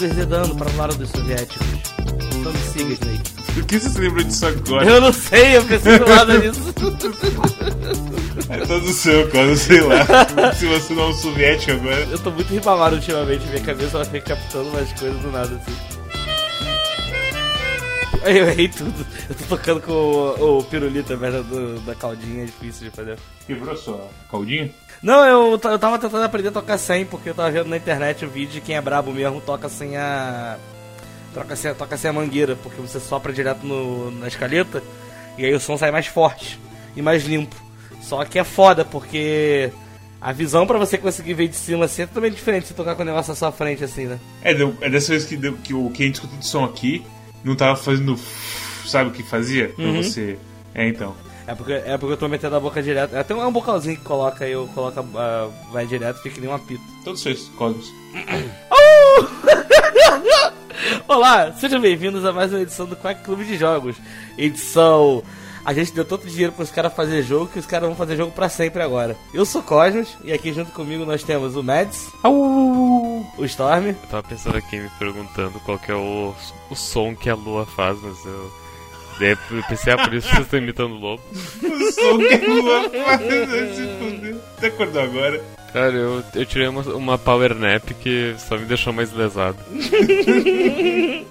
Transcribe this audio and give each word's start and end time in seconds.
Eu 0.00 0.06
estou 0.06 0.08
deserdando 0.10 0.54
para 0.54 0.70
o 0.70 0.76
lado 0.76 0.94
dos 0.96 1.10
soviéticos. 1.10 1.66
Então 2.36 2.52
me 2.52 2.58
siga, 2.58 2.92
Snake. 2.94 3.30
Por 3.54 3.64
que 3.64 3.80
você 3.80 3.88
se 3.88 3.98
lembrou 3.98 4.22
disso 4.24 4.46
agora? 4.46 4.86
Eu 4.86 5.00
não 5.00 5.12
sei, 5.12 5.56
eu 5.56 5.64
pensei 5.64 5.98
do 5.98 6.08
lado 6.08 6.38
disso. 6.40 6.60
É 8.48 8.58
todo 8.64 8.88
seu, 8.92 9.28
cara, 9.28 9.56
sei 9.56 9.80
lá. 9.80 10.06
Se 10.54 10.66
você 10.66 10.94
não 10.94 11.02
é 11.02 11.06
um 11.08 11.12
soviético 11.14 11.72
agora. 11.72 12.06
Eu 12.12 12.18
tô 12.20 12.30
muito 12.30 12.48
ribamado 12.48 12.94
ultimamente, 12.94 13.44
minha 13.48 13.60
cabeça 13.60 13.96
ela 13.96 14.04
fica 14.04 14.20
captando 14.36 14.68
umas 14.68 14.92
coisas 14.92 15.20
do 15.20 15.32
nada 15.32 15.56
assim. 15.56 15.76
Eu 18.24 18.48
errei 18.48 18.68
tudo. 18.68 19.06
Eu 19.28 19.34
tô 19.34 19.56
tocando 19.56 19.80
com 19.80 19.92
o, 19.92 20.58
o 20.58 20.64
pirulito 20.64 21.16
merda 21.16 21.42
do, 21.42 21.80
da 21.80 21.94
caldinha, 21.94 22.42
é 22.42 22.46
difícil 22.46 22.90
de 22.90 22.96
fazer. 22.96 23.18
Quebrou 23.46 23.76
sua 23.76 24.08
caldinha? 24.30 24.70
Não, 25.02 25.24
eu, 25.24 25.52
eu 25.52 25.78
tava 25.78 25.98
tentando 25.98 26.24
aprender 26.24 26.48
a 26.48 26.52
tocar 26.52 26.78
sem, 26.78 27.04
porque 27.04 27.30
eu 27.30 27.34
tava 27.34 27.50
vendo 27.50 27.68
na 27.68 27.76
internet 27.76 28.24
o 28.24 28.30
vídeo 28.30 28.54
de 28.54 28.60
quem 28.60 28.76
é 28.76 28.80
brabo 28.80 29.12
mesmo 29.12 29.40
toca 29.40 29.68
sem 29.68 29.96
a. 29.96 30.58
Toca 31.32 31.54
sem, 31.54 31.74
toca 31.74 31.96
sem 31.96 32.10
a 32.10 32.12
mangueira, 32.12 32.56
porque 32.56 32.80
você 32.80 32.98
sopra 32.98 33.32
direto 33.32 33.64
no, 33.64 34.10
na 34.10 34.26
escaleta 34.26 34.82
e 35.36 35.44
aí 35.44 35.54
o 35.54 35.60
som 35.60 35.76
sai 35.76 35.90
mais 35.90 36.06
forte 36.06 36.58
e 36.96 37.02
mais 37.02 37.24
limpo. 37.24 37.54
Só 38.00 38.24
que 38.24 38.38
é 38.38 38.44
foda, 38.44 38.84
porque 38.84 39.70
a 40.20 40.32
visão 40.32 40.66
pra 40.66 40.78
você 40.78 40.98
conseguir 40.98 41.34
ver 41.34 41.48
de 41.48 41.54
cima 41.54 41.84
assim 41.84 42.02
é 42.02 42.06
totalmente 42.06 42.34
diferente 42.34 42.66
se 42.66 42.74
tocar 42.74 42.96
com 42.96 43.02
o 43.02 43.04
negócio 43.04 43.30
na 43.30 43.36
sua 43.36 43.52
frente, 43.52 43.84
assim, 43.84 44.06
né? 44.06 44.18
É, 44.42 44.52
é 44.52 44.90
dessa 44.90 45.12
vez 45.12 45.24
que, 45.24 45.36
deu, 45.36 45.52
que 45.58 45.74
o 45.74 45.90
que 45.90 46.02
a 46.02 46.06
gente 46.06 46.16
escutou 46.16 46.38
de 46.38 46.46
som 46.46 46.64
aqui 46.64 47.04
não 47.48 47.56
tava 47.56 47.76
fazendo. 47.76 48.18
Sabe 48.86 49.10
o 49.10 49.12
que 49.12 49.22
fazia? 49.22 49.68
Pra 49.70 49.84
Uhum. 49.84 50.02
você. 50.02 50.38
É, 50.74 50.86
então. 50.88 51.14
É 51.46 51.54
porque, 51.54 51.72
é 51.72 51.96
porque 51.96 52.12
eu 52.12 52.16
tô 52.16 52.28
metendo 52.28 52.56
a 52.56 52.60
boca 52.60 52.82
direto. 52.82 53.16
Até 53.16 53.34
um 53.34 53.50
bocalzinho 53.52 53.96
que 53.96 54.02
coloca 54.04 54.44
aí, 54.44 54.52
eu 54.52 54.66
coloco, 54.74 55.00
a- 55.16 55.48
vai 55.72 55.86
direto, 55.86 56.20
fica 56.22 56.40
nem 56.40 56.48
um 56.50 56.54
apito. 56.54 56.82
Todos 57.04 57.20
vocês, 57.22 57.50
Cosmos. 57.56 57.90
Olá, 61.08 61.52
sejam 61.52 61.80
bem-vindos 61.80 62.24
a 62.24 62.32
mais 62.32 62.52
uma 62.52 62.60
edição 62.60 62.86
do 62.86 62.94
Quack 62.96 63.22
Clube 63.24 63.44
de 63.44 63.56
Jogos. 63.56 63.96
Edição. 64.36 65.22
A 65.68 65.74
gente 65.74 65.92
deu 65.92 66.02
tanto 66.02 66.26
dinheiro 66.26 66.54
pros 66.54 66.70
caras 66.70 66.94
fazer 66.94 67.22
jogo 67.22 67.48
que 67.48 67.58
os 67.58 67.66
caras 67.66 67.86
vão 67.86 67.94
fazer 67.94 68.16
jogo 68.16 68.32
pra 68.32 68.48
sempre 68.48 68.82
agora. 68.82 69.14
Eu 69.34 69.44
sou 69.44 69.62
Cosmos 69.62 70.16
e 70.24 70.32
aqui 70.32 70.50
junto 70.50 70.72
comigo 70.72 71.04
nós 71.04 71.22
temos 71.22 71.56
o 71.56 71.62
Mads, 71.62 72.08
o 72.24 73.44
Storm, 73.44 73.88
Eu 73.88 73.94
tava 74.10 74.22
pensando 74.22 74.56
aqui, 74.56 74.78
me 74.78 74.88
perguntando 74.98 75.60
qual 75.60 75.78
que 75.78 75.92
é 75.92 75.94
o, 75.94 76.34
o 76.70 76.74
som 76.74 77.14
que 77.14 77.28
a 77.28 77.34
lua 77.34 77.66
faz, 77.66 77.98
mas 78.00 78.24
eu. 78.24 78.50
Daí 79.18 79.36
eu 79.50 79.62
pensei, 79.68 79.92
ah, 79.92 79.98
por 79.98 80.14
isso 80.14 80.28
vocês 80.28 80.42
estão 80.42 80.58
imitando 80.58 80.92
o 80.94 80.98
lobo. 80.98 81.22
O 81.32 81.92
som 81.92 82.18
que 82.18 82.34
a 82.34 82.48
lua 82.48 82.90
faz 82.90 83.20
se 83.76 83.86
fuder. 83.98 84.36
Você 84.58 84.66
acordou 84.66 85.02
agora? 85.02 85.40
Cara, 85.72 85.92
eu, 85.92 86.22
eu 86.34 86.46
tirei 86.46 86.66
uma, 86.68 86.80
uma 86.94 87.18
power 87.18 87.54
nap 87.54 87.84
que 88.00 88.34
só 88.38 88.56
me 88.56 88.64
deixou 88.64 88.92
mais 88.92 89.12
lesado. 89.12 89.58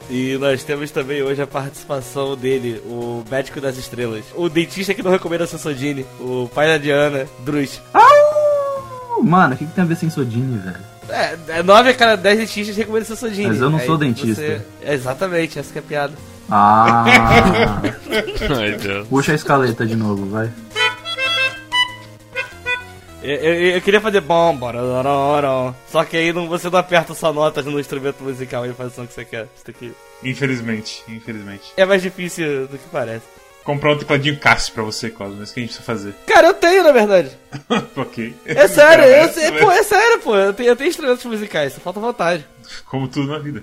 e 0.10 0.38
nós 0.40 0.64
temos 0.64 0.92
também 0.92 1.22
hoje 1.24 1.42
a 1.42 1.48
participação 1.48 2.36
dele, 2.36 2.82
o 2.86 3.24
médico 3.30 3.60
das 3.60 3.78
estrelas, 3.78 4.26
o 4.36 4.48
dentista 4.48 4.94
que 4.94 5.02
não 5.04 5.12
recomenda 5.12 5.44
a 5.46 5.48
Sansodine, 5.48 6.06
o 6.20 6.50
pai 6.54 6.68
da 6.68 6.78
Diana, 6.78 7.26
Drus. 7.40 7.82
Au! 7.94 9.24
Mano, 9.24 9.56
o 9.56 9.58
que, 9.58 9.66
que 9.66 9.72
tem 9.74 9.84
a 9.84 9.88
ver 9.88 9.96
sem 9.98 10.10
Sodine, 10.12 10.60
velho? 10.60 10.78
É, 11.10 11.38
é 11.60 11.64
9 11.64 11.90
a 11.90 11.94
cada 11.96 12.16
10 12.16 12.38
dentistas 12.40 12.78
recomendam 12.78 13.08
Sansodine. 13.08 13.48
Mas 13.48 13.60
eu 13.62 13.70
não 13.72 13.80
Aí 13.80 13.86
sou 13.86 13.98
dentista. 13.98 14.36
você- 14.42 14.62
Exatamente, 14.86 15.58
essa 15.58 15.72
que 15.72 15.80
é 15.80 15.82
a 15.82 15.84
piada. 15.84 16.14
Ah! 16.50 17.82
Ai, 18.60 18.72
Deus. 18.78 19.08
Puxa 19.08 19.32
a 19.34 19.36
escaleta 19.36 19.86
de 19.86 19.96
novo, 19.96 20.26
vai. 20.28 20.50
Eu, 23.22 23.36
eu- 23.36 23.76
eu 23.76 23.82
queria 23.82 24.00
fazer 24.00 24.22
bom, 24.22 24.58
só 25.92 26.04
que 26.06 26.16
aí 26.16 26.32
não, 26.32 26.48
você 26.48 26.70
não 26.70 26.80
aperta 26.80 27.14
só 27.14 27.34
notas 27.34 27.66
no 27.66 27.80
instrumento 27.80 28.24
musical 28.24 28.66
e 28.66 28.74
faz 28.74 28.94
o 28.94 28.96
som 28.96 29.08
que 29.08 29.14
você 29.14 29.26
quer. 29.26 29.48
Isso 29.56 29.66
daqui 29.66 29.92
Infelizmente, 30.24 31.04
infelizmente. 31.10 31.74
é 31.76 31.86
mais 31.86 32.02
difícil 32.02 32.68
do 32.68 32.78
que 32.78 32.88
parece. 32.92 33.26
Comprar 33.66 33.94
um 33.94 33.98
tecladinho 33.98 34.38
Cássio 34.40 34.74
pra 34.74 34.84
você, 34.84 35.10
Cosmos. 35.10 35.40
É 35.40 35.44
isso 35.44 35.54
que 35.54 35.60
a 35.60 35.64
gente 35.64 35.70
precisa 35.74 35.86
fazer. 35.86 36.16
Cara, 36.26 36.48
eu 36.48 36.54
tenho, 36.54 36.84
na 36.84 36.94
verdade. 36.94 37.32
ok. 37.98 38.34
É 38.46 38.68
sério, 38.70 39.04
eu, 39.04 39.26
mas- 39.26 39.60
pô, 39.62 39.72
é 39.72 39.84
sério, 39.84 40.20
pô. 40.20 40.36
Eu 40.38 40.54
tenho, 40.54 40.70
eu 40.70 40.76
tenho 40.78 40.90
instrumentos 40.90 41.26
musicais, 41.26 41.74
só 41.74 41.82
falta 41.82 42.00
vontade. 42.00 42.46
Como 42.86 43.10
tudo 43.10 43.28
na 43.34 43.40
vida. 43.40 43.62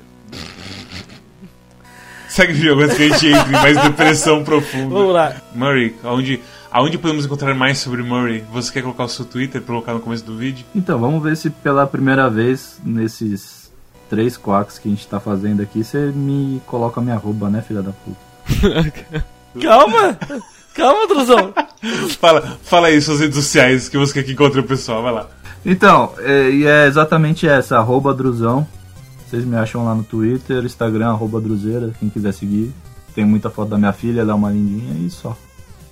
Segue 2.34 2.52
o 2.52 2.56
jogo 2.56 2.82
antes 2.82 2.96
que 2.96 3.04
a 3.04 3.08
gente 3.10 3.28
entre 3.28 3.48
em 3.50 3.52
mais 3.52 3.80
depressão 3.80 4.42
profunda. 4.42 4.92
Vamos 4.92 5.14
lá. 5.14 5.36
Murray, 5.54 5.94
aonde, 6.02 6.40
aonde 6.68 6.98
podemos 6.98 7.24
encontrar 7.24 7.54
mais 7.54 7.78
sobre 7.78 8.02
Murray? 8.02 8.42
Você 8.52 8.72
quer 8.72 8.82
colocar 8.82 9.04
o 9.04 9.08
seu 9.08 9.24
Twitter 9.24 9.60
pra 9.62 9.72
colocar 9.72 9.94
no 9.94 10.00
começo 10.00 10.24
do 10.24 10.36
vídeo? 10.36 10.66
Então, 10.74 10.98
vamos 10.98 11.22
ver 11.22 11.36
se 11.36 11.48
pela 11.48 11.86
primeira 11.86 12.28
vez 12.28 12.80
nesses 12.84 13.70
três 14.10 14.36
quacks 14.36 14.80
que 14.80 14.88
a 14.88 14.90
gente 14.90 15.06
tá 15.06 15.20
fazendo 15.20 15.62
aqui, 15.62 15.84
você 15.84 16.10
me 16.10 16.60
coloca 16.66 17.00
a 17.00 17.04
minha 17.04 17.14
arroba, 17.14 17.48
né, 17.48 17.62
filha 17.62 17.82
da 17.82 17.92
puta? 17.92 19.24
Calma! 19.62 20.18
Calma, 20.74 21.06
Druzão. 21.06 21.54
Fala, 22.18 22.58
fala 22.64 22.88
aí 22.88 23.00
suas 23.00 23.20
redes 23.20 23.36
sociais 23.36 23.88
que 23.88 23.96
você 23.96 24.12
quer 24.12 24.24
que 24.24 24.32
encontre 24.32 24.58
o 24.58 24.64
pessoal, 24.64 25.04
vai 25.04 25.12
lá. 25.12 25.28
Então, 25.64 26.12
é, 26.18 26.50
e 26.50 26.66
é 26.66 26.88
exatamente 26.88 27.46
essa, 27.46 27.78
arroba 27.78 28.12
Druzão. 28.12 28.66
Vocês 29.34 29.44
me 29.44 29.56
acham 29.56 29.84
lá 29.84 29.96
no 29.96 30.04
Twitter, 30.04 30.64
Instagram, 30.64 31.08
arroba 31.08 31.40
Druzeira, 31.40 31.92
quem 31.98 32.08
quiser 32.08 32.32
seguir. 32.32 32.72
Tem 33.16 33.24
muita 33.24 33.50
foto 33.50 33.70
da 33.70 33.76
minha 33.76 33.92
filha, 33.92 34.20
ela 34.20 34.30
é 34.30 34.34
uma 34.34 34.48
lindinha 34.48 35.04
e 35.04 35.10
só. 35.10 35.36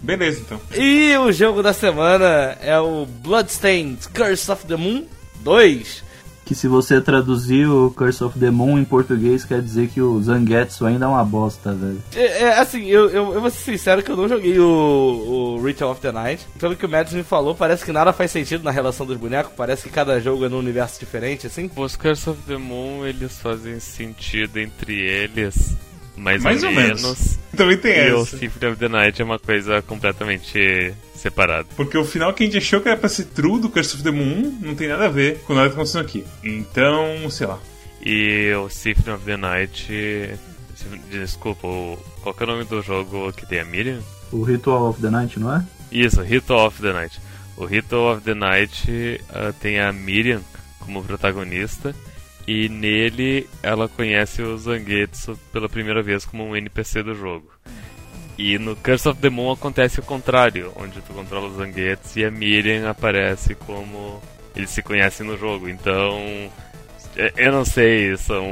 Beleza, 0.01 0.43
então. 0.47 0.61
E 0.73 1.17
o 1.19 1.33
jogo 1.33 1.61
da 1.61 1.73
semana 1.73 2.57
é 2.61 2.79
o 2.79 3.05
Bloodstained 3.05 3.99
Curse 4.15 4.49
of 4.49 4.65
the 4.67 4.77
Moon 4.77 5.07
2. 5.43 6.05
Que 6.45 6.55
se 6.55 6.67
você 6.67 7.01
traduzir 7.01 7.67
o 7.69 7.91
Curse 7.91 8.25
of 8.25 8.39
the 8.39 8.51
Moon 8.51 8.79
em 8.79 8.85
português, 8.85 9.45
quer 9.45 9.63
dizer 9.63 9.89
que 9.89 10.01
o 10.01 10.21
Zangetsu 10.21 10.85
ainda 10.85 11.05
é 11.05 11.09
uma 11.09 11.25
bosta, 11.25 11.73
velho. 11.73 12.03
É, 12.15 12.43
é, 12.43 12.59
assim, 12.59 12.85
eu, 12.87 13.09
eu, 13.11 13.35
eu 13.35 13.41
vou 13.41 13.51
ser 13.51 13.73
sincero 13.73 14.03
que 14.03 14.11
eu 14.11 14.17
não 14.17 14.29
joguei 14.29 14.59
o, 14.59 15.57
o 15.59 15.65
Ritual 15.65 15.93
of 15.93 16.01
the 16.01 16.11
Night. 16.11 16.47
Pelo 16.59 16.77
que 16.77 16.85
o 16.85 16.89
Mads 16.89 17.13
me 17.13 17.23
falou, 17.23 17.55
parece 17.55 17.85
que 17.85 17.93
nada 17.93 18.13
faz 18.13 18.31
sentido 18.31 18.65
na 18.65 18.71
relação 18.71 19.07
dos 19.07 19.17
bonecos. 19.17 19.53
Parece 19.57 19.85
que 19.85 19.91
cada 19.91 20.21
jogo 20.21 20.45
é 20.45 20.49
num 20.49 20.59
universo 20.59 20.99
diferente, 20.99 21.47
assim. 21.47 21.71
Os 21.77 21.97
Curse 21.97 22.31
of 22.31 22.43
the 22.47 22.57
Moon, 22.57 23.07
eles 23.07 23.39
fazem 23.39 23.79
sentido 23.79 24.59
entre 24.59 25.01
eles, 25.01 25.77
mais, 26.23 26.43
Mais 26.43 26.63
ou, 26.63 26.71
ou 26.71 26.75
menos. 26.75 27.03
menos. 27.03 27.39
Também 27.57 27.77
tem 27.77 27.93
E 28.09 28.13
o 28.13 28.23
essa. 28.23 28.39
Symphony 28.39 28.73
of 28.73 28.79
the 28.79 28.89
Night 28.89 29.21
é 29.21 29.25
uma 29.25 29.39
coisa 29.39 29.83
completamente 29.83 30.95
separada. 31.15 31.67
Porque 31.77 31.99
o 31.99 32.05
final 32.05 32.33
que 32.33 32.43
a 32.45 32.47
gente 32.47 32.59
achou 32.59 32.81
que 32.81 32.89
era 32.89 32.97
pra 32.97 33.09
ser 33.09 33.25
true 33.27 33.61
do 33.61 33.69
Curse 33.69 33.95
of 33.97 34.03
the 34.03 34.11
Moon 34.11 34.59
não 34.63 34.75
tem 34.75 34.89
nada 34.89 35.05
a 35.07 35.09
ver 35.09 35.41
com 35.41 35.55
nada 35.55 35.69
que 35.69 35.75
tá 35.75 35.81
acontecendo 35.83 36.03
aqui. 36.03 36.25
Então, 36.43 37.29
sei 37.31 37.47
lá. 37.47 37.59
E 38.05 38.53
o 38.55 38.69
Symphony 38.71 39.17
of 39.17 39.25
the 39.25 39.37
Night. 39.37 40.31
Desculpa, 41.11 41.67
o- 41.67 41.99
qual 42.23 42.35
que 42.35 42.43
é 42.43 42.47
o 42.47 42.49
nome 42.51 42.65
do 42.65 42.83
jogo 42.83 43.33
que 43.33 43.47
tem 43.47 43.61
a 43.61 43.65
Miriam? 43.65 44.01
O 44.33 44.43
Ritual 44.43 44.89
of 44.89 45.01
the 45.01 45.11
Night, 45.11 45.39
não 45.39 45.55
é? 45.55 45.65
Isso, 45.93 46.21
Ritual 46.23 46.67
of 46.67 46.81
the 46.83 46.93
Night. 46.93 47.21
O 47.57 47.65
Ritual 47.67 48.15
of 48.17 48.23
the 48.23 48.35
Night 48.35 49.21
ah, 49.31 49.53
tem 49.61 49.79
a 49.79 49.93
Miriam 49.93 50.41
como 50.81 51.05
protagonista 51.05 51.95
e 52.47 52.69
nele 52.69 53.49
ela 53.63 53.89
conhece 53.89 54.43
o 54.43 54.57
Zangetsu 54.59 55.39
pela 55.53 55.69
primeira 55.69 56.03
vez 56.03 56.25
como 56.25 56.45
um 56.45 56.57
NPC 56.57 57.03
do 57.03 57.15
jogo. 57.15 57.51
E 58.39 58.59
no 58.59 58.75
Curse 58.75 59.09
of 59.09 59.21
the 59.21 59.29
Moon 59.31 59.53
acontece 59.53 60.01
o 60.01 60.03
contrário, 60.03 60.73
onde 60.77 61.01
tu 61.03 61.13
controla 61.13 61.49
o 61.49 61.55
Zangetsu 61.55 62.19
e 62.19 62.25
a 62.25 62.31
Miriam 62.31 62.89
aparece 62.89 63.55
como 63.55 64.21
eles 64.57 64.71
se 64.71 64.83
conhecem 64.83 65.27
no 65.27 65.37
jogo. 65.39 65.69
Então, 65.69 66.19
é- 67.17 67.33
eu 67.37 67.53
não 67.53 67.65
sei, 67.65 68.17
são 68.17 68.45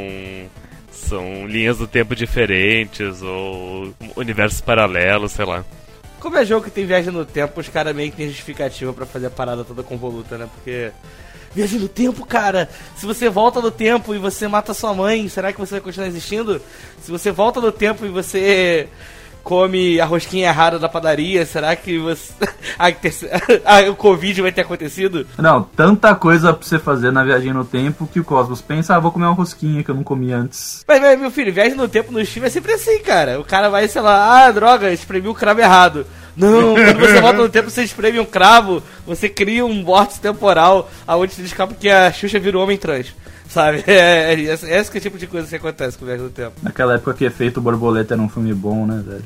são 0.92 1.46
linhas 1.46 1.78
do 1.78 1.86
tempo 1.86 2.14
diferentes 2.14 3.22
ou 3.22 3.94
universos 4.16 4.60
paralelos, 4.60 5.32
sei 5.32 5.44
lá. 5.44 5.64
Como 6.20 6.36
é 6.36 6.44
jogo 6.44 6.64
que 6.66 6.70
tem 6.70 6.84
viagem 6.84 7.12
no 7.12 7.24
tempo, 7.24 7.58
os 7.58 7.68
caras 7.68 7.96
meio 7.96 8.10
que 8.10 8.18
tem 8.18 8.28
justificativa 8.28 8.92
pra 8.92 9.06
fazer 9.06 9.26
a 9.26 9.30
parada 9.30 9.64
toda 9.64 9.82
convoluta, 9.82 10.36
né? 10.36 10.48
Porque. 10.54 10.90
Viagem 11.52 11.80
no 11.80 11.88
tempo, 11.88 12.24
cara! 12.24 12.68
Se 12.96 13.04
você 13.04 13.28
volta 13.28 13.60
no 13.60 13.70
tempo 13.70 14.14
e 14.14 14.18
você 14.18 14.46
mata 14.46 14.72
sua 14.72 14.94
mãe, 14.94 15.28
será 15.28 15.52
que 15.52 15.58
você 15.58 15.72
vai 15.72 15.80
continuar 15.80 16.06
existindo? 16.06 16.62
Se 17.02 17.10
você 17.10 17.32
volta 17.32 17.60
no 17.60 17.72
tempo 17.72 18.06
e 18.06 18.08
você 18.08 18.88
come 19.42 20.00
a 20.00 20.04
rosquinha 20.04 20.48
errada 20.48 20.78
da 20.78 20.88
padaria, 20.88 21.44
será 21.44 21.74
que 21.76 21.98
você. 21.98 22.32
o 23.90 23.94
Covid 23.94 24.42
vai 24.42 24.52
ter 24.52 24.62
acontecido? 24.62 25.26
Não, 25.38 25.62
tanta 25.62 26.14
coisa 26.14 26.52
pra 26.52 26.66
você 26.66 26.78
fazer 26.78 27.10
na 27.10 27.24
viagem 27.24 27.52
no 27.52 27.64
tempo 27.64 28.06
que 28.06 28.20
o 28.20 28.24
Cosmos 28.24 28.60
pensa, 28.60 28.96
ah, 28.96 29.00
vou 29.00 29.12
comer 29.12 29.26
uma 29.26 29.34
rosquinha 29.34 29.82
que 29.82 29.90
eu 29.90 29.94
não 29.94 30.02
comi 30.02 30.32
antes. 30.32 30.84
Mas, 30.86 31.00
mas, 31.00 31.18
meu 31.18 31.30
filho, 31.30 31.52
viagem 31.52 31.76
no 31.76 31.88
tempo 31.88 32.12
no 32.12 32.24
Steam 32.24 32.44
é 32.46 32.50
sempre 32.50 32.72
assim, 32.72 33.00
cara. 33.00 33.40
O 33.40 33.44
cara 33.44 33.68
vai, 33.68 33.88
sei 33.88 34.02
lá, 34.02 34.46
ah, 34.46 34.50
droga, 34.50 34.92
espremi 34.92 35.28
o 35.28 35.34
cravo 35.34 35.60
errado. 35.60 36.06
Não, 36.36 36.74
quando 36.74 37.00
você 37.00 37.20
volta 37.20 37.38
no 37.38 37.48
tempo, 37.48 37.70
você 37.70 37.82
espreme 37.82 38.20
um 38.20 38.24
cravo, 38.24 38.82
você 39.06 39.28
cria 39.28 39.64
um 39.64 39.84
vórtice 39.84 40.20
temporal 40.20 40.90
aonde 41.06 41.34
se 41.34 41.42
descobre 41.42 41.76
que 41.78 41.88
a 41.88 42.12
Xuxa 42.12 42.38
vira 42.38 42.58
um 42.58 42.62
homem 42.62 42.78
trans. 42.78 43.14
Sabe? 43.50 43.84
É, 43.90 44.32
é, 44.32 44.40
esse, 44.40 44.70
esse 44.70 44.90
que 44.90 44.98
é 44.98 45.00
o 45.00 45.02
tipo 45.02 45.18
de 45.18 45.26
coisa 45.26 45.48
que 45.48 45.56
acontece 45.56 45.98
com 45.98 46.06
viagem 46.06 46.24
no 46.24 46.30
tempo. 46.30 46.52
Naquela 46.62 46.94
época 46.94 47.12
que 47.12 47.24
Efeito 47.24 47.60
Borboleta 47.60 48.14
era 48.14 48.22
um 48.22 48.28
filme 48.28 48.54
bom, 48.54 48.86
né, 48.86 49.02
velho? 49.04 49.24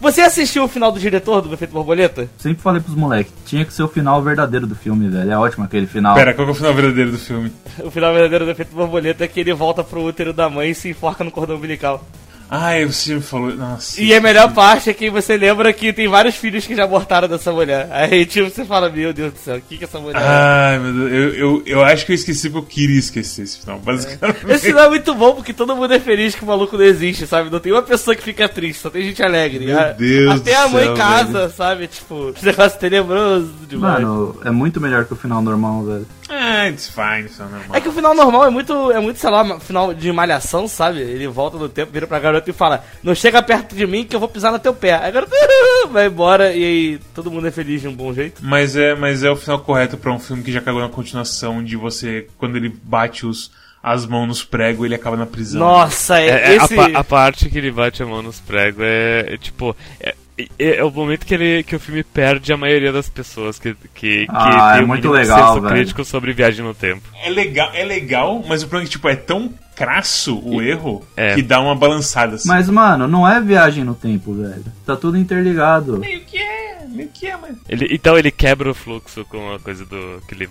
Você 0.00 0.20
assistiu 0.20 0.64
o 0.64 0.68
final 0.68 0.92
do 0.92 1.00
diretor 1.00 1.40
do 1.40 1.52
Efeito 1.52 1.72
Borboleta? 1.72 2.28
Sempre 2.38 2.62
falei 2.62 2.80
pros 2.80 2.94
moleques, 2.94 3.32
tinha 3.44 3.64
que 3.64 3.72
ser 3.72 3.82
o 3.82 3.88
final 3.88 4.22
verdadeiro 4.22 4.66
do 4.66 4.74
filme, 4.74 5.08
velho. 5.08 5.30
É 5.30 5.38
ótimo 5.38 5.64
aquele 5.64 5.86
final. 5.86 6.14
Pera, 6.14 6.34
qual 6.34 6.46
que 6.46 6.50
é 6.50 6.54
o 6.54 6.56
final 6.56 6.74
verdadeiro 6.74 7.12
do 7.12 7.18
filme? 7.18 7.52
O 7.82 7.90
final 7.90 8.12
verdadeiro 8.12 8.44
do 8.44 8.50
Efeito 8.50 8.74
Borboleta 8.74 9.24
é 9.24 9.28
que 9.28 9.40
ele 9.40 9.52
volta 9.52 9.82
pro 9.82 10.02
útero 10.02 10.32
da 10.32 10.48
mãe 10.48 10.70
e 10.70 10.74
se 10.74 10.90
enforca 10.90 11.24
no 11.24 11.30
cordão 11.30 11.56
umbilical. 11.56 12.04
Ah, 12.50 12.72
você 12.86 13.14
me 13.14 13.20
falou. 13.20 13.54
Nossa. 13.54 14.00
E 14.00 14.14
a 14.14 14.20
melhor 14.20 14.52
parte 14.54 14.88
é 14.88 14.94
que 14.94 15.10
você 15.10 15.36
lembra 15.36 15.72
que 15.72 15.92
tem 15.92 16.08
vários 16.08 16.34
filhos 16.34 16.66
que 16.66 16.74
já 16.74 16.84
abortaram 16.84 17.28
dessa 17.28 17.52
mulher. 17.52 17.88
Aí, 17.90 18.24
tipo, 18.24 18.48
você 18.48 18.64
fala, 18.64 18.88
meu 18.88 19.12
Deus 19.12 19.32
do 19.34 19.38
céu, 19.38 19.56
o 19.56 19.60
que 19.60 19.76
que 19.76 19.84
essa 19.84 19.98
mulher 19.98 20.16
é? 20.20 20.24
Ai, 20.24 20.78
meu 20.78 20.92
Deus, 20.92 21.12
eu, 21.12 21.34
eu, 21.34 21.62
eu 21.66 21.84
acho 21.84 22.06
que 22.06 22.12
eu 22.12 22.14
esqueci 22.14 22.48
porque 22.48 22.58
eu 22.64 22.68
queria 22.68 22.98
esquecer 22.98 23.42
esse 23.42 23.58
final, 23.58 23.78
basicamente. 23.78 24.46
Esse 24.50 24.66
final 24.68 24.84
é 24.86 24.88
muito 24.88 25.14
bom 25.14 25.34
porque 25.34 25.52
todo 25.52 25.76
mundo 25.76 25.92
é 25.92 26.00
feliz 26.00 26.34
que 26.34 26.42
o 26.42 26.46
maluco 26.46 26.76
não 26.78 26.84
existe, 26.84 27.26
sabe? 27.26 27.50
Não 27.50 27.60
tem 27.60 27.72
uma 27.72 27.82
pessoa 27.82 28.14
que 28.16 28.22
fica 28.22 28.48
triste, 28.48 28.80
só 28.80 28.88
tem 28.90 29.02
gente 29.02 29.22
alegre. 29.22 29.66
Meu 29.66 29.78
A- 29.78 29.92
Deus 29.92 30.40
Até 30.40 30.52
do 30.54 30.58
a 30.58 30.68
mãe 30.68 30.84
céu, 30.84 30.94
casa, 30.94 31.48
sabe? 31.50 31.86
Tipo, 31.86 32.30
esse 32.36 32.46
negócio 32.46 32.78
tenebroso 32.78 33.52
demais. 33.68 34.02
Mano, 34.02 34.40
é 34.44 34.50
muito 34.50 34.80
melhor 34.80 35.04
que 35.04 35.12
o 35.12 35.16
final 35.16 35.42
normal, 35.42 35.84
velho. 35.84 36.06
Ah, 36.28 36.68
it's 36.68 36.88
fine, 36.88 37.26
isso 37.26 37.42
é 37.42 37.46
normal. 37.46 37.76
É 37.76 37.80
que 37.80 37.88
o 37.88 37.92
final 37.92 38.14
normal 38.14 38.44
é 38.46 38.50
muito, 38.50 38.92
é 38.92 39.00
muito, 39.00 39.18
sei 39.18 39.30
lá, 39.30 39.58
final 39.60 39.94
de 39.94 40.12
malhação, 40.12 40.68
sabe? 40.68 41.00
Ele 41.00 41.26
volta 41.26 41.56
no 41.56 41.68
tempo, 41.68 41.90
vira 41.92 42.06
pra 42.06 42.18
garota 42.18 42.50
e 42.50 42.52
fala: 42.52 42.84
Não 43.02 43.14
chega 43.14 43.42
perto 43.42 43.74
de 43.74 43.86
mim 43.86 44.04
que 44.04 44.14
eu 44.14 44.20
vou 44.20 44.28
pisar 44.28 44.52
no 44.52 44.58
teu 44.58 44.74
pé. 44.74 44.94
Aí 44.94 45.08
a 45.08 45.10
garota 45.10 45.32
vai 45.90 46.06
embora 46.06 46.52
e 46.52 46.64
aí 46.64 47.00
todo 47.14 47.30
mundo 47.30 47.46
é 47.46 47.50
feliz 47.50 47.80
de 47.80 47.88
um 47.88 47.94
bom 47.94 48.12
jeito. 48.12 48.40
Mas 48.44 48.76
é, 48.76 48.94
mas 48.94 49.22
é 49.22 49.30
o 49.30 49.36
final 49.36 49.58
correto 49.60 49.96
pra 49.96 50.12
um 50.12 50.18
filme 50.18 50.42
que 50.42 50.52
já 50.52 50.60
cagou 50.60 50.80
na 50.80 50.88
continuação 50.88 51.62
de 51.64 51.76
você, 51.76 52.26
quando 52.36 52.56
ele 52.56 52.68
bate 52.82 53.24
os, 53.26 53.50
as 53.82 54.04
mãos 54.04 54.26
nos 54.26 54.44
pregos, 54.44 54.84
ele 54.84 54.94
acaba 54.94 55.16
na 55.16 55.26
prisão. 55.26 55.60
Nossa, 55.60 56.20
é, 56.20 56.28
É, 56.28 56.50
é, 56.52 56.56
esse. 56.56 56.78
a, 56.78 56.98
a 56.98 57.04
parte 57.04 57.48
que 57.48 57.56
ele 57.58 57.70
bate 57.70 58.02
a 58.02 58.06
mão 58.06 58.22
nos 58.22 58.38
pregos 58.40 58.82
é, 58.82 59.34
é, 59.34 59.36
tipo. 59.38 59.74
É, 60.00 60.14
é- 60.58 60.76
é 60.76 60.84
o 60.84 60.90
momento 60.90 61.24
que, 61.26 61.34
ele, 61.34 61.62
que 61.62 61.74
o 61.76 61.80
filme 61.80 62.02
perde 62.04 62.52
a 62.52 62.56
maioria 62.56 62.92
das 62.92 63.08
pessoas 63.08 63.58
que, 63.58 63.74
que, 63.94 64.26
que 64.26 64.26
Ah, 64.28 64.72
tem 64.74 64.80
é 64.82 64.84
um 64.84 64.86
muito 64.88 65.10
legal, 65.10 65.48
senso 65.54 65.60
velho. 65.62 65.74
crítico 65.74 66.04
sobre 66.04 66.32
viagem 66.32 66.64
no 66.64 66.74
tempo. 66.74 67.02
É 67.24 67.30
legal, 67.30 67.70
é 67.74 67.84
legal, 67.84 68.44
mas 68.46 68.62
o 68.62 68.66
problema 68.68 68.84
é 68.84 68.86
que 68.86 68.92
tipo, 68.92 69.08
é 69.08 69.16
tão 69.16 69.52
crasso 69.74 70.38
o 70.44 70.60
erro 70.60 71.04
É. 71.16 71.34
que 71.34 71.42
dá 71.42 71.60
uma 71.60 71.74
balançada 71.74 72.34
assim. 72.36 72.48
Mas, 72.48 72.68
mano, 72.68 73.06
não 73.08 73.26
é 73.28 73.40
viagem 73.40 73.84
no 73.84 73.94
tempo, 73.94 74.34
velho. 74.34 74.64
Tá 74.84 74.96
tudo 74.96 75.16
interligado. 75.16 75.98
Meio 75.98 76.20
que 76.20 76.36
é, 76.36 76.84
meio 76.88 77.08
que 77.14 77.26
é, 77.26 77.36
mas. 77.36 77.56
Ele, 77.68 77.86
então 77.90 78.18
ele 78.18 78.30
quebra 78.30 78.70
o 78.70 78.74
fluxo 78.74 79.24
com 79.24 79.52
a 79.54 79.58
coisa 79.60 79.84
do 79.84 80.20
que 80.26 80.34
ele 80.34 80.48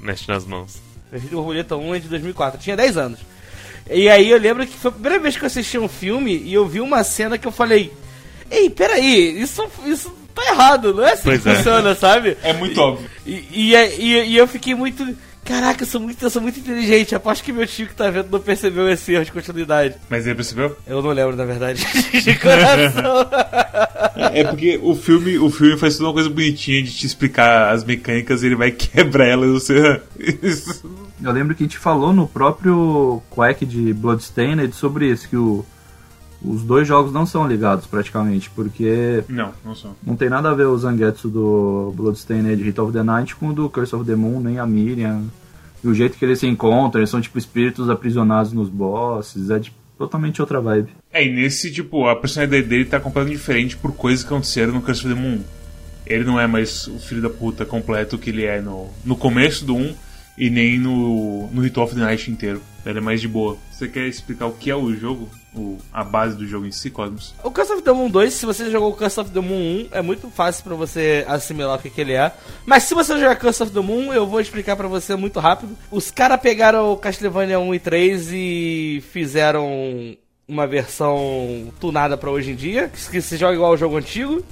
mexe 0.00 0.26
nas 0.28 0.44
mãos. 0.46 0.80
Efeito 1.12 1.34
Borboleta 1.34 1.76
1 1.76 1.94
é 1.94 1.98
de 1.98 2.08
2004, 2.08 2.58
eu 2.58 2.62
tinha 2.62 2.76
10 2.76 2.96
anos. 2.96 3.18
E 3.90 4.08
aí 4.08 4.30
eu 4.30 4.38
lembro 4.38 4.64
que 4.66 4.76
foi 4.76 4.90
a 4.90 4.92
primeira 4.92 5.18
vez 5.18 5.36
que 5.36 5.42
eu 5.42 5.46
assisti 5.48 5.76
um 5.78 5.88
filme 5.88 6.36
e 6.36 6.54
eu 6.54 6.66
vi 6.68 6.80
uma 6.80 7.02
cena 7.02 7.36
que 7.36 7.48
eu 7.48 7.52
falei: 7.52 7.92
Ei, 8.50 8.68
peraí, 8.70 9.40
isso, 9.40 9.62
isso 9.86 10.12
tá 10.34 10.44
errado, 10.46 10.92
não 10.94 11.04
é 11.06 11.12
assim 11.12 11.22
Pois 11.24 11.42
que 11.42 11.48
é. 11.48 11.54
funciona, 11.56 11.94
sabe? 11.94 12.36
É 12.42 12.52
muito 12.52 12.80
óbvio. 12.80 13.08
E, 13.26 13.44
e, 13.52 13.74
e- 13.74 14.24
e 14.30 14.36
eu 14.36 14.46
fiquei 14.48 14.74
muito. 14.74 15.06
Caraca, 15.44 15.82
eu 15.82 15.86
sou 15.86 16.00
muito, 16.00 16.22
eu 16.22 16.30
sou 16.30 16.40
muito 16.42 16.60
inteligente. 16.60 17.14
Aposto 17.14 17.42
que 17.42 17.52
meu 17.52 17.66
tio 17.66 17.86
que 17.86 17.94
tá 17.94 18.10
vendo 18.10 18.28
não 18.30 18.38
percebeu 18.40 18.88
esse 18.88 19.12
erro 19.12 19.24
de 19.24 19.32
continuidade. 19.32 19.94
Mas 20.08 20.26
ele 20.26 20.34
percebeu? 20.36 20.76
Eu 20.86 21.02
não 21.02 21.10
lembro, 21.10 21.34
na 21.34 21.44
verdade, 21.44 21.84
de 22.22 22.38
coração. 22.38 23.26
É 24.32 24.44
porque 24.44 24.78
o 24.82 24.94
filme, 24.94 25.38
o 25.38 25.50
filme 25.50 25.76
faz 25.78 25.96
toda 25.96 26.08
uma 26.08 26.14
coisa 26.14 26.28
bonitinha 26.28 26.82
de 26.82 26.92
te 26.94 27.06
explicar 27.06 27.72
as 27.72 27.82
mecânicas 27.84 28.42
e 28.42 28.46
ele 28.46 28.54
vai 28.54 28.70
quebrar 28.70 29.26
elas 29.26 29.48
e 29.48 29.52
você. 29.52 30.00
Eu 31.22 31.32
lembro 31.32 31.54
que 31.54 31.62
a 31.62 31.66
gente 31.66 31.78
falou 31.78 32.12
no 32.12 32.26
próprio 32.28 33.22
Quack 33.30 33.64
de 33.64 33.92
Bloodstained 33.92 34.74
sobre 34.74 35.06
isso, 35.10 35.28
que 35.28 35.36
o, 35.36 35.64
os 36.42 36.62
dois 36.62 36.88
jogos 36.88 37.12
não 37.12 37.26
são 37.26 37.46
ligados 37.46 37.86
praticamente, 37.86 38.50
porque 38.50 39.22
não, 39.28 39.52
não 39.64 39.74
são. 39.74 39.94
não 40.02 40.16
tem 40.16 40.28
nada 40.28 40.50
a 40.50 40.54
ver 40.54 40.66
o 40.66 40.78
Zangetsu 40.78 41.28
do 41.28 41.92
Bloodstained 41.94 42.62
Hit 42.62 42.80
of 42.80 42.92
the 42.92 43.02
Night 43.02 43.36
com 43.36 43.48
o 43.48 43.52
do 43.52 43.68
Curse 43.68 43.94
of 43.94 44.04
the 44.04 44.16
Moon, 44.16 44.40
nem 44.40 44.58
a 44.58 44.66
Miriam. 44.66 45.24
E 45.82 45.88
o 45.88 45.94
jeito 45.94 46.16
que 46.18 46.24
eles 46.24 46.38
se 46.38 46.46
encontram, 46.46 47.00
eles 47.00 47.10
são 47.10 47.20
tipo 47.20 47.38
espíritos 47.38 47.88
aprisionados 47.88 48.52
nos 48.52 48.68
bosses, 48.68 49.50
é 49.50 49.58
de 49.58 49.72
totalmente 49.98 50.40
outra 50.40 50.60
vibe. 50.60 50.90
É, 51.12 51.24
e 51.24 51.30
nesse, 51.30 51.70
tipo, 51.70 52.06
a 52.06 52.16
personalidade 52.16 52.66
dele 52.66 52.86
tá 52.86 52.98
completamente 52.98 53.36
diferente 53.36 53.76
por 53.76 53.92
coisas 53.92 54.22
que 54.22 54.32
aconteceram 54.32 54.72
no 54.72 54.82
Curse 54.82 55.06
of 55.06 55.14
the 55.14 55.20
Moon. 55.20 55.40
Ele 56.06 56.24
não 56.24 56.40
é 56.40 56.46
mais 56.46 56.86
o 56.86 56.98
filho 56.98 57.22
da 57.22 57.30
puta 57.30 57.64
completo 57.64 58.18
que 58.18 58.30
ele 58.30 58.44
é 58.44 58.60
no, 58.60 58.88
no 59.04 59.14
começo 59.14 59.64
do 59.64 59.76
1 59.76 59.94
e 60.38 60.48
nem 60.48 60.78
no, 60.78 61.48
no 61.52 61.60
Ritual 61.60 61.86
of 61.86 61.94
the 61.94 62.00
Night 62.00 62.30
inteiro. 62.30 62.62
Ele 62.84 62.98
é 62.98 63.00
mais 63.00 63.20
de 63.20 63.28
boa. 63.28 63.58
Você 63.70 63.86
quer 63.86 64.08
explicar 64.08 64.46
o 64.46 64.52
que 64.52 64.70
é 64.70 64.74
o 64.74 64.94
jogo? 64.94 65.28
O, 65.54 65.78
a 65.92 66.04
base 66.04 66.36
do 66.36 66.46
jogo 66.46 66.64
em 66.64 66.70
si, 66.70 66.90
Cosmos? 66.90 67.34
O 67.42 67.50
Curse 67.50 67.72
of 67.72 67.82
the 67.82 67.92
Moon 67.92 68.08
2, 68.08 68.32
se 68.32 68.46
você 68.46 68.70
jogou 68.70 68.90
o 68.90 68.96
Curse 68.96 69.20
of 69.20 69.30
the 69.30 69.40
Moon 69.40 69.86
1, 69.86 69.88
é 69.90 70.00
muito 70.00 70.30
fácil 70.30 70.62
pra 70.62 70.76
você 70.76 71.24
assimilar 71.26 71.76
o 71.76 71.82
que, 71.82 71.90
que 71.90 72.00
ele 72.00 72.12
é. 72.12 72.32
Mas 72.64 72.84
se 72.84 72.94
você 72.94 73.18
jogar 73.18 73.36
Curse 73.36 73.64
of 73.64 73.72
the 73.72 73.80
Moon, 73.80 74.12
eu 74.12 74.26
vou 74.26 74.40
explicar 74.40 74.76
pra 74.76 74.86
você 74.86 75.16
muito 75.16 75.40
rápido. 75.40 75.76
Os 75.90 76.10
caras 76.10 76.40
pegaram 76.40 76.92
o 76.92 76.96
Castlevania 76.96 77.58
1 77.58 77.74
e 77.74 77.78
3 77.80 78.28
e 78.32 79.04
fizeram 79.10 80.16
uma 80.46 80.66
versão 80.66 81.72
tunada 81.80 82.16
pra 82.16 82.30
hoje 82.30 82.52
em 82.52 82.56
dia, 82.56 82.88
que 82.88 83.20
se 83.20 83.36
joga 83.36 83.54
igual 83.54 83.72
ao 83.72 83.76
jogo 83.76 83.96
antigo. 83.96 84.44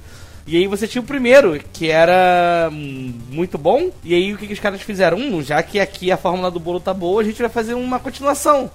E 0.48 0.56
aí 0.56 0.66
você 0.66 0.88
tinha 0.88 1.02
o 1.02 1.04
primeiro, 1.04 1.60
que 1.74 1.90
era 1.90 2.70
hum, 2.72 3.12
muito 3.28 3.58
bom. 3.58 3.90
E 4.02 4.14
aí 4.14 4.32
o 4.32 4.38
que, 4.38 4.46
que 4.46 4.52
os 4.54 4.60
caras 4.60 4.80
fizeram? 4.80 5.18
Hum, 5.18 5.42
já 5.42 5.62
que 5.62 5.78
aqui 5.78 6.10
a 6.10 6.16
fórmula 6.16 6.50
do 6.50 6.58
bolo 6.58 6.80
tá 6.80 6.94
boa, 6.94 7.20
a 7.20 7.24
gente 7.24 7.40
vai 7.40 7.50
fazer 7.50 7.74
uma 7.74 7.98
continuação. 8.00 8.70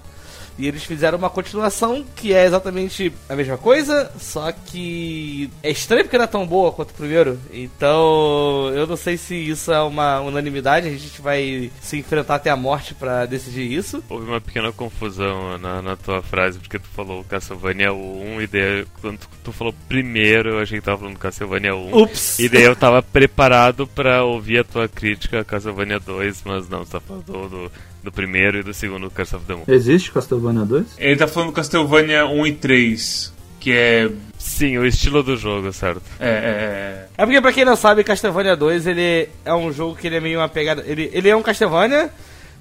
E 0.57 0.67
eles 0.67 0.83
fizeram 0.83 1.17
uma 1.17 1.29
continuação 1.29 2.05
que 2.15 2.33
é 2.33 2.45
exatamente 2.45 3.11
a 3.27 3.35
mesma 3.35 3.57
coisa, 3.57 4.11
só 4.19 4.51
que 4.51 5.49
é 5.61 5.71
estranho 5.71 6.03
porque 6.03 6.17
não 6.17 6.25
é 6.25 6.27
tão 6.27 6.45
boa 6.45 6.71
quanto 6.71 6.91
o 6.91 6.95
primeiro. 6.95 7.39
Então, 7.51 8.69
eu 8.75 8.85
não 8.85 8.95
sei 8.95 9.17
se 9.17 9.35
isso 9.35 9.71
é 9.71 9.81
uma 9.81 10.19
unanimidade, 10.21 10.87
a 10.87 10.91
gente 10.91 11.21
vai 11.21 11.71
se 11.81 11.97
enfrentar 11.97 12.35
até 12.35 12.49
a 12.49 12.55
morte 12.55 12.93
pra 12.93 13.25
decidir 13.25 13.71
isso. 13.71 14.03
Houve 14.09 14.27
uma 14.27 14.41
pequena 14.41 14.71
confusão 14.71 15.57
na, 15.57 15.81
na 15.81 15.95
tua 15.95 16.21
frase, 16.21 16.59
porque 16.59 16.79
tu 16.79 16.87
falou 16.89 17.23
Castlevania 17.23 17.93
1 17.93 18.41
e 18.41 18.47
daí 18.47 18.85
quando 19.01 19.19
tu, 19.19 19.29
tu 19.43 19.51
falou 19.51 19.73
primeiro, 19.87 20.51
eu 20.51 20.59
achei 20.59 20.79
que 20.79 20.85
tava 20.85 20.99
falando 20.99 21.17
Castlevania 21.17 21.75
1. 21.75 22.01
Ups! 22.01 22.39
E 22.39 22.49
daí 22.49 22.63
eu 22.63 22.75
tava 22.75 23.01
preparado 23.01 23.87
pra 23.87 24.23
ouvir 24.23 24.59
a 24.59 24.63
tua 24.63 24.87
crítica 24.87 25.41
a 25.41 25.45
Castlevania 25.45 25.99
2, 25.99 26.43
mas 26.45 26.69
não, 26.69 26.79
você 26.79 26.91
tá 26.91 26.99
falando 26.99 27.49
do, 27.49 27.71
do 28.03 28.11
primeiro 28.11 28.59
e 28.59 28.63
do 28.63 28.73
segundo 28.73 29.09
Curse 29.09 29.35
of 29.35 29.45
the 29.45 29.55
Moon. 29.55 29.63
Existe 29.67 30.11
Castlevania 30.11 30.65
2? 30.65 30.85
Ele 30.97 31.15
tá 31.15 31.27
falando 31.27 31.53
Castlevania 31.53 32.25
1 32.25 32.47
e 32.47 32.51
3, 32.53 33.33
que 33.59 33.71
é. 33.71 34.09
Sim, 34.37 34.77
o 34.77 34.85
estilo 34.85 35.23
do 35.23 35.37
jogo, 35.37 35.71
certo? 35.71 36.01
É. 36.19 36.27
é, 36.27 37.07
É 37.17 37.25
porque, 37.25 37.39
pra 37.39 37.53
quem 37.53 37.63
não 37.63 37.77
sabe, 37.77 38.03
Castlevania 38.03 38.57
2 38.57 38.87
ele 38.87 39.29
é 39.45 39.53
um 39.53 39.71
jogo 39.71 39.95
que 39.95 40.05
ele 40.05 40.17
é 40.17 40.19
meio 40.19 40.39
uma 40.39 40.49
pegada. 40.49 40.83
Ele, 40.85 41.09
ele 41.13 41.29
é 41.29 41.35
um 41.35 41.41
Castlevania, 41.41 42.09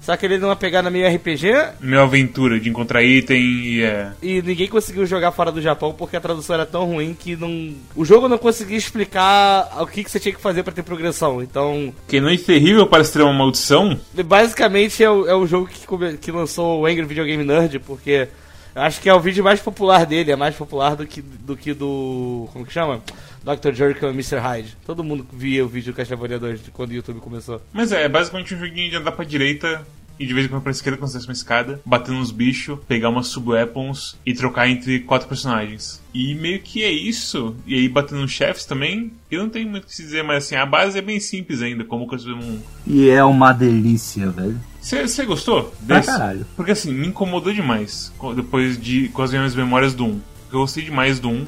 só 0.03 0.15
que 0.17 0.25
ele 0.25 0.35
é 0.35 0.37
uma 0.45 0.55
pegada 0.55 0.89
meio 0.89 1.07
RPG, 1.15 1.47
meio 1.81 2.01
aventura 2.03 2.59
de 2.59 2.69
encontrar 2.69 3.01
item 3.03 3.39
e 3.41 3.81
é. 3.83 4.11
E 4.21 4.41
ninguém 4.41 4.67
conseguiu 4.67 5.05
jogar 5.05 5.31
fora 5.31 5.51
do 5.51 5.61
Japão 5.61 5.93
porque 5.97 6.15
a 6.17 6.21
tradução 6.21 6.53
era 6.55 6.65
tão 6.65 6.85
ruim 6.85 7.15
que 7.17 7.35
não. 7.35 7.73
O 7.95 8.03
jogo 8.05 8.27
não 8.27 8.37
conseguia 8.37 8.77
explicar 8.77 9.69
o 9.81 9.87
que, 9.87 10.03
que 10.03 10.11
você 10.11 10.19
tinha 10.19 10.35
que 10.35 10.41
fazer 10.41 10.61
pra 10.63 10.73
ter 10.73 10.83
progressão. 10.83 11.41
Então, 11.41 11.93
Que 12.07 12.19
não 12.19 12.29
é 12.29 12.37
terrível 12.37 12.85
para 12.85 13.03
ser 13.03 13.21
uma 13.21 13.33
maldição? 13.33 13.99
basicamente 14.25 15.03
é 15.03 15.09
o, 15.09 15.27
é 15.27 15.35
o 15.35 15.47
jogo 15.47 15.67
que, 15.67 15.85
come- 15.87 16.17
que 16.17 16.31
lançou 16.31 16.81
o 16.81 16.85
Angry 16.85 17.03
Video 17.05 17.25
Game 17.25 17.43
Nerd, 17.43 17.79
porque 17.79 18.27
eu 18.75 18.81
acho 18.81 19.01
que 19.01 19.09
é 19.09 19.13
o 19.13 19.19
vídeo 19.19 19.43
mais 19.43 19.59
popular 19.59 20.05
dele, 20.05 20.31
é 20.31 20.35
mais 20.35 20.55
popular 20.55 20.95
do 20.95 21.05
que 21.05 21.21
do. 21.21 21.55
Que 21.55 21.73
do 21.73 22.49
como 22.51 22.65
que 22.65 22.73
chama? 22.73 23.01
Dr. 23.43 23.73
Jerk 23.73 24.03
e 24.03 24.09
Mr. 24.09 24.37
Hyde. 24.37 24.77
Todo 24.85 25.03
mundo 25.03 25.27
via 25.33 25.65
o 25.65 25.67
vídeo 25.67 25.91
do 25.91 25.95
Castlevania 25.97 26.39
2 26.39 26.63
de 26.63 26.71
quando 26.71 26.91
o 26.91 26.93
YouTube 26.93 27.19
começou. 27.19 27.61
Mas 27.73 27.91
é, 27.91 28.03
é 28.03 28.09
basicamente 28.09 28.55
um 28.55 28.59
joguinho 28.59 28.89
de 28.89 28.95
andar 28.95 29.11
pra 29.11 29.25
direita 29.25 29.85
e 30.19 30.25
de 30.25 30.33
vez 30.33 30.45
em 30.45 30.49
quando 30.49 30.61
pra 30.61 30.71
esquerda 30.71 30.97
quando 30.97 31.09
você 31.09 31.17
desce 31.17 31.27
uma 31.27 31.33
escada, 31.33 31.81
bater 31.85 32.11
nos 32.11 32.31
bichos, 32.31 32.79
pegar 32.87 33.09
umas 33.09 33.27
sub-weapons 33.27 34.15
e 34.25 34.33
trocar 34.33 34.69
entre 34.69 35.01
quatro 35.01 35.27
personagens. 35.27 36.01
E 36.13 36.35
meio 36.35 36.61
que 36.61 36.83
é 36.83 36.91
isso. 36.91 37.55
E 37.65 37.75
aí 37.75 37.89
batendo 37.89 38.21
nos 38.21 38.31
chefes 38.31 38.65
também. 38.65 39.11
E 39.29 39.37
não 39.37 39.49
tem 39.49 39.65
muito 39.65 39.83
o 39.83 39.87
que 39.87 39.95
se 39.95 40.03
dizer, 40.03 40.23
mas 40.23 40.45
assim, 40.45 40.55
a 40.55 40.65
base 40.65 40.97
é 40.97 41.01
bem 41.01 41.19
simples 41.19 41.61
ainda, 41.61 41.83
como 41.83 42.05
o 42.05 42.07
Castlevania 42.07 42.47
1. 42.47 42.61
E 42.87 43.09
é 43.09 43.23
uma 43.23 43.51
delícia, 43.51 44.29
velho. 44.29 44.59
Você 44.83 45.25
gostou 45.25 45.73
desse? 45.79 46.07
caralho. 46.07 46.45
Porque 46.57 46.71
assim, 46.71 46.93
me 46.93 47.07
incomodou 47.07 47.53
demais 47.53 48.11
depois 48.35 48.79
de 48.79 49.07
com 49.09 49.21
as 49.21 49.31
minhas 49.31 49.55
memórias 49.55 49.93
do 49.93 50.05
1. 50.05 50.21
Eu 50.51 50.59
gostei 50.59 50.83
demais 50.83 51.19
do 51.19 51.29
1 51.29 51.45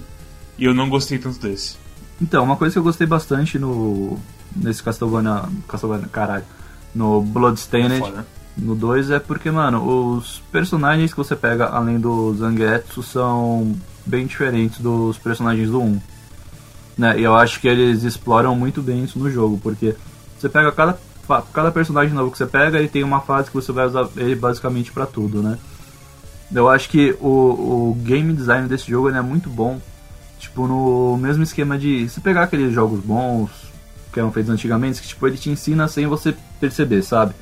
e 0.57 0.65
eu 0.65 0.73
não 0.73 0.89
gostei 0.89 1.19
tanto 1.19 1.37
desse. 1.39 1.75
Então, 2.21 2.43
uma 2.43 2.55
coisa 2.55 2.73
que 2.73 2.79
eu 2.79 2.83
gostei 2.83 3.05
bastante 3.05 3.59
no. 3.59 4.17
Nesse 4.55 4.81
Castlevania. 4.81 5.43
Castlevania, 5.67 6.07
caralho. 6.07 6.45
No 6.93 7.21
Bloodstained. 7.21 8.01
No 8.57 8.73
2 8.73 9.11
é 9.11 9.19
porque, 9.19 9.51
mano, 9.51 10.15
os 10.15 10.41
personagens 10.49 11.11
que 11.11 11.17
você 11.17 11.35
pega 11.35 11.65
além 11.65 11.99
do 11.99 12.33
Zangetsu 12.35 13.03
são 13.03 13.75
bem 14.05 14.25
diferentes 14.25 14.79
dos 14.79 15.17
personagens 15.17 15.69
do 15.69 15.81
1. 15.81 16.01
Né? 16.97 17.19
E 17.19 17.23
eu 17.23 17.35
acho 17.35 17.59
que 17.59 17.67
eles 17.67 18.03
exploram 18.03 18.55
muito 18.55 18.81
bem 18.81 19.03
isso 19.03 19.19
no 19.19 19.29
jogo, 19.29 19.59
porque 19.61 19.93
você 20.39 20.47
pega 20.47 20.71
cada, 20.71 20.97
cada 21.53 21.71
personagem 21.71 22.13
novo 22.13 22.31
que 22.31 22.37
você 22.37 22.45
pega 22.45 22.81
e 22.81 22.87
tem 22.87 23.03
uma 23.03 23.21
fase 23.21 23.49
que 23.49 23.55
você 23.55 23.71
vai 23.71 23.85
usar 23.85 24.07
ele 24.17 24.35
basicamente 24.35 24.91
pra 24.91 25.05
tudo, 25.05 25.41
né? 25.41 25.57
Eu 26.53 26.69
acho 26.69 26.89
que 26.89 27.15
o, 27.19 27.89
o 27.89 27.97
game 28.01 28.33
design 28.33 28.67
desse 28.67 28.89
jogo 28.89 29.09
ele 29.09 29.17
é 29.17 29.21
muito 29.21 29.49
bom 29.49 29.79
Tipo, 30.45 30.67
no 30.67 31.17
mesmo 31.17 31.43
esquema 31.43 31.77
de. 31.77 32.07
Se 32.09 32.21
pegar 32.21 32.43
aqueles 32.43 32.73
jogos 32.73 32.99
bons 32.99 33.49
que 34.13 34.19
eram 34.19 34.31
feitos 34.31 34.51
antigamente, 34.51 35.01
que 35.01 35.07
tipo, 35.07 35.27
ele 35.27 35.37
te 35.37 35.49
ensina 35.49 35.87
sem 35.87 36.07
você 36.07 36.33
perceber, 36.59 37.01
sabe? 37.01 37.33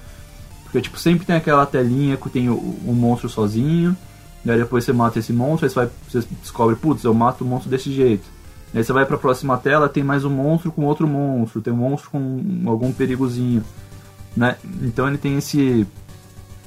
Porque 0.63 0.81
tipo, 0.81 0.97
sempre 0.97 1.25
tem 1.25 1.35
aquela 1.35 1.65
telinha 1.65 2.17
que 2.17 2.29
tem 2.29 2.49
o, 2.49 2.55
um 2.85 2.93
monstro 2.93 3.29
sozinho, 3.29 3.95
e 4.43 4.49
aí 4.49 4.57
depois 4.57 4.83
você 4.83 4.91
mata 4.91 5.19
esse 5.19 5.31
monstro, 5.31 5.67
aí 5.67 5.69
você, 5.69 5.75
vai, 5.75 5.89
você 6.09 6.27
descobre, 6.41 6.75
putz, 6.75 7.03
eu 7.03 7.13
mato 7.13 7.43
o 7.43 7.47
monstro 7.47 7.69
desse 7.69 7.93
jeito. 7.93 8.27
Aí 8.73 8.83
você 8.83 8.91
vai 8.91 9.05
pra 9.05 9.17
próxima 9.17 9.57
tela, 9.57 9.87
tem 9.87 10.03
mais 10.03 10.25
um 10.25 10.29
monstro 10.29 10.71
com 10.71 10.85
outro 10.85 11.07
monstro, 11.07 11.61
tem 11.61 11.71
um 11.71 11.77
monstro 11.77 12.09
com 12.09 12.63
algum 12.65 12.91
perigozinho. 12.91 13.63
Né? 14.35 14.55
Então 14.81 15.07
ele 15.07 15.17
tem 15.17 15.37
esse 15.37 15.85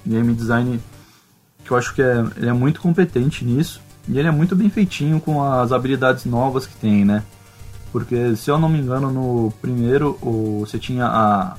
game 0.06 0.32
design 0.34 0.80
que 1.64 1.70
eu 1.72 1.76
acho 1.76 1.92
que 1.94 2.00
é, 2.00 2.24
ele 2.36 2.48
é 2.48 2.52
muito 2.52 2.80
competente 2.80 3.44
nisso. 3.44 3.80
E 4.08 4.18
ele 4.18 4.28
é 4.28 4.30
muito 4.30 4.54
bem 4.54 4.70
feitinho 4.70 5.20
com 5.20 5.42
as 5.42 5.72
habilidades 5.72 6.24
novas 6.24 6.64
que 6.64 6.76
tem, 6.76 7.04
né? 7.04 7.24
Porque, 7.90 8.36
se 8.36 8.50
eu 8.50 8.58
não 8.58 8.68
me 8.68 8.78
engano, 8.78 9.10
no 9.10 9.52
primeiro 9.60 10.16
você 10.60 10.78
tinha 10.78 11.06
a. 11.06 11.56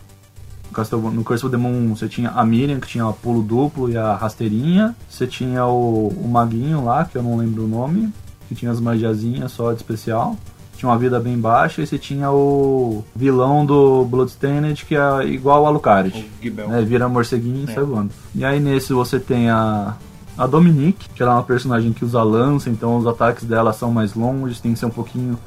No 1.12 1.24
Curse 1.24 1.46
of 1.46 1.52
the 1.52 1.58
Moon 1.58 1.96
você 1.96 2.08
tinha 2.08 2.30
a 2.30 2.46
Miriam, 2.46 2.80
que 2.80 2.88
tinha 2.88 3.08
o 3.08 3.14
pulo 3.14 3.42
duplo 3.42 3.90
e 3.90 3.98
a 3.98 4.16
rasteirinha. 4.16 4.96
Você 5.10 5.26
tinha 5.26 5.66
o, 5.66 6.10
o 6.10 6.28
Maguinho 6.28 6.86
lá, 6.86 7.06
que 7.06 7.18
eu 7.18 7.24
não 7.24 7.38
lembro 7.38 7.66
o 7.66 7.68
nome, 7.68 8.14
que 8.48 8.56
tinha 8.56 8.72
as 8.72 8.80
magiazinhas 8.80 9.52
só 9.52 9.72
de 9.72 9.78
especial. 9.78 10.36
Tinha 10.78 10.90
uma 10.90 10.98
vida 10.98 11.20
bem 11.20 11.38
baixa. 11.38 11.82
E 11.82 11.88
você 11.88 11.98
tinha 11.98 12.32
o 12.32 13.04
vilão 13.16 13.66
do 13.66 14.06
Bloodstained, 14.06 14.86
que 14.86 14.96
é 14.96 15.26
igual 15.26 15.60
ao 15.60 15.68
Alucard. 15.68 16.26
Né? 16.68 16.82
Vira 16.84 17.10
morceguinho 17.10 17.66
e 17.68 17.72
é. 17.72 17.74
sai 17.74 17.84
voando. 17.84 18.12
E 18.36 18.46
aí 18.46 18.60
nesse 18.60 18.94
você 18.94 19.20
tem 19.20 19.50
a, 19.50 19.96
a 20.38 20.46
Dominique, 20.46 21.10
que 21.10 21.24
ela 21.24 21.32
é 21.34 21.36
uma 21.36 21.44
personagem 21.44 21.92
que 21.92 22.06
usa 22.06 22.22
lança, 22.22 22.70
então 22.70 22.98
os 22.98 23.08
ataques 23.08 23.44
dela 23.44 23.74
são 23.74 23.92
mais 23.92 24.14
longos, 24.14 24.62
tem 24.62 24.74
que 24.74 24.80
ser 24.80 24.86
um 24.86 24.92
pouquinho. 24.92 25.38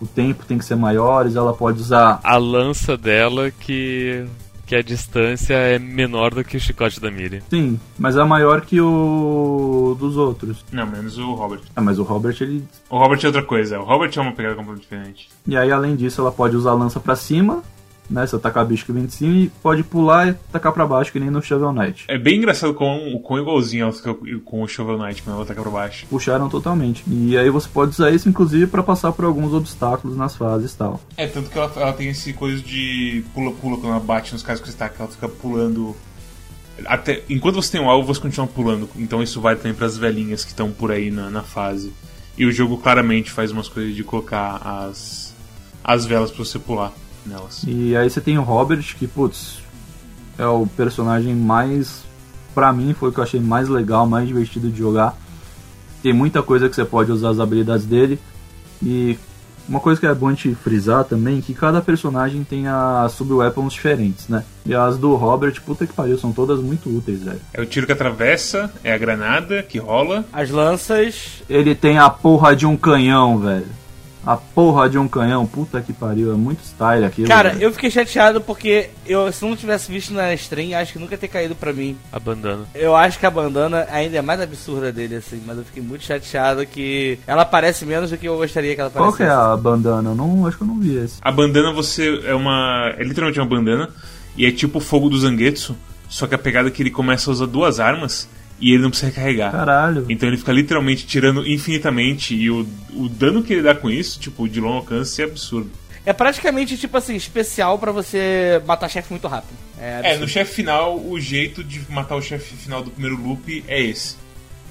O 0.00 0.06
tempo 0.06 0.46
tem 0.46 0.56
que 0.56 0.64
ser 0.64 0.76
maiores, 0.76 1.36
ela 1.36 1.52
pode 1.52 1.78
usar. 1.78 2.20
A 2.24 2.38
lança 2.38 2.96
dela 2.96 3.50
que. 3.50 4.24
Que 4.70 4.76
a 4.76 4.82
distância 4.82 5.54
é 5.54 5.80
menor 5.80 6.32
do 6.32 6.44
que 6.44 6.56
o 6.56 6.60
chicote 6.60 7.00
da 7.00 7.10
Miriam. 7.10 7.40
Sim, 7.50 7.80
mas 7.98 8.16
é 8.16 8.22
maior 8.22 8.60
que 8.60 8.80
o 8.80 9.96
dos 9.98 10.16
outros. 10.16 10.64
Não, 10.70 10.86
menos 10.86 11.18
o 11.18 11.34
Robert. 11.34 11.62
Ah, 11.74 11.80
mas 11.80 11.98
o 11.98 12.04
Robert 12.04 12.36
ele. 12.40 12.62
O 12.88 12.96
Robert 12.96 13.18
é 13.20 13.26
outra 13.26 13.42
coisa, 13.42 13.80
o 13.80 13.84
Robert 13.84 14.12
é 14.16 14.20
uma 14.20 14.30
pegada 14.30 14.54
completamente 14.54 14.82
diferente. 14.82 15.28
E 15.44 15.56
aí, 15.56 15.72
além 15.72 15.96
disso, 15.96 16.20
ela 16.20 16.30
pode 16.30 16.54
usar 16.54 16.70
a 16.70 16.74
lança 16.74 17.00
para 17.00 17.16
cima, 17.16 17.64
né? 18.10 18.26
Você 18.26 18.36
atacar 18.36 18.66
bicho 18.66 18.84
que 18.84 18.92
vem 18.92 19.06
de 19.06 19.14
cima 19.14 19.34
e 19.34 19.48
pode 19.62 19.82
pular 19.84 20.28
e 20.28 20.30
atacar 20.30 20.72
pra 20.72 20.86
baixo, 20.86 21.12
que 21.12 21.20
nem 21.20 21.30
no 21.30 21.40
Shovel 21.40 21.72
Knight. 21.72 22.04
É 22.08 22.18
bem 22.18 22.38
engraçado 22.38 22.74
com 22.74 23.14
o 23.14 23.20
quão 23.20 23.40
igualzinho 23.40 23.90
com 24.44 24.62
o 24.62 24.68
Shovel 24.68 24.98
Knight 24.98 25.22
quando 25.22 25.36
ela 25.36 25.44
ataca 25.44 25.62
pra 25.62 25.70
baixo. 25.70 26.06
Puxaram 26.08 26.48
totalmente. 26.48 27.04
E 27.06 27.38
aí 27.38 27.48
você 27.48 27.68
pode 27.68 27.92
usar 27.92 28.10
isso, 28.10 28.28
inclusive, 28.28 28.66
para 28.66 28.82
passar 28.82 29.12
por 29.12 29.24
alguns 29.24 29.54
obstáculos 29.54 30.16
nas 30.16 30.34
fases 30.34 30.72
e 30.72 30.76
tal. 30.76 31.00
É, 31.16 31.26
tanto 31.26 31.48
que 31.48 31.56
ela, 31.56 31.70
ela 31.76 31.92
tem 31.92 32.08
esse 32.08 32.32
coisa 32.32 32.60
de 32.60 33.24
pula-pula 33.32 33.76
quando 33.76 33.92
ela 33.92 34.00
bate 34.00 34.32
nos 34.32 34.42
caras 34.42 34.60
que 34.60 34.68
você 34.68 34.76
tá, 34.76 34.88
que 34.88 35.00
ela 35.00 35.10
fica 35.10 35.28
pulando. 35.28 35.94
Até, 36.86 37.22
enquanto 37.28 37.56
você 37.56 37.72
tem 37.72 37.80
um 37.80 37.88
alvo, 37.88 38.12
você 38.12 38.20
continua 38.20 38.46
pulando. 38.46 38.88
Então 38.96 39.22
isso 39.22 39.40
vai 39.40 39.54
também 39.54 39.74
para 39.74 39.86
as 39.86 39.96
velhinhas 39.96 40.44
que 40.44 40.50
estão 40.50 40.72
por 40.72 40.90
aí 40.90 41.10
na, 41.10 41.30
na 41.30 41.42
fase. 41.42 41.92
E 42.36 42.46
o 42.46 42.52
jogo 42.52 42.78
claramente 42.78 43.30
faz 43.30 43.52
umas 43.52 43.68
coisas 43.68 43.94
de 43.94 44.02
colocar 44.02 44.56
as, 44.64 45.34
as 45.84 46.06
velas 46.06 46.30
para 46.30 46.44
você 46.44 46.58
pular 46.58 46.92
nelas. 47.26 47.62
E 47.66 47.96
aí 47.96 48.08
você 48.08 48.20
tem 48.20 48.38
o 48.38 48.42
Robert, 48.42 48.82
que, 48.96 49.06
putz, 49.06 49.60
é 50.38 50.46
o 50.46 50.66
personagem 50.66 51.34
mais. 51.34 52.02
Pra 52.54 52.72
mim, 52.72 52.94
foi 52.94 53.10
o 53.10 53.12
que 53.12 53.18
eu 53.18 53.24
achei 53.24 53.40
mais 53.40 53.68
legal, 53.68 54.06
mais 54.06 54.26
divertido 54.26 54.70
de 54.70 54.78
jogar. 54.78 55.16
Tem 56.02 56.12
muita 56.12 56.42
coisa 56.42 56.68
que 56.68 56.74
você 56.74 56.84
pode 56.84 57.12
usar 57.12 57.30
as 57.30 57.38
habilidades 57.38 57.86
dele. 57.86 58.18
E 58.82 59.18
uma 59.68 59.78
coisa 59.78 60.00
que 60.00 60.06
é 60.06 60.12
bom 60.12 60.26
a 60.26 60.30
gente 60.30 60.52
frisar 60.54 61.04
também 61.04 61.40
que 61.40 61.54
cada 61.54 61.80
personagem 61.80 62.42
tem 62.42 62.66
as 62.66 63.12
sub-weapons 63.12 63.72
diferentes, 63.72 64.26
né? 64.26 64.42
E 64.66 64.74
as 64.74 64.98
do 64.98 65.14
Robert, 65.14 65.60
puta 65.64 65.86
que 65.86 65.92
pariu, 65.92 66.18
são 66.18 66.32
todas 66.32 66.58
muito 66.60 66.88
úteis, 66.88 67.22
velho. 67.22 67.40
É 67.52 67.60
o 67.60 67.66
tiro 67.66 67.86
que 67.86 67.92
atravessa, 67.92 68.72
é 68.82 68.92
a 68.92 68.98
granada 68.98 69.62
que 69.62 69.78
rola. 69.78 70.24
As 70.32 70.50
lanças. 70.50 71.42
Ele 71.48 71.74
tem 71.74 71.98
a 71.98 72.10
porra 72.10 72.56
de 72.56 72.66
um 72.66 72.76
canhão, 72.76 73.38
velho. 73.38 73.79
A 74.24 74.36
porra 74.36 74.88
de 74.88 74.98
um 74.98 75.08
canhão, 75.08 75.46
puta 75.46 75.80
que 75.80 75.92
pariu, 75.92 76.32
é 76.32 76.36
muito 76.36 76.62
style 76.62 77.04
aquilo. 77.04 77.28
Cara, 77.28 77.56
eu 77.58 77.72
fiquei 77.72 77.90
chateado 77.90 78.40
porque 78.40 78.90
eu, 79.06 79.32
se 79.32 79.44
não 79.44 79.56
tivesse 79.56 79.90
visto 79.90 80.12
na 80.12 80.34
stream, 80.34 80.78
acho 80.78 80.92
que 80.92 80.98
nunca 80.98 81.16
ter 81.16 81.28
caído 81.28 81.54
pra 81.54 81.72
mim. 81.72 81.96
A 82.12 82.20
bandana. 82.20 82.64
Eu 82.74 82.94
acho 82.94 83.18
que 83.18 83.24
a 83.24 83.30
bandana 83.30 83.86
ainda 83.90 84.18
é 84.18 84.22
mais 84.22 84.40
absurda 84.40 84.92
dele, 84.92 85.16
assim, 85.16 85.42
mas 85.46 85.56
eu 85.56 85.64
fiquei 85.64 85.82
muito 85.82 86.04
chateado 86.04 86.66
que 86.66 87.18
ela 87.26 87.42
aparece 87.42 87.86
menos 87.86 88.10
do 88.10 88.18
que 88.18 88.28
eu 88.28 88.36
gostaria 88.36 88.74
que 88.74 88.80
ela 88.80 88.88
aparecesse. 88.88 89.16
Qual 89.16 89.28
que 89.28 89.32
é 89.32 89.34
a 89.34 89.56
bandana? 89.56 90.10
Eu 90.10 90.14
não, 90.14 90.46
acho 90.46 90.58
que 90.58 90.62
eu 90.64 90.68
não 90.68 90.78
vi 90.78 90.96
esse. 90.96 91.16
A 91.22 91.32
bandana 91.32 91.72
você 91.72 92.20
é 92.24 92.34
uma. 92.34 92.92
É 92.98 93.02
literalmente 93.02 93.40
uma 93.40 93.48
bandana 93.48 93.88
e 94.36 94.44
é 94.44 94.52
tipo 94.52 94.78
o 94.78 94.80
fogo 94.80 95.08
do 95.08 95.18
Zangetsu, 95.18 95.76
só 96.08 96.26
que 96.26 96.34
a 96.34 96.38
pegada 96.38 96.68
é 96.68 96.70
que 96.70 96.82
ele 96.82 96.90
começa 96.90 97.30
a 97.30 97.32
usar 97.32 97.46
duas 97.46 97.80
armas 97.80 98.28
e 98.60 98.72
ele 98.72 98.82
não 98.82 98.90
precisa 98.90 99.10
recarregar. 99.10 99.50
Caralho. 99.52 100.06
Então 100.08 100.28
ele 100.28 100.36
fica 100.36 100.52
literalmente 100.52 101.06
tirando 101.06 101.46
infinitamente 101.46 102.34
e 102.34 102.50
o, 102.50 102.68
o 102.94 103.08
dano 103.08 103.42
que 103.42 103.54
ele 103.54 103.62
dá 103.62 103.74
com 103.74 103.90
isso, 103.90 104.20
tipo, 104.20 104.48
de 104.48 104.60
longo 104.60 104.76
alcance 104.76 105.22
é 105.22 105.24
absurdo. 105.24 105.70
É 106.04 106.12
praticamente, 106.12 106.76
tipo 106.76 106.96
assim, 106.96 107.14
especial 107.14 107.78
para 107.78 107.92
você 107.92 108.60
matar 108.66 108.88
chefe 108.88 109.10
muito 109.10 109.28
rápido. 109.28 109.56
É, 109.78 110.14
é 110.14 110.16
no 110.16 110.26
chefe 110.26 110.54
final, 110.54 110.98
o 110.98 111.18
jeito 111.20 111.62
de 111.62 111.80
matar 111.90 112.16
o 112.16 112.22
chefe 112.22 112.54
final 112.56 112.82
do 112.82 112.90
primeiro 112.90 113.20
loop 113.20 113.64
é 113.66 113.80
esse. 113.80 114.16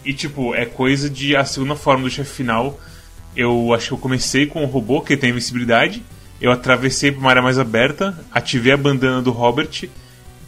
E, 0.04 0.14
tipo, 0.14 0.56
é 0.56 0.66
coisa 0.66 1.10
de 1.10 1.36
a 1.36 1.46
segunda 1.46 1.76
forma 1.76 2.04
do 2.04 2.10
chefe 2.10 2.32
final. 2.32 2.80
Eu 3.36 3.74
acho 3.74 3.88
que 3.88 3.94
eu 3.94 3.98
comecei 3.98 4.48
com 4.48 4.64
o 4.64 4.68
robô, 4.68 5.02
que 5.02 5.16
tem 5.16 5.30
invencibilidade. 5.30 6.04
Eu 6.42 6.52
atravessei 6.52 7.12
pra 7.12 7.20
uma 7.20 7.30
área 7.30 7.42
mais 7.42 7.60
aberta, 7.60 8.18
ativei 8.32 8.72
a 8.72 8.78
bandana 8.78 9.22
do 9.22 9.32
Robert 9.32 9.88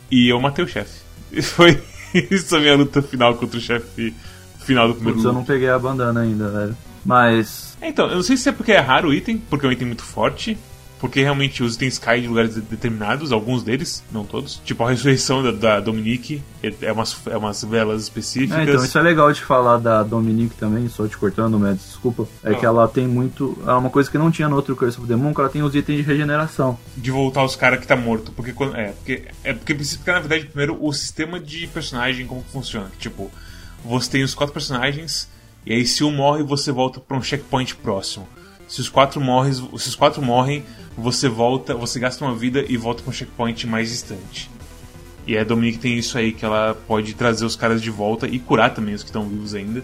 e 0.10 0.30
eu 0.30 0.40
matei 0.40 0.64
o 0.64 0.68
chefe. 0.68 1.02
Foi 1.44 1.82
Isso 2.32 2.56
é 2.56 2.60
minha 2.60 2.76
luta 2.76 3.02
final 3.02 3.36
contra 3.36 3.58
o 3.58 3.62
chefe 3.62 4.14
final 4.60 4.88
do 4.88 4.96
primeiro 4.96 5.18
Putz, 5.18 5.26
eu 5.26 5.34
não 5.34 5.44
peguei 5.44 5.70
a 5.70 5.80
bandana 5.80 6.22
ainda, 6.22 6.50
velho. 6.50 6.78
Mas. 7.06 7.76
É, 7.82 7.90
então, 7.90 8.08
eu 8.08 8.16
não 8.16 8.24
sei 8.24 8.38
se 8.38 8.48
é 8.50 8.52
porque 8.52 8.72
é 8.72 8.80
raro 8.80 9.10
o 9.10 9.14
item, 9.14 9.42
porque 9.50 9.66
é 9.66 9.70
um 9.70 9.72
item 9.72 9.88
muito 9.88 10.04
forte. 10.04 10.58
Porque 11.02 11.20
realmente 11.20 11.64
os 11.64 11.76
itens 11.76 11.98
caem 11.98 12.22
de 12.22 12.28
lugares 12.28 12.54
determinados, 12.56 13.32
alguns 13.32 13.64
deles, 13.64 14.04
não 14.12 14.24
todos. 14.24 14.62
Tipo 14.64 14.84
a 14.84 14.92
ressurreição 14.92 15.42
da, 15.42 15.52
da 15.52 15.80
Dominique, 15.80 16.44
é, 16.62 16.72
é 16.84 16.92
umas, 16.92 17.18
é 17.26 17.36
umas 17.36 17.64
velas 17.64 18.04
específicas. 18.04 18.60
É, 18.60 18.64
então, 18.64 18.86
isso 18.86 19.00
é 19.00 19.02
legal 19.02 19.34
de 19.34 19.42
falar 19.42 19.80
da 19.80 20.04
Dominique 20.04 20.56
também, 20.56 20.88
só 20.88 21.08
te 21.08 21.18
cortando, 21.18 21.60
mas 21.60 21.80
desculpa. 21.80 22.28
É 22.44 22.54
que 22.54 22.64
ela 22.64 22.88
tem 22.88 23.08
muito. 23.08 23.58
É 23.66 23.72
uma 23.72 23.90
coisa 23.90 24.12
que 24.12 24.18
não 24.20 24.30
tinha 24.30 24.48
no 24.48 24.56
outro 24.56 24.76
Curse 24.76 25.00
of 25.00 25.08
the 25.08 25.16
Moon, 25.16 25.34
que 25.34 25.42
ela 25.42 25.50
tem 25.50 25.64
os 25.64 25.74
itens 25.74 25.98
de 25.98 26.04
regeneração. 26.04 26.78
De 26.96 27.10
voltar 27.10 27.44
os 27.44 27.56
caras 27.56 27.80
que 27.80 27.88
tá 27.88 27.96
morto. 27.96 28.32
Porque 28.34 28.54
quando. 28.54 28.76
É, 28.76 28.92
porque. 28.92 29.24
É 29.44 29.54
porque 29.54 29.74
precisa 29.74 30.00
na 30.06 30.20
verdade, 30.20 30.46
primeiro, 30.46 30.78
o 30.80 30.94
sistema 30.94 31.40
de 31.40 31.66
personagem, 31.66 32.28
como 32.28 32.44
que 32.44 32.52
funciona. 32.52 32.92
Que, 32.92 33.00
tipo, 33.00 33.32
você 33.84 34.08
tem 34.08 34.24
os 34.24 34.36
quatro 34.36 34.54
personagens, 34.54 35.28
e 35.66 35.74
aí 35.74 35.84
se 35.84 36.04
um 36.04 36.12
morre, 36.12 36.44
você 36.44 36.72
volta 36.72 37.00
para 37.00 37.18
um 37.18 37.24
checkpoint 37.24 37.76
próximo. 37.78 38.28
Se 38.68 38.80
os 38.80 38.88
quatro 38.88 39.20
morrem, 39.20 39.52
se 39.52 39.90
os 39.90 39.96
quatro 39.96 40.22
morrem, 40.22 40.64
você 41.02 41.28
volta, 41.28 41.76
você 41.76 42.00
gasta 42.00 42.24
uma 42.24 42.36
vida 42.36 42.64
e 42.68 42.78
volta 42.78 43.02
para 43.02 43.10
um 43.10 43.14
checkpoint 43.14 43.68
mais 43.68 43.90
distante. 43.90 44.50
E 45.26 45.38
a 45.38 45.44
Dominique 45.44 45.80
tem 45.80 45.98
isso 45.98 46.18
aí 46.18 46.32
que 46.32 46.46
ela 46.46 46.76
pode 46.88 47.14
trazer 47.14 47.46
os 47.46 47.56
caras 47.56 47.82
de 47.82 47.90
volta 47.90 48.28
e 48.28 48.40
curar 48.40 48.74
também 48.74 48.94
os 48.94 49.04
que 49.04 49.10
estão 49.10 49.28
vivos 49.28 49.54
ainda 49.54 49.84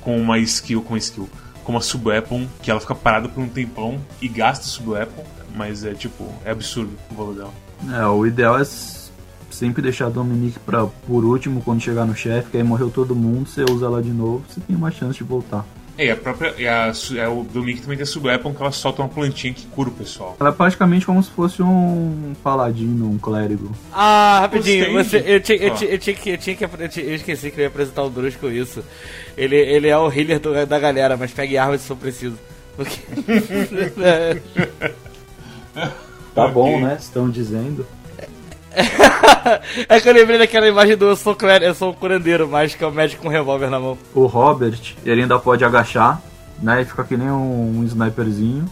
com 0.00 0.20
uma 0.20 0.38
skill, 0.38 0.82
com 0.82 0.94
uma 0.94 0.98
skill, 0.98 1.28
com 1.64 1.72
uma 1.72 1.80
sub-weapon 1.80 2.46
que 2.62 2.70
ela 2.70 2.80
fica 2.80 2.94
parada 2.94 3.28
por 3.28 3.42
um 3.42 3.48
tempão 3.48 4.00
e 4.22 4.28
gasta 4.28 4.64
sub-weapon, 4.64 5.24
mas 5.54 5.84
é 5.84 5.94
tipo, 5.94 6.24
é 6.44 6.50
absurdo 6.50 6.92
o 7.10 7.14
valor 7.14 7.34
dela. 7.34 7.52
É, 8.00 8.06
o 8.06 8.26
ideal 8.26 8.58
é 8.58 8.64
sempre 9.50 9.82
deixar 9.82 10.06
a 10.06 10.10
Dominique 10.10 10.58
por 11.06 11.24
último 11.24 11.60
quando 11.62 11.80
chegar 11.80 12.06
no 12.06 12.14
chefe, 12.14 12.50
que 12.50 12.56
aí 12.56 12.62
morreu 12.62 12.90
todo 12.90 13.14
mundo, 13.14 13.48
você 13.48 13.64
usa 13.64 13.86
ela 13.86 14.02
de 14.02 14.10
novo, 14.10 14.44
você 14.48 14.60
tem 14.60 14.76
uma 14.76 14.90
chance 14.90 15.18
de 15.18 15.24
voltar. 15.24 15.66
É, 15.98 16.06
e 16.06 16.10
a 16.12 16.16
própria. 16.16 16.54
E 16.56 16.68
a, 16.68 16.92
é, 17.16 17.28
o 17.28 17.42
Dominique 17.42 17.82
também 17.82 17.98
tem 17.98 18.04
a 18.04 18.06
sub-weapon 18.06 18.54
que 18.54 18.62
ela 18.62 18.70
solta 18.70 19.02
uma 19.02 19.08
plantinha 19.08 19.52
que 19.52 19.66
cura 19.66 19.88
o 19.88 19.92
pessoal. 19.92 20.36
Ela 20.38 20.50
é 20.50 20.52
praticamente 20.52 21.04
como 21.04 21.20
se 21.20 21.30
fosse 21.30 21.60
um 21.60 22.34
paladino, 22.42 23.10
um 23.10 23.18
clérigo. 23.18 23.74
Ah, 23.92 24.38
rapidinho, 24.42 24.92
você, 24.92 25.16
eu, 25.26 25.40
tinha, 25.40 25.58
eu, 25.58 25.74
tinha, 25.74 25.90
eu, 25.90 25.98
tinha 25.98 26.14
que, 26.14 26.30
eu 26.30 26.38
tinha 26.38 26.56
que. 26.56 26.64
Eu, 26.64 26.88
tinha, 26.88 27.04
eu 27.04 27.14
esqueci 27.16 27.50
que 27.50 27.58
eu 27.58 27.62
ia 27.62 27.68
apresentar 27.68 28.04
o 28.04 28.10
Drus 28.10 28.36
com 28.36 28.48
isso. 28.48 28.84
Ele, 29.36 29.56
ele 29.56 29.88
é 29.88 29.98
o 29.98 30.08
healer 30.08 30.38
do, 30.38 30.64
da 30.64 30.78
galera, 30.78 31.16
mas 31.16 31.32
pegue 31.32 31.58
armas 31.58 31.80
se 31.80 31.88
for 31.88 31.96
preciso. 31.96 32.38
Porque... 32.76 33.00
tá 36.32 36.46
bom, 36.46 36.80
né? 36.80 36.96
Estão 37.00 37.28
dizendo. 37.28 37.84
é 39.88 40.00
que 40.00 40.08
eu 40.08 40.12
lembrei 40.12 40.38
daquela 40.38 40.68
imagem 40.68 40.96
do 40.96 41.06
eu 41.06 41.16
sou, 41.16 41.36
eu 41.62 41.74
sou 41.74 41.90
um 41.90 41.94
curandeiro, 41.94 42.48
mas 42.48 42.74
que 42.74 42.84
é 42.84 42.86
o 42.86 42.92
médico 42.92 43.22
com 43.22 43.28
um 43.28 43.32
revólver 43.32 43.70
na 43.70 43.80
mão. 43.80 43.98
O 44.14 44.26
Robert, 44.26 44.78
ele 45.04 45.22
ainda 45.22 45.38
pode 45.38 45.64
agachar, 45.64 46.20
né? 46.62 46.82
E 46.82 46.84
fica 46.84 47.04
que 47.04 47.16
nem 47.16 47.30
um, 47.30 47.78
um 47.78 47.84
sniperzinho. 47.84 48.66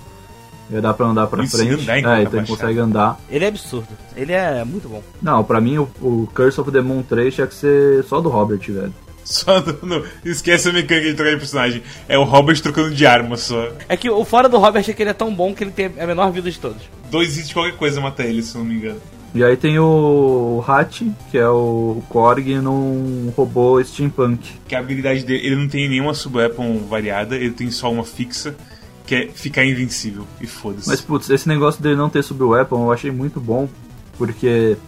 E 0.71 0.81
dá 0.81 0.93
pra 0.93 1.07
andar 1.07 1.29
pra 1.29 1.45
Isso 1.45 1.57
frente. 1.57 1.88
É, 1.88 2.00
então 2.00 2.41
ele 2.41 2.47
consegue 2.47 2.79
andar. 2.79 3.21
Ele 3.31 3.45
é 3.45 3.49
absurdo. 3.49 3.88
Ele 4.17 4.33
é 4.33 4.65
muito 4.65 4.88
bom. 4.88 5.00
Não, 5.23 5.45
pra 5.45 5.61
mim 5.61 5.79
o, 5.79 5.88
o 6.00 6.29
Curse 6.35 6.61
of 6.61 6.73
the 6.73 6.81
Moon 6.81 7.03
3 7.03 7.35
tinha 7.35 7.47
que 7.47 7.55
ser 7.55 8.03
só 8.05 8.21
do 8.21 8.29
Robert, 8.29 8.61
velho. 8.67 8.93
Só 9.25 9.61
no- 9.83 10.05
esquece 10.25 10.69
a 10.69 10.73
mecânica 10.73 11.09
de 11.09 11.15
trocar 11.15 11.33
de 11.33 11.38
personagem. 11.38 11.83
É 12.09 12.17
o 12.17 12.23
Robert 12.25 12.61
trocando 12.61 12.95
de 12.95 13.07
arma 13.07 13.37
só. 13.37 13.71
É 13.88 13.97
que 13.97 14.09
o 14.09 14.25
fora 14.25 14.49
do 14.49 14.57
Robert 14.59 14.85
é 14.88 14.93
que 14.93 15.03
ele 15.03 15.11
é 15.11 15.15
tão 15.15 15.35
bom 15.35 15.53
que 15.53 15.65
ele 15.65 15.73
tem 15.73 15.87
a 15.99 16.07
menor 16.07 16.31
vida 16.31 16.49
de 16.50 16.59
todos. 16.59 16.83
Dois 17.11 17.37
hits 17.37 17.49
de 17.49 17.55
qualquer 17.55 17.76
coisa 17.76 18.00
mata 18.00 18.23
ele, 18.23 18.43
se 18.43 18.55
eu 18.55 18.61
não 18.61 18.69
me 18.69 18.76
engano. 18.76 19.00
E 19.37 19.45
aí 19.45 19.55
tem 19.55 19.78
o 19.78 20.64
Hat, 20.66 21.12
que 21.31 21.37
é 21.37 21.47
o 21.47 22.02
Korg 22.09 22.55
num 22.55 23.31
robô 23.37 23.83
steampunk. 23.85 24.50
Que 24.66 24.75
a 24.75 24.78
habilidade 24.78 25.26
dele, 25.26 25.47
ele 25.47 25.57
não 25.57 25.69
tem 25.69 25.87
nenhuma 25.90 26.14
sub-weapon 26.14 26.78
variada, 26.88 27.37
ele 27.37 27.50
tem 27.50 27.71
só 27.71 27.93
uma 27.93 28.02
fixa, 28.02 28.57
que 29.05 29.14
é 29.14 29.28
ficar 29.28 29.62
invencível. 29.66 30.26
E 30.40 30.47
foda-se. 30.47 30.88
Mas 30.88 31.02
putz, 31.02 31.28
esse 31.28 31.47
negócio 31.47 31.83
dele 31.83 31.97
não 31.97 32.09
ter 32.09 32.23
sub-weapon 32.23 32.85
eu 32.85 32.93
achei 32.93 33.11
muito 33.11 33.38
bom, 33.38 33.69
porque 34.16 34.78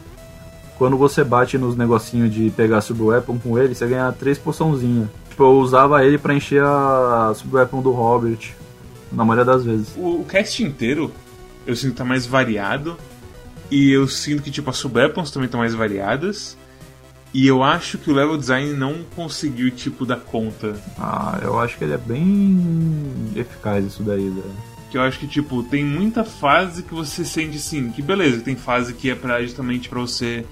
quando 0.78 0.97
você 0.97 1.23
bate 1.23 1.59
nos 1.59 1.76
negocinhos 1.76 2.33
de 2.33 2.49
pegar 2.49 2.81
sub-weapon 2.81 3.38
com 3.38 3.59
ele, 3.59 3.75
você 3.75 3.87
ganha 3.87 4.11
três 4.12 4.38
poçãozinhas. 4.38 5.11
Tipo, 5.28 5.43
eu 5.43 5.59
usava 5.59 6.02
ele 6.07 6.17
pra 6.17 6.33
encher 6.33 6.62
a 6.62 7.35
sub-weapon 7.37 7.83
do 7.83 7.90
Robert, 7.90 8.52
na 9.12 9.26
maioria 9.26 9.45
das 9.45 9.62
vezes. 9.62 9.95
O, 9.95 10.23
o 10.23 10.25
cast 10.25 10.64
inteiro, 10.64 11.12
eu 11.67 11.76
sinto 11.76 11.90
que 11.90 11.99
tá 11.99 12.05
mais 12.05 12.26
variado. 12.26 12.97
E 13.71 13.91
eu 13.91 14.09
sinto 14.09 14.43
que, 14.43 14.51
tipo, 14.51 14.71
as 14.71 14.77
sub-weapons 14.77 15.31
também 15.31 15.47
estão 15.47 15.61
mais 15.61 15.75
variadas. 15.75 16.57
E 17.33 17.47
eu 17.47 17.63
acho 17.63 17.99
que 17.99 18.11
o 18.11 18.15
level 18.15 18.39
design 18.39 18.73
não 18.73 19.05
conseguiu, 19.15 19.71
tipo, 19.71 20.07
dar 20.07 20.17
conta. 20.17 20.81
Ah, 20.99 21.39
eu 21.43 21.59
acho 21.59 21.77
que 21.77 21.85
ele 21.85 21.93
é 21.93 21.99
bem 21.99 23.05
eficaz 23.37 23.85
isso 23.85 24.03
daí, 24.03 24.29
velho. 24.29 24.57
Que 24.91 24.97
eu 24.97 25.03
acho 25.03 25.19
que, 25.19 25.27
tipo, 25.27 25.63
tem 25.63 25.85
muita 25.85 26.25
fase 26.25 26.83
que 26.83 26.95
você 26.95 27.25
sente 27.25 27.59
assim, 27.59 27.91
que 27.91 28.01
beleza, 28.01 28.41
tem 28.41 28.57
fase 28.57 28.95
que 28.95 29.11
é 29.11 29.15
pra, 29.15 29.43
justamente 29.43 29.89
pra 29.89 30.01
você 30.01 30.47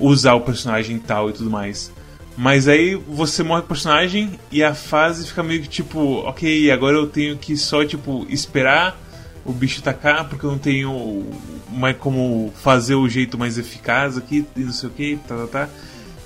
usar 0.00 0.32
o 0.34 0.40
personagem 0.40 0.98
tal 0.98 1.28
e 1.28 1.34
tudo 1.34 1.50
mais. 1.50 1.92
Mas 2.38 2.68
aí 2.68 2.94
você 2.94 3.42
morre 3.42 3.62
com 3.62 3.66
o 3.66 3.68
personagem 3.68 4.38
e 4.50 4.62
a 4.62 4.74
fase 4.74 5.26
fica 5.26 5.42
meio 5.42 5.62
que 5.62 5.68
tipo, 5.68 6.18
ok, 6.20 6.70
agora 6.70 6.96
eu 6.96 7.06
tenho 7.06 7.36
que 7.36 7.56
só, 7.56 7.84
tipo, 7.84 8.26
esperar 8.30 8.98
o 9.46 9.52
bicho 9.52 9.82
tacar 9.82 10.28
porque 10.28 10.44
eu 10.44 10.50
não 10.50 10.58
tenho 10.58 11.24
mais 11.70 11.96
como 11.96 12.52
fazer 12.62 12.94
o 12.94 13.08
jeito 13.08 13.38
mais 13.38 13.58
eficaz 13.58 14.18
aqui 14.18 14.44
e 14.56 14.60
não 14.60 14.72
sei 14.72 14.88
o 14.88 14.92
que, 14.92 15.18
tá, 15.28 15.36
tá, 15.36 15.46
tá. 15.46 15.68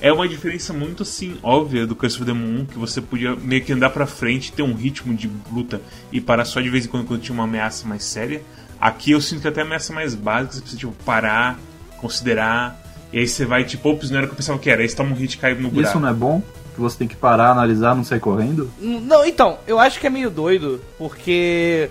É 0.00 0.11
uma 0.11 0.27
diferença 0.27 0.73
muito 0.73 1.03
assim 1.03 1.37
óbvia 1.43 1.87
do 1.87 1.95
Curse 1.95 2.17
of 2.17 2.25
the 2.25 2.33
Moon, 2.33 2.65
que 2.65 2.79
você 2.79 3.03
podia 3.03 3.37
meio 3.37 3.62
que 3.62 3.73
andar 3.73 3.91
pra 3.91 4.07
frente, 4.07 4.50
ter 4.50 4.62
um 4.62 4.73
ritmo 4.73 5.15
de 5.15 5.31
luta 5.53 5.81
e 6.11 6.21
parar 6.21 6.47
só 6.47 6.61
de 6.61 6.71
vez 6.71 6.87
em 6.87 6.89
quando 6.89 7.07
quando 7.07 7.21
tinha 7.21 7.35
uma 7.35 7.45
ameaça 7.45 7.87
mais 7.87 8.03
séria. 8.05 8.43
Aqui 8.81 9.11
eu 9.11 9.21
sinto 9.21 9.43
que 9.43 9.49
até 9.49 9.61
a 9.61 9.65
ameaça 9.65 9.93
mais 9.93 10.15
básica, 10.15 10.55
você 10.55 10.61
precisa 10.61 10.81
tipo, 10.81 10.93
parar, 11.05 11.59
considerar, 11.99 12.81
e 13.12 13.19
aí 13.19 13.29
você 13.29 13.45
vai 13.45 13.65
tipo, 13.65 13.91
ops, 13.91 14.11
não 14.11 14.17
era 14.17 14.25
o 14.25 14.29
que 14.29 14.33
eu 14.33 14.37
pensava 14.39 14.59
que 14.59 14.71
era, 14.71 14.81
aí 14.81 14.89
você 14.89 14.97
toma 14.97 15.11
um 15.11 15.15
hit 15.15 15.35
e 15.35 15.39
cai 15.39 15.55
no 15.55 15.69
buraco. 15.69 15.91
Isso 15.91 16.00
não 16.00 16.09
é 16.09 16.15
bom? 16.15 16.43
Que 16.75 16.81
você 16.81 16.97
tem 16.97 17.09
que 17.09 17.17
parar, 17.17 17.50
analisar, 17.50 17.95
não 17.95 18.03
sair 18.03 18.21
correndo? 18.21 18.71
Não, 18.81 19.23
então, 19.27 19.59
eu 19.67 19.79
acho 19.79 20.00
que 20.00 20.07
é 20.07 20.11
meio 20.11 20.31
doido, 20.31 20.81
porque 20.97 21.91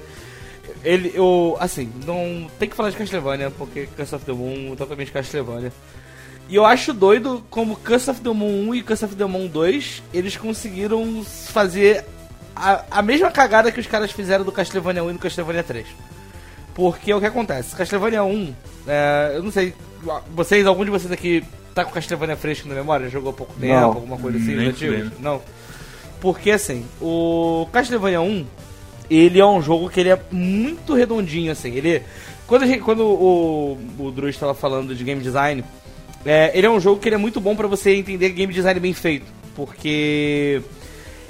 ele, 0.83 1.11
eu, 1.13 1.57
assim, 1.59 1.91
não 2.05 2.47
tem 2.57 2.69
que 2.69 2.75
falar 2.75 2.89
de 2.89 2.97
Castlevania, 2.97 3.51
porque 3.51 3.87
Curse 3.95 4.15
of 4.15 4.25
the 4.25 4.31
Moon 4.31 4.75
totalmente 4.75 5.11
Castlevania. 5.11 5.71
E 6.47 6.55
eu 6.55 6.65
acho 6.65 6.93
doido 6.93 7.43
como 7.49 7.75
Curse 7.75 8.09
of 8.09 8.21
the 8.21 8.29
Moon 8.29 8.69
1 8.69 8.75
e 8.75 8.83
Curse 8.83 9.05
of 9.05 9.15
the 9.15 9.25
Moon 9.25 9.47
2, 9.47 10.03
eles 10.13 10.35
conseguiram 10.35 11.23
fazer 11.23 12.05
a, 12.55 12.83
a 12.89 13.01
mesma 13.01 13.29
cagada 13.29 13.71
que 13.71 13.79
os 13.79 13.87
caras 13.87 14.11
fizeram 14.11 14.43
do 14.43 14.51
Castlevania 14.51 15.03
1 15.03 15.09
e 15.09 15.13
do 15.13 15.19
Castlevania 15.19 15.63
3. 15.63 15.85
Porque 16.73 17.13
o 17.13 17.19
que 17.19 17.25
acontece? 17.25 17.75
Castlevania 17.75 18.23
1, 18.23 18.55
é, 18.87 19.33
eu 19.35 19.43
não 19.43 19.51
sei, 19.51 19.73
vocês, 20.33 20.65
algum 20.65 20.85
de 20.85 20.91
vocês 20.91 21.11
aqui 21.11 21.43
tá 21.75 21.83
com 21.83 21.91
Castlevania 21.91 22.35
fresco 22.35 22.67
na 22.67 22.75
memória? 22.75 23.09
Jogou 23.09 23.31
há 23.31 23.33
pouco 23.33 23.53
tempo, 23.53 23.73
Não. 23.73 23.83
alguma 23.83 24.17
coisa 24.17 24.37
assim, 24.37 24.55
Nem. 24.55 25.11
Não. 25.19 25.41
Porque 26.19 26.51
assim, 26.51 26.85
o 27.01 27.67
Castlevania 27.71 28.21
1, 28.21 28.45
ele 29.09 29.39
é 29.39 29.45
um 29.45 29.61
jogo 29.61 29.89
que 29.89 29.99
ele 29.99 30.09
é 30.09 30.19
muito 30.31 30.93
redondinho, 30.93 31.51
assim. 31.51 31.73
Ele. 31.73 32.01
Quando, 32.47 32.65
gente- 32.65 32.81
quando 32.81 33.03
o, 33.05 33.77
o 33.99 34.11
Drew 34.11 34.29
estava 34.29 34.53
falando 34.53 34.95
de 34.95 35.03
game 35.03 35.21
design, 35.21 35.63
é, 36.25 36.51
ele 36.57 36.65
é 36.67 36.69
um 36.69 36.79
jogo 36.79 36.99
que 36.99 37.07
ele 37.07 37.15
é 37.15 37.19
muito 37.19 37.39
bom 37.39 37.55
pra 37.55 37.67
você 37.67 37.95
entender 37.95 38.29
game 38.29 38.53
design 38.53 38.79
bem 38.79 38.93
feito. 38.93 39.25
Porque 39.55 40.61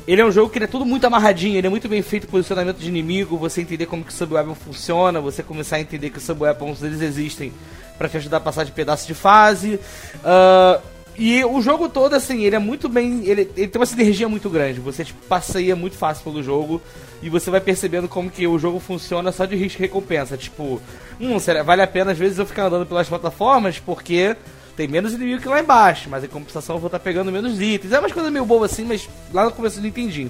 ele 0.08 0.22
é 0.22 0.26
um 0.26 0.32
jogo 0.32 0.50
que 0.50 0.60
é 0.64 0.68
tudo 0.68 0.86
muito 0.86 1.06
amarradinho, 1.06 1.58
ele 1.58 1.68
é 1.68 1.70
muito 1.70 1.88
bem 1.90 2.02
feito 2.02 2.28
posicionamento 2.28 2.78
de 2.78 2.88
inimigo, 2.88 3.38
você 3.38 3.62
entender 3.62 3.86
como 3.86 4.04
que 4.04 4.12
o 4.12 4.16
sub-weapon 4.16 4.56
funciona, 4.56 5.20
você 5.20 5.44
começar 5.44 5.76
a 5.76 5.82
entender 5.82 6.10
que 6.10 6.18
os 6.20 6.24
sub-weapons 6.24 6.82
eles 6.84 7.02
existem 7.02 7.52
pra 7.98 8.08
te 8.08 8.18
ajudar 8.18 8.38
a 8.38 8.40
passar 8.40 8.64
de 8.64 8.72
pedaço 8.72 9.06
de 9.08 9.14
fase. 9.14 9.80
Ah, 10.24 10.80
e 11.22 11.44
o 11.44 11.62
jogo 11.62 11.90
todo, 11.90 12.14
assim, 12.14 12.46
ele 12.46 12.56
é 12.56 12.60
muito 12.60 12.88
bem. 12.88 13.26
Ele, 13.26 13.52
ele 13.58 13.68
tem 13.68 13.78
uma 13.78 13.86
sinergia 13.86 14.30
muito 14.30 14.50
grande. 14.50 14.80
Você 14.80 15.04
tipo, 15.04 15.22
passeia 15.26 15.76
muito 15.76 15.98
fácil 15.98 16.24
pelo 16.24 16.42
jogo 16.42 16.82
e 17.22 17.30
você 17.30 17.52
vai 17.52 17.60
percebendo 17.60 18.08
como 18.08 18.32
que 18.32 18.48
o 18.48 18.58
jogo 18.58 18.80
funciona 18.80 19.30
só 19.34 19.44
de 19.44 19.54
risco 19.54 19.82
e 19.82 19.86
recompensa. 19.86 20.38
Tipo, 20.38 20.82
hum, 21.20 21.38
será, 21.38 21.62
vale 21.62 21.82
a 21.82 21.88
pena 21.88 22.14
às 22.14 22.18
vezes 22.18 22.40
eu 22.40 22.46
ficar 22.46 22.68
andando 22.68 22.86
pelas 22.86 23.10
plataformas 23.10 23.78
porque 23.80 24.34
tem 24.78 24.88
menos 24.88 25.14
inimigo 25.14 25.42
que 25.42 25.50
lá 25.50 25.60
embaixo, 25.60 26.10
mas 26.10 26.24
em 26.24 26.28
compensação 26.28 26.78
eu 26.78 26.80
vou 26.80 26.88
estar 26.88 27.00
pegando 27.00 27.34
menos 27.34 27.60
itens. 27.60 27.92
É 27.92 28.00
umas 28.00 28.14
coisas 28.14 28.32
meio 28.32 28.46
boas 28.46 28.72
assim, 28.72 28.86
mas 28.86 29.10
lá 29.34 29.44
no 29.44 29.52
começo 29.52 29.78
eu 29.78 29.82
não 29.82 29.90
entendi. 29.90 30.30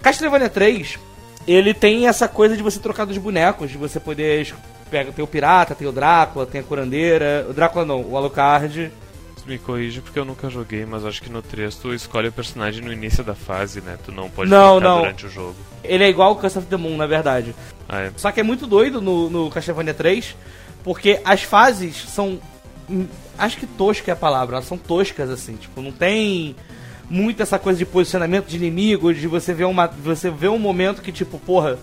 Castlevania 0.00 0.48
3, 0.48 0.98
ele 1.46 1.74
tem 1.74 2.08
essa 2.08 2.26
coisa 2.26 2.56
de 2.56 2.62
você 2.62 2.80
trocar 2.80 3.04
dos 3.04 3.18
bonecos, 3.18 3.70
de 3.70 3.76
você 3.76 4.00
poder. 4.00 4.54
Pega, 4.90 5.12
tem 5.12 5.22
o 5.22 5.28
pirata, 5.28 5.74
tem 5.74 5.86
o 5.86 5.92
Drácula, 5.92 6.46
tem 6.46 6.62
a 6.62 6.64
curandeira. 6.64 7.46
O 7.50 7.52
Drácula 7.52 7.84
não, 7.84 8.00
o 8.00 8.16
Alucard. 8.16 8.90
Me 9.46 9.58
corrige 9.58 10.00
porque 10.00 10.18
eu 10.18 10.24
nunca 10.24 10.50
joguei, 10.50 10.84
mas 10.84 11.04
acho 11.04 11.22
que 11.22 11.30
no 11.30 11.40
3 11.40 11.74
tu 11.76 11.94
escolhe 11.94 12.28
o 12.28 12.32
personagem 12.32 12.82
no 12.82 12.92
início 12.92 13.22
da 13.22 13.34
fase, 13.34 13.80
né? 13.80 13.96
Tu 14.04 14.10
não 14.10 14.28
pode 14.28 14.50
Não, 14.50 14.80
não. 14.80 14.98
durante 15.02 15.26
o 15.26 15.30
jogo. 15.30 15.54
Ele 15.84 16.02
é 16.02 16.08
igual 16.08 16.32
o 16.32 16.36
Curse 16.36 16.58
of 16.58 16.66
the 16.66 16.76
Moon, 16.76 16.96
na 16.96 17.06
verdade. 17.06 17.54
Ah, 17.88 18.00
é. 18.00 18.12
Só 18.16 18.32
que 18.32 18.40
é 18.40 18.42
muito 18.42 18.66
doido 18.66 19.00
no, 19.00 19.30
no 19.30 19.48
Castlevania 19.50 19.94
3, 19.94 20.34
porque 20.82 21.20
as 21.24 21.42
fases 21.44 21.96
são. 22.08 22.40
hum, 22.90 23.06
Acho 23.38 23.58
que 23.58 23.66
tosca 23.66 24.10
é 24.10 24.14
a 24.14 24.16
palavra, 24.16 24.56
elas 24.56 24.66
são 24.66 24.78
toscas 24.78 25.28
assim, 25.30 25.56
tipo, 25.56 25.80
não 25.82 25.92
tem 25.92 26.56
muito 27.08 27.42
essa 27.42 27.58
coisa 27.58 27.78
de 27.78 27.84
posicionamento 27.84 28.46
de 28.46 28.56
inimigo, 28.56 29.12
de 29.14 29.28
você 29.28 29.52
ver 29.54 29.66
uma. 29.66 29.86
Você 29.86 30.28
vê 30.30 30.48
um 30.48 30.58
momento 30.58 31.02
que, 31.02 31.12
tipo, 31.12 31.38
porra, 31.38 31.78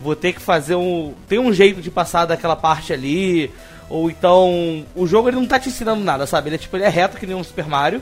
vou 0.00 0.16
ter 0.16 0.32
que 0.32 0.40
fazer 0.40 0.76
um. 0.76 1.12
Tem 1.28 1.38
um 1.38 1.52
jeito 1.52 1.82
de 1.82 1.90
passar 1.90 2.24
daquela 2.24 2.56
parte 2.56 2.90
ali. 2.92 3.50
Ou 3.92 4.10
então. 4.10 4.86
O 4.96 5.06
jogo 5.06 5.28
ele 5.28 5.36
não 5.36 5.46
tá 5.46 5.60
te 5.60 5.68
ensinando 5.68 6.02
nada, 6.02 6.26
sabe? 6.26 6.48
Ele 6.48 6.54
é 6.54 6.58
tipo, 6.58 6.74
ele 6.74 6.84
é 6.84 6.88
reto 6.88 7.18
que 7.18 7.26
nem 7.26 7.36
um 7.36 7.44
Super 7.44 7.66
Mario. 7.66 8.00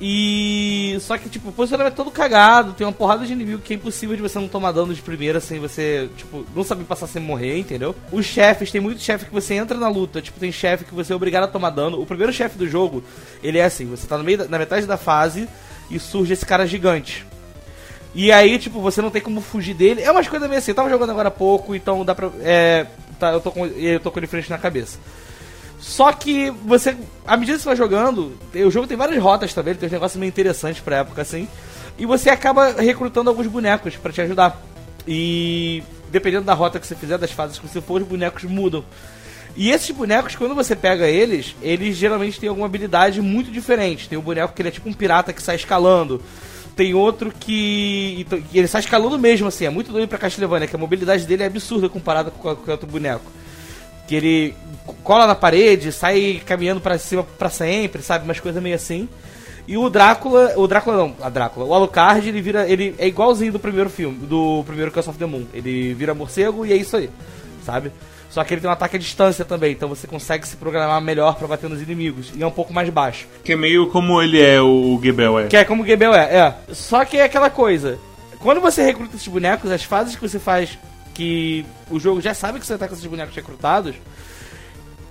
E. 0.00 0.96
Só 1.00 1.18
que, 1.18 1.28
tipo, 1.28 1.48
o 1.48 1.52
posicionamento 1.52 1.94
é 1.94 1.96
todo 1.96 2.10
cagado, 2.10 2.72
tem 2.72 2.86
uma 2.86 2.92
porrada 2.92 3.26
de 3.26 3.32
inimigo 3.32 3.60
que 3.60 3.72
é 3.72 3.76
impossível 3.76 4.14
de 4.14 4.22
você 4.22 4.38
não 4.38 4.46
tomar 4.46 4.70
dano 4.70 4.94
de 4.94 5.02
primeira 5.02 5.40
sem 5.40 5.58
você, 5.58 6.08
tipo, 6.16 6.46
não 6.54 6.62
saber 6.62 6.84
passar 6.84 7.08
sem 7.08 7.20
morrer, 7.20 7.58
entendeu? 7.58 7.96
Os 8.12 8.24
chefes, 8.26 8.70
tem 8.70 8.80
muito 8.80 9.02
chefe 9.02 9.24
que 9.24 9.32
você 9.32 9.54
entra 9.54 9.76
na 9.76 9.88
luta, 9.88 10.22
tipo, 10.22 10.38
tem 10.38 10.52
chefe 10.52 10.84
que 10.84 10.94
você 10.94 11.12
é 11.12 11.16
obrigado 11.16 11.44
a 11.44 11.48
tomar 11.48 11.70
dano. 11.70 12.00
O 12.00 12.06
primeiro 12.06 12.32
chefe 12.32 12.56
do 12.56 12.68
jogo, 12.68 13.02
ele 13.42 13.58
é 13.58 13.64
assim, 13.64 13.86
você 13.86 14.06
tá 14.06 14.16
no 14.16 14.22
meio 14.22 14.38
da, 14.38 14.46
na 14.46 14.58
metade 14.58 14.86
da 14.86 14.96
fase 14.96 15.48
e 15.90 15.98
surge 15.98 16.32
esse 16.32 16.46
cara 16.46 16.64
gigante. 16.64 17.26
E 18.14 18.30
aí, 18.30 18.56
tipo, 18.58 18.80
você 18.80 19.02
não 19.02 19.10
tem 19.10 19.22
como 19.22 19.40
fugir 19.40 19.74
dele. 19.74 20.02
É 20.02 20.10
umas 20.10 20.28
coisas 20.28 20.48
meio 20.48 20.58
assim, 20.58 20.70
eu 20.70 20.76
tava 20.76 20.90
jogando 20.90 21.10
agora 21.10 21.28
há 21.28 21.32
pouco, 21.32 21.74
então 21.74 22.04
dá 22.04 22.14
pra. 22.14 22.30
É. 22.40 22.86
Tá, 23.22 23.30
eu 23.30 23.40
tô 23.40 23.52
com, 23.52 23.64
eu 23.64 24.00
tô 24.00 24.10
com 24.10 24.18
ele 24.18 24.26
frente 24.26 24.50
na 24.50 24.58
cabeça. 24.58 24.98
Só 25.78 26.12
que 26.12 26.50
você, 26.50 26.96
à 27.24 27.36
medida 27.36 27.56
que 27.56 27.62
você 27.62 27.68
vai 27.68 27.76
jogando, 27.76 28.36
o 28.52 28.68
jogo 28.68 28.88
tem 28.88 28.96
várias 28.96 29.22
rotas 29.22 29.54
também, 29.54 29.76
tem 29.76 29.86
uns 29.86 29.92
negócios 29.92 30.18
meio 30.18 30.28
interessantes 30.28 30.82
pra 30.82 30.96
época 30.96 31.22
assim. 31.22 31.46
E 31.96 32.04
você 32.04 32.30
acaba 32.30 32.72
recrutando 32.72 33.30
alguns 33.30 33.46
bonecos 33.46 33.94
pra 33.94 34.10
te 34.10 34.20
ajudar. 34.22 34.60
E 35.06 35.84
dependendo 36.10 36.44
da 36.46 36.52
rota 36.52 36.80
que 36.80 36.86
você 36.86 36.96
fizer, 36.96 37.16
das 37.16 37.30
fases 37.30 37.60
que 37.60 37.68
você 37.68 37.80
for, 37.80 38.02
os 38.02 38.08
bonecos 38.08 38.42
mudam. 38.42 38.84
E 39.56 39.70
esses 39.70 39.92
bonecos, 39.92 40.34
quando 40.34 40.56
você 40.56 40.74
pega 40.74 41.06
eles, 41.06 41.54
eles 41.62 41.96
geralmente 41.96 42.40
têm 42.40 42.48
alguma 42.48 42.66
habilidade 42.66 43.22
muito 43.22 43.52
diferente. 43.52 44.08
Tem 44.08 44.18
um 44.18 44.22
boneco 44.22 44.52
que 44.52 44.62
ele 44.62 44.70
é 44.70 44.72
tipo 44.72 44.88
um 44.88 44.92
pirata 44.92 45.32
que 45.32 45.40
sai 45.40 45.54
escalando. 45.54 46.20
Tem 46.74 46.94
outro 46.94 47.32
que. 47.38 48.16
então, 48.20 48.42
ele 48.52 48.66
sai 48.66 48.80
escalando 48.80 49.18
mesmo, 49.18 49.46
assim, 49.46 49.66
é 49.66 49.70
muito 49.70 49.92
doido 49.92 50.08
pra 50.08 50.18
Castlevania, 50.18 50.66
que 50.66 50.76
a 50.76 50.78
mobilidade 50.78 51.26
dele 51.26 51.42
é 51.42 51.46
absurda 51.46 51.88
comparada 51.88 52.30
com 52.30 52.38
qualquer 52.38 52.72
outro 52.72 52.86
boneco. 52.86 53.30
Que 54.08 54.14
ele 54.14 54.54
cola 55.04 55.26
na 55.26 55.34
parede, 55.34 55.92
sai 55.92 56.42
caminhando 56.44 56.80
pra 56.80 56.98
cima 56.98 57.22
pra 57.22 57.50
sempre, 57.50 58.02
sabe? 58.02 58.24
Umas 58.24 58.40
coisas 58.40 58.62
meio 58.62 58.74
assim. 58.74 59.08
E 59.66 59.76
o 59.76 59.88
Drácula, 59.88 60.54
o 60.56 60.66
Drácula 60.66 60.96
não, 60.96 61.16
a 61.20 61.28
Drácula, 61.28 61.66
o 61.66 61.74
Alucard, 61.74 62.28
ele 62.28 62.40
vira, 62.40 62.68
ele 62.68 62.94
é 62.98 63.06
igualzinho 63.06 63.52
do 63.52 63.60
primeiro 63.60 63.88
filme, 63.88 64.26
do 64.26 64.64
primeiro 64.66 64.90
Curse 64.90 65.10
of 65.10 65.18
the 65.18 65.26
Moon. 65.26 65.44
Ele 65.54 65.94
vira 65.94 66.14
morcego 66.14 66.66
e 66.66 66.72
é 66.72 66.76
isso 66.76 66.96
aí, 66.96 67.08
sabe? 67.64 67.92
Só 68.32 68.42
que 68.42 68.54
ele 68.54 68.62
tem 68.62 68.70
um 68.70 68.72
ataque 68.72 68.96
à 68.96 68.98
distância 68.98 69.44
também, 69.44 69.72
então 69.72 69.86
você 69.90 70.06
consegue 70.06 70.48
se 70.48 70.56
programar 70.56 71.02
melhor 71.02 71.34
pra 71.34 71.46
bater 71.46 71.68
nos 71.68 71.82
inimigos. 71.82 72.32
E 72.34 72.42
é 72.42 72.46
um 72.46 72.50
pouco 72.50 72.72
mais 72.72 72.88
baixo. 72.88 73.26
Que 73.44 73.52
é 73.52 73.56
meio 73.56 73.88
como 73.90 74.22
ele 74.22 74.40
é, 74.40 74.58
o 74.58 74.98
Gebel 75.04 75.38
é. 75.38 75.46
Que 75.48 75.56
é 75.58 75.64
como 75.66 75.82
o 75.82 75.86
Gebel 75.86 76.14
é, 76.14 76.34
é. 76.34 76.54
Só 76.72 77.04
que 77.04 77.18
é 77.18 77.24
aquela 77.24 77.50
coisa. 77.50 77.98
Quando 78.38 78.58
você 78.58 78.82
recruta 78.82 79.16
esses 79.16 79.28
bonecos, 79.28 79.70
as 79.70 79.84
fases 79.84 80.16
que 80.16 80.22
você 80.22 80.38
faz, 80.38 80.78
que 81.12 81.66
o 81.90 82.00
jogo 82.00 82.22
já 82.22 82.32
sabe 82.32 82.58
que 82.58 82.64
você 82.64 82.78
tá 82.78 82.88
com 82.88 82.94
esses 82.94 83.04
bonecos 83.04 83.36
recrutados, 83.36 83.96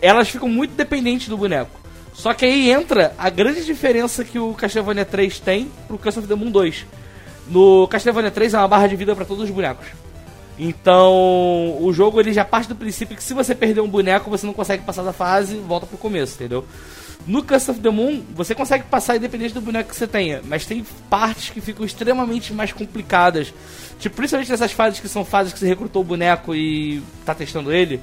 elas 0.01 0.27
ficam 0.27 0.49
muito 0.49 0.73
dependentes 0.73 1.27
do 1.27 1.37
boneco. 1.37 1.79
Só 2.15 2.33
que 2.33 2.43
aí 2.43 2.71
entra 2.71 3.13
a 3.19 3.29
grande 3.29 3.63
diferença 3.63 4.25
que 4.25 4.39
o 4.39 4.55
Castlevania 4.55 5.05
3 5.05 5.39
tem 5.39 5.71
pro 5.87 5.99
Curse 5.99 6.17
of 6.17 6.27
the 6.27 6.33
Moon 6.33 6.49
2. 6.49 6.87
No 7.47 7.87
Castlevania 7.87 8.31
3 8.31 8.55
é 8.55 8.57
uma 8.57 8.67
barra 8.67 8.87
de 8.87 8.95
vida 8.95 9.15
para 9.15 9.25
todos 9.25 9.43
os 9.43 9.51
bonecos. 9.51 9.85
Então, 10.63 11.75
o 11.81 11.91
jogo 11.91 12.19
ele 12.19 12.31
já 12.31 12.45
parte 12.45 12.69
do 12.69 12.75
princípio 12.75 13.17
que 13.17 13.23
se 13.23 13.33
você 13.33 13.55
perder 13.55 13.81
um 13.81 13.87
boneco, 13.87 14.29
você 14.29 14.45
não 14.45 14.53
consegue 14.53 14.83
passar 14.83 15.01
da 15.01 15.11
fase, 15.11 15.55
volta 15.55 15.87
pro 15.87 15.97
começo, 15.97 16.35
entendeu? 16.35 16.63
No 17.25 17.41
Curse 17.41 17.71
of 17.71 17.79
the 17.79 17.89
Moon, 17.89 18.21
você 18.35 18.53
consegue 18.53 18.83
passar 18.83 19.17
independente 19.17 19.55
do 19.55 19.61
boneco 19.61 19.89
que 19.89 19.95
você 19.95 20.07
tenha, 20.07 20.39
mas 20.45 20.63
tem 20.63 20.85
partes 21.09 21.49
que 21.49 21.59
ficam 21.59 21.83
extremamente 21.83 22.53
mais 22.53 22.71
complicadas. 22.71 23.51
Tipo, 23.99 24.17
principalmente 24.17 24.51
nessas 24.51 24.71
fases 24.71 24.99
que 24.99 25.07
são 25.07 25.25
fases 25.25 25.51
que 25.51 25.57
você 25.57 25.65
recrutou 25.65 26.03
o 26.03 26.05
boneco 26.05 26.53
e 26.53 27.01
tá 27.25 27.33
testando 27.33 27.73
ele, 27.73 27.99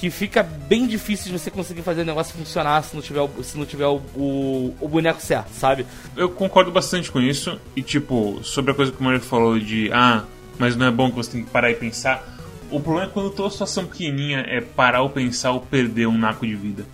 que 0.00 0.10
fica 0.10 0.42
bem 0.42 0.84
difícil 0.84 1.26
de 1.26 1.38
você 1.38 1.48
conseguir 1.48 1.82
fazer 1.82 2.02
o 2.02 2.04
negócio 2.04 2.36
funcionar 2.36 2.82
se 2.82 2.96
não 2.96 3.02
tiver, 3.02 3.20
o, 3.20 3.30
se 3.44 3.56
não 3.56 3.64
tiver 3.64 3.86
o, 3.86 4.02
o, 4.16 4.74
o 4.80 4.88
boneco 4.88 5.22
certo, 5.22 5.50
sabe? 5.52 5.86
Eu 6.16 6.28
concordo 6.28 6.72
bastante 6.72 7.08
com 7.08 7.20
isso. 7.20 7.56
E, 7.76 7.82
tipo, 7.82 8.40
sobre 8.42 8.72
a 8.72 8.74
coisa 8.74 8.90
que 8.90 9.00
o 9.00 9.04
Mario 9.04 9.20
falou 9.20 9.60
de, 9.60 9.92
ah, 9.92 10.24
mas 10.58 10.76
não 10.76 10.86
é 10.86 10.90
bom 10.90 11.10
que 11.10 11.16
você 11.16 11.32
tem 11.32 11.44
que 11.44 11.50
parar 11.50 11.70
e 11.70 11.74
pensar. 11.74 12.26
O 12.70 12.80
problema 12.80 13.06
é 13.08 13.12
quando 13.12 13.30
toda 13.30 13.50
situação 13.50 13.86
pequenininha 13.86 14.44
é 14.46 14.60
parar 14.60 15.02
ou 15.02 15.10
pensar 15.10 15.52
ou 15.52 15.60
perder 15.60 16.06
um 16.06 16.18
naco 16.18 16.46
de 16.46 16.54
vida. 16.54 16.84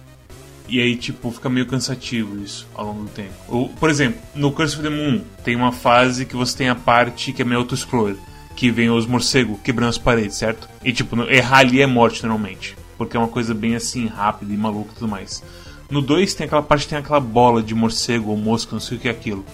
E 0.69 0.81
aí, 0.81 0.97
tipo, 0.97 1.31
fica 1.31 1.49
meio 1.49 1.67
cansativo 1.67 2.43
isso 2.43 2.67
ao 2.75 2.87
longo 2.87 3.05
do 3.05 3.11
tempo. 3.11 3.35
Ou, 3.49 3.69
por 3.69 3.91
exemplo, 3.91 4.21
no 4.35 4.51
Curse 4.51 4.77
of 4.77 4.83
the 4.83 4.89
Moon 4.89 5.21
tem 5.43 5.57
uma 5.57 5.73
fase 5.73 6.25
que 6.25 6.37
você 6.37 6.57
tem 6.57 6.69
a 6.69 6.75
parte 6.75 7.33
que 7.33 7.43
é 7.43 7.45
meio 7.45 7.61
auto-scroller. 7.61 8.17
Que 8.57 8.71
vem 8.71 8.89
os 8.89 9.05
morcegos 9.05 9.59
quebrando 9.63 9.91
as 9.91 9.99
paredes, 9.99 10.37
certo? 10.37 10.69
E 10.85 10.93
tipo, 10.93 11.21
errar 11.25 11.59
ali 11.59 11.83
é 11.83 11.87
morte 11.87 12.23
normalmente. 12.23 12.77
Porque 12.97 13.17
é 13.17 13.21
uma 13.21 13.29
coisa 13.29 13.53
bem 13.53 13.75
assim, 13.75 14.07
rápida 14.07 14.55
e 14.55 14.57
maluca 14.57 14.93
e 14.93 14.95
tudo 14.95 15.09
mais. 15.09 15.43
No 15.91 16.01
2 16.01 16.33
tem 16.35 16.47
aquela 16.47 16.63
parte 16.63 16.85
que 16.85 16.91
tem 16.91 16.99
aquela 16.99 17.21
bola 17.21 17.63
de 17.63 17.75
morcego 17.75 18.31
ou 18.31 18.37
mosca, 18.37 18.73
não 18.73 18.81
sei 18.81 18.97
o 18.97 19.01
que 19.01 19.09
é 19.09 19.11
aquilo. 19.11 19.45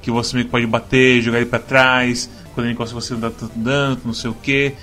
Que 0.00 0.10
você 0.10 0.34
meio 0.34 0.44
que 0.44 0.52
pode 0.52 0.66
bater, 0.66 1.22
jogar 1.22 1.38
ele 1.38 1.48
pra 1.48 1.58
trás, 1.58 2.30
quando 2.52 2.66
ele 2.66 2.74
encosta 2.74 2.94
você 2.94 3.14
dá 3.14 3.30
tanto 3.30 3.58
dano, 3.58 4.00
não 4.04 4.14
sei 4.14 4.30
o 4.30 4.34
que. 4.34 4.74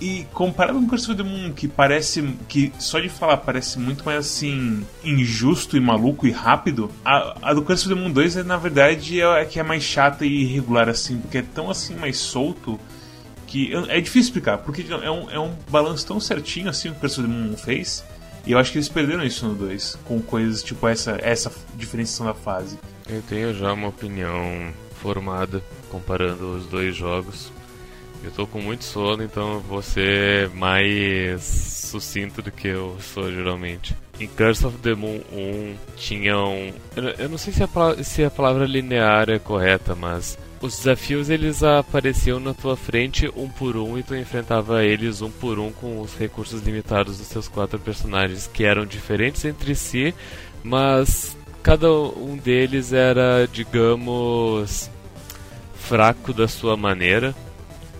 E 0.00 0.26
comparado 0.32 0.78
com 0.78 0.86
Curse 0.86 1.10
of 1.10 1.16
the 1.16 1.22
Moon, 1.22 1.52
que 1.52 1.66
parece. 1.66 2.22
que 2.48 2.70
só 2.78 3.00
de 3.00 3.08
falar 3.08 3.38
parece 3.38 3.78
muito 3.78 4.04
mais 4.04 4.18
assim. 4.18 4.84
injusto 5.02 5.76
e 5.76 5.80
maluco 5.80 6.26
e 6.26 6.30
rápido, 6.30 6.90
a, 7.04 7.50
a 7.50 7.54
do 7.54 7.62
Curse 7.62 7.86
of 7.86 7.94
the 7.94 8.00
Moon 8.00 8.12
2 8.12 8.36
é, 8.36 8.42
na 8.42 8.58
verdade 8.58 9.20
é, 9.20 9.42
é 9.42 9.44
que 9.46 9.58
é 9.58 9.62
mais 9.62 9.82
chata 9.82 10.26
e 10.26 10.42
irregular 10.42 10.88
assim, 10.88 11.18
porque 11.18 11.38
é 11.38 11.42
tão 11.42 11.70
assim 11.70 11.94
mais 11.94 12.18
solto 12.18 12.78
que 13.46 13.72
é 13.88 14.00
difícil 14.00 14.28
explicar, 14.28 14.58
porque 14.58 14.84
é 14.90 15.10
um, 15.10 15.30
é 15.30 15.38
um 15.38 15.54
balanço 15.70 16.06
tão 16.06 16.20
certinho 16.20 16.68
assim 16.68 16.90
que 16.90 16.96
o 16.98 17.00
Curse 17.00 17.20
of 17.20 17.28
the 17.28 17.34
Moon 17.34 17.56
fez. 17.56 18.04
E 18.46 18.52
eu 18.52 18.58
acho 18.58 18.70
que 18.70 18.78
eles 18.78 18.88
perderam 18.88 19.24
isso 19.24 19.46
no 19.46 19.54
2, 19.54 19.98
com 20.04 20.20
coisas 20.20 20.62
tipo 20.62 20.86
essa, 20.86 21.18
essa 21.22 21.50
diferenciação 21.74 22.26
da 22.26 22.34
fase. 22.34 22.78
Eu 23.08 23.22
tenho 23.22 23.54
já 23.54 23.72
uma 23.72 23.88
opinião 23.88 24.72
formada 25.02 25.62
comparando 25.90 26.52
os 26.56 26.66
dois 26.66 26.94
jogos. 26.94 27.52
Eu 28.24 28.30
tô 28.30 28.46
com 28.46 28.60
muito 28.60 28.84
sono, 28.84 29.22
então 29.22 29.60
vou 29.60 29.82
ser 29.82 30.48
mais 30.50 31.42
sucinto 31.42 32.42
do 32.42 32.50
que 32.50 32.68
eu 32.68 32.96
sou 33.00 33.30
geralmente. 33.30 33.94
Em 34.18 34.26
Curse 34.26 34.66
of 34.66 34.78
the 34.78 34.94
Moon 34.94 35.20
1 35.32 35.74
tinham. 35.96 36.72
Eu 37.18 37.28
não 37.28 37.38
sei 37.38 37.52
se 37.52 37.62
a, 37.62 37.68
palavra, 37.68 38.02
se 38.02 38.24
a 38.24 38.30
palavra 38.30 38.66
linear 38.66 39.30
é 39.30 39.38
correta, 39.38 39.94
mas 39.94 40.38
os 40.60 40.78
desafios 40.78 41.28
eles 41.28 41.62
apareciam 41.62 42.40
na 42.40 42.54
tua 42.54 42.76
frente 42.76 43.30
um 43.36 43.48
por 43.48 43.76
um 43.76 43.98
e 43.98 44.02
tu 44.02 44.16
enfrentava 44.16 44.84
eles 44.84 45.20
um 45.20 45.30
por 45.30 45.58
um 45.58 45.70
com 45.70 46.00
os 46.00 46.16
recursos 46.16 46.62
limitados 46.62 47.18
dos 47.18 47.26
seus 47.26 47.46
quatro 47.46 47.78
personagens 47.78 48.50
que 48.52 48.64
eram 48.64 48.86
diferentes 48.86 49.44
entre 49.44 49.74
si, 49.74 50.14
mas 50.64 51.36
cada 51.66 51.90
um 51.90 52.36
deles 52.36 52.92
era, 52.92 53.48
digamos, 53.52 54.88
fraco 55.74 56.32
da 56.32 56.46
sua 56.46 56.76
maneira. 56.76 57.34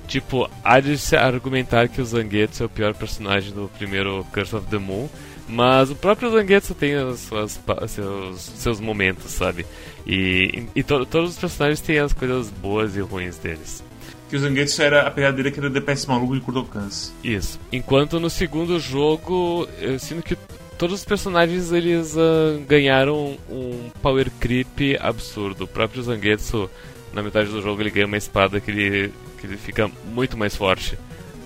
Tipo, 0.07 0.49
há 0.63 0.79
de 0.79 0.97
se 0.97 1.17
argumentar 1.17 1.89
que 1.89 2.01
o 2.01 2.05
Zangetsu 2.05 2.63
é 2.63 2.67
o 2.67 2.69
pior 2.69 2.95
personagem 2.95 3.53
do 3.53 3.69
primeiro 3.77 4.25
Curse 4.33 4.55
of 4.55 4.69
the 4.69 4.79
Moon, 4.79 5.09
mas 5.49 5.91
o 5.91 5.97
próprio 5.97 6.31
Zangetsu 6.31 6.77
tem 6.77 6.95
as 6.95 7.19
suas, 7.19 7.61
seus, 7.89 8.41
seus 8.41 8.79
momentos, 8.79 9.33
sabe? 9.33 9.67
E, 10.07 10.67
e 10.73 10.85
to, 10.85 11.05
todos 11.05 11.31
os 11.31 11.37
personagens 11.37 11.81
têm 11.81 11.99
as 11.99 12.13
coisas 12.13 12.49
boas 12.51 12.95
e 12.95 13.01
ruins 13.01 13.37
deles. 13.37 13.83
Que 14.31 14.37
o 14.37 14.39
Zangetsu 14.39 14.81
era 14.81 15.09
a 15.09 15.11
pegada 15.11 15.39
dele 15.39 15.51
que 15.51 15.59
era 15.59 15.69
DPS 15.69 16.07
maluco 16.07 16.37
de 16.37 16.41
curto 16.41 16.61
alcance. 16.61 17.11
Isso. 17.25 17.59
Enquanto 17.73 18.21
no 18.21 18.31
segundo 18.31 18.79
jogo, 18.79 19.69
eu 19.81 19.99
sinto 19.99 20.23
que 20.23 20.37
todos 20.79 21.01
os 21.01 21.05
personagens 21.05 21.73
eles 21.73 22.15
uh, 22.17 22.61
ganharam 22.67 23.37
um 23.49 23.91
power 24.03 24.31
creep 24.41 24.97
absurdo. 25.01 25.65
O 25.65 25.69
próprio 25.69 26.03
Zangetsu, 26.03 26.71
na 27.13 27.23
metade 27.23 27.51
do 27.51 27.63
jogo, 27.63 27.83
ele 27.83 27.91
ganha 27.91 28.07
uma 28.07 28.17
espada 28.17 28.61
que 28.61 28.71
ele 28.71 29.13
que 29.39 29.47
ele 29.47 29.57
fica 29.57 29.91
muito 30.07 30.37
mais 30.37 30.57
forte 30.57 30.99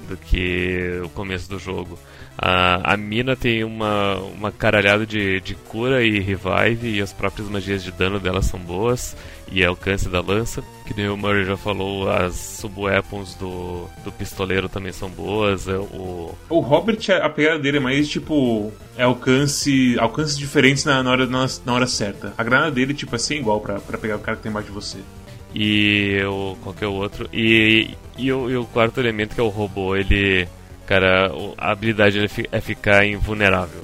do 0.08 0.16
que 0.16 1.00
o 1.04 1.08
começo 1.10 1.48
do 1.48 1.58
jogo. 1.58 1.98
A, 2.38 2.94
a 2.94 2.96
mina 2.96 3.36
tem 3.36 3.64
uma, 3.64 4.16
uma 4.16 4.50
caralhada 4.50 5.04
de, 5.04 5.40
de 5.40 5.54
cura 5.54 6.02
e 6.02 6.20
revive, 6.20 6.96
e 6.96 7.02
as 7.02 7.12
próprias 7.12 7.48
magias 7.48 7.82
de 7.82 7.92
dano 7.92 8.18
dela 8.18 8.40
são 8.40 8.58
boas, 8.58 9.16
e 9.50 9.64
alcance 9.64 10.08
da 10.08 10.20
lança. 10.20 10.62
Que 10.86 10.94
nem 10.94 11.08
o 11.08 11.16
Murray 11.16 11.44
já 11.44 11.56
falou, 11.56 12.10
as 12.10 12.34
sub-weapons 12.34 13.34
do, 13.34 13.88
do 14.04 14.10
pistoleiro 14.10 14.68
também 14.68 14.92
são 14.92 15.08
boas. 15.08 15.68
É 15.68 15.76
o... 15.76 16.34
o 16.48 16.60
Robert, 16.60 16.98
a 17.22 17.28
pegada 17.28 17.58
dele 17.58 17.76
é 17.76 17.80
mais 17.80 18.08
tipo. 18.08 18.72
É 18.96 19.04
alcance. 19.04 19.96
alcances 19.98 20.36
diferentes 20.36 20.84
na, 20.84 21.02
na, 21.02 21.10
hora, 21.10 21.26
na, 21.26 21.46
na 21.64 21.74
hora 21.74 21.86
certa. 21.86 22.34
A 22.36 22.42
granada 22.42 22.70
dele, 22.70 22.94
tipo, 22.94 23.14
é 23.14 23.18
sem 23.18 23.38
igual 23.38 23.60
pra, 23.60 23.78
pra 23.80 23.98
pegar 23.98 24.16
o 24.16 24.20
cara 24.20 24.36
que 24.36 24.42
tem 24.42 24.50
embaixo 24.50 24.68
de 24.68 24.74
você 24.74 24.98
e 25.54 26.22
o, 26.24 26.56
qualquer 26.62 26.86
outro. 26.86 27.28
E, 27.32 27.90
e, 28.16 28.32
o, 28.32 28.50
e 28.50 28.56
o 28.56 28.64
quarto 28.66 29.00
elemento, 29.00 29.34
que 29.34 29.40
é 29.40 29.44
o 29.44 29.48
robô, 29.48 29.96
ele. 29.96 30.48
Cara, 30.86 31.30
a 31.56 31.70
habilidade 31.70 32.18
dele 32.18 32.48
é 32.50 32.60
ficar 32.60 33.06
invulnerável. 33.06 33.82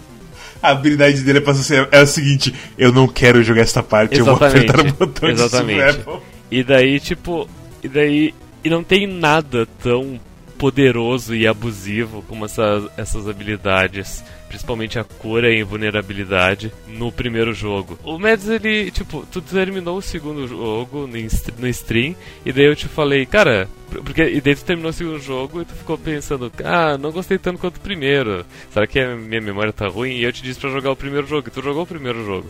A 0.66 0.70
habilidade 0.70 1.22
dele 1.22 1.38
é, 1.38 1.40
pra 1.40 1.54
ser, 1.54 1.88
é 1.90 2.02
o 2.02 2.06
seguinte: 2.06 2.54
eu 2.76 2.92
não 2.92 3.06
quero 3.06 3.42
jogar 3.42 3.62
essa 3.62 3.82
parte, 3.82 4.18
exatamente, 4.18 4.56
eu 4.56 4.62
vou 4.62 4.80
apertar 4.80 4.80
o 4.80 5.06
botão 5.06 5.28
exatamente. 5.28 5.98
de 5.98 6.20
E 6.50 6.62
daí, 6.64 7.00
tipo. 7.00 7.48
E 7.82 7.88
daí. 7.88 8.34
E 8.64 8.70
não 8.70 8.82
tem 8.82 9.06
nada 9.06 9.66
tão 9.82 10.18
poderoso 10.58 11.34
e 11.34 11.46
abusivo 11.46 12.24
como 12.26 12.44
essas, 12.44 12.84
essas 12.96 13.28
habilidades 13.28 14.24
principalmente 14.48 14.98
a 14.98 15.04
cura 15.04 15.50
e 15.50 15.56
a 15.56 15.60
invulnerabilidade 15.60 16.72
no 16.86 17.10
primeiro 17.10 17.52
jogo. 17.52 17.98
O 18.02 18.18
Mads, 18.18 18.48
ele, 18.48 18.90
tipo, 18.90 19.26
tu 19.30 19.40
terminou 19.40 19.98
o 19.98 20.02
segundo 20.02 20.46
jogo 20.46 21.06
no 21.06 21.68
stream, 21.68 22.14
e 22.44 22.52
daí 22.52 22.64
eu 22.64 22.76
te 22.76 22.88
falei, 22.88 23.26
cara, 23.26 23.68
porque 24.04 24.22
e 24.22 24.40
daí 24.40 24.54
tu 24.54 24.64
terminou 24.64 24.90
o 24.90 24.94
segundo 24.94 25.18
jogo 25.18 25.62
e 25.62 25.64
tu 25.64 25.74
ficou 25.74 25.98
pensando, 25.98 26.50
ah, 26.64 26.96
não 26.98 27.12
gostei 27.12 27.38
tanto 27.38 27.58
quanto 27.58 27.76
o 27.76 27.80
primeiro. 27.80 28.44
Será 28.70 28.86
que 28.86 28.98
a 28.98 29.16
minha 29.16 29.40
memória 29.40 29.72
tá 29.72 29.88
ruim? 29.88 30.12
E 30.12 30.24
eu 30.24 30.32
te 30.32 30.42
disse 30.42 30.60
para 30.60 30.70
jogar 30.70 30.90
o 30.90 30.96
primeiro 30.96 31.26
jogo, 31.26 31.48
e 31.48 31.50
tu 31.50 31.62
jogou 31.62 31.82
o 31.82 31.86
primeiro 31.86 32.24
jogo. 32.24 32.48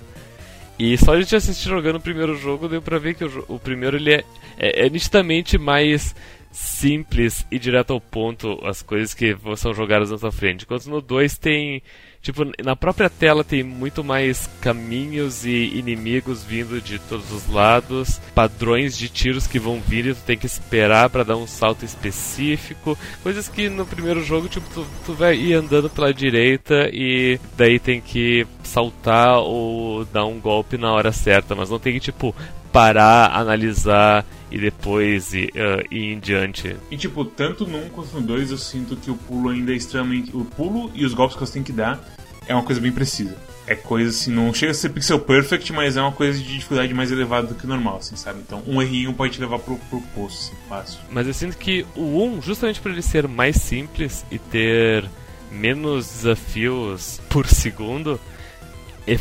E 0.78 0.96
só 0.98 1.16
de 1.16 1.24
te 1.24 1.35
assistir 1.35 1.68
jogando 1.68 1.96
o 1.96 2.00
primeiro 2.00 2.37
jogo, 2.37 2.68
deu 2.68 2.82
pra 2.82 2.98
ver 2.98 3.14
que 3.14 3.24
o, 3.24 3.44
o 3.48 3.59
primeiro 3.59 3.96
ele 3.96 4.12
é, 4.12 4.24
é, 4.59 4.87
é 4.87 4.90
nitidamente 4.90 5.56
mais 5.56 6.14
simples 6.50 7.46
e 7.50 7.59
direto 7.59 7.92
ao 7.92 8.00
ponto 8.00 8.59
as 8.64 8.82
coisas 8.82 9.12
que 9.12 9.37
são 9.56 9.74
jogadas 9.74 10.11
na 10.11 10.18
sua 10.18 10.32
frente. 10.32 10.64
Enquanto 10.64 10.87
no 10.87 11.00
2 11.00 11.38
tem. 11.38 11.82
Tipo, 12.22 12.44
na 12.64 12.74
própria 12.74 13.09
tela 13.09 13.44
tem 13.44 13.62
muito 13.62 14.02
mais 14.02 14.50
caminhos 14.61 15.44
e 15.46 15.78
inimigos 15.78 16.42
vindo 16.42 16.80
de 16.80 16.98
todos 16.98 17.30
os 17.30 17.48
lados, 17.48 18.20
padrões 18.35 18.98
de 18.98 19.09
tiros 19.09 19.46
que 19.46 19.61
vão 19.61 19.80
vir 19.80 20.06
e 20.06 20.14
tu 20.14 20.22
tem 20.22 20.37
que 20.37 20.46
esperar 20.46 21.09
para 21.09 21.22
dar 21.22 21.37
um 21.37 21.46
salto 21.46 21.85
específico, 21.85 22.98
coisas 23.22 23.46
que 23.46 23.68
no 23.68 23.87
primeiro 23.87 24.24
jogo, 24.24 24.48
tipo, 24.48 24.66
tu, 24.74 24.85
tu 25.04 25.14
vai 25.14 25.37
ir 25.37 25.54
andando 25.54 25.88
pela 25.88 26.12
direita 26.12 26.90
e 26.92 27.38
daí 27.56 27.78
tem 27.78 28.00
que 28.00 28.44
saltar 28.64 29.38
ou 29.38 30.04
dar 30.06 30.24
um 30.24 30.40
golpe 30.40 30.76
na 30.76 30.92
hora 30.92 31.12
certa, 31.12 31.54
mas 31.54 31.70
não 31.70 31.78
tem 31.78 31.92
que, 31.92 32.00
tipo, 32.00 32.35
parar, 32.72 33.37
analisar 33.37 34.26
e 34.50 34.59
depois 34.59 35.35
ir, 35.35 35.52
uh, 35.54 35.94
ir 35.94 36.12
em 36.12 36.18
diante. 36.18 36.76
E 36.90 36.96
tipo, 36.96 37.24
tanto 37.24 37.66
no 37.66 37.78
1 37.78 37.88
quanto 37.90 38.14
no 38.14 38.22
2 38.22 38.50
eu 38.50 38.59
sinto 38.59 38.96
que 38.96 39.11
o 39.11 39.16
pulo 39.16 39.50
ainda 39.50 39.72
é 39.72 39.76
extremamente. 39.76 40.37
O 40.37 40.44
pulo 40.44 40.90
e 40.94 41.04
os 41.04 41.14
golpes 41.14 41.37
que 41.37 41.44
você 41.44 41.54
tem 41.54 41.62
que 41.62 41.72
dar 41.72 42.02
é 42.46 42.54
uma 42.54 42.62
coisa 42.62 42.80
bem 42.80 42.92
precisa. 42.92 43.37
É 43.66 43.74
coisa 43.74 44.11
assim, 44.11 44.30
não 44.30 44.54
chega 44.54 44.70
a 44.70 44.74
ser 44.74 44.90
pixel 44.90 45.18
perfect, 45.18 45.72
mas 45.72 45.96
é 45.96 46.00
uma 46.00 46.12
coisa 46.12 46.38
de 46.38 46.44
dificuldade 46.44 46.94
mais 46.94 47.11
elevada 47.11 47.48
do 47.48 47.54
que 47.56 47.66
normal, 47.66 47.96
assim, 47.96 48.14
sabe? 48.14 48.38
Então 48.46 48.62
um 48.64 48.80
errinho 48.80 49.12
pode 49.12 49.32
te 49.32 49.40
levar 49.40 49.59
pro, 49.59 49.76
pro 49.90 50.00
poço, 50.14 50.52
assim, 50.52 50.68
fácil. 50.68 51.00
Mas 51.11 51.26
eu 51.26 51.35
sinto 51.35 51.56
que 51.59 51.85
o 51.96 52.22
1, 52.22 52.42
justamente 52.42 52.80
por 52.80 52.92
ele 52.92 53.02
ser 53.02 53.26
mais 53.26 53.56
simples 53.56 54.24
e 54.30 54.38
ter 54.38 55.04
menos 55.50 56.06
desafios 56.06 57.20
por 57.28 57.46
segundo, 57.48 58.20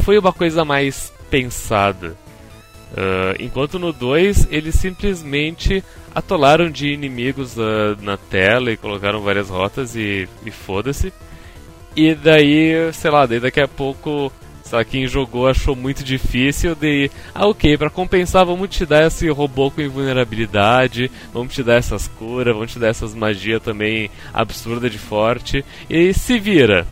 foi 0.04 0.20
uma 0.20 0.32
coisa 0.32 0.64
mais 0.64 1.12
pensada. 1.30 2.16
Uh, 2.96 3.36
enquanto 3.44 3.78
no 3.78 3.92
2 3.92 4.48
eles 4.50 4.76
simplesmente 4.76 5.84
atolaram 6.14 6.72
de 6.72 6.94
inimigos 6.94 7.58
uh, 7.58 8.02
na 8.02 8.16
tela 8.16 8.72
e 8.72 8.78
colocaram 8.78 9.20
várias 9.20 9.50
rotas 9.50 9.98
e, 9.98 10.30
e 10.46 10.52
foda-se. 10.52 11.12
E 11.94 12.16
daí, 12.16 12.94
sei 12.94 13.12
lá, 13.12 13.26
daí 13.26 13.40
daqui 13.40 13.60
a 13.60 13.68
pouco 13.68 14.32
Só 14.64 14.84
quem 14.84 15.08
jogou 15.08 15.48
achou 15.48 15.76
muito 15.76 16.04
difícil 16.04 16.74
de. 16.74 17.12
Ah, 17.34 17.48
ok, 17.48 17.78
para 17.78 17.90
compensar, 17.90 18.46
vamos 18.46 18.70
te 18.70 18.86
dar 18.86 19.06
esse 19.06 19.30
robô 19.30 19.70
com 19.70 19.82
invulnerabilidade, 19.82 21.12
vamos 21.34 21.54
te 21.54 21.62
dar 21.64 21.76
essas 21.76 22.08
curas, 22.08 22.54
vamos 22.54 22.72
te 22.72 22.80
dar 22.80 22.88
essas 22.88 23.14
magias 23.14 23.62
também 23.62 24.10
absurda 24.34 24.90
de 24.90 24.98
forte. 24.98 25.64
E 25.90 26.14
se 26.14 26.40
vira. 26.40 26.88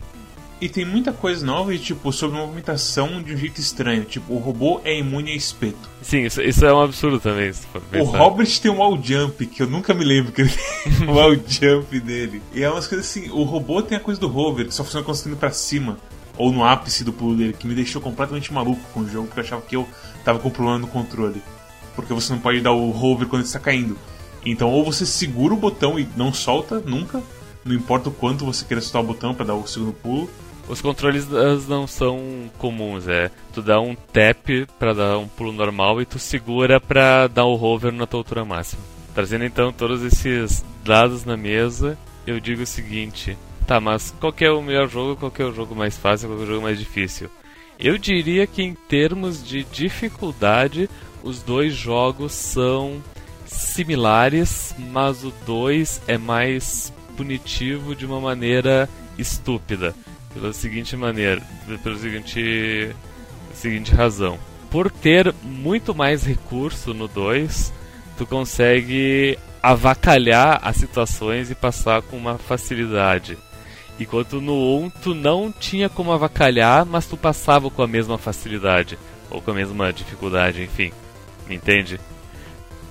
E 0.60 0.68
tem 0.68 0.84
muita 0.84 1.12
coisa 1.12 1.44
nova 1.44 1.74
e, 1.74 1.78
tipo, 1.78 2.12
sobre 2.12 2.38
movimentação 2.38 3.22
de 3.22 3.34
um 3.34 3.36
jeito 3.36 3.60
estranho. 3.60 4.04
Tipo, 4.04 4.34
o 4.34 4.38
robô 4.38 4.80
é 4.84 4.96
imune 4.98 5.32
a 5.32 5.36
espeto. 5.36 5.90
Sim, 6.00 6.24
isso, 6.24 6.40
isso 6.40 6.64
é 6.64 6.72
um 6.72 6.80
absurdo 6.80 7.18
também. 7.18 7.52
Se 7.52 7.66
for 7.66 7.82
O. 7.92 8.04
Robert 8.04 8.60
tem 8.60 8.70
um 8.70 8.78
wall 8.78 8.98
jump, 9.02 9.46
que 9.46 9.62
eu 9.62 9.66
nunca 9.66 9.92
me 9.92 10.04
lembro 10.04 10.32
que 10.32 10.42
ele 10.42 10.50
tem 10.50 11.08
um 11.08 11.12
wall 11.12 11.34
jump 11.34 12.00
dele. 12.00 12.40
E 12.54 12.62
é 12.62 12.70
umas 12.70 12.86
coisas 12.86 13.06
assim, 13.06 13.30
o 13.30 13.42
robô 13.42 13.82
tem 13.82 13.98
a 13.98 14.00
coisa 14.00 14.20
do 14.20 14.34
hover, 14.34 14.66
que 14.66 14.74
só 14.74 14.84
funciona 14.84 15.04
quando 15.04 15.16
você 15.16 15.24
tá 15.24 15.30
indo 15.30 15.38
pra 15.38 15.50
cima. 15.50 15.98
Ou 16.36 16.50
no 16.50 16.64
ápice 16.64 17.04
do 17.04 17.12
pulo 17.12 17.36
dele, 17.36 17.52
que 17.52 17.66
me 17.66 17.74
deixou 17.74 18.00
completamente 18.00 18.52
maluco 18.52 18.80
com 18.92 19.00
o 19.00 19.08
jogo, 19.08 19.26
porque 19.26 19.40
eu 19.40 19.44
achava 19.44 19.62
que 19.62 19.76
eu 19.76 19.88
tava 20.24 20.38
com 20.38 20.50
problema 20.50 20.78
no 20.78 20.86
controle. 20.86 21.42
Porque 21.94 22.12
você 22.12 22.32
não 22.32 22.40
pode 22.40 22.60
dar 22.60 22.72
o 22.72 22.90
hover 22.90 23.28
quando 23.28 23.42
ele 23.42 23.48
está 23.48 23.60
caindo. 23.60 23.96
Então, 24.44 24.70
ou 24.70 24.84
você 24.84 25.06
segura 25.06 25.54
o 25.54 25.56
botão 25.56 25.98
e 25.98 26.08
não 26.16 26.32
solta 26.32 26.80
nunca, 26.80 27.22
não 27.64 27.74
importa 27.74 28.08
o 28.08 28.12
quanto 28.12 28.44
você 28.44 28.64
queira 28.64 28.80
soltar 28.80 29.02
o 29.02 29.06
botão 29.06 29.34
para 29.34 29.46
dar 29.46 29.54
o 29.54 29.66
segundo 29.66 29.92
pulo. 29.92 30.28
Os 30.68 30.80
controles 30.80 31.28
não 31.68 31.86
são 31.86 32.50
comuns, 32.58 33.06
é. 33.06 33.30
Tu 33.52 33.60
dá 33.60 33.80
um 33.80 33.94
tap 33.94 34.48
pra 34.78 34.92
dar 34.92 35.18
um 35.18 35.28
pulo 35.28 35.52
normal 35.52 36.00
e 36.00 36.06
tu 36.06 36.18
segura 36.18 36.80
pra 36.80 37.26
dar 37.26 37.44
o 37.44 37.62
hover 37.62 37.92
na 37.92 38.06
tua 38.06 38.20
altura 38.20 38.44
máxima. 38.44 38.82
Trazendo 39.14 39.44
então 39.44 39.72
todos 39.72 40.02
esses 40.02 40.64
dados 40.82 41.24
na 41.24 41.36
mesa, 41.36 41.98
eu 42.26 42.40
digo 42.40 42.62
o 42.62 42.66
seguinte: 42.66 43.36
tá, 43.66 43.78
mas 43.78 44.14
qual 44.18 44.34
é 44.40 44.50
o 44.50 44.62
melhor 44.62 44.88
jogo, 44.88 45.16
qual 45.16 45.32
é 45.38 45.44
o 45.44 45.54
jogo 45.54 45.74
mais 45.74 45.96
fácil, 45.96 46.28
qual 46.28 46.40
é 46.40 46.42
o 46.42 46.46
jogo 46.46 46.62
mais 46.62 46.78
difícil? 46.78 47.28
Eu 47.78 47.98
diria 47.98 48.46
que 48.46 48.62
em 48.62 48.74
termos 48.74 49.46
de 49.46 49.64
dificuldade, 49.64 50.88
os 51.22 51.42
dois 51.42 51.74
jogos 51.74 52.32
são 52.32 53.02
similares, 53.46 54.74
mas 54.78 55.24
o 55.24 55.32
2 55.44 56.02
é 56.08 56.16
mais 56.16 56.92
punitivo 57.16 57.94
de 57.94 58.06
uma 58.06 58.20
maneira 58.20 58.88
estúpida. 59.18 59.94
Pela 60.34 60.52
seguinte 60.52 60.96
maneira, 60.96 61.40
pela 61.82 61.96
seguinte, 61.96 62.90
seguinte 63.54 63.94
razão. 63.94 64.38
Por 64.68 64.90
ter 64.90 65.32
muito 65.42 65.94
mais 65.94 66.24
recurso 66.24 66.92
no 66.92 67.06
2, 67.06 67.72
tu 68.18 68.26
consegue 68.26 69.38
avacalhar 69.62 70.60
as 70.62 70.76
situações 70.76 71.50
e 71.50 71.54
passar 71.54 72.02
com 72.02 72.16
uma 72.16 72.36
facilidade. 72.36 73.38
Enquanto 73.98 74.40
no 74.40 74.76
1 74.78 74.90
tu 74.90 75.14
não 75.14 75.52
tinha 75.52 75.88
como 75.88 76.12
avacalhar, 76.12 76.84
mas 76.84 77.06
tu 77.06 77.16
passava 77.16 77.70
com 77.70 77.82
a 77.82 77.86
mesma 77.86 78.18
facilidade. 78.18 78.98
Ou 79.30 79.40
com 79.40 79.52
a 79.52 79.54
mesma 79.54 79.92
dificuldade, 79.92 80.62
enfim. 80.62 80.92
Me 81.48 81.54
entende? 81.54 82.00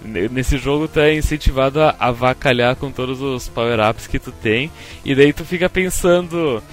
Nesse 0.04 0.58
jogo 0.58 0.88
tu 0.88 1.00
é 1.00 1.14
incentivado 1.14 1.82
a 1.82 1.96
avacalhar 2.00 2.76
com 2.76 2.92
todos 2.92 3.22
os 3.22 3.48
power-ups 3.50 4.08
que 4.08 4.20
tu 4.20 4.32
tem. 4.32 4.72
E 5.04 5.14
daí 5.14 5.34
tu 5.34 5.46
fica 5.46 5.70
pensando. 5.70 6.64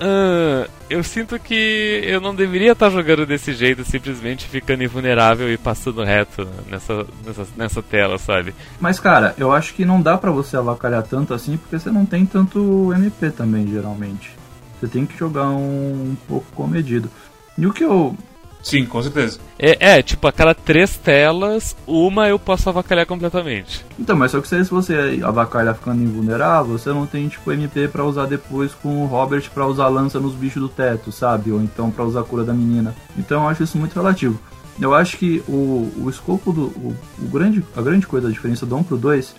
"Ah, 0.00 0.68
eu 0.90 1.02
sinto 1.02 1.38
que 1.38 2.02
eu 2.04 2.20
não 2.20 2.34
deveria 2.34 2.72
estar 2.72 2.90
jogando 2.90 3.24
desse 3.24 3.52
jeito, 3.54 3.84
simplesmente 3.84 4.46
ficando 4.46 4.82
invulnerável 4.82 5.50
e 5.50 5.56
passando 5.56 6.04
reto 6.04 6.46
nessa, 6.68 7.06
nessa, 7.24 7.46
nessa 7.56 7.82
tela, 7.82 8.18
sabe? 8.18 8.54
Mas, 8.80 9.00
cara, 9.00 9.34
eu 9.38 9.52
acho 9.52 9.74
que 9.74 9.84
não 9.84 10.02
dá 10.02 10.18
pra 10.18 10.30
você 10.30 10.56
avacalhar 10.56 11.02
tanto 11.02 11.32
assim, 11.32 11.56
porque 11.56 11.78
você 11.78 11.90
não 11.90 12.04
tem 12.04 12.26
tanto 12.26 12.92
MP 12.92 13.30
também, 13.30 13.66
geralmente. 13.66 14.32
Você 14.78 14.88
tem 14.88 15.06
que 15.06 15.16
jogar 15.16 15.48
um, 15.48 16.10
um 16.10 16.16
pouco 16.28 16.46
comedido. 16.54 17.08
E 17.56 17.66
o 17.66 17.72
que 17.72 17.84
eu. 17.84 18.16
Sim, 18.62 18.86
com 18.86 19.02
certeza. 19.02 19.40
É, 19.58 19.96
é, 19.96 20.02
tipo, 20.02 20.26
a 20.26 20.32
cada 20.32 20.54
três 20.54 20.96
telas, 20.96 21.76
uma 21.86 22.28
eu 22.28 22.38
posso 22.38 22.68
avacalhar 22.68 23.06
completamente. 23.06 23.84
Então, 23.98 24.16
mas 24.16 24.30
só 24.30 24.40
que 24.40 24.48
se 24.48 24.62
você 24.64 25.20
avacalhar 25.22 25.74
ficando 25.74 26.02
invulnerável, 26.02 26.78
você 26.78 26.90
não 26.90 27.06
tem, 27.06 27.28
tipo, 27.28 27.50
MP 27.50 27.88
pra 27.88 28.04
usar 28.04 28.26
depois 28.26 28.72
com 28.72 29.02
o 29.02 29.06
Robert 29.06 29.50
pra 29.52 29.66
usar 29.66 29.88
lança 29.88 30.20
nos 30.20 30.34
bichos 30.34 30.62
do 30.62 30.68
teto, 30.68 31.10
sabe? 31.10 31.50
Ou 31.50 31.60
então 31.60 31.90
pra 31.90 32.04
usar 32.04 32.20
a 32.20 32.24
cura 32.24 32.44
da 32.44 32.54
menina. 32.54 32.94
Então 33.18 33.42
eu 33.42 33.48
acho 33.48 33.64
isso 33.64 33.76
muito 33.76 33.94
relativo. 33.94 34.40
Eu 34.80 34.94
acho 34.94 35.18
que 35.18 35.42
o, 35.48 35.90
o 35.98 36.08
escopo 36.08 36.52
do. 36.52 36.62
O, 36.62 36.96
o 37.20 37.28
grande, 37.28 37.64
a 37.76 37.82
grande 37.82 38.06
coisa, 38.06 38.28
a 38.28 38.30
diferença 38.30 38.64
do 38.64 38.76
1 38.76 38.84
pro 38.84 38.96
2 38.96 39.34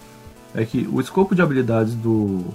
é 0.54 0.66
que 0.66 0.88
o 0.92 1.02
escopo 1.02 1.34
de 1.34 1.42
habilidades 1.42 1.96
do, 1.96 2.46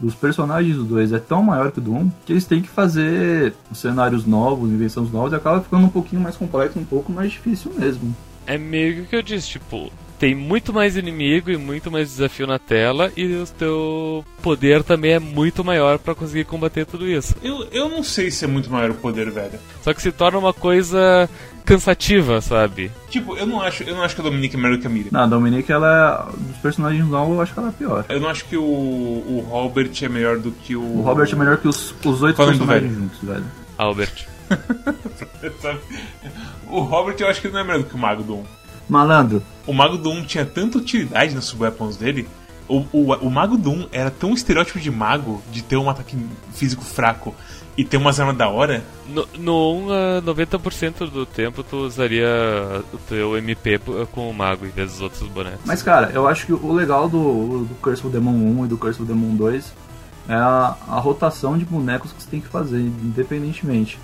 dos 0.00 0.14
personagens 0.14 0.76
do 0.76 0.84
2 0.84 1.12
é 1.12 1.18
tão 1.18 1.42
maior 1.42 1.70
que 1.70 1.78
o 1.78 1.82
do 1.82 1.94
1 1.94 2.10
que 2.24 2.32
eles 2.32 2.44
têm 2.44 2.62
que 2.62 2.68
fazer 2.68 3.54
cenários 3.74 4.24
novos, 4.24 4.70
invenções 4.70 5.10
novas 5.10 5.32
e 5.32 5.36
acaba 5.36 5.60
ficando 5.60 5.86
um 5.86 5.90
pouquinho 5.90 6.22
mais 6.22 6.36
complexo, 6.36 6.78
um 6.78 6.84
pouco 6.84 7.12
mais 7.12 7.30
difícil 7.30 7.72
mesmo. 7.78 8.14
É 8.46 8.56
meio 8.56 8.94
que 8.94 9.00
o 9.02 9.06
que 9.06 9.16
eu 9.16 9.22
disse, 9.22 9.48
tipo, 9.48 9.92
tem 10.20 10.34
muito 10.34 10.70
mais 10.70 10.98
inimigo 10.98 11.50
e 11.50 11.56
muito 11.56 11.90
mais 11.90 12.08
desafio 12.10 12.46
na 12.46 12.58
tela 12.58 13.10
e 13.16 13.24
o 13.24 13.46
teu 13.46 14.22
poder 14.42 14.84
também 14.84 15.12
é 15.12 15.18
muito 15.18 15.64
maior 15.64 15.98
pra 15.98 16.14
conseguir 16.14 16.44
combater 16.44 16.84
tudo 16.84 17.08
isso. 17.08 17.34
Eu, 17.42 17.66
eu 17.72 17.88
não 17.88 18.02
sei 18.02 18.30
se 18.30 18.44
é 18.44 18.48
muito 18.48 18.70
maior 18.70 18.90
o 18.90 18.94
poder, 18.94 19.30
velho. 19.30 19.58
Só 19.82 19.94
que 19.94 20.02
se 20.02 20.12
torna 20.12 20.38
uma 20.38 20.52
coisa 20.52 21.26
cansativa, 21.64 22.42
sabe? 22.42 22.90
Tipo, 23.08 23.34
eu 23.34 23.46
não 23.46 23.62
acho, 23.62 23.82
eu 23.82 23.94
não 23.94 24.02
acho 24.02 24.14
que 24.14 24.20
a 24.20 24.24
Dominique 24.24 24.56
é 24.56 24.58
melhor 24.58 24.78
que 24.78 24.86
a 24.86 24.90
Miriam. 24.90 25.08
Na 25.10 25.26
Dominique, 25.26 25.72
ela 25.72 26.28
é. 26.28 26.36
Dos 26.36 26.56
personagens 26.58 27.06
novos, 27.08 27.36
eu 27.36 27.40
acho 27.40 27.54
que 27.54 27.58
ela 27.58 27.68
é 27.68 27.72
pior. 27.72 28.04
Eu 28.10 28.20
não 28.20 28.28
acho 28.28 28.44
que 28.44 28.56
o, 28.58 28.62
o 28.62 29.46
Robert 29.48 29.90
é 30.02 30.08
melhor 30.08 30.38
do 30.38 30.50
que 30.52 30.76
o. 30.76 30.82
O 30.82 31.00
Robert 31.00 31.30
é 31.32 31.36
melhor 31.36 31.56
que 31.56 31.66
os, 31.68 31.94
os 32.04 32.22
oito 32.22 32.36
Falando 32.36 32.58
personagens 32.58 32.92
velho. 32.92 33.02
juntos, 33.02 33.18
velho. 33.22 33.44
Albert. 33.78 34.26
O 36.66 36.80
Robert 36.82 37.16
eu 37.18 37.26
acho 37.28 37.40
que 37.40 37.48
ele 37.48 37.54
não 37.54 37.60
é 37.62 37.64
melhor 37.64 37.78
do 37.80 37.84
que 37.86 37.94
o 37.96 37.98
Mago 37.98 38.22
do 38.22 38.36
1. 38.36 38.44
Malandro, 38.88 39.42
O 39.70 39.72
Mago 39.72 39.96
do 39.96 40.10
1 40.10 40.24
tinha 40.24 40.44
tanta 40.44 40.78
utilidade 40.78 41.32
nas 41.32 41.44
subweapons 41.44 41.96
dele. 41.96 42.26
O, 42.66 42.84
o, 42.92 43.12
o 43.14 43.30
Mago 43.30 43.56
do 43.56 43.70
1 43.70 43.86
era 43.92 44.10
tão 44.10 44.34
estereótipo 44.34 44.80
de 44.80 44.90
mago, 44.90 45.40
de 45.52 45.62
ter 45.62 45.76
um 45.76 45.88
ataque 45.88 46.16
físico 46.52 46.82
fraco 46.84 47.32
e 47.76 47.84
ter 47.84 47.96
umas 47.96 48.18
armas 48.18 48.36
da 48.36 48.48
hora. 48.48 48.82
No, 49.08 49.28
no 49.38 49.74
1, 49.86 49.92
ah, 49.92 50.22
90% 50.26 51.08
do 51.08 51.24
tempo 51.24 51.62
tu 51.62 51.76
usaria 51.86 52.26
o 52.92 52.98
teu 53.08 53.36
MP 53.38 53.78
p- 53.78 54.06
com 54.10 54.28
o 54.28 54.34
mago 54.34 54.66
em 54.66 54.70
vez 54.70 54.90
dos 54.90 55.00
outros 55.02 55.28
bonecos. 55.28 55.60
Mas, 55.64 55.84
cara, 55.84 56.10
eu 56.12 56.26
acho 56.26 56.46
que 56.46 56.52
o 56.52 56.72
legal 56.72 57.08
do, 57.08 57.64
do 57.64 57.74
Curse 57.80 58.04
of 58.04 58.12
Demon 58.12 58.32
1 58.32 58.64
e 58.64 58.68
do 58.68 58.76
Curse 58.76 59.00
of 59.00 59.06
Demon 59.06 59.36
2 59.36 59.72
é 60.28 60.34
a, 60.34 60.76
a 60.88 60.98
rotação 60.98 61.56
de 61.56 61.64
bonecos 61.64 62.10
que 62.10 62.20
você 62.20 62.28
tem 62.28 62.40
que 62.40 62.48
fazer, 62.48 62.80
independentemente. 62.80 64.00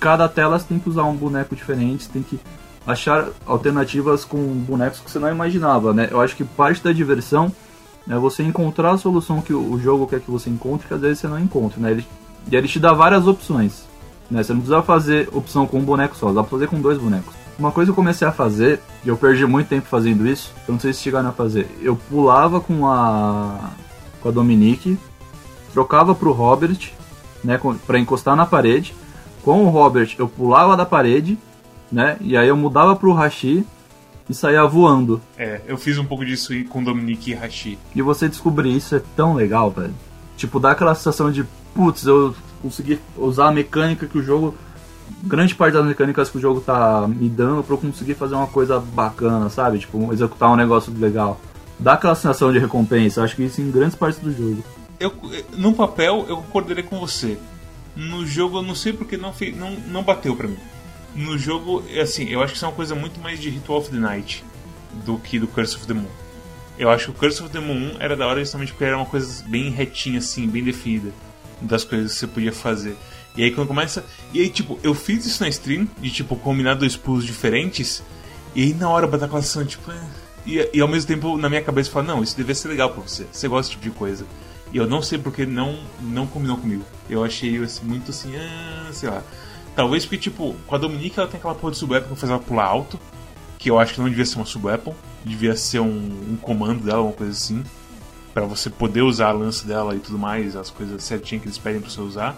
Cada 0.00 0.26
tela 0.26 0.58
você 0.58 0.66
tem 0.68 0.78
que 0.78 0.88
usar 0.88 1.04
um 1.04 1.14
boneco 1.14 1.54
diferente, 1.54 2.04
você 2.04 2.10
tem 2.10 2.22
que 2.22 2.40
achar 2.86 3.28
alternativas 3.46 4.24
com 4.24 4.38
bonecos 4.38 5.00
que 5.00 5.10
você 5.10 5.18
não 5.18 5.30
imaginava, 5.30 5.92
né? 5.92 6.08
Eu 6.10 6.20
acho 6.20 6.36
que 6.36 6.44
parte 6.44 6.82
da 6.82 6.92
diversão 6.92 7.52
é 8.08 8.16
você 8.16 8.42
encontrar 8.42 8.92
a 8.92 8.98
solução 8.98 9.40
que 9.40 9.54
o 9.54 9.78
jogo 9.78 10.06
quer 10.06 10.20
que 10.20 10.30
você 10.30 10.50
encontre, 10.50 10.88
que 10.88 10.94
às 10.94 11.00
vezes 11.00 11.18
você 11.20 11.28
não 11.28 11.38
encontra, 11.38 11.80
né? 11.80 11.92
Ele, 11.92 12.06
e 12.50 12.56
ele 12.56 12.66
te 12.66 12.80
dá 12.80 12.92
várias 12.92 13.26
opções, 13.26 13.84
né? 14.30 14.42
Você 14.42 14.52
não 14.52 14.60
precisa 14.60 14.82
fazer 14.82 15.28
opção 15.32 15.66
com 15.66 15.78
um 15.78 15.84
boneco 15.84 16.16
só, 16.16 16.32
dá 16.32 16.42
pra 16.42 16.50
fazer 16.50 16.66
com 16.66 16.80
dois 16.80 16.98
bonecos. 16.98 17.34
Uma 17.58 17.70
coisa 17.70 17.88
que 17.88 17.92
eu 17.92 17.96
comecei 17.96 18.26
a 18.26 18.32
fazer, 18.32 18.80
e 19.04 19.08
eu 19.08 19.16
perdi 19.16 19.46
muito 19.46 19.68
tempo 19.68 19.86
fazendo 19.86 20.26
isso, 20.26 20.52
eu 20.66 20.72
não 20.72 20.80
sei 20.80 20.92
se 20.92 21.02
chegaram 21.02 21.28
a 21.28 21.32
fazer, 21.32 21.68
eu 21.80 21.94
pulava 21.94 22.60
com 22.60 22.86
a 22.86 23.70
com 24.22 24.28
a 24.28 24.32
Dominique, 24.32 24.96
trocava 25.72 26.14
pro 26.14 26.32
Robert, 26.32 26.92
né, 27.42 27.60
pra 27.86 27.98
encostar 27.98 28.36
na 28.36 28.46
parede. 28.46 28.94
Com 29.42 29.64
o 29.64 29.68
Robert 29.68 30.14
eu 30.18 30.28
pulava 30.28 30.76
da 30.76 30.86
parede, 30.86 31.36
né, 31.92 32.16
e 32.20 32.36
aí 32.36 32.48
eu 32.48 32.56
mudava 32.56 32.96
pro 32.96 33.12
Hashi 33.12 33.64
e 34.28 34.34
saía 34.34 34.64
voando. 34.64 35.20
É, 35.36 35.60
eu 35.66 35.76
fiz 35.76 35.98
um 35.98 36.04
pouco 36.04 36.24
disso 36.24 36.52
com 36.70 36.82
Dominique 36.82 37.32
e 37.32 37.34
Hashi. 37.34 37.78
E 37.94 38.00
você 38.00 38.28
descobrir 38.28 38.74
isso 38.74 38.96
é 38.96 39.02
tão 39.14 39.34
legal, 39.34 39.70
velho. 39.70 39.94
Tipo, 40.36 40.58
dá 40.58 40.70
aquela 40.70 40.94
sensação 40.94 41.30
de, 41.30 41.44
putz, 41.74 42.06
eu 42.06 42.34
consegui 42.62 42.98
usar 43.16 43.48
a 43.48 43.52
mecânica 43.52 44.06
que 44.06 44.18
o 44.18 44.22
jogo. 44.22 44.54
Grande 45.24 45.54
parte 45.54 45.74
das 45.74 45.84
mecânicas 45.84 46.30
que 46.30 46.38
o 46.38 46.40
jogo 46.40 46.60
tá 46.60 47.06
me 47.06 47.28
dando 47.28 47.62
pra 47.62 47.74
eu 47.74 47.78
conseguir 47.78 48.14
fazer 48.14 48.34
uma 48.34 48.46
coisa 48.46 48.80
bacana, 48.80 49.48
sabe? 49.50 49.78
Tipo, 49.78 50.12
executar 50.12 50.50
um 50.50 50.56
negócio 50.56 50.92
legal. 50.96 51.40
Dá 51.78 51.92
aquela 51.92 52.14
sensação 52.14 52.52
de 52.52 52.58
recompensa, 52.58 53.22
acho 53.22 53.36
que 53.36 53.42
isso 53.42 53.60
em 53.60 53.70
grandes 53.70 53.94
partes 53.94 54.20
do 54.20 54.32
jogo. 54.32 54.64
Eu, 54.98 55.12
no 55.56 55.74
papel, 55.74 56.24
eu 56.28 56.36
concordaria 56.36 56.82
com 56.82 56.98
você. 56.98 57.36
No 57.94 58.24
jogo, 58.24 58.58
eu 58.58 58.62
não 58.62 58.74
sei 58.74 58.92
porque 58.92 59.16
não, 59.16 59.34
não, 59.56 59.70
não 59.88 60.02
bateu 60.02 60.34
pra 60.34 60.48
mim. 60.48 60.56
No 61.14 61.36
jogo, 61.36 61.84
é 61.90 62.00
assim, 62.00 62.28
eu 62.28 62.42
acho 62.42 62.52
que 62.52 62.56
isso 62.56 62.64
é 62.64 62.68
uma 62.68 62.74
coisa 62.74 62.94
muito 62.94 63.20
mais 63.20 63.38
de 63.38 63.50
Ritual 63.50 63.78
of 63.78 63.90
the 63.90 63.98
Night 63.98 64.44
do 65.04 65.18
que 65.18 65.38
do 65.38 65.46
Curse 65.46 65.76
of 65.76 65.86
the 65.86 65.94
Moon. 65.94 66.08
Eu 66.78 66.88
acho 66.90 67.06
que 67.06 67.10
o 67.10 67.14
Curse 67.14 67.42
of 67.42 67.52
the 67.52 67.60
Moon 67.60 67.94
1 67.96 68.00
era 68.00 68.16
da 68.16 68.26
hora 68.26 68.40
justamente 68.40 68.72
porque 68.72 68.84
era 68.84 68.96
uma 68.96 69.06
coisa 69.06 69.44
bem 69.46 69.70
retinha, 69.70 70.18
assim, 70.18 70.46
bem 70.46 70.64
definida 70.64 71.12
das 71.60 71.84
coisas 71.84 72.12
que 72.12 72.18
você 72.18 72.26
podia 72.26 72.52
fazer. 72.52 72.96
E 73.36 73.42
aí 73.42 73.50
quando 73.50 73.68
começa. 73.68 74.04
E 74.32 74.40
aí, 74.40 74.48
tipo, 74.48 74.78
eu 74.82 74.94
fiz 74.94 75.24
isso 75.24 75.42
na 75.42 75.48
stream, 75.48 75.88
de 75.98 76.10
tipo, 76.10 76.36
combinar 76.36 76.74
dois 76.74 76.96
pulos 76.96 77.24
diferentes, 77.24 78.02
e 78.54 78.62
aí 78.62 78.74
na 78.74 78.88
hora 78.88 79.06
bater 79.06 79.24
aquela 79.24 79.42
sensação, 79.42 79.64
tipo. 79.64 79.90
é. 79.90 80.00
E, 80.44 80.70
e 80.74 80.80
ao 80.80 80.88
mesmo 80.88 81.06
tempo 81.06 81.38
na 81.38 81.48
minha 81.48 81.62
cabeça 81.62 81.90
fala, 81.90 82.06
não, 82.06 82.22
isso 82.22 82.36
devia 82.36 82.54
ser 82.54 82.68
legal 82.68 82.90
pra 82.90 83.02
você. 83.02 83.26
Você 83.30 83.46
gosta 83.46 83.68
desse 83.68 83.70
tipo 83.72 83.84
de 83.84 83.96
coisa. 83.96 84.26
E 84.72 84.76
eu 84.76 84.86
não 84.86 85.02
sei 85.02 85.18
porque 85.18 85.46
não, 85.46 85.78
não 86.00 86.26
combinou 86.26 86.56
comigo. 86.56 86.84
Eu 87.08 87.22
achei 87.22 87.62
assim, 87.62 87.84
muito 87.84 88.10
assim, 88.10 88.34
ah, 88.34 88.90
sei 88.92 89.08
lá. 89.08 89.22
Talvez 89.74 90.04
porque, 90.04 90.18
tipo, 90.18 90.54
com 90.66 90.74
a 90.74 90.78
Dominique 90.78 91.18
ela 91.18 91.28
tem 91.28 91.38
aquela 91.38 91.54
porra 91.54 91.72
de 91.72 91.78
subweapon 91.78 92.14
que 92.14 92.20
faz 92.20 92.30
ela 92.30 92.40
pular 92.40 92.64
alto. 92.64 92.98
Que 93.58 93.70
eu 93.70 93.78
acho 93.78 93.94
que 93.94 94.00
não 94.00 94.08
devia 94.08 94.24
ser 94.24 94.36
uma 94.36 94.46
subweapon. 94.46 94.94
Devia 95.24 95.56
ser 95.56 95.80
um, 95.80 95.86
um 96.32 96.36
comando 96.40 96.84
dela, 96.84 97.02
uma 97.02 97.12
coisa 97.12 97.32
assim. 97.32 97.64
para 98.34 98.44
você 98.44 98.68
poder 98.68 99.02
usar 99.02 99.28
a 99.28 99.32
lança 99.32 99.66
dela 99.66 99.94
e 99.94 100.00
tudo 100.00 100.18
mais, 100.18 100.56
as 100.56 100.70
coisas 100.70 101.02
certinhas 101.04 101.42
que 101.42 101.48
eles 101.48 101.58
pedem 101.58 101.80
pra 101.80 101.90
você 101.90 102.00
usar. 102.00 102.36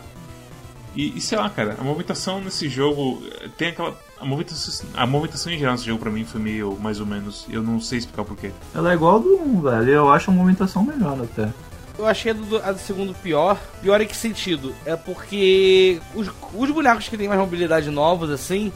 E, 0.94 1.16
e, 1.16 1.20
sei 1.20 1.36
lá, 1.36 1.50
cara, 1.50 1.76
a 1.78 1.82
movimentação 1.82 2.40
nesse 2.40 2.68
jogo 2.68 3.22
tem 3.56 3.68
aquela. 3.68 3.98
A 4.20 4.24
movimentação, 4.24 4.86
a 4.94 5.06
movimentação 5.06 5.52
em 5.52 5.58
geral 5.58 5.74
nesse 5.74 5.86
jogo 5.86 6.00
pra 6.00 6.10
mim 6.10 6.24
foi 6.24 6.40
meio 6.40 6.78
mais 6.80 7.00
ou 7.00 7.06
menos. 7.06 7.46
Eu 7.50 7.62
não 7.62 7.80
sei 7.80 7.98
explicar 7.98 8.24
porquê. 8.24 8.52
Ela 8.74 8.92
é 8.92 8.94
igual 8.94 9.18
do 9.18 9.34
1, 9.34 9.60
velho. 9.60 9.90
Eu 9.90 10.12
acho 10.12 10.30
a 10.30 10.34
movimentação 10.34 10.84
melhor 10.84 11.20
até. 11.20 11.52
Eu 11.98 12.06
achei 12.06 12.32
a 12.32 12.34
do, 12.34 12.56
a 12.56 12.72
do 12.72 12.78
segundo 12.78 13.14
pior. 13.14 13.58
Pior 13.80 14.00
em 14.00 14.06
que 14.06 14.16
sentido? 14.16 14.74
É 14.84 14.96
porque 14.96 16.00
os, 16.14 16.28
os 16.54 16.70
bonecos 16.70 17.08
que 17.08 17.16
têm 17.16 17.28
mais 17.28 17.40
mobilidade 17.40 17.88
novos, 17.90 18.30
assim, 18.30 18.72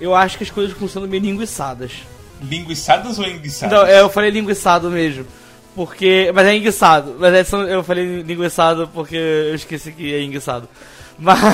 eu 0.00 0.14
acho 0.14 0.38
que 0.38 0.44
as 0.44 0.50
coisas 0.50 0.76
funcionam 0.76 1.08
meio 1.08 1.22
linguiçadas. 1.22 1.92
Linguiçadas 2.42 3.18
ou 3.18 3.26
enguiçadas? 3.26 3.78
Não, 3.78 3.86
eu 3.86 4.08
falei 4.08 4.30
linguiçado 4.30 4.90
mesmo. 4.90 5.26
Porque. 5.74 6.32
Mas 6.34 6.46
é 6.46 6.56
enguiçado. 6.56 7.16
Mas 7.18 7.34
é, 7.34 7.74
eu 7.74 7.84
falei 7.84 8.22
linguiçado 8.22 8.88
porque 8.92 9.16
eu 9.16 9.54
esqueci 9.54 9.92
que 9.92 10.14
é 10.14 10.22
enguiçado. 10.22 10.68
Mas. 11.20 11.38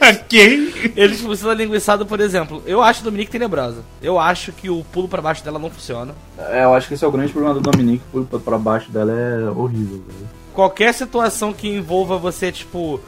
Ok. 0.00 0.92
Eles 0.96 1.20
funcionam 1.20 1.54
linguiçado, 1.54 2.04
por 2.04 2.20
exemplo. 2.20 2.62
Eu 2.66 2.82
acho 2.82 3.02
Dominique 3.02 3.30
tenebrosa. 3.30 3.82
Eu 4.02 4.18
acho 4.18 4.52
que 4.52 4.68
o 4.68 4.84
pulo 4.92 5.08
pra 5.08 5.22
baixo 5.22 5.44
dela 5.44 5.58
não 5.58 5.70
funciona. 5.70 6.14
É, 6.38 6.64
eu 6.64 6.74
acho 6.74 6.88
que 6.88 6.94
esse 6.94 7.04
é 7.04 7.08
o 7.08 7.10
grande 7.10 7.32
problema 7.32 7.54
do 7.54 7.60
Dominique. 7.60 8.02
O 8.12 8.24
pulo 8.24 8.42
pra 8.42 8.58
baixo 8.58 8.90
dela 8.90 9.12
é 9.12 9.48
horrível, 9.50 10.02
velho. 10.06 10.28
Qualquer 10.52 10.92
situação 10.92 11.52
que 11.52 11.68
envolva 11.68 12.18
você, 12.18 12.50
tipo. 12.50 13.00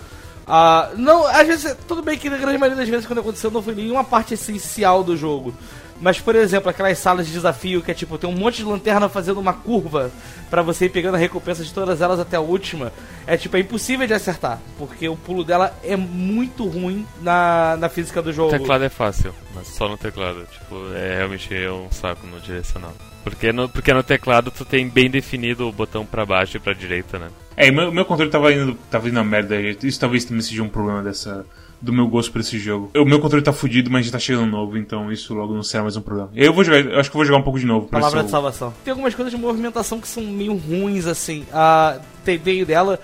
Uh, 0.47 0.97
não, 0.97 1.27
às 1.27 1.47
vezes, 1.47 1.77
tudo 1.87 2.03
bem 2.03 2.19
que 2.19 2.31
na 2.31 2.37
grande 2.37 2.59
maioria 2.59 2.81
das 2.81 2.89
vezes 2.89 3.07
quando 3.07 3.21
aconteceu 3.21 3.51
não 3.51 3.63
foi 3.63 3.75
nenhuma 3.75 4.05
parte 4.05 4.35
essencial 4.35 5.03
do 5.05 5.17
jogo. 5.17 5.55
Mas, 6.01 6.19
por 6.19 6.35
exemplo, 6.35 6.71
aquelas 6.71 6.99
salas 6.99 7.27
de 7.27 7.33
desafio 7.33 7.83
que 7.83 7.91
é 7.91 7.95
tipo, 7.95 8.17
tem 8.17 8.29
um 8.29 8.35
monte 8.35 8.57
de 8.57 8.65
lanterna 8.65 9.09
fazendo 9.09 9.39
uma 9.39 9.53
curva 9.53 10.11
para 10.49 10.63
você 10.63 10.87
ir 10.87 10.89
pegando 10.89 11.15
a 11.17 11.19
recompensa 11.19 11.63
de 11.63 11.73
todas 11.73 12.01
elas 12.01 12.19
até 12.19 12.37
a 12.37 12.41
última. 12.41 12.91
É 13.27 13.37
tipo, 13.37 13.57
é 13.57 13.61
impossível 13.61 14.07
de 14.07 14.15
acertar. 14.15 14.59
Porque 14.79 15.09
o 15.09 15.17
pulo 15.17 15.45
dela 15.45 15.77
é 15.85 15.97
muito 15.97 16.67
ruim 16.67 17.07
na, 17.21 17.77
na 17.79 17.89
física 17.89 18.23
do 18.23 18.33
jogo. 18.33 18.49
O 18.55 18.59
teclado 18.59 18.85
é 18.85 18.89
fácil, 18.89 19.35
mas 19.55 19.69
só 19.69 19.89
no 19.89 19.99
teclado. 19.99 20.47
Tipo, 20.51 20.93
é 20.95 21.17
realmente 21.17 21.55
é 21.55 21.71
um 21.71 21.91
saco 21.91 22.27
no 22.27 22.41
direcional. 22.41 22.95
Porque 23.23 23.53
no, 23.53 23.69
porque 23.69 23.93
no 23.93 24.03
teclado 24.03 24.51
tu 24.51 24.65
tem 24.65 24.89
bem 24.89 25.11
definido 25.11 25.69
o 25.69 25.73
botão 25.73 26.07
para 26.07 26.25
baixo 26.25 26.57
e 26.57 26.61
pra 26.61 26.73
direita, 26.73 27.19
né? 27.19 27.29
É, 27.55 27.71
meu, 27.71 27.93
meu 27.93 28.07
controle 28.07 28.31
tava 28.31 28.51
indo, 28.53 28.75
tava 28.91 29.09
indo 29.09 29.15
na 29.15 29.25
merda. 29.25 29.61
Isso 29.61 30.01
talvez 30.01 30.25
também 30.25 30.41
seja 30.41 30.63
um 30.63 30.69
problema 30.69 31.03
dessa 31.03 31.45
do 31.81 31.93
meu 31.93 32.07
gosto 32.07 32.31
por 32.31 32.41
esse 32.41 32.59
jogo. 32.59 32.91
O 32.95 33.05
meu 33.05 33.21
controle 33.21 33.45
tá 33.45 33.53
fudido, 33.53 33.91
mas 33.91 34.07
já 34.07 34.13
tá 34.13 34.19
chegando 34.19 34.47
novo, 34.47 34.77
então 34.77 35.11
isso 35.11 35.35
logo 35.35 35.55
não 35.55 35.63
será 35.63 35.83
mais 35.83 35.97
um 35.97 36.03
problema. 36.03 36.31
Eu 36.35 36.53
vou 36.53 36.63
jogar, 36.63 36.81
eu 36.81 37.01
acho 37.01 37.11
que 37.11 37.17
vou 37.17 37.25
jogar 37.25 37.39
um 37.39 37.43
pouco 37.43 37.59
de 37.59 37.67
novo. 37.67 37.89
Palavra 37.89 38.23
de 38.23 38.31
salvação. 38.31 38.73
Tem 38.85 38.93
algumas 38.93 39.15
coisas 39.15 39.33
de 39.33 39.39
movimentação 39.39 40.01
que 40.01 40.09
são 40.09 40.23
meio 40.23 40.55
ruins, 40.55 41.07
assim. 41.07 41.45
A 41.53 42.01
veio 42.43 42.65
dela. 42.65 43.01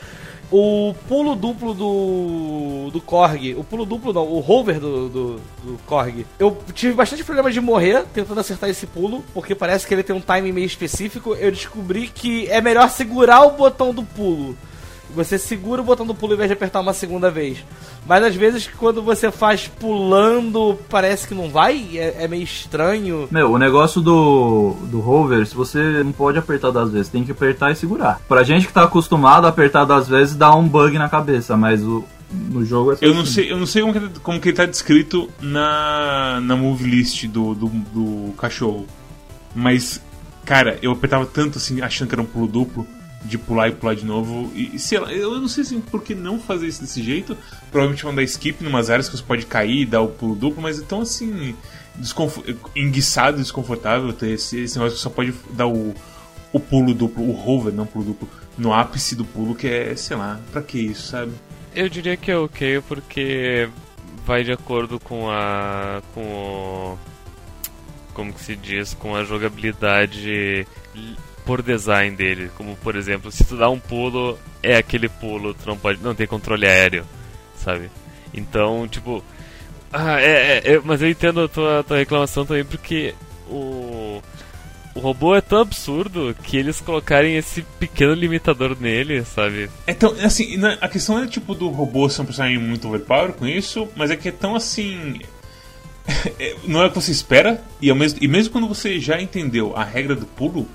O 0.51 0.95
pulo 1.09 1.35
duplo 1.35 1.75
do. 1.75 2.91
do 2.93 3.01
Korg. 3.01 3.55
O 3.57 3.65
pulo 3.65 3.85
duplo 3.85 4.13
não, 4.13 4.23
o 4.23 4.39
hover 4.39 4.79
do, 4.79 5.09
do, 5.09 5.41
do 5.65 5.79
Korg. 5.87 6.25
Eu 6.39 6.57
tive 6.73 6.95
bastante 6.95 7.25
problemas 7.25 7.53
de 7.53 7.61
morrer 7.61 8.05
tentando 8.15 8.39
acertar 8.39 8.71
esse 8.71 8.87
pulo, 8.87 9.25
porque 9.35 9.57
parece 9.57 9.87
que 9.87 9.93
ele 9.93 10.05
tem 10.05 10.15
um 10.15 10.21
timing 10.21 10.53
meio 10.53 10.67
específico. 10.67 11.35
Eu 11.35 11.51
descobri 11.51 12.07
que 12.07 12.47
é 12.49 12.61
melhor 12.61 12.89
segurar 12.91 13.43
o 13.43 13.53
botão 13.53 13.93
do 13.93 14.05
pulo. 14.05 14.57
Você 15.17 15.39
segura 15.39 15.81
o 15.81 15.85
botão 15.85 16.07
do 16.07 16.15
pulo 16.15 16.35
em 16.35 16.37
vez 16.37 16.51
de 16.51 16.53
apertar 16.53 16.81
uma 16.81 16.93
segunda 16.93 17.31
vez. 17.31 17.65
Mas 18.07 18.23
às 18.23 18.37
vezes 18.37 18.69
quando 18.77 19.03
você 19.03 19.31
faz 19.31 19.67
pulando, 19.67 20.79
parece 20.91 21.27
que 21.27 21.35
não 21.35 21.49
vai, 21.49 21.89
é, 21.95 22.25
é, 22.25 22.29
meio 22.29 22.43
estranho. 22.43 23.27
Meu, 23.31 23.51
o 23.51 23.59
negócio 23.59 24.03
do, 24.03 24.77
do 24.91 25.01
hover, 25.01 25.47
se 25.47 25.55
você 25.55 26.05
não 26.05 26.13
pode 26.13 26.39
apertar 26.39 26.71
das 26.71 26.91
vezes, 26.91 27.09
tem 27.09 27.25
que 27.25 27.33
apertar 27.33 27.73
e 27.73 27.75
segurar. 27.75 28.21
Pra 28.29 28.45
gente 28.45 28.67
que 28.67 28.73
tá 28.73 28.85
acostumado 28.85 29.47
a 29.47 29.49
apertar 29.49 29.87
das 29.87 30.07
vezes, 30.07 30.37
dá 30.37 30.55
um 30.55 30.69
bug 30.69 30.99
na 30.99 31.09
cabeça, 31.09 31.57
mas 31.57 31.83
o, 31.83 32.05
no 32.31 32.63
jogo 32.63 32.93
é 32.93 32.99
eu 33.01 33.15
não 33.15 33.23
assim. 33.23 33.33
sei 33.33 33.53
Eu 33.53 33.57
não 33.57 33.67
sei 33.67 33.83
como 33.83 33.95
que, 33.95 34.21
como 34.21 34.41
que 34.41 34.49
ele 34.51 34.57
tá 34.57 34.67
descrito 34.67 35.31
na, 35.41 36.41
na 36.43 36.55
move 36.57 36.85
list 36.85 37.27
do, 37.27 37.55
do, 37.55 37.69
do 37.69 38.33
cachorro. 38.35 38.87
Mas, 39.55 39.99
cara, 40.45 40.79
eu 40.83 40.93
apertava 40.93 41.25
tanto 41.25 41.57
assim, 41.57 41.81
achando 41.81 42.09
que 42.09 42.15
era 42.15 42.23
um 42.23 42.27
pulo 42.27 42.47
duplo 42.47 42.87
de 43.27 43.37
pular 43.37 43.69
e 43.69 43.73
pular 43.73 43.95
de 43.95 44.05
novo. 44.05 44.53
E 44.55 44.79
sei 44.79 44.99
lá, 44.99 45.13
eu 45.13 45.41
não 45.41 45.49
sei 45.49 45.63
assim, 45.63 45.81
por 45.81 46.03
que 46.03 46.15
não 46.15 46.39
fazer 46.39 46.67
isso 46.67 46.81
desse 46.81 47.03
jeito. 47.03 47.37
Provavelmente 47.71 48.05
vão 48.05 48.15
dar 48.15 48.23
skip 48.23 48.63
em 48.63 48.69
umas 48.69 48.89
áreas 48.89 49.09
que 49.09 49.17
você 49.17 49.23
pode 49.23 49.47
cair 49.47 49.83
e 49.83 49.87
dar 49.87 50.01
o 50.01 50.09
pulo 50.09 50.35
duplo, 50.35 50.63
mas 50.63 50.79
é 50.79 50.83
tão 50.83 51.01
assim. 51.03 51.55
enguiçado 52.75 53.39
e 53.39 53.43
desconfortável 53.43 54.13
ter 54.13 54.31
esse, 54.31 54.61
esse 54.61 54.79
negócio 54.79 54.97
que 54.97 55.03
só 55.03 55.11
pode 55.11 55.35
dar 55.51 55.67
o, 55.67 55.95
o 56.53 56.61
pulo 56.61 56.95
duplo, 56.95 57.25
o 57.25 57.49
hover, 57.49 57.73
não 57.73 57.87
pulo 57.87 58.07
duplo, 58.07 58.29
no 58.57 58.73
ápice 58.73 59.15
do 59.15 59.25
pulo, 59.25 59.55
que 59.55 59.67
é, 59.67 59.97
sei 59.97 60.17
lá, 60.17 60.41
pra 60.53 60.63
que 60.63 60.79
isso, 60.79 61.09
sabe? 61.09 61.33
Eu 61.75 61.89
diria 61.89 62.17
que 62.17 62.31
é 62.31 62.39
ok 62.39 62.81
porque 62.89 63.69
vai 64.25 64.43
de 64.43 64.53
acordo 64.53 64.99
com 64.99 65.31
a. 65.31 66.03
com 66.15 66.23
o. 66.23 66.99
como 68.15 68.33
que 68.33 68.41
se 68.41 68.57
diz? 68.57 68.95
com 68.95 69.15
a 69.15 69.25
jogabilidade 69.25 70.67
por 71.47 71.63
design 71.63 72.15
dele. 72.15 72.51
Como, 72.57 72.77
por 72.77 72.97
exemplo, 72.97 73.31
se 73.31 73.45
tu 73.45 73.57
dá 73.57 73.71
um 73.71 73.79
pulo, 73.79 74.39
é 74.63 74.77
aquele 74.77 75.09
pulo, 75.09 75.55
tu 75.55 75.67
não 75.67 75.79
pode 75.79 76.03
não 76.03 76.15
ter 76.15 76.27
controle 76.27 76.67
aéreo, 76.67 77.07
sabe? 77.57 77.89
Então, 78.35 78.87
tipo. 78.89 79.25
Ah, 79.93 80.21
é, 80.21 80.59
é, 80.59 80.73
é 80.73 80.81
mas 80.85 81.01
eu 81.01 81.09
entendo 81.09 81.43
a 81.43 81.49
tua, 81.49 81.85
tua 81.85 81.99
reclamação 81.99 82.45
também 82.45 82.65
porque 82.65 83.15
o. 83.49 84.21
O 84.95 84.99
robô 85.01 85.37
é 85.37 85.43
tão 85.43 85.61
absurdo 85.61 86.35
que 86.43 86.57
eles 86.57 86.81
colocarem 86.81 87.37
esse 87.37 87.61
pequeno 87.79 88.15
limitador 88.15 88.75
nele, 88.81 89.23
sabe? 89.27 89.69
É 89.87 89.93
tão, 89.93 90.11
assim, 90.25 90.57
a 90.81 90.89
questão 90.89 91.23
é 91.23 91.27
tipo 91.27 91.55
do 91.55 91.69
robô 91.69 92.09
ser 92.09 92.23
um 92.23 92.25
personagem 92.25 92.57
muito 92.57 92.89
overpower 92.89 93.35
com 93.35 93.47
isso, 93.47 93.87
mas 93.95 94.11
é 94.11 94.17
que 94.17 94.29
é 94.29 94.33
tão 94.33 94.57
assim. 94.57 95.21
É, 96.39 96.55
não 96.65 96.81
é 96.81 96.87
o 96.87 96.89
que 96.89 96.95
você 96.95 97.11
espera, 97.11 97.61
e, 97.83 97.93
mesmo, 97.93 98.21
e 98.23 98.29
mesmo 98.29 98.53
quando 98.53 98.69
você 98.69 99.01
já 99.01 99.21
entendeu 99.21 99.77
a 99.77 99.83
regra 99.83 100.15
do 100.15 100.25
pulo, 100.25 100.69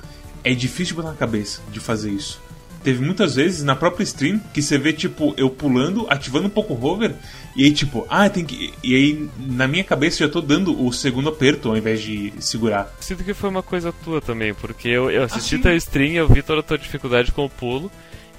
é 0.44 0.54
difícil 0.54 0.96
botar 0.96 1.10
na 1.10 1.16
cabeça 1.16 1.62
de 1.72 1.80
fazer 1.80 2.12
isso. 2.12 2.42
Teve 2.84 3.04
muitas 3.06 3.36
vezes 3.36 3.64
na 3.64 3.76
própria 3.76 4.04
stream 4.04 4.40
que 4.52 4.62
você 4.62 4.78
vê, 4.78 4.92
tipo, 4.92 5.36
eu 5.38 5.52
pulando, 5.52 6.08
ativando 6.10 6.48
um 6.48 6.50
pouco 6.50 6.74
o 6.74 6.84
hover, 6.84 7.14
e 7.56 7.66
aí, 7.66 7.72
tipo, 7.72 8.08
ah, 8.10 8.28
tem 8.28 8.44
que. 8.44 8.74
E 8.84 8.96
aí, 8.96 9.30
na 9.38 9.68
minha 9.68 9.84
cabeça, 9.84 10.24
eu 10.24 10.28
já 10.28 10.34
tô 10.34 10.42
dando 10.42 10.84
o 10.84 10.92
segundo 10.92 11.30
aperto 11.30 11.70
ao 11.70 11.78
invés 11.78 12.02
de 12.02 12.34
segurar. 12.40 12.92
Sinto 13.00 13.24
que 13.24 13.36
foi 13.36 13.50
uma 13.50 13.62
coisa 13.62 13.94
tua 14.04 14.20
também, 14.20 14.54
porque 14.54 14.88
eu, 14.88 15.12
eu 15.12 15.24
assisti 15.24 15.62
ah, 15.68 15.76
stream, 15.76 16.14
eu 16.14 16.28
vi 16.28 16.42
toda 16.42 16.62
a 16.62 16.64
tua 16.64 16.78
dificuldade 16.78 17.32
com 17.32 17.46
o 17.46 17.50
pulo. 17.50 17.92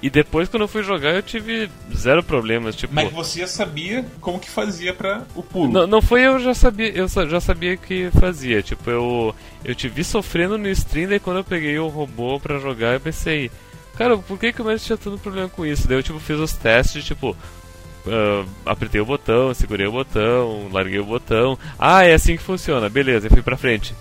E 0.03 0.09
depois, 0.09 0.49
quando 0.49 0.63
eu 0.63 0.67
fui 0.67 0.83
jogar, 0.83 1.15
eu 1.15 1.23
tive 1.23 1.69
zero 1.95 2.21
problemas. 2.21 2.75
Tipo, 2.75 2.93
Mas 2.93 3.09
você 3.09 3.39
já 3.39 3.47
sabia 3.47 4.05
como 4.19 4.37
que 4.37 4.49
fazia 4.49 4.93
para 4.93 5.23
o 5.33 5.41
pulo? 5.41 5.71
Não, 5.71 5.87
não 5.87 6.01
foi 6.01 6.23
eu 6.23 6.37
já 6.39 6.53
sabia, 6.53 6.91
eu 6.91 7.07
já 7.07 7.39
sabia 7.39 7.77
que 7.77 8.11
fazia. 8.19 8.61
Tipo, 8.61 8.91
eu 8.91 9.35
eu 9.63 9.73
te 9.73 9.87
vi 9.87 10.03
sofrendo 10.03 10.57
no 10.57 10.67
stream, 10.67 11.07
daí 11.07 11.21
quando 11.21 11.37
eu 11.37 11.43
peguei 11.45 11.79
o 11.79 11.87
robô 11.87 12.37
para 12.37 12.59
jogar, 12.59 12.95
eu 12.95 12.99
pensei, 12.99 13.49
cara, 13.97 14.17
por 14.17 14.37
que 14.37 14.51
que 14.51 14.61
o 14.61 14.65
Messi 14.65 14.87
tinha 14.87 14.97
tanto 14.97 15.19
problema 15.19 15.47
com 15.47 15.65
isso? 15.65 15.87
Daí 15.87 15.97
eu 15.97 16.03
tipo 16.03 16.19
fiz 16.19 16.37
os 16.37 16.51
testes, 16.51 17.05
tipo, 17.05 17.29
uh, 17.31 18.45
apertei 18.65 18.99
o 18.99 19.05
botão, 19.05 19.53
segurei 19.53 19.87
o 19.87 19.91
botão, 19.93 20.67
larguei 20.69 20.99
o 20.99 21.05
botão. 21.05 21.57
Ah, 21.79 22.03
é 22.03 22.13
assim 22.13 22.35
que 22.35 22.43
funciona. 22.43 22.89
Beleza, 22.89 23.27
eu 23.27 23.31
fui 23.31 23.41
pra 23.41 23.55
frente. 23.55 23.95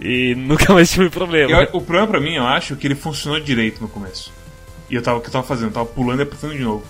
E 0.00 0.34
nunca 0.36 0.74
mais 0.74 0.90
tive 0.90 1.08
problema. 1.08 1.52
Eu, 1.52 1.68
o 1.72 1.80
problema 1.80 2.08
pra 2.08 2.20
mim, 2.20 2.34
eu 2.34 2.44
acho 2.48 2.74
que 2.74 2.84
ele 2.84 2.96
funcionou 2.96 3.38
direito 3.38 3.80
no 3.80 3.86
começo. 3.86 4.32
E 4.94 4.96
eu 4.96 5.02
tava, 5.02 5.18
o 5.18 5.20
que 5.20 5.26
eu 5.26 5.32
tava 5.32 5.44
fazendo? 5.44 5.70
Eu 5.70 5.72
tava 5.72 5.86
pulando 5.86 6.20
e 6.20 6.22
apertando 6.22 6.52
de 6.52 6.62
novo. 6.62 6.84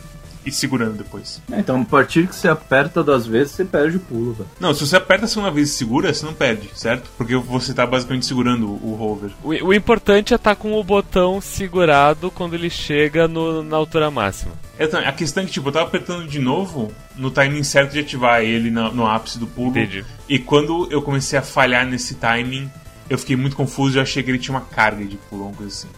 E 0.45 0.53
segurando 0.53 0.99
depois. 0.99 1.41
É, 1.51 1.61
então, 1.61 1.81
a 1.81 1.85
partir 1.87 2.27
que 2.27 2.37
você 2.37 2.49
aperta 2.49 3.03
duas 3.03 3.27
vezes, 3.27 3.53
você 3.53 3.65
perde 3.65 3.97
o 3.97 4.01
pulo, 4.01 4.35
velho. 4.35 4.49
Não, 4.61 4.75
se 4.75 4.87
você 4.87 4.97
aperta 4.97 5.25
a 5.25 5.29
segunda 5.29 5.51
vez 5.51 5.71
e 5.71 5.73
segura, 5.73 6.13
você 6.13 6.27
não 6.27 6.35
perde, 6.35 6.69
certo? 6.75 7.09
Porque 7.17 7.35
você 7.35 7.73
tá 7.73 7.87
basicamente 7.87 8.27
segurando 8.27 8.67
o 8.67 9.01
hover. 9.01 9.31
O, 9.43 9.49
o 9.49 9.73
importante 9.73 10.35
é 10.35 10.37
estar 10.37 10.55
tá 10.55 10.55
com 10.55 10.79
o 10.79 10.85
botão 10.85 11.41
segurado 11.41 12.31
quando 12.31 12.53
ele 12.53 12.69
chega 12.69 13.27
no, 13.27 13.63
na 13.63 13.79
altura 13.79 14.11
máxima. 14.11 14.53
É, 14.79 14.85
a 14.85 15.13
questão 15.13 15.43
é 15.43 15.47
que, 15.47 15.53
tipo, 15.53 15.69
eu 15.69 15.73
tava 15.73 15.87
apertando 15.87 16.29
de 16.29 16.41
novo 16.41 16.93
no 17.17 17.31
timing 17.31 17.63
certo 17.63 17.93
de 17.93 18.01
ativar 18.01 18.43
ele 18.43 18.71
no, 18.71 18.93
no 18.93 19.07
ápice 19.07 19.39
do 19.39 19.47
pulo. 19.47 19.71
Entendi. 19.71 20.05
E 20.29 20.39
quando 20.39 20.87
eu 20.91 21.01
comecei 21.01 21.39
a 21.39 21.43
falhar 21.43 21.87
nesse 21.87 22.17
timing, 22.17 22.71
eu 23.09 23.17
fiquei 23.17 23.35
muito 23.35 23.57
confuso 23.57 23.97
e 23.97 24.01
achei 24.03 24.23
que 24.23 24.31
ele 24.31 24.39
tinha 24.39 24.55
uma 24.55 24.67
carga 24.67 25.07
de 25.07 25.17
pulo, 25.17 25.45
uma 25.47 25.55
coisa 25.55 25.73
assim. 25.73 25.89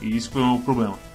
E 0.00 0.16
isso 0.16 0.30
foi 0.30 0.40
o 0.40 0.58
problema. 0.60 1.09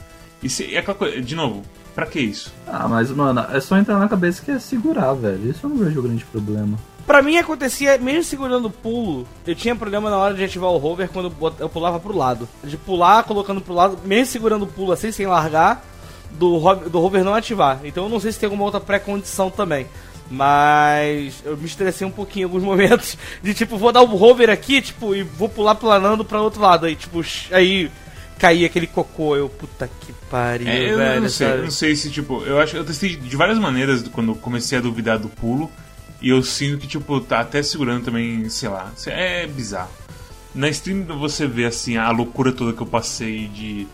E 0.45 0.49
se, 0.49 0.75
é 0.75 0.77
aquela 0.77 0.95
coisa, 0.95 1.19
de 1.19 1.35
novo, 1.35 1.63
pra 1.95 2.05
que 2.05 2.19
isso? 2.19 2.53
Ah, 2.67 2.87
mas, 2.87 3.09
mano, 3.09 3.43
é 3.51 3.59
só 3.59 3.75
entrar 3.77 3.97
na 3.97 4.07
cabeça 4.07 4.45
que 4.45 4.51
é 4.51 4.59
segurar, 4.59 5.11
velho. 5.13 5.49
Isso 5.49 5.61
eu 5.63 5.71
não 5.71 5.77
vejo 5.77 6.03
grande 6.03 6.23
problema. 6.23 6.77
Pra 7.03 7.23
mim 7.23 7.35
acontecia, 7.37 7.97
mesmo 7.97 8.23
segurando 8.23 8.65
o 8.65 8.69
pulo, 8.69 9.27
eu 9.47 9.55
tinha 9.55 9.75
problema 9.75 10.07
na 10.07 10.17
hora 10.17 10.35
de 10.35 10.43
ativar 10.43 10.69
o 10.69 10.85
hover 10.85 11.09
quando 11.09 11.33
eu 11.59 11.67
pulava 11.67 11.99
pro 11.99 12.15
lado. 12.15 12.47
De 12.63 12.77
pular, 12.77 13.23
colocando 13.23 13.59
pro 13.59 13.73
lado, 13.73 13.97
mesmo 14.05 14.27
segurando 14.27 14.65
o 14.65 14.67
pulo 14.67 14.91
assim, 14.91 15.11
sem 15.11 15.25
largar, 15.25 15.83
do, 16.29 16.59
do 16.75 17.01
hover 17.01 17.23
não 17.23 17.33
ativar. 17.33 17.79
Então 17.83 18.03
eu 18.03 18.09
não 18.09 18.19
sei 18.19 18.31
se 18.31 18.37
tem 18.37 18.45
alguma 18.45 18.65
outra 18.65 18.79
pré-condição 18.79 19.49
também. 19.49 19.87
Mas 20.29 21.41
eu 21.43 21.57
me 21.57 21.65
estressei 21.65 22.05
um 22.05 22.11
pouquinho 22.11 22.43
em 22.43 22.45
alguns 22.45 22.61
momentos. 22.63 23.17
De 23.41 23.51
tipo, 23.55 23.79
vou 23.79 23.91
dar 23.91 24.03
um 24.03 24.23
hover 24.23 24.51
aqui, 24.51 24.79
tipo, 24.79 25.15
e 25.15 25.23
vou 25.23 25.49
pular 25.49 25.73
planando 25.73 26.23
pra 26.23 26.39
outro 26.39 26.61
lado. 26.61 26.85
Aí, 26.85 26.95
tipo, 26.95 27.21
aí 27.51 27.89
caía 28.37 28.65
aquele 28.67 28.87
cocô. 28.87 29.35
Eu, 29.35 29.49
puta 29.49 29.87
que 30.01 30.13
pariu, 30.29 30.67
É, 30.67 30.91
eu 30.91 30.97
velho. 30.97 31.21
não 31.21 31.29
sei, 31.29 31.47
eu 31.51 31.63
não 31.63 31.71
sei 31.71 31.95
se, 31.95 32.09
tipo, 32.09 32.41
eu 32.43 32.59
acho 32.59 32.75
eu 32.77 32.83
testei 32.85 33.15
de 33.15 33.35
várias 33.35 33.57
maneiras 33.59 34.07
quando 34.09 34.31
eu 34.31 34.35
comecei 34.35 34.77
a 34.77 34.81
duvidar 34.81 35.17
do 35.19 35.29
pulo. 35.29 35.69
E 36.21 36.29
eu 36.29 36.41
sinto 36.41 36.77
que, 36.79 36.87
tipo, 36.87 37.19
tá 37.19 37.41
até 37.41 37.61
segurando 37.61 38.05
também, 38.05 38.47
sei 38.49 38.69
lá, 38.69 38.91
é 39.07 39.45
bizarro. 39.45 39.91
Na 40.55 40.69
stream 40.69 41.03
você 41.19 41.45
vê, 41.45 41.65
assim, 41.65 41.97
a 41.97 42.09
loucura 42.09 42.51
toda 42.51 42.71
que 42.73 42.81
eu 42.81 42.87
passei 42.87 43.47
de, 43.49 43.85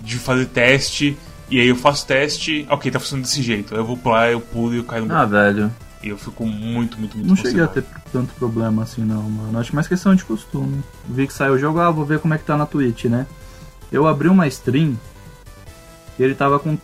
de 0.00 0.18
fazer 0.18 0.46
teste. 0.46 1.16
E 1.50 1.58
aí 1.58 1.68
eu 1.68 1.76
faço 1.76 2.06
teste, 2.06 2.66
ok, 2.68 2.90
tá 2.90 2.98
funcionando 2.98 3.24
desse 3.24 3.40
jeito. 3.40 3.72
Aí 3.74 3.80
eu 3.80 3.84
vou 3.86 3.96
pular, 3.96 4.30
eu 4.30 4.40
pulo 4.40 4.74
e 4.74 4.78
eu 4.78 4.84
caio 4.84 5.06
no 5.06 5.14
Ah, 5.14 5.24
velho. 5.24 5.72
E 6.02 6.08
eu 6.08 6.18
fico 6.18 6.44
muito, 6.44 6.98
muito, 6.98 7.16
muito 7.16 7.26
Não 7.28 7.34
cheguei 7.36 7.62
a 7.62 7.66
ter 7.66 7.84
tanto 8.12 8.34
problema 8.34 8.82
assim, 8.82 9.02
não, 9.02 9.22
mano. 9.22 9.58
Acho 9.58 9.74
mais 9.74 9.88
questão 9.88 10.14
de 10.14 10.24
costume. 10.24 10.82
Vi 11.08 11.26
que 11.26 11.32
saiu 11.32 11.54
o 11.54 11.58
jogo, 11.58 11.78
ah, 11.78 11.90
vou 11.90 12.04
ver 12.04 12.18
como 12.18 12.34
é 12.34 12.38
que 12.38 12.44
tá 12.44 12.56
na 12.56 12.66
Twitch, 12.66 13.04
né? 13.06 13.26
Eu 13.90 14.06
abri 14.06 14.28
uma 14.28 14.46
stream 14.46 14.98
e 16.18 16.22
ele 16.22 16.34
tava 16.34 16.58
com. 16.58 16.76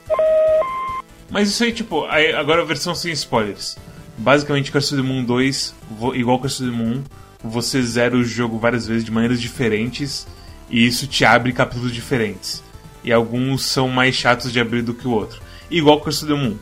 Mas 1.30 1.48
isso 1.48 1.64
aí, 1.64 1.72
tipo, 1.72 2.04
aí, 2.06 2.32
agora 2.32 2.62
a 2.62 2.64
versão 2.64 2.94
sem 2.94 3.12
spoilers. 3.12 3.76
Basicamente, 4.16 4.70
the 4.96 5.02
Moon 5.02 5.24
2, 5.24 5.74
vo- 5.98 6.14
igual 6.14 6.38
the 6.64 6.70
Moon, 6.70 7.02
você 7.42 7.82
zera 7.82 8.16
o 8.16 8.22
jogo 8.24 8.58
várias 8.58 8.86
vezes 8.86 9.04
de 9.04 9.10
maneiras 9.10 9.40
diferentes 9.40 10.26
e 10.70 10.86
isso 10.86 11.06
te 11.06 11.24
abre 11.24 11.52
capítulos 11.52 11.92
diferentes. 11.92 12.62
E 13.02 13.12
alguns 13.12 13.64
são 13.64 13.88
mais 13.88 14.14
chatos 14.14 14.52
de 14.52 14.60
abrir 14.60 14.82
do 14.82 14.94
que 14.94 15.06
o 15.06 15.10
outro. 15.10 15.40
Igual 15.70 16.00
the 16.26 16.34
Moon. 16.34 16.56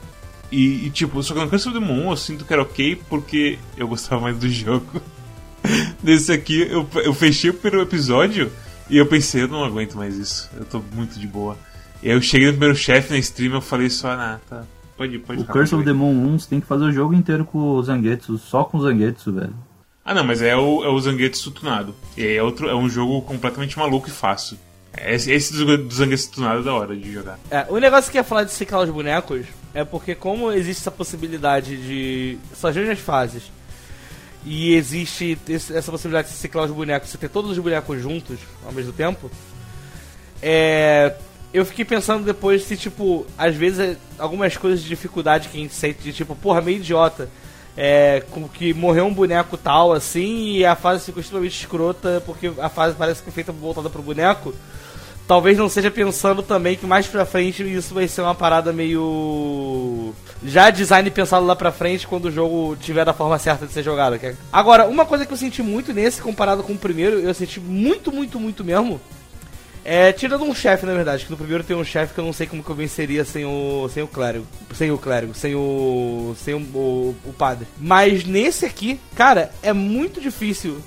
E, 0.51 0.87
e, 0.87 0.91
tipo, 0.91 1.23
só 1.23 1.35
que 1.35 1.41
no 1.41 1.49
the 1.73 1.79
Moon 1.79 2.11
eu 2.11 2.17
sinto 2.17 2.45
que 2.45 2.53
era 2.53 2.63
ok 2.63 3.01
porque 3.09 3.59
eu 3.77 3.87
gostava 3.87 4.23
mais 4.23 4.37
do 4.39 4.49
jogo. 4.49 5.01
Desse 6.03 6.33
aqui, 6.33 6.63
eu, 6.69 6.89
eu 6.97 7.15
fechei 7.15 7.51
o 7.51 7.55
primeiro 7.55 7.87
episódio 7.87 8.51
e 8.89 8.97
eu 8.97 9.07
pensei, 9.07 9.43
eu 9.43 9.49
não 9.49 9.65
aguento 9.65 9.97
mais 9.97 10.17
isso. 10.17 10.51
Eu 10.57 10.65
tô 10.65 10.83
muito 10.95 11.19
de 11.19 11.27
boa. 11.27 11.57
E 12.03 12.09
aí 12.09 12.17
eu 12.17 12.23
cheguei 12.23 12.49
no 12.49 12.55
primeiro 12.55 12.77
chefe 12.77 13.13
na 13.13 13.19
stream 13.19 13.53
e 13.53 13.55
eu 13.57 13.61
falei 13.61 13.89
só, 13.89 14.11
ah, 14.11 14.41
tá. 14.49 14.65
Pode, 14.97 15.19
pode 15.19 15.41
O 15.41 15.45
Curse 15.45 15.75
of 15.75 15.85
the 15.85 15.91
ele." 15.91 15.99
Moon 15.99 16.35
1, 16.35 16.39
você 16.39 16.49
tem 16.49 16.61
que 16.61 16.67
fazer 16.67 16.85
o 16.85 16.93
jogo 16.93 17.15
inteiro 17.15 17.45
com 17.45 17.59
o 17.59 17.83
Zangetsu, 17.83 18.39
só 18.39 18.65
com 18.65 18.79
o 18.79 18.83
Zangetsu, 18.83 19.33
velho. 19.33 19.55
Ah, 20.05 20.15
não, 20.15 20.25
mas 20.25 20.43
é 20.43 20.57
o, 20.57 20.85
é 20.85 20.89
o 20.89 21.01
Zangetsu 21.01 21.51
tunado. 21.53 21.95
E 22.17 22.23
aí 22.23 22.37
é, 22.37 22.43
outro, 22.43 22.69
é 22.69 22.75
um 22.75 22.89
jogo 22.89 23.23
completamente 23.23 23.79
maluco 23.79 24.09
e 24.09 24.13
fácil. 24.13 24.59
Esse, 24.97 25.33
esse 25.33 25.55
do, 25.55 25.79
do 25.79 25.95
Zangetsu 25.95 26.33
tunado 26.33 26.61
é 26.61 26.63
da 26.65 26.75
hora 26.75 26.95
de 26.95 27.11
jogar. 27.13 27.39
É, 27.51 27.67
o 27.71 27.79
negócio 27.79 28.11
que 28.11 28.19
eu 28.19 28.21
ia 28.21 28.25
falar 28.25 28.45
de 28.45 28.53
ciclar 28.53 28.83
os 28.83 28.91
bonecos 28.91 29.47
é 29.73 29.85
porque 29.85 30.15
como 30.15 30.53
existe 30.53 30.81
essa 30.81 30.91
possibilidade 30.91 31.77
de. 31.77 32.39
Só 32.55 32.69
as 32.69 32.99
fases. 32.99 33.51
E 34.45 34.75
existe 34.75 35.39
essa 35.49 35.91
possibilidade 35.91 36.29
de 36.29 36.35
ciclar 36.35 36.65
os 36.65 36.71
bonecos, 36.73 37.11
você 37.11 37.19
ter 37.19 37.29
todos 37.29 37.51
os 37.53 37.59
bonecos 37.59 38.01
juntos 38.01 38.39
ao 38.65 38.73
mesmo 38.73 38.93
tempo. 38.93 39.31
É. 40.43 41.15
Eu 41.55 41.67
fiquei 41.67 41.85
pensando 41.85 42.25
depois 42.25 42.65
se, 42.65 42.79
tipo, 42.79 43.27
às 43.37 43.55
vezes 43.55 43.79
é 43.79 43.97
algumas 44.19 44.57
coisas 44.57 44.83
de 44.83 44.89
dificuldade 44.89 45.51
que 45.51 45.59
a 45.59 45.61
gente 45.61 45.75
sente, 45.75 46.03
de 46.03 46.13
tipo, 46.13 46.35
porra, 46.35 46.63
meio 46.63 46.79
idiota. 46.79 47.29
É, 47.75 48.23
com 48.31 48.47
que 48.49 48.75
morreu 48.75 49.07
um 49.07 49.15
boneco 49.15 49.57
tal, 49.57 49.93
assim, 49.93 50.57
e 50.57 50.65
a 50.65 50.77
fase 50.77 51.07
ficou 51.07 51.21
extremamente 51.21 51.59
escrota, 51.59 52.23
porque 52.27 52.53
a 52.59 52.69
fase 52.69 52.95
parece 52.97 53.21
que 53.21 53.25
foi 53.25 53.33
feita 53.33 53.51
voltada 53.51 53.89
pro 53.89 54.03
boneco 54.03 54.55
talvez 55.27 55.57
não 55.59 55.69
seja 55.69 55.91
pensando 55.91 56.43
também 56.43 56.77
que 56.77 56.87
mais 56.87 57.07
pra 57.07 57.25
frente 57.25 57.63
isso 57.63 57.95
vai 57.95 58.07
ser 58.09 58.23
uma 58.23 58.35
parada 58.35 58.73
meio. 58.73 60.13
Já 60.45 60.71
design 60.71 61.11
pensado 61.11 61.47
lá 61.47 61.55
pra 61.55 61.71
frente 61.73 62.07
quando 62.07 62.27
o 62.27 62.31
jogo 62.31 62.77
tiver 62.81 63.05
da 63.05 63.13
forma 63.13 63.39
certa 63.39 63.67
de 63.67 63.73
ser 63.73 63.83
jogado. 63.83 64.17
é- 64.17 64.35
Agora, 64.53 64.87
uma 64.87 65.07
coisa 65.07 65.25
que 65.25 65.33
eu 65.33 65.37
senti 65.37 65.63
muito 65.63 65.93
nesse 65.93 66.21
comparado 66.21 66.63
com 66.63 66.73
o 66.73 66.79
primeiro, 66.79 67.19
eu 67.19 67.33
senti 67.35 67.61
muito, 67.61 68.11
muito, 68.13 68.39
muito 68.41 68.65
mesmo. 68.65 69.01
É, 69.85 70.13
tirando 70.13 70.45
um 70.45 70.55
chefe, 70.55 70.87
na 70.87 70.95
verdade, 70.95 71.25
que 71.25 71.31
no 71.33 71.37
primeiro 71.37 71.65
tem 71.65 71.77
um 71.77 71.83
chefe 71.85 72.15
que 72.15 72.21
eu 72.21 72.25
não 72.25 72.33
sei 72.33 72.47
como 72.47 72.63
que 72.63 72.71
eu 72.71 72.75
venceria 72.77 73.25
sem 73.25 73.45
o. 73.45 73.89
sem 73.93 74.03
o 74.03 74.07
clérigo. 74.07 74.47
Sem 74.75 74.93
o 74.93 74.99
clérigo, 74.99 75.35
sem 75.35 75.57
o. 75.57 76.37
sem 76.39 76.55
o, 76.55 76.59
o, 76.59 77.17
o 77.25 77.33
padre. 77.33 77.67
Mas 77.81 78.25
nesse 78.25 78.65
aqui, 78.65 79.01
cara, 79.17 79.51
é 79.61 79.73
muito 79.73 80.21
difícil 80.21 80.79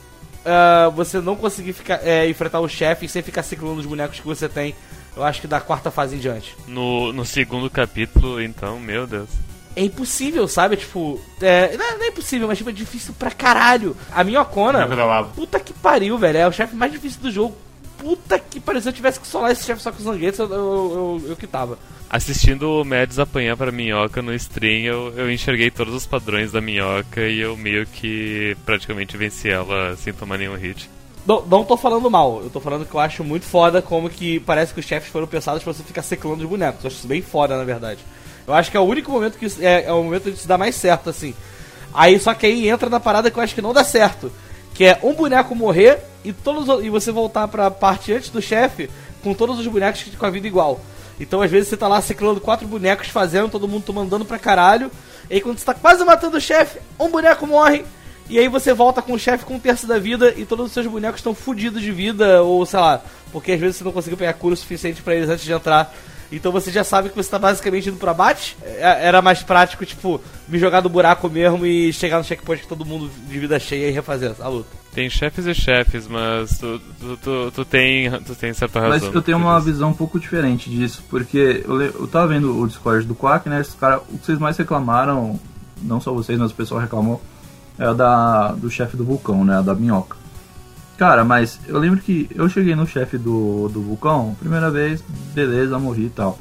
ah, 0.45 0.89
você 0.95 1.19
não 1.19 1.35
conseguir 1.35 1.73
ficar, 1.73 1.99
é, 2.03 2.29
enfrentar 2.29 2.59
o 2.59 2.69
chefe 2.69 3.07
sem 3.07 3.21
ficar 3.21 3.43
ciclando 3.43 3.79
os 3.79 3.85
bonecos 3.85 4.19
que 4.19 4.25
você 4.25 4.47
tem. 4.47 4.75
Eu 5.15 5.23
acho 5.23 5.41
que 5.41 5.47
da 5.47 5.59
quarta 5.59 5.89
fase 5.89 6.15
em 6.15 6.19
diante. 6.19 6.55
No, 6.67 7.11
no 7.13 7.25
segundo 7.25 7.69
capítulo, 7.69 8.41
então, 8.41 8.79
meu 8.79 9.07
Deus. 9.07 9.29
É 9.75 9.83
impossível, 9.83 10.47
sabe? 10.47 10.77
Tipo, 10.77 11.19
é, 11.41 11.75
não, 11.75 11.97
não 11.97 12.05
é 12.05 12.07
impossível, 12.09 12.47
mas 12.47 12.57
tipo, 12.57 12.69
é 12.69 12.73
difícil 12.73 13.13
pra 13.17 13.31
caralho. 13.31 13.95
A 14.11 14.23
da 14.95 15.05
lava. 15.05 15.29
puta 15.29 15.59
que 15.59 15.73
pariu, 15.73 16.17
velho. 16.17 16.37
É 16.37 16.47
o 16.47 16.51
chefe 16.51 16.75
mais 16.75 16.91
difícil 16.91 17.21
do 17.21 17.31
jogo. 17.31 17.55
Puta 17.97 18.37
que 18.37 18.59
pariu. 18.59 18.81
Se 18.81 18.89
eu 18.89 18.93
tivesse 18.93 19.19
que 19.19 19.27
solar 19.27 19.51
esse 19.51 19.65
chefe 19.65 19.81
só 19.81 19.91
com 19.91 19.97
os 19.97 20.03
zanguetes, 20.03 20.39
eu, 20.39 20.49
eu, 20.49 21.21
eu, 21.23 21.29
eu 21.29 21.35
quitava. 21.35 21.77
Assistindo 22.15 22.79
o 22.79 22.85
Mads 22.85 23.19
apanhar 23.19 23.57
pra 23.57 23.73
minhoca 23.73 24.21
no 24.21 24.33
stream, 24.35 24.85
eu, 24.85 25.13
eu 25.17 25.29
enxerguei 25.29 25.69
todos 25.69 25.93
os 25.93 26.05
padrões 26.05 26.49
da 26.49 26.61
minhoca 26.61 27.19
e 27.27 27.41
eu 27.41 27.57
meio 27.57 27.85
que 27.85 28.55
praticamente 28.65 29.17
venci 29.17 29.49
ela 29.49 29.97
sem 29.97 30.13
tomar 30.13 30.37
nenhum 30.37 30.55
hit. 30.55 30.89
Não, 31.27 31.45
não 31.45 31.65
tô 31.65 31.75
falando 31.75 32.09
mal, 32.09 32.39
eu 32.41 32.49
tô 32.49 32.61
falando 32.61 32.85
que 32.85 32.95
eu 32.95 33.01
acho 33.01 33.21
muito 33.21 33.45
foda 33.45 33.81
como 33.81 34.09
que 34.09 34.39
parece 34.39 34.73
que 34.73 34.79
os 34.79 34.85
chefes 34.85 35.09
foram 35.11 35.27
pensados 35.27 35.61
pra 35.61 35.73
você 35.73 35.83
ficar 35.83 36.03
seclando 36.03 36.41
os 36.41 36.49
bonecos. 36.49 36.85
Eu 36.85 36.87
acho 36.87 36.99
isso 36.99 37.07
bem 37.07 37.21
foda, 37.21 37.57
na 37.57 37.65
verdade. 37.65 37.99
Eu 38.47 38.53
acho 38.53 38.71
que 38.71 38.77
é 38.77 38.79
o 38.79 38.83
único 38.83 39.11
momento 39.11 39.37
que 39.37 39.47
é, 39.59 39.83
é 39.83 39.91
o 39.91 40.01
momento 40.01 40.31
de 40.31 40.37
se 40.37 40.47
dar 40.47 40.57
mais 40.57 40.75
certo, 40.75 41.09
assim. 41.09 41.33
Aí, 41.93 42.17
só 42.17 42.33
que 42.33 42.45
aí 42.45 42.69
entra 42.69 42.89
na 42.89 42.99
parada 43.01 43.29
que 43.29 43.37
eu 43.37 43.43
acho 43.43 43.53
que 43.53 43.61
não 43.61 43.73
dá 43.73 43.83
certo. 43.83 44.31
Que 44.73 44.85
é 44.85 44.99
um 45.03 45.13
boneco 45.13 45.53
morrer 45.53 45.97
e, 46.23 46.31
todos, 46.31 46.69
os- 46.69 46.81
e 46.85 46.89
você 46.89 47.11
voltar 47.11 47.45
pra 47.49 47.69
parte 47.69 48.13
antes 48.13 48.29
do 48.29 48.41
chefe 48.41 48.89
com 49.21 49.33
todos 49.33 49.59
os 49.59 49.67
bonecos 49.67 50.05
com 50.17 50.25
a 50.25 50.29
vida 50.29 50.47
igual. 50.47 50.79
Então, 51.19 51.41
às 51.41 51.49
vezes, 51.49 51.69
você 51.69 51.77
tá 51.77 51.87
lá 51.87 52.01
ciclando 52.01 52.41
quatro 52.41 52.67
bonecos, 52.67 53.07
fazendo, 53.07 53.49
todo 53.49 53.67
mundo 53.67 53.83
tomando 53.85 54.09
dano 54.09 54.25
pra 54.25 54.37
caralho. 54.39 54.91
E 55.29 55.35
aí, 55.35 55.41
quando 55.41 55.57
você 55.57 55.65
tá 55.65 55.73
quase 55.73 56.03
matando 56.03 56.37
o 56.37 56.41
chefe, 56.41 56.79
um 56.99 57.09
boneco 57.09 57.47
morre. 57.47 57.85
E 58.27 58.39
aí 58.39 58.47
você 58.47 58.73
volta 58.73 59.03
com 59.03 59.13
o 59.13 59.19
chefe 59.19 59.45
com 59.45 59.53
um 59.53 59.59
terço 59.59 59.85
da 59.85 59.99
vida 59.99 60.33
e 60.35 60.45
todos 60.45 60.65
os 60.65 60.71
seus 60.71 60.87
bonecos 60.87 61.19
estão 61.19 61.35
fudidos 61.35 61.79
de 61.79 61.91
vida, 61.91 62.41
ou 62.41 62.65
sei 62.65 62.79
lá, 62.79 62.99
porque 63.31 63.51
às 63.51 63.59
vezes 63.59 63.75
você 63.75 63.83
não 63.83 63.91
conseguiu 63.91 64.17
pegar 64.17 64.33
cura 64.33 64.55
o 64.55 64.57
suficiente 64.57 64.99
pra 65.03 65.13
eles 65.13 65.29
antes 65.29 65.45
de 65.45 65.51
entrar. 65.53 65.93
Então 66.31 66.51
você 66.51 66.71
já 66.71 66.83
sabe 66.83 67.09
que 67.09 67.15
você 67.15 67.29
tá 67.29 67.37
basicamente 67.37 67.87
indo 67.87 67.97
pro 67.99 68.09
abate. 68.09 68.57
É- 68.63 69.05
Era 69.07 69.21
mais 69.21 69.43
prático, 69.43 69.85
tipo, 69.85 70.19
me 70.47 70.57
jogar 70.57 70.81
no 70.81 70.89
buraco 70.89 71.29
mesmo 71.29 71.67
e 71.67 71.93
chegar 71.93 72.17
no 72.17 72.23
checkpoint 72.23 72.63
com 72.63 72.69
todo 72.69 72.83
mundo 72.83 73.11
de 73.27 73.37
vida 73.39 73.59
cheia 73.59 73.89
e 73.89 73.91
refazer 73.91 74.33
a 74.39 74.47
luta. 74.47 74.84
Tem 74.95 75.09
chefes 75.09 75.45
e 75.45 75.53
chefes, 75.53 76.07
mas 76.07 76.57
tu, 76.57 76.79
tu, 76.99 77.17
tu, 77.17 77.51
tu 77.53 77.65
tem, 77.65 78.09
tu 78.21 78.33
tem 78.33 78.53
certa 78.53 78.79
razão. 78.79 78.97
Mas 79.07 79.13
eu 79.13 79.21
tenho 79.21 79.37
uma 79.37 79.59
visão 79.59 79.89
um 79.89 79.93
pouco 79.93 80.17
diferente 80.17 80.69
disso, 80.69 81.03
porque 81.09 81.63
eu, 81.67 81.81
eu 81.81 82.07
tava 82.07 82.27
vendo 82.27 82.57
o 82.57 82.65
Discord 82.65 83.05
do 83.05 83.13
Quack, 83.13 83.49
né? 83.49 83.59
Esses 83.59 83.75
cara, 83.75 83.97
o 84.09 84.17
que 84.17 84.25
vocês 84.25 84.39
mais 84.39 84.55
reclamaram, 84.55 85.37
não 85.83 85.99
só 85.99 86.13
vocês, 86.13 86.39
mas 86.39 86.51
o 86.51 86.55
pessoal 86.55 86.79
reclamou, 86.79 87.21
é 87.77 87.83
a 87.85 87.91
da, 87.91 88.53
do 88.53 88.69
chefe 88.71 88.95
do 88.95 89.03
vulcão, 89.03 89.43
né? 89.43 89.57
A 89.57 89.61
da 89.61 89.75
minhoca. 89.75 90.15
Cara, 90.97 91.25
mas 91.25 91.59
eu 91.67 91.77
lembro 91.77 91.99
que 91.99 92.29
eu 92.33 92.47
cheguei 92.47 92.73
no 92.73 92.87
chefe 92.87 93.17
do, 93.17 93.67
do 93.67 93.81
vulcão, 93.81 94.33
primeira 94.39 94.71
vez, 94.71 95.03
beleza, 95.33 95.77
morri 95.77 96.05
e 96.05 96.09
tal. 96.09 96.39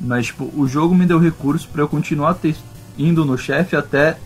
Mas, 0.00 0.26
tipo, 0.26 0.50
o 0.56 0.66
jogo 0.66 0.94
me 0.94 1.04
deu 1.04 1.18
recurso 1.18 1.68
pra 1.68 1.82
eu 1.82 1.88
continuar 1.88 2.32
te- 2.34 2.56
indo 2.96 3.22
no 3.22 3.36
chefe 3.36 3.76
até 3.76 4.16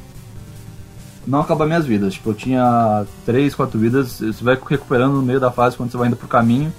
não 1.26 1.40
acabar 1.40 1.66
minhas 1.66 1.86
vidas. 1.86 2.14
Tipo, 2.14 2.30
eu 2.30 2.34
tinha 2.34 3.04
3, 3.26 3.54
4 3.54 3.78
vidas, 3.78 4.20
você 4.20 4.44
vai 4.44 4.58
recuperando 4.68 5.14
no 5.14 5.22
meio 5.22 5.40
da 5.40 5.50
fase 5.50 5.76
quando 5.76 5.90
você 5.90 5.96
vai 5.96 6.08
indo 6.08 6.16
pro 6.16 6.28
caminho. 6.28 6.72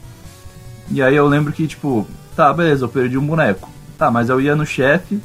E 0.90 1.02
aí 1.02 1.16
eu 1.16 1.28
lembro 1.28 1.54
que, 1.54 1.68
tipo, 1.68 2.08
tá, 2.36 2.54
beleza, 2.54 2.86
eu 2.86 2.90
perdi 2.90 3.18
um 3.18 3.26
boneco. 3.26 3.70
Tá, 3.98 4.10
mas 4.10 4.30
eu 4.30 4.42
ia 4.42 4.56
no 4.56 4.66
chefe, 4.66 5.22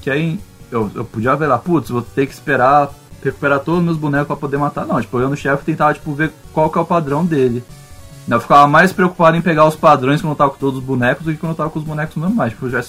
que 0.00 0.10
aí 0.10 0.40
eu, 0.70 0.90
eu 0.94 1.04
podia 1.04 1.36
ver 1.36 1.46
lá, 1.46 1.58
putz, 1.58 1.90
vou 1.90 2.02
ter 2.02 2.26
que 2.26 2.32
esperar 2.32 2.90
recuperar 3.22 3.60
todos 3.60 3.78
os 3.78 3.84
meus 3.84 3.96
bonecos 3.96 4.26
pra 4.26 4.36
poder 4.36 4.56
matar. 4.56 4.84
Não, 4.84 5.00
tipo, 5.00 5.16
eu 5.16 5.22
ia 5.22 5.28
no 5.28 5.36
chefe 5.36 5.64
tentava, 5.64 5.94
tipo, 5.94 6.12
ver 6.12 6.32
qual 6.52 6.68
que 6.68 6.78
é 6.78 6.80
o 6.80 6.84
padrão 6.84 7.24
dele. 7.24 7.62
Eu 8.28 8.40
ficava 8.40 8.66
mais 8.66 8.92
preocupado 8.92 9.36
em 9.36 9.40
pegar 9.40 9.66
os 9.66 9.76
padrões 9.76 10.20
quando 10.20 10.32
eu 10.32 10.36
tava 10.36 10.50
com 10.50 10.58
todos 10.58 10.78
os 10.78 10.84
bonecos 10.84 11.24
do 11.24 11.32
que 11.32 11.38
quando 11.38 11.52
eu 11.52 11.56
tava 11.56 11.70
com 11.70 11.78
os 11.78 11.84
bonecos 11.84 12.16
normais. 12.16 12.52
Tipo, 12.52 12.66
eu 12.66 12.70
já 12.70 12.84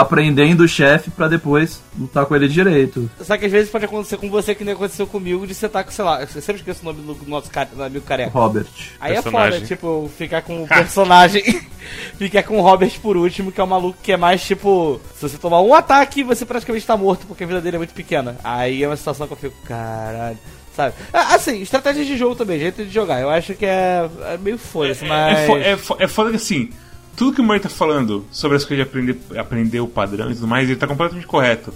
aprendendo 0.00 0.62
o 0.64 0.68
chefe 0.68 1.10
pra 1.10 1.28
depois 1.28 1.80
lutar 1.98 2.26
com 2.26 2.34
ele 2.34 2.48
direito. 2.48 3.08
Só 3.20 3.36
que 3.36 3.46
às 3.46 3.52
vezes 3.52 3.70
pode 3.70 3.84
acontecer 3.84 4.16
com 4.16 4.28
você 4.28 4.54
que 4.54 4.64
nem 4.64 4.74
aconteceu 4.74 5.06
comigo, 5.06 5.46
de 5.46 5.54
você 5.54 5.68
tá 5.68 5.84
com, 5.84 5.90
sei 5.90 6.04
lá, 6.04 6.20
eu 6.20 6.26
sempre 6.26 6.56
esqueço 6.56 6.80
o 6.82 6.84
nome 6.84 7.00
do 7.02 7.28
nosso 7.28 7.50
cara, 7.50 7.68
do 7.72 7.82
amigo 7.82 8.04
careca. 8.04 8.30
Robert. 8.30 8.66
Aí 9.00 9.12
é 9.12 9.14
Personagem. 9.14 9.52
foda, 9.60 9.66
tipo, 9.66 10.10
ficar 10.18 10.42
com 10.42 10.64
o 10.64 10.68
personagem. 10.68 11.42
ficar 12.18 12.42
com 12.42 12.58
o 12.58 12.62
Robert 12.62 12.92
por 13.00 13.16
último, 13.16 13.52
que 13.52 13.60
é 13.60 13.64
um 13.64 13.68
maluco 13.68 13.98
que 14.02 14.12
é 14.12 14.16
mais 14.16 14.42
tipo. 14.44 15.00
Se 15.14 15.22
você 15.22 15.38
tomar 15.38 15.60
um 15.60 15.72
ataque, 15.74 16.22
você 16.24 16.44
praticamente 16.44 16.84
tá 16.86 16.96
morto, 16.96 17.26
porque 17.26 17.44
a 17.44 17.46
vida 17.46 17.60
dele 17.60 17.76
é 17.76 17.78
muito 17.78 17.94
pequena. 17.94 18.36
Aí 18.42 18.82
é 18.82 18.88
uma 18.88 18.96
situação 18.96 19.26
que 19.26 19.32
eu 19.34 19.36
fico, 19.36 19.54
caralho. 19.66 20.38
Sabe? 20.74 20.92
Ah, 21.12 21.34
Assim, 21.36 21.60
estratégia 21.62 22.04
de 22.04 22.16
jogo 22.16 22.34
também, 22.34 22.58
jeito 22.58 22.84
de 22.84 22.90
jogar. 22.92 23.20
Eu 23.20 23.30
acho 23.30 23.54
que 23.54 23.64
é, 23.64 24.08
é 24.32 24.36
meio 24.38 24.58
foda-se, 24.58 25.04
mas. 25.04 25.38
É, 25.38 25.46
fo- 25.46 25.56
é, 25.56 25.76
fo- 25.76 25.96
é 26.00 26.08
foda 26.08 26.30
que 26.30 26.36
assim, 26.36 26.70
tudo 27.16 27.34
que 27.34 27.40
o 27.40 27.44
Murray 27.44 27.60
tá 27.60 27.68
falando 27.68 28.24
sobre 28.30 28.56
as 28.56 28.64
coisas 28.64 28.84
de 28.84 28.90
aprender, 28.90 29.18
aprender 29.38 29.80
o 29.80 29.88
padrão 29.88 30.30
e 30.30 30.34
tudo 30.34 30.48
mais, 30.48 30.68
ele 30.68 30.78
tá 30.78 30.86
completamente 30.86 31.26
correto. 31.26 31.72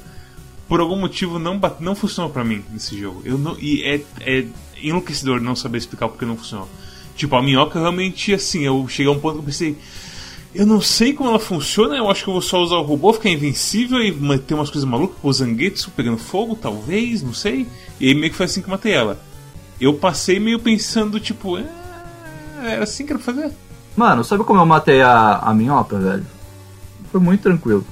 por 0.69 0.81
algum 0.81 0.97
motivo 0.97 1.39
não, 1.39 1.61
não 1.81 1.95
funcionou 1.95 2.31
pra 2.31 2.45
mim 2.45 2.63
nesse 2.71 2.99
jogo. 2.99 3.23
Eu 3.25 3.39
não, 3.39 3.57
e 3.59 3.83
é, 3.83 4.01
é 4.21 4.45
enlouquecedor 4.83 5.41
não 5.41 5.57
saber 5.57 5.79
explicar 5.79 6.09
porque 6.09 6.25
não 6.25 6.37
funcionou. 6.37 6.69
Tipo, 7.17 7.37
a 7.37 7.43
minhoca 7.43 7.81
realmente, 7.81 8.33
assim, 8.33 8.65
eu 8.65 8.87
cheguei 8.89 9.13
a 9.13 9.15
um 9.15 9.19
ponto 9.19 9.35
que 9.35 9.41
eu 9.41 9.45
pensei. 9.45 9.77
Eu 10.55 10.67
não 10.67 10.81
sei 10.81 11.13
como 11.13 11.29
ela 11.29 11.39
funciona, 11.39 11.97
eu 11.97 12.11
acho 12.11 12.25
que 12.25 12.31
eu 12.31 12.35
vou 12.35 12.43
só 12.43 12.61
usar 12.61 12.77
o 12.77 12.83
robô, 12.83 13.13
ficar 13.13 13.29
invencível 13.29 14.01
e 14.01 14.39
ter 14.39 14.55
umas 14.55 14.71
coisas 14.71 14.89
malucas, 14.89 15.19
o 15.23 15.33
Zangetsu 15.33 15.91
pegando 15.91 16.17
fogo, 16.17 16.57
talvez, 16.57 17.23
não 17.23 17.35
sei. 17.35 17.67
E 18.01 18.09
aí 18.09 18.15
meio 18.15 18.31
que 18.31 18.37
foi 18.37 18.47
assim 18.47 18.63
que 18.63 18.71
matei 18.71 18.93
ela. 18.93 19.21
Eu 19.81 19.95
passei 19.95 20.41
meio 20.41 20.59
pensando, 20.59 21.21
tipo, 21.21 21.59
é, 21.59 21.67
era 22.65 22.85
assim 22.85 23.05
que 23.05 23.13
era 23.13 23.21
pra 23.21 23.35
fazer. 23.35 23.53
Mano, 23.99 24.23
sabe 24.23 24.45
como 24.45 24.61
eu 24.61 24.65
matei 24.65 25.03
a, 25.03 25.39
a 25.39 25.53
minhoca, 25.53 25.99
velho? 25.99 26.25
Foi 27.11 27.21
muito 27.21 27.43
tranquilo. 27.43 27.85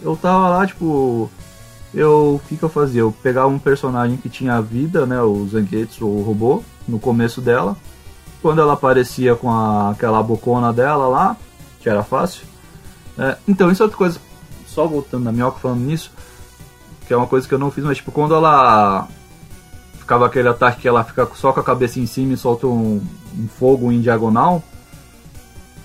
Eu 0.00 0.16
tava 0.16 0.48
lá, 0.48 0.66
tipo. 0.66 1.30
Eu. 1.92 2.36
O 2.36 2.48
que, 2.48 2.56
que 2.56 2.62
eu 2.62 2.70
fazia? 2.70 3.02
Eu 3.02 3.12
pegava 3.22 3.48
um 3.48 3.58
personagem 3.58 4.16
que 4.16 4.30
tinha 4.30 4.62
vida, 4.62 5.04
né? 5.04 5.20
O 5.20 5.46
Zangetsu, 5.46 6.06
o 6.06 6.22
robô, 6.22 6.62
no 6.88 6.98
começo 6.98 7.42
dela. 7.42 7.76
Quando 8.40 8.62
ela 8.62 8.72
aparecia 8.72 9.34
com 9.36 9.50
a, 9.50 9.90
aquela 9.90 10.22
bocona 10.22 10.72
dela 10.72 11.06
lá, 11.06 11.36
que 11.80 11.90
era 11.90 12.02
fácil. 12.02 12.46
É, 13.18 13.36
então, 13.46 13.70
isso 13.70 13.82
é 13.82 13.84
outra 13.84 13.98
coisa. 13.98 14.18
Só 14.66 14.86
voltando 14.86 15.24
na 15.24 15.32
minhoca 15.32 15.58
falando 15.58 15.80
nisso. 15.80 16.10
Que 17.06 17.12
é 17.12 17.16
uma 17.16 17.26
coisa 17.26 17.46
que 17.46 17.52
eu 17.52 17.58
não 17.58 17.70
fiz, 17.70 17.84
mas 17.84 17.98
tipo, 17.98 18.10
quando 18.10 18.34
ela. 18.34 19.06
Ficava 19.98 20.24
aquele 20.24 20.48
ataque 20.48 20.80
que 20.80 20.88
ela 20.88 21.04
fica 21.04 21.28
só 21.34 21.52
com 21.52 21.60
a 21.60 21.62
cabeça 21.62 22.00
em 22.00 22.06
cima 22.06 22.32
e 22.32 22.38
solta 22.38 22.66
um, 22.66 23.02
um 23.38 23.48
fogo 23.48 23.92
em 23.92 24.00
diagonal 24.00 24.64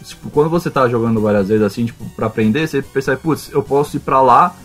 tipo, 0.10 0.30
quando 0.30 0.50
você 0.50 0.70
tá 0.70 0.88
jogando 0.88 1.22
várias 1.22 1.48
vezes 1.48 1.64
assim, 1.64 1.86
tipo, 1.86 2.06
pra 2.16 2.28
aprender, 2.28 2.68
você 2.68 2.82
percebe, 2.82 3.22
putz, 3.22 3.50
eu 3.52 3.64
posso 3.64 3.98
ir 3.98 4.00
pra 4.00 4.22
lá 4.22 4.56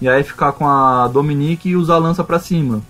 e 0.00 0.08
aí 0.08 0.22
ficar 0.22 0.52
com 0.52 0.68
a 0.68 1.08
Dominique 1.08 1.70
e 1.70 1.76
usar 1.76 1.94
a 1.94 1.98
lança 1.98 2.22
pra 2.22 2.38
cima. 2.38 2.82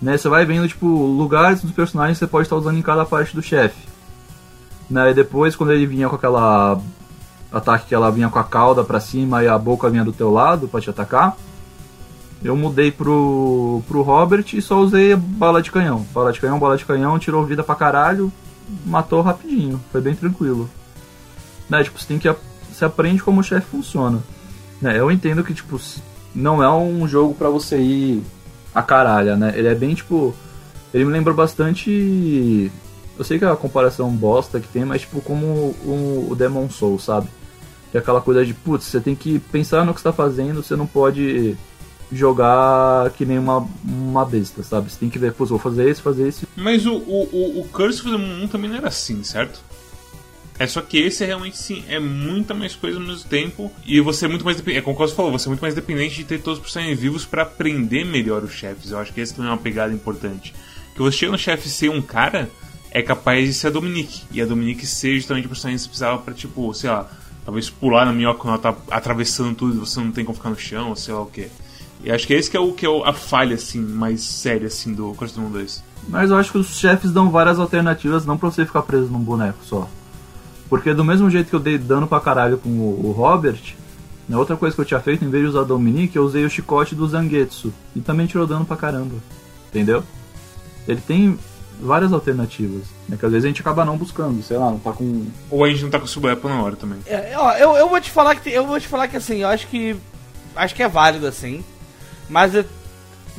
Né? 0.00 0.16
Você 0.16 0.28
vai 0.28 0.44
vendo, 0.44 0.68
tipo, 0.68 0.86
lugares 0.86 1.62
dos 1.62 1.72
personagens 1.72 2.18
que 2.18 2.24
você 2.24 2.30
pode 2.30 2.46
estar 2.46 2.56
usando 2.56 2.78
em 2.78 2.82
cada 2.82 3.04
parte 3.04 3.34
do 3.34 3.42
chefe. 3.42 3.88
Né? 4.90 5.10
E 5.10 5.14
depois, 5.14 5.56
quando 5.56 5.72
ele 5.72 5.86
vinha 5.86 6.08
com 6.08 6.16
aquela 6.16 6.80
ataque 7.50 7.86
que 7.86 7.94
ela 7.94 8.10
vinha 8.10 8.28
com 8.28 8.38
a 8.38 8.44
cauda 8.44 8.84
pra 8.84 9.00
cima 9.00 9.42
e 9.42 9.48
a 9.48 9.56
boca 9.56 9.88
vinha 9.88 10.04
do 10.04 10.12
teu 10.12 10.30
lado 10.30 10.68
pra 10.68 10.80
te 10.80 10.90
atacar, 10.90 11.36
eu 12.42 12.56
mudei 12.56 12.92
pro, 12.92 13.82
pro 13.88 14.02
Robert 14.02 14.44
e 14.52 14.60
só 14.60 14.78
usei 14.78 15.16
bala 15.16 15.62
de 15.62 15.72
canhão. 15.72 16.06
Bala 16.12 16.32
de 16.32 16.40
canhão, 16.40 16.58
bala 16.58 16.76
de 16.76 16.84
canhão, 16.84 17.18
tirou 17.18 17.44
vida 17.44 17.64
pra 17.64 17.74
caralho, 17.74 18.32
matou 18.84 19.22
rapidinho, 19.22 19.80
foi 19.90 20.00
bem 20.00 20.14
tranquilo 20.14 20.68
né? 21.68 21.82
Tipo, 21.82 21.98
você 21.98 22.06
tem 22.06 22.18
que 22.18 22.28
você 22.72 22.84
aprende 22.84 23.22
como 23.22 23.40
o 23.40 23.44
chefe 23.44 23.66
funciona. 23.66 24.22
Né? 24.80 24.98
Eu 24.98 25.10
entendo 25.10 25.42
que 25.42 25.54
tipo 25.54 25.80
não 26.34 26.62
é 26.62 26.72
um 26.72 27.08
jogo 27.08 27.34
para 27.34 27.48
você 27.48 27.78
ir 27.78 28.22
a 28.74 28.82
caralho, 28.82 29.36
né? 29.36 29.52
Ele 29.56 29.68
é 29.68 29.74
bem 29.74 29.94
tipo, 29.94 30.34
ele 30.94 31.04
me 31.04 31.12
lembra 31.12 31.32
bastante 31.32 32.70
eu 33.18 33.24
sei 33.24 33.38
que 33.38 33.44
é 33.44 33.50
a 33.50 33.56
comparação 33.56 34.10
bosta 34.10 34.60
que 34.60 34.68
tem, 34.68 34.84
mas 34.84 35.00
tipo 35.02 35.20
como 35.20 35.74
o, 35.84 36.36
Demon 36.38 36.70
Soul, 36.70 37.00
sabe? 37.00 37.28
Que 37.90 37.96
é 37.96 38.00
aquela 38.00 38.20
coisa 38.20 38.46
de, 38.46 38.54
putz, 38.54 38.84
você 38.84 39.00
tem 39.00 39.16
que 39.16 39.40
pensar 39.40 39.84
no 39.84 39.92
que 39.92 39.98
está 39.98 40.12
fazendo, 40.12 40.62
você 40.62 40.76
não 40.76 40.86
pode 40.86 41.56
jogar 42.12 43.10
que 43.10 43.26
nem 43.26 43.38
uma, 43.38 43.66
uma 43.84 44.24
besta, 44.24 44.62
sabe? 44.62 44.90
Você 44.90 45.00
tem 45.00 45.10
que 45.10 45.18
ver, 45.18 45.32
putz, 45.32 45.50
vou 45.50 45.58
fazer 45.58 45.90
isso, 45.90 46.00
fazer 46.00 46.28
isso. 46.28 46.46
Mas 46.54 46.86
o, 46.86 46.94
o, 46.94 47.28
o, 47.32 47.60
o 47.60 47.68
Curse 47.72 48.00
of 48.02 48.10
the 48.10 48.16
Moon 48.16 48.46
também 48.46 48.70
não 48.70 48.76
era 48.76 48.88
assim, 48.88 49.24
certo? 49.24 49.60
É 50.58 50.66
só 50.66 50.80
que 50.80 50.98
esse 50.98 51.22
é 51.22 51.26
realmente 51.28 51.56
sim, 51.56 51.84
é 51.88 52.00
muita 52.00 52.52
mais 52.52 52.74
coisa 52.74 52.98
ao 52.98 53.04
mesmo 53.04 53.28
tempo. 53.28 53.70
E 53.86 54.00
você 54.00 54.24
é 54.24 54.28
muito 54.28 54.44
mais 54.44 54.56
dependente. 54.56 54.80
É 54.80 54.82
como 54.82 54.96
você 54.96 55.14
falou, 55.14 55.30
você 55.30 55.46
é 55.46 55.50
muito 55.50 55.60
mais 55.60 55.74
dependente 55.74 56.16
de 56.16 56.24
ter 56.24 56.40
todos 56.40 56.58
os 56.58 56.64
personagens 56.64 56.98
vivos 56.98 57.24
para 57.24 57.42
aprender 57.42 58.04
melhor 58.04 58.42
os 58.42 58.52
chefes. 58.52 58.90
Eu 58.90 58.98
acho 58.98 59.12
que 59.12 59.20
essa 59.20 59.34
também 59.34 59.50
é 59.50 59.52
uma 59.52 59.58
pegada 59.58 59.94
importante. 59.94 60.52
Que 60.94 61.00
você 61.00 61.16
chega 61.16 61.32
no 61.32 61.38
chefe 61.38 61.68
ser 61.68 61.90
um 61.90 62.02
cara, 62.02 62.50
é 62.90 63.00
capaz 63.02 63.46
de 63.46 63.54
ser 63.54 63.68
a 63.68 63.70
Dominique. 63.70 64.22
E 64.32 64.42
a 64.42 64.46
Dominique 64.46 64.84
ser 64.84 65.14
justamente 65.14 65.46
o 65.46 65.48
personagem 65.48 65.76
que 65.76 65.82
você 65.82 65.88
precisava 65.88 66.18
pra, 66.18 66.34
tipo, 66.34 66.74
sei 66.74 66.90
lá, 66.90 67.08
talvez 67.44 67.70
pular 67.70 68.04
na 68.04 68.12
minhoca 68.12 68.40
quando 68.40 68.54
ela 68.54 68.74
tá 68.74 68.76
atravessando 68.90 69.54
tudo 69.54 69.76
e 69.76 69.78
você 69.78 70.00
não 70.00 70.10
tem 70.10 70.24
como 70.24 70.36
ficar 70.36 70.50
no 70.50 70.58
chão, 70.58 70.88
ou 70.88 70.96
sei 70.96 71.14
lá 71.14 71.22
o 71.22 71.26
que. 71.26 71.48
E 72.02 72.10
acho 72.10 72.26
que 72.26 72.34
esse 72.34 72.50
que 72.50 72.56
é 72.56 72.60
o 72.60 72.72
que 72.72 72.84
é 72.84 72.88
a 73.08 73.12
falha, 73.12 73.54
assim, 73.54 73.80
mais 73.80 74.22
séria, 74.22 74.66
assim, 74.66 74.92
do 74.92 75.16
Moon 75.36 75.50
2. 75.50 75.84
Mas 76.08 76.30
eu 76.30 76.36
acho 76.36 76.50
que 76.50 76.58
os 76.58 76.78
chefes 76.78 77.12
dão 77.12 77.30
várias 77.30 77.58
alternativas, 77.58 78.26
não 78.26 78.36
pra 78.36 78.50
você 78.50 78.66
ficar 78.66 78.82
preso 78.82 79.06
num 79.06 79.18
boneco 79.18 79.58
só. 79.64 79.88
Porque 80.68 80.92
do 80.92 81.04
mesmo 81.04 81.30
jeito 81.30 81.48
que 81.48 81.56
eu 81.56 81.60
dei 81.60 81.78
dano 81.78 82.06
pra 82.06 82.20
caralho 82.20 82.58
com 82.58 82.68
o, 82.68 83.06
o 83.06 83.12
Robert, 83.12 83.74
né, 84.28 84.36
outra 84.36 84.56
coisa 84.56 84.74
que 84.74 84.80
eu 84.80 84.84
tinha 84.84 85.00
feito, 85.00 85.24
em 85.24 85.30
vez 85.30 85.44
de 85.44 85.50
usar 85.50 85.60
a 85.60 85.64
Dominique, 85.64 86.16
eu 86.16 86.24
usei 86.24 86.44
o 86.44 86.50
chicote 86.50 86.94
do 86.94 87.08
Zangetsu. 87.08 87.72
E 87.96 88.00
também 88.00 88.26
tirou 88.26 88.46
dano 88.46 88.64
pra 88.64 88.76
caramba. 88.76 89.14
Entendeu? 89.70 90.02
Ele 90.86 91.00
tem 91.00 91.38
várias 91.80 92.12
alternativas, 92.12 92.82
né, 93.08 93.16
que 93.16 93.24
às 93.24 93.30
vezes 93.30 93.44
a 93.44 93.48
gente 93.48 93.60
acaba 93.60 93.84
não 93.84 93.96
buscando, 93.96 94.42
sei 94.42 94.56
lá, 94.56 94.70
não 94.70 94.78
tá 94.78 94.92
com. 94.92 95.26
Ou 95.50 95.64
a 95.64 95.68
gente 95.68 95.82
não 95.82 95.90
tá 95.90 95.98
com 95.98 96.04
o 96.04 96.08
Subweapon 96.08 96.48
na 96.48 96.62
hora 96.62 96.76
também. 96.76 96.98
É, 97.06 97.34
ó, 97.36 97.52
eu, 97.52 97.76
eu 97.76 97.88
vou 97.88 98.00
te 98.00 98.10
falar 98.10 98.34
que 98.34 98.50
eu 98.50 98.66
vou 98.66 98.80
te 98.80 98.88
falar 98.88 99.08
que 99.08 99.16
assim, 99.16 99.38
eu 99.38 99.48
acho 99.48 99.66
que 99.68 99.96
acho 100.56 100.74
que 100.74 100.82
é 100.82 100.88
válido 100.88 101.26
assim, 101.26 101.64
mas 102.28 102.54
é, 102.54 102.64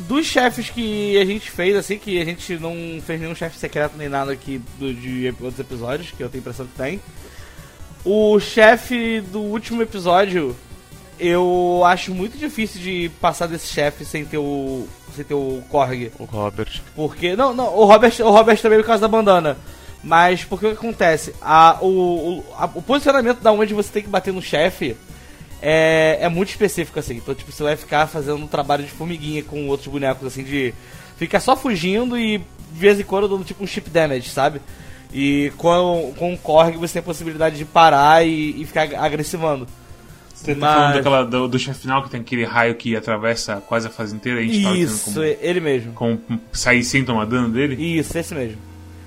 dos 0.08 0.26
chefes 0.26 0.70
que 0.70 1.18
a 1.18 1.26
gente 1.26 1.50
fez 1.52 1.76
assim, 1.76 1.97
que 1.97 2.20
a 2.22 2.26
gente 2.26 2.58
não 2.58 2.74
fez 3.06 3.20
nenhum 3.20 3.36
chefe 3.36 3.58
secreto 3.58 3.93
nem 3.97 4.10
nada 4.10 4.32
aqui 4.32 4.62
do, 4.78 4.93
de 4.93 5.28
outros 5.41 5.60
episódios, 5.60 6.12
que 6.12 6.24
eu 6.24 6.30
tenho 6.30 6.39
a 6.39 6.43
impressão 6.43 6.66
que 6.66 6.76
tem. 6.78 7.00
O 8.06 8.39
chefe 8.39 9.22
do 9.22 9.39
último 9.41 9.82
episódio, 9.82 10.56
eu 11.20 11.82
acho 11.86 12.14
muito 12.14 12.38
difícil 12.38 12.80
de 12.82 13.12
passar 13.20 13.47
desse 13.47 13.68
chefe 13.74 14.06
sem 14.06 14.24
ter 14.26 14.38
o 14.38 14.88
sem 15.16 15.26
ter 15.26 15.34
o 15.34 15.62
Korg. 15.70 16.12
O 16.18 16.24
Robert. 16.24 16.82
Porque. 16.95 17.36
Não, 17.36 17.54
não, 17.54 17.76
o 17.76 17.84
Robert, 17.86 18.14
o 18.22 18.30
Robert 18.32 18.62
também 18.62 18.80
por 18.80 18.86
causa 18.88 19.02
da 19.02 19.08
bandana. 19.08 19.58
Mas 20.02 20.45
porque 20.45 20.66
o 20.66 20.70
que 20.70 20.76
acontece? 20.78 21.34
A, 21.41 21.78
o, 21.82 21.88
o, 22.39 22.45
a- 22.58 22.70
o 22.74 22.82
posicionamento 22.82 23.41
da 23.41 23.52
onde 23.52 23.74
você 23.74 23.91
tem 23.91 24.04
que 24.04 24.08
bater 24.10 24.32
no 24.34 24.41
chefe 24.41 24.95
é, 25.62 26.18
é 26.22 26.30
muito 26.30 26.49
específico, 26.49 26.99
assim. 26.99 27.16
Então, 27.18 27.34
tipo, 27.36 27.51
você 27.51 27.64
vai 27.64 27.76
ficar 27.76 28.07
fazendo 28.07 28.38
um 28.38 28.47
trabalho 28.47 28.84
de 28.84 28.91
formiguinha 28.91 29.43
com 29.43 29.68
outros 29.68 29.88
bonecos, 29.88 30.26
assim, 30.28 30.43
de 30.43 30.74
ficar 31.18 31.39
só 31.39 31.55
fugindo 31.55 32.18
e 32.18 32.38
de 32.38 32.43
vez 32.80 32.99
em 32.99 33.03
quando 33.03 33.28
dando 33.28 33.43
tipo 33.43 33.64
um 33.64 33.68
chip 33.68 33.89
damage, 33.89 34.30
sabe? 34.30 34.62
E 35.14 35.51
com, 35.57 36.14
com 36.18 36.34
o 36.34 36.38
Korg 36.38 36.78
você 36.78 36.93
tem 36.93 36.99
a 36.99 37.03
possibilidade 37.03 37.57
de 37.57 37.66
parar 37.66 38.26
e, 38.26 38.62
e 38.62 38.66
ficar 38.66 38.84
agressivando. 38.95 39.68
Você 40.34 40.53
tá 40.55 40.62
Mas- 40.62 40.76
falando 40.76 40.93
daquela, 40.93 41.24
do, 41.26 41.47
do 41.47 41.60
chefe 41.60 41.82
final 41.82 42.03
que 42.03 42.10
tem 42.12 42.22
aquele 42.22 42.45
raio 42.45 42.76
que 42.76 42.95
atravessa 42.95 43.62
quase 43.68 43.88
a 43.88 43.89
fase 43.89 44.16
inteira, 44.16 44.39
a 44.39 44.43
gente 44.43 44.80
Isso, 44.82 45.05
como, 45.12 45.24
ele 45.26 45.60
mesmo. 45.60 45.91
como 45.93 46.22
sair 46.53 46.84
sem 46.84 47.03
tomar 47.03 47.26
dano 47.26 47.49
dele? 47.49 47.76
Isso, 47.99 48.18
esse 48.18 48.34
mesmo. 48.34 48.57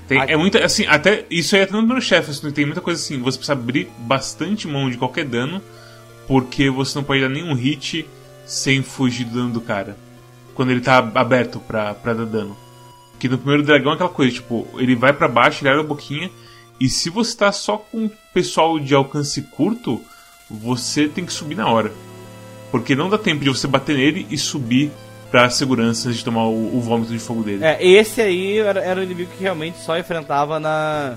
Tem, 0.08 0.20
Aqui- 0.20 0.32
é 0.32 0.36
muita, 0.36 0.62
assim, 0.62 0.84
até 0.86 1.24
isso 1.30 1.54
aí 1.56 1.62
é 1.62 1.66
tanto 1.66 1.86
no 1.94 2.00
chefe, 2.02 2.32
assim, 2.32 2.50
tem 2.50 2.66
muita 2.66 2.80
coisa 2.82 3.00
assim, 3.00 3.18
você 3.20 3.38
precisa 3.38 3.52
abrir 3.54 3.88
bastante 3.98 4.68
mão 4.68 4.90
de 4.90 4.98
qualquer 4.98 5.24
dano, 5.24 5.62
porque 6.26 6.70
você 6.70 6.98
não 6.98 7.04
pode 7.04 7.20
dar 7.20 7.28
nenhum 7.28 7.54
hit 7.54 8.08
sem 8.46 8.82
fugir 8.82 9.24
do 9.24 9.34
dano 9.34 9.52
do 9.52 9.60
cara. 9.60 9.96
Quando 10.54 10.70
ele 10.70 10.80
tá 10.80 10.98
aberto 10.98 11.58
pra, 11.60 11.94
pra 11.94 12.12
dar 12.14 12.26
dano. 12.26 12.56
Que 13.18 13.28
no 13.28 13.38
primeiro 13.38 13.62
dragão 13.62 13.92
é 13.92 13.94
aquela 13.94 14.10
coisa, 14.10 14.34
tipo, 14.34 14.66
ele 14.76 14.94
vai 14.94 15.12
pra 15.12 15.28
baixo, 15.28 15.62
ele 15.62 15.70
abre 15.70 15.82
a 15.82 15.86
boquinha, 15.86 16.30
e 16.80 16.88
se 16.88 17.08
você 17.08 17.36
tá 17.36 17.52
só 17.52 17.76
com 17.76 18.10
pessoal 18.34 18.78
de 18.78 18.94
alcance 18.94 19.40
curto, 19.42 20.02
você 20.50 21.06
tem 21.08 21.24
que 21.24 21.32
subir 21.32 21.54
na 21.54 21.68
hora. 21.68 21.92
Porque 22.70 22.96
não 22.96 23.08
dá 23.08 23.16
tempo 23.16 23.44
de 23.44 23.50
você 23.50 23.66
bater 23.66 23.96
nele 23.96 24.26
e 24.30 24.36
subir 24.36 24.90
pra 25.30 25.48
segurança 25.48 26.08
antes 26.08 26.18
de 26.18 26.24
tomar 26.24 26.44
o, 26.44 26.76
o 26.76 26.80
vômito 26.80 27.12
de 27.12 27.18
fogo 27.18 27.42
dele. 27.42 27.64
É, 27.64 27.78
esse 27.86 28.20
aí 28.20 28.58
era, 28.58 28.80
era 28.80 29.00
o 29.00 29.02
inimigo 29.02 29.30
que 29.36 29.42
realmente 29.42 29.78
só 29.78 29.96
enfrentava 29.98 30.58
na. 30.58 31.16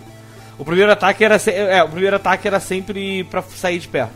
O 0.57 0.63
primeiro 0.63 0.91
ataque 0.91 1.23
era 1.23 1.37
se... 1.37 1.51
é, 1.51 1.83
o 1.83 1.89
primeiro 1.89 2.15
ataque 2.15 2.47
era 2.47 2.59
sempre 2.59 3.25
pra 3.25 3.41
sair 3.41 3.79
de 3.79 3.87
perto, 3.87 4.13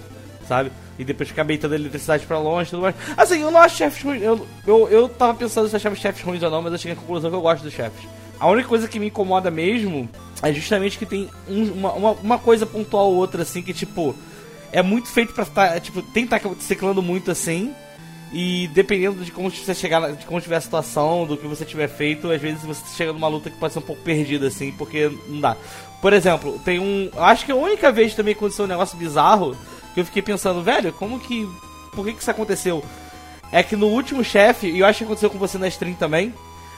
sabe? 0.49 0.71
E 0.97 1.03
depois 1.05 1.29
ficar 1.29 1.45
beitando 1.45 1.73
a 1.75 1.77
eletricidade 1.77 2.25
pra 2.25 2.37
longe 2.37 2.67
e 2.67 2.71
tudo 2.71 2.81
mais. 2.81 2.95
Assim, 3.15 3.39
eu 3.41 3.49
não 3.51 3.61
acho 3.61 3.77
chefes 3.77 4.03
ruins. 4.03 4.21
Eu, 4.21 4.45
eu, 4.67 4.89
eu 4.89 5.07
tava 5.07 5.33
pensando 5.35 5.69
se 5.69 5.75
eu 5.75 5.77
achava 5.77 5.95
chefes 5.95 6.21
ruins 6.23 6.43
ou 6.43 6.49
não, 6.49 6.61
mas 6.61 6.73
eu 6.73 6.77
cheguei 6.79 6.97
à 6.97 6.99
conclusão 6.99 7.29
que 7.29 7.35
eu 7.37 7.41
gosto 7.41 7.63
dos 7.63 7.73
chefes. 7.73 8.05
A 8.39 8.47
única 8.49 8.67
coisa 8.67 8.87
que 8.87 8.99
me 8.99 9.07
incomoda 9.07 9.49
mesmo 9.51 10.09
é 10.41 10.51
justamente 10.51 10.97
que 10.97 11.05
tem 11.05 11.29
um- 11.47 11.71
uma, 11.73 11.91
uma, 11.93 12.11
uma 12.11 12.37
coisa 12.39 12.65
pontual 12.65 13.07
ou 13.11 13.15
outra, 13.15 13.43
assim, 13.43 13.61
que 13.61 13.73
tipo. 13.73 14.13
É 14.71 14.81
muito 14.83 15.07
feito 15.07 15.33
pra 15.33 15.43
estar. 15.43 15.79
Tipo, 15.79 16.01
tem 16.01 16.27
que 16.27 16.35
estar 16.35 16.49
ciclando 16.59 17.01
muito 17.01 17.31
assim. 17.31 17.73
E 18.31 18.67
dependendo 18.73 19.23
de 19.25 19.31
como 19.31 19.49
você 19.49 19.73
chegar, 19.73 20.11
de 20.11 20.23
como 20.25 20.39
tiver 20.39 20.57
a 20.57 20.61
situação, 20.61 21.25
do 21.25 21.35
que 21.35 21.47
você 21.47 21.65
tiver 21.65 21.87
feito, 21.87 22.29
às 22.31 22.39
vezes 22.39 22.61
você 22.63 22.81
chega 22.95 23.11
numa 23.11 23.27
luta 23.27 23.49
que 23.49 23.57
pode 23.57 23.73
ser 23.73 23.79
um 23.79 23.83
pouco 23.83 24.03
perdida, 24.03 24.45
assim, 24.47 24.71
porque 24.71 25.11
não 25.27 25.39
dá. 25.41 25.57
Por 25.99 26.13
exemplo, 26.13 26.59
tem 26.63 26.79
um. 26.79 27.09
Acho 27.17 27.43
que 27.45 27.51
a 27.51 27.55
única 27.55 27.91
vez 27.91 28.13
também 28.13 28.35
que 28.35 28.39
aconteceu 28.39 28.65
um 28.65 28.67
negócio 28.67 28.95
bizarro 28.97 29.57
eu 29.95 30.05
fiquei 30.05 30.21
pensando, 30.21 30.61
velho, 30.61 30.93
como 30.93 31.19
que. 31.19 31.49
Por 31.93 32.05
que 32.05 32.13
que 32.13 32.21
isso 32.21 32.31
aconteceu? 32.31 32.83
É 33.51 33.63
que 33.63 33.75
no 33.75 33.87
último 33.87 34.23
chefe, 34.23 34.67
e 34.67 34.79
eu 34.79 34.85
acho 34.85 34.99
que 34.99 35.03
aconteceu 35.05 35.29
com 35.29 35.39
você 35.39 35.57
na 35.57 35.67
stream 35.67 35.95
também, 35.95 36.33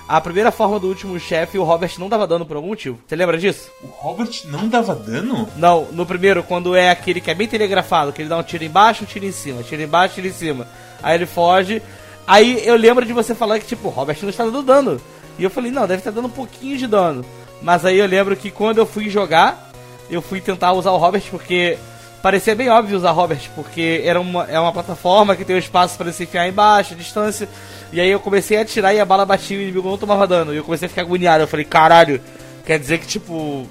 a 0.08 0.22
primeira 0.22 0.52
forma 0.52 0.80
do 0.80 0.88
último 0.88 1.20
chefe, 1.20 1.58
o 1.58 1.64
Robert 1.64 1.92
não 1.98 2.08
dava 2.08 2.26
dano 2.26 2.46
por 2.46 2.56
algum 2.56 2.70
motivo. 2.70 2.98
Você 3.06 3.16
lembra 3.16 3.38
disso? 3.38 3.70
O 3.84 3.88
Robert 3.88 4.32
não 4.46 4.68
dava 4.68 4.96
dano? 4.96 5.48
Não, 5.58 5.88
no 5.92 6.06
primeiro, 6.06 6.44
quando 6.44 6.76
é 6.76 6.90
aquele 6.90 7.20
que 7.20 7.30
é 7.30 7.36
bem 7.36 7.48
telegrafado, 7.48 8.14
que 8.14 8.22
ele 8.22 8.30
dá 8.30 8.38
um 8.38 8.44
tiro 8.44 8.64
embaixo, 8.64 9.04
um 9.04 9.08
tiro 9.08 9.26
em 9.26 9.32
cima, 9.32 9.64
tiro 9.64 9.82
embaixo, 9.82 10.16
tiro 10.16 10.28
em 10.28 10.34
cima. 10.34 10.68
Aí 11.04 11.16
ele 11.16 11.26
foge, 11.26 11.82
Aí 12.28 12.66
eu 12.66 12.76
lembro 12.76 13.06
de 13.06 13.14
você 13.14 13.34
falar 13.34 13.60
que, 13.60 13.66
tipo, 13.66 13.88
o 13.88 13.92
Robert 13.92 14.18
não 14.22 14.30
está 14.30 14.46
dando 14.46 14.64
dano. 14.64 15.02
E 15.38 15.44
eu 15.44 15.50
falei, 15.50 15.72
não, 15.72 15.88
deve 15.88 16.00
estar 16.00 16.12
dando 16.12 16.28
um 16.28 16.32
pouquinho 16.32 16.78
de 16.78 16.88
dano. 16.88 17.26
Mas 17.62 17.86
aí 17.86 17.98
eu 17.98 18.06
lembro 18.06 18.36
que 18.36 18.52
quando 18.52 18.78
eu 18.78 18.86
fui 18.86 19.10
jogar, 19.10 19.72
eu 20.10 20.22
fui 20.22 20.42
tentar 20.42 20.74
usar 20.74 20.92
o 20.92 20.98
Robert 20.98 21.24
porque 21.30 21.78
parecia 22.22 22.56
bem 22.56 22.70
óbvio 22.70 22.98
usar 22.98 23.12
Robert, 23.12 23.50
porque 23.56 24.02
era 24.04 24.20
uma, 24.20 24.46
é 24.46 24.60
uma 24.60 24.72
plataforma 24.72 25.36
que 25.36 25.44
tem 25.44 25.56
um 25.56 25.60
espaço 25.60 25.98
para 25.98 26.12
se 26.12 26.24
enfiar 26.24 26.48
embaixo, 26.48 26.94
a 26.94 26.98
distância. 26.98 27.50
E 27.92 28.00
aí 28.00 28.10
eu 28.10 28.20
comecei 28.20 28.58
a 28.58 28.62
atirar 28.62 28.96
e 28.96 29.00
a 29.00 29.06
bala 29.06 29.26
batia 29.26 29.58
e 29.58 29.60
o 29.60 29.64
inimigo 29.64 29.90
não 29.90 29.98
tomava 29.98 30.28
dano. 30.28 30.54
E 30.54 30.58
eu 30.58 30.64
comecei 30.64 30.86
a 30.86 30.90
ficar 30.90 31.02
agoniado. 31.02 31.44
Eu 31.44 31.48
falei, 31.48 31.66
caralho, 31.66 32.22
quer 32.66 32.80
dizer 32.80 33.00
que, 33.00 33.08
tipo, 33.08 33.68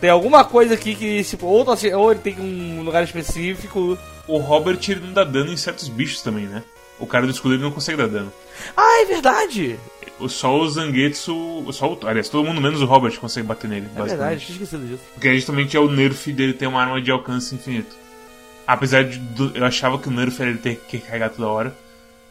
tem 0.00 0.10
alguma 0.10 0.44
coisa 0.44 0.74
aqui 0.74 0.94
que, 0.94 1.22
tipo, 1.22 1.46
ou, 1.46 1.64
ou 1.64 2.10
ele 2.10 2.20
tem 2.20 2.40
um 2.40 2.82
lugar 2.82 3.04
específico. 3.04 3.98
O 4.26 4.38
Robert 4.38 4.78
ele 4.88 5.00
não 5.00 5.12
dá 5.12 5.24
dano 5.24 5.52
em 5.52 5.56
certos 5.56 5.88
bichos 5.88 6.22
também, 6.22 6.46
né? 6.46 6.62
O 6.98 7.06
cara 7.06 7.26
do 7.26 7.32
escudo 7.32 7.54
ele 7.54 7.62
não 7.62 7.70
consegue 7.70 7.98
dar 7.98 8.08
dano. 8.08 8.32
Ah, 8.76 9.02
é 9.02 9.06
verdade! 9.06 9.78
Só 10.28 10.58
o 10.58 10.68
Zangetsu. 10.68 11.66
Só 11.72 11.92
o, 11.92 12.06
aliás, 12.06 12.28
todo 12.28 12.46
mundo 12.46 12.60
menos 12.60 12.80
o 12.80 12.84
Robert 12.84 13.18
consegue 13.18 13.46
bater 13.46 13.68
nele. 13.68 13.88
É 13.94 14.02
verdade, 14.02 14.44
tinha 14.44 14.54
esquecido 14.54 14.86
disso. 14.86 15.02
Porque 15.14 15.34
justamente 15.34 15.76
é 15.76 15.80
o 15.80 15.90
nerf 15.90 16.32
dele 16.32 16.52
ter 16.52 16.66
uma 16.66 16.80
arma 16.80 17.00
de 17.00 17.10
alcance 17.10 17.54
infinito. 17.54 17.96
Apesar 18.66 19.04
de. 19.04 19.18
Do, 19.18 19.56
eu 19.56 19.64
achava 19.64 19.98
que 19.98 20.08
o 20.08 20.10
nerf 20.10 20.40
era 20.40 20.50
ele 20.50 20.58
ter 20.58 20.76
que 20.76 20.98
carregar 20.98 21.30
toda 21.30 21.48
hora. 21.48 21.74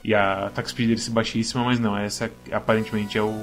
E 0.04 0.14
a 0.14 0.48
attack 0.48 0.70
speed 0.70 0.88
dele 0.90 1.02
ser 1.02 1.12
baixíssima, 1.12 1.64
mas 1.64 1.80
não, 1.80 1.98
essa 1.98 2.32
aparentemente 2.52 3.18
é 3.18 3.22
o. 3.22 3.42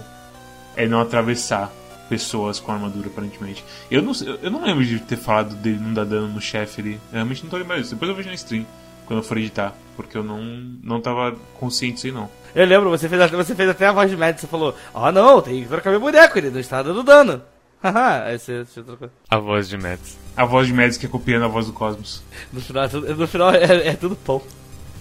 É 0.74 0.86
não 0.86 1.01
atravessar 1.01 1.72
pessoas 2.09 2.61
com 2.61 2.72
armadura, 2.72 3.09
aparentemente. 3.09 3.64
Eu 3.90 4.03
não, 4.03 4.12
eu 4.42 4.51
não 4.51 4.62
lembro 4.62 4.84
de 4.84 4.99
ter 5.01 5.16
falado 5.16 5.55
dele 5.57 5.78
não 5.78 5.92
dar 5.92 6.05
dano 6.05 6.28
no 6.28 6.40
chefe 6.40 6.80
ali. 6.80 6.94
Eu 6.94 7.14
realmente 7.14 7.42
não 7.42 7.51
tô 7.51 7.57
lembrando 7.57 7.82
disso. 7.82 7.94
Depois 7.94 8.09
eu 8.09 8.14
vejo 8.14 8.28
na 8.28 8.34
stream 8.34 8.66
quando 9.07 9.20
eu 9.20 9.22
for 9.22 9.38
editar, 9.38 9.74
porque 9.97 10.16
eu 10.18 10.24
não, 10.24 10.42
não 10.82 11.01
tava 11.01 11.36
consciente 11.59 11.94
disso 11.94 12.07
aí 12.07 12.12
não. 12.12 12.28
Eu 12.57 12.65
lembro, 12.65 12.89
você 12.89 13.07
fez, 13.07 13.31
você 13.31 13.55
fez 13.55 13.69
até 13.69 13.87
a 13.87 13.93
voz 13.93 14.11
de 14.11 14.17
médico, 14.17 14.41
você 14.41 14.47
falou, 14.47 14.75
ah 14.95 15.13
não, 15.13 15.43
tem 15.43 15.63
que 15.63 15.69
trocar 15.69 15.91
meu 15.91 16.01
boneco, 16.01 16.39
ele 16.39 16.49
não 16.49 16.59
está 16.59 16.83
dando 16.83 17.03
dano. 17.03 17.43
Haha, 17.85 18.25
aí 18.25 18.39
você, 18.39 18.65
você 18.65 18.83
trocou. 18.83 19.11
A 19.29 19.39
voz 19.39 19.69
de 19.69 19.77
Mads. 19.77 20.17
A 20.35 20.47
voz 20.47 20.67
de 20.67 20.73
Mads 20.73 20.97
que 20.97 21.05
é 21.05 21.09
copiando 21.09 21.45
a 21.45 21.49
voz 21.49 21.67
do 21.67 21.75
Cosmos. 21.75 22.23
No 22.51 22.59
final, 22.63 22.85
é 22.85 22.89
tudo, 22.89 23.15
no 23.15 23.29
final 23.29 23.51
é, 23.51 23.89
é 23.89 23.93
tudo 23.93 24.17
pão. 24.17 24.41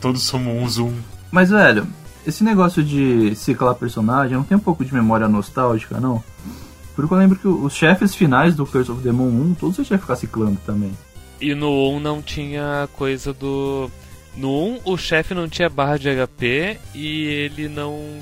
Todos 0.01 0.23
somos 0.23 0.53
um 0.53 0.67
zoom. 0.67 0.93
Mas, 1.31 1.49
velho, 1.49 1.87
esse 2.27 2.43
negócio 2.43 2.83
de 2.83 3.33
ciclar 3.35 3.73
personagem 3.75 4.35
não 4.35 4.43
tem 4.43 4.57
um 4.57 4.61
pouco 4.61 4.83
de 4.83 4.93
memória 4.93 5.29
nostálgica, 5.29 5.97
não? 5.97 6.21
Porque 6.93 7.13
eu 7.13 7.17
lembro 7.17 7.39
que 7.39 7.47
os 7.47 7.73
chefes 7.73 8.13
finais 8.13 8.53
do 8.53 8.65
Curse 8.65 8.91
of 8.91 9.01
the 9.01 9.13
Moon 9.13 9.29
1, 9.51 9.53
todos 9.53 9.77
você 9.77 9.85
tinha 9.85 9.97
que 9.97 10.03
ficar 10.03 10.17
ciclando 10.17 10.59
também. 10.65 10.91
E 11.39 11.55
no 11.55 11.69
1 11.95 11.99
não 12.01 12.21
tinha 12.21 12.89
coisa 12.97 13.31
do. 13.31 13.89
No 14.37 14.49
1 14.49 14.81
o 14.85 14.97
chefe 14.97 15.33
não 15.33 15.47
tinha 15.47 15.69
barra 15.69 15.97
de 15.97 16.09
HP 16.09 16.77
e 16.93 17.23
ele 17.25 17.69
não. 17.69 18.19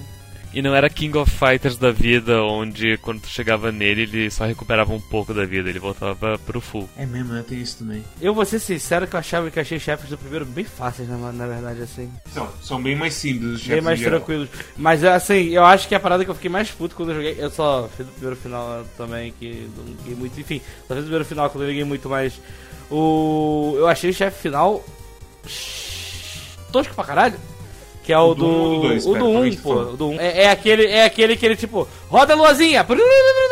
E 0.54 0.62
não 0.62 0.76
era 0.76 0.88
King 0.88 1.18
of 1.18 1.32
Fighters 1.32 1.78
da 1.78 1.92
vida, 1.92 2.44
onde 2.44 2.96
quando 3.00 3.22
tu 3.22 3.28
chegava 3.28 3.72
nele 3.72 4.04
ele 4.04 4.30
só 4.30 4.46
recuperava 4.46 4.94
um 4.94 5.02
pouco 5.02 5.34
da 5.34 5.46
vida, 5.46 5.68
ele 5.68 5.80
voltava 5.80 6.38
pro 6.38 6.62
full. 6.62 6.88
É 6.96 7.08
mesmo, 7.08 7.34
né? 7.34 7.44
Tem 7.48 7.60
isso 7.60 7.80
também. 7.80 8.04
Eu 8.22 8.36
vou 8.36 8.46
ser 8.46 8.60
sincero 8.60 9.08
que 9.08 9.16
eu 9.16 9.20
achava 9.20 9.50
que 9.50 9.60
achei 9.60 9.80
chefes 9.80 10.12
do 10.12 10.18
primeiro 10.18 10.46
bem 10.46 10.64
fáceis, 10.64 11.10
na, 11.10 11.18
na 11.32 11.48
verdade, 11.48 11.82
assim. 11.82 12.08
São, 12.32 12.48
são 12.62 12.84
bem 12.84 12.96
mais 12.96 13.16
simples 13.16 13.54
os 13.54 13.60
chefes. 13.62 13.74
Bem 13.74 13.82
mais 13.82 14.00
tranquilos. 14.00 14.48
Mas 14.78 15.04
assim, 15.04 15.50
eu 15.50 15.66
acho 15.66 15.88
que 15.88 15.96
a 15.96 16.00
parada 16.00 16.24
que 16.24 16.30
eu 16.30 16.36
fiquei 16.36 16.52
mais 16.52 16.70
puto 16.70 16.96
quando 16.96 17.10
eu 17.10 17.16
joguei. 17.16 17.36
Eu 17.40 17.50
só 17.50 17.90
fiz 17.98 18.06
o 18.06 18.12
primeiro 18.12 18.36
final 18.36 18.86
também, 18.96 19.34
que 19.40 19.68
não 19.76 19.86
liguei 19.86 20.14
muito. 20.14 20.40
Enfim, 20.40 20.62
só 20.88 20.94
fiz 20.94 21.00
o 21.00 21.08
primeiro 21.08 21.26
final 21.26 21.50
quando 21.50 21.64
eu 21.64 21.70
liguei 21.70 21.84
muito 21.84 22.08
mais. 22.08 22.40
O. 22.92 23.74
Eu 23.76 23.88
achei 23.88 24.12
o 24.12 24.14
chefe 24.14 24.44
final. 24.44 24.86
Tosco 26.74 26.94
pra 26.96 27.06
caralho. 27.06 27.36
Que 28.04 28.12
é 28.12 28.20
o, 28.20 28.32
O 28.32 28.36
do 28.36 28.46
ou 28.46 28.76
do 28.76 28.82
dois, 28.82 29.06
o 29.06 29.14
do 29.14 29.16
1, 29.16 29.18
como 29.18 29.46
é 29.46 29.48
um, 29.48 29.52
tu 29.52 29.62
pô. 29.62 29.74
O 29.76 29.96
do 29.96 30.10
um. 30.10 30.20
É, 30.20 30.44
é 30.44 30.52
aquele, 30.52 30.88
é 30.88 31.06
aquele 31.06 31.38
que 31.38 31.46
ele, 31.46 31.56
tipo, 31.56 31.88
roda 32.10 32.34
a 32.34 32.36
luazinha. 32.36 32.86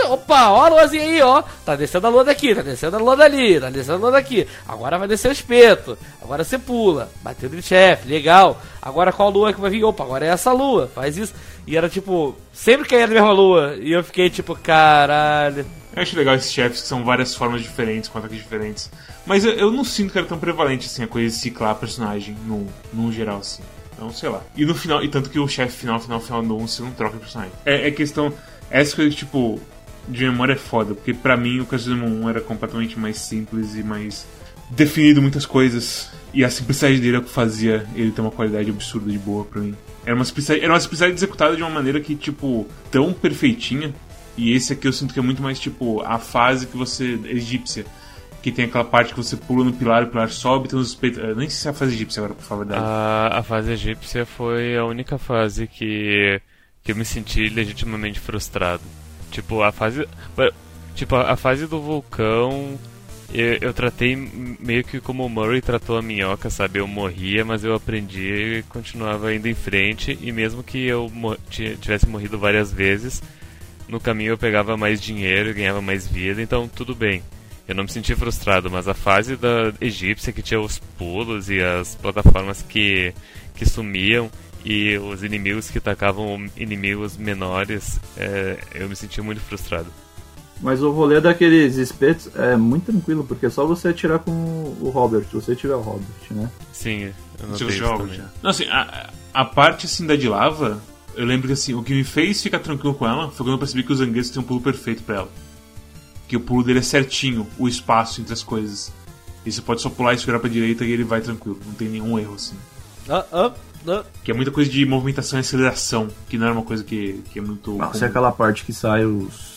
Opa, 0.09 0.49
ó 0.49 0.65
a 0.65 0.67
luazinha 0.67 1.03
aí, 1.03 1.22
ó. 1.22 1.41
Tá 1.63 1.74
descendo 1.74 2.07
a 2.07 2.09
lua 2.09 2.26
daqui, 2.26 2.53
tá 2.53 2.61
descendo 2.61 2.97
a 2.97 2.99
lua 2.99 3.15
dali, 3.15 3.61
tá 3.61 3.69
descendo 3.69 3.99
a 3.99 4.01
lua 4.01 4.11
daqui. 4.11 4.45
Agora 4.67 4.97
vai 4.97 5.07
descer 5.07 5.30
o 5.30 5.32
espeto. 5.32 5.97
Agora 6.22 6.43
você 6.43 6.59
pula. 6.59 7.09
Bateu 7.22 7.49
no 7.49 7.61
chefe, 7.61 8.09
legal. 8.09 8.59
Agora 8.82 9.13
qual 9.13 9.30
lua 9.30 9.53
que 9.53 9.61
vai 9.61 9.72
vir? 9.72 9.86
Opa, 9.86 10.03
agora 10.03 10.26
é 10.26 10.30
essa 10.30 10.51
lua. 10.51 10.91
Faz 10.93 11.17
isso. 11.17 11.34
E 11.65 11.78
era 11.78 11.88
tipo, 11.88 12.36
sempre 12.51 12.89
caía 12.89 13.07
na 13.07 13.13
mesma 13.13 13.32
lua. 13.32 13.78
E 13.80 13.93
eu 13.93 14.03
fiquei 14.03 14.30
tipo, 14.30 14.53
caralho. 14.55 15.65
Eu 15.94 16.02
acho 16.02 16.16
legal 16.16 16.36
esses 16.36 16.52
chefes 16.52 16.82
que 16.82 16.88
são 16.88 17.04
várias 17.04 17.36
formas 17.36 17.62
diferentes, 17.62 18.10
com 18.10 18.18
ataques 18.18 18.38
diferentes. 18.38 18.89
Mas 19.26 19.44
eu, 19.44 19.52
eu 19.52 19.72
não 19.72 19.84
sinto 19.84 20.12
que 20.12 20.18
era 20.18 20.28
tão 20.28 20.39
prevalente 20.39 20.88
assim 20.88 21.04
a 21.04 21.08
coisa 21.08 21.28
de 21.28 21.42
ciclar 21.42 21.76
personagem 21.76 22.36
no, 22.46 22.68
no 22.94 23.12
geral, 23.12 23.39
assim. 23.39 23.62
Então, 23.94 24.12
sei 24.12 24.30
lá. 24.30 24.42
E 24.56 24.66
no 24.66 24.74
final, 24.74 25.04
e 25.04 25.08
tanto 25.10 25.30
que 25.30 25.38
o 25.38 25.48
chefe 25.48 25.78
final, 25.78 26.00
final, 26.00 26.20
final 26.20 26.42
do 26.42 26.58
1, 26.58 26.68
você 26.68 26.82
não 26.82 26.92
troca 26.92 27.14
de 27.14 27.20
personagem. 27.20 27.54
É, 27.66 27.88
é 27.88 27.92
questão. 27.92 28.34
Essa 28.70 28.96
coisa, 28.96 29.16
tipo, 29.16 29.60
de 30.08 30.24
memória 30.24 30.54
é 30.54 30.58
foda, 30.58 30.96
porque 30.96 31.14
pra 31.14 31.38
mim 31.38 31.60
o 31.60 31.66
Casino 31.66 32.06
1 32.06 32.30
era 32.30 32.42
completamente 32.42 32.98
mais 32.98 33.18
simples 33.18 33.76
e 33.76 33.84
mais 33.84 34.26
definido 34.70 35.22
muitas 35.22 35.46
coisas. 35.46 36.10
E 36.34 36.46
a 36.46 36.50
simplicidade 36.50 37.00
dele 37.00 37.18
é 37.18 37.20
o 37.20 37.24
que 37.24 37.30
fazia 37.30 37.86
ele 37.94 38.12
ter 38.12 38.22
uma 38.22 38.32
qualidade 38.32 38.70
absurda 38.70 39.12
de 39.12 39.20
boa 39.20 39.44
pra 39.44 39.62
mim. 39.62 39.76
Era 40.06 40.16
uma 40.16 40.26
simplicidade, 40.26 40.64
era 40.64 40.74
uma 40.74 40.80
simplicidade 40.80 41.14
executada 41.14 41.56
de 41.56 41.62
uma 41.62 41.70
maneira 41.70 42.00
que, 42.00 42.16
tipo, 42.16 42.66
tão 42.89 43.12
perfeitinha. 43.14 43.94
E 44.38 44.54
esse 44.54 44.74
aqui 44.74 44.88
eu 44.88 44.94
sinto 44.94 45.14
que 45.14 45.20
é 45.20 45.24
muito 45.24 45.42
mais, 45.42 45.60
tipo, 45.60 46.02
a 46.02 46.18
fase 46.18 46.68
que 46.68 46.78
você. 46.78 47.20
egípcia. 47.26 47.86
Que 48.42 48.52
tem 48.52 48.66
aquela 48.66 48.84
parte 48.84 49.14
que 49.14 49.18
você 49.22 49.38
pula 49.38 49.64
no 49.64 49.72
pilar, 49.72 50.04
o 50.04 50.08
pilar 50.08 50.30
sobe, 50.32 50.68
tem 50.68 50.80
uns 50.80 50.88
espet... 50.88 51.16
eu 51.16 51.36
Nem 51.36 51.48
sei 51.48 51.60
se 51.60 51.68
é 51.68 51.72
a 51.72 51.74
fase 51.74 51.94
egípcia 51.94 52.22
agora, 52.22 52.34
por 52.34 52.44
falar 52.44 52.66
a. 52.74 53.40
A, 53.40 53.44
fase 53.44 53.72
egípcia 53.72 54.26
foi 54.26 54.76
a 54.76 54.84
única 54.84 55.20
fase 55.20 55.68
que, 55.68 56.42
que 56.84 56.92
eu 56.92 56.96
me 56.96 57.06
senti 57.06 57.50
legitimamente 57.50 58.20
frustrado. 58.20 58.82
Tipo, 59.30 59.62
a 59.62 59.72
fase. 59.72 60.08
Tipo, 60.96 61.16
a, 61.18 61.36
fase 61.36 61.68
do 61.68 61.80
vulcão. 61.80 62.80
Eu, 63.34 63.58
eu 63.62 63.74
tratei 63.74 64.16
meio 64.16 64.84
que 64.84 65.00
como 65.00 65.26
o 65.26 65.30
Murray 65.30 65.62
tratou 65.62 65.98
a 65.98 66.02
minhoca, 66.02 66.50
sabe? 66.50 66.80
Eu 66.80 66.88
morria, 66.88 67.46
mas 67.46 67.64
eu 67.64 67.74
aprendi 67.74 68.58
e 68.58 68.64
continuava 68.64 69.34
indo 69.34 69.48
em 69.48 69.54
frente. 69.54 70.18
E 70.20 70.32
mesmo 70.32 70.64
que 70.64 70.86
eu 70.86 71.12
tivesse 71.80 72.10
morrido 72.10 72.40
várias 72.40 72.74
vezes, 72.74 73.22
no 73.88 74.00
caminho 74.00 74.32
eu 74.32 74.38
pegava 74.38 74.78
mais 74.78 75.02
dinheiro 75.02 75.50
e 75.50 75.54
ganhava 75.54 75.82
mais 75.82 76.08
vida, 76.08 76.42
então 76.42 76.68
tudo 76.68 76.96
bem. 76.96 77.22
Eu 77.68 77.76
não 77.76 77.84
me 77.84 77.92
senti 77.92 78.14
frustrado, 78.16 78.70
mas 78.70 78.88
a 78.88 78.94
fase 78.94 79.36
da 79.36 79.72
egípcia 79.80 80.34
que 80.34 80.42
tinha 80.42 80.60
os 80.60 80.80
pulos 80.98 81.50
e 81.50 81.62
as 81.62 81.96
plataformas 81.96 82.62
que, 82.68 83.14
que 83.56 83.66
sumiam 83.66 84.30
e 84.66 84.98
os 84.98 85.24
inimigos 85.24 85.70
que 85.70 85.78
atacavam 85.78 86.46
inimigos 86.58 87.18
menores, 87.18 88.00
é, 88.18 88.58
eu 88.76 88.90
me 88.90 88.96
senti 88.96 89.22
muito 89.22 89.40
frustrado. 89.42 89.88
Mas 90.62 90.84
o 90.84 90.92
rolê 90.92 91.20
daqueles 91.20 91.78
espetos 91.78 92.30
é 92.36 92.56
muito 92.56 92.92
tranquilo, 92.92 93.24
porque 93.24 93.48
é 93.48 93.50
só 93.50 93.66
você 93.66 93.88
atirar 93.88 94.20
com 94.20 94.32
o 94.32 94.92
Robert, 94.94 95.24
se 95.26 95.34
você 95.34 95.56
tiver 95.56 95.74
o 95.76 95.82
Robert, 95.82 96.06
né? 96.30 96.50
Sim, 96.72 97.06
eu 97.06 97.14
Se 97.40 97.64
notei 97.64 97.68
você 97.68 97.72
joga 97.78 97.98
também. 98.04 98.18
já. 98.18 98.26
Não, 98.44 98.50
assim, 98.52 98.66
a, 98.68 99.10
a 99.34 99.46
parte 99.46 99.88
assim 99.88 100.06
da 100.06 100.16
de 100.16 100.28
lava, 100.30 100.80
eu 101.16 101.26
lembro 101.26 101.47
que 101.47 101.53
assim, 101.53 101.74
o 101.74 101.84
que 101.84 101.93
me 101.93 102.03
fez 102.03 102.41
ficar 102.41 102.59
tranquilo 102.59 102.93
com 102.93 103.07
ela 103.07 103.30
foi 103.30 103.45
quando 103.45 103.53
eu 103.53 103.59
percebi 103.59 103.84
que 103.84 103.91
o 103.91 103.95
Zangetsu 103.95 104.34
tem 104.34 104.41
um 104.41 104.45
pulo 104.45 104.62
perfeito 104.62 105.03
pra 105.03 105.16
ela. 105.18 105.30
Que 106.28 106.38
o 106.38 106.39
pulo 106.39 106.64
dele 106.64 106.80
é 106.80 106.84
certinho, 106.84 107.47
o 107.57 107.68
espaço 107.68 108.22
entre 108.22 108.34
as 108.34 108.43
coisas. 108.43 108.91
E 109.45 109.51
você 109.51 109.62
pode 109.62 109.82
só 109.82 109.89
pular 109.89 110.14
e 110.14 110.18
virar 110.18 110.39
pra 110.39 110.49
direita 110.49 110.86
e 110.86 110.91
ele 110.91 111.03
vai 111.03 111.22
tranquilo, 111.22 111.59
não 111.66 111.74
tem 111.74 111.89
nenhum 111.89 112.18
erro 112.18 112.36
assim. 112.36 112.55
Ah, 113.09 113.26
ah, 113.32 113.51
ah. 113.88 114.03
Que 114.24 114.32
é 114.32 114.34
muita 114.34 114.51
coisa 114.51 114.70
de 114.70 114.86
movimentação 114.86 115.39
e 115.39 115.41
aceleração, 115.41 116.07
que 116.30 116.38
não 116.38 116.47
é 116.47 116.51
uma 116.51 116.62
coisa 116.64 116.84
que, 116.84 117.22
que 117.32 117.39
é 117.39 117.41
muito. 117.41 117.78
Nossa, 117.78 117.97
é 117.97 117.99
comum. 117.99 118.09
aquela 118.09 118.32
parte 118.32 118.64
que 118.64 118.72
sai 118.72 119.05
os 119.05 119.51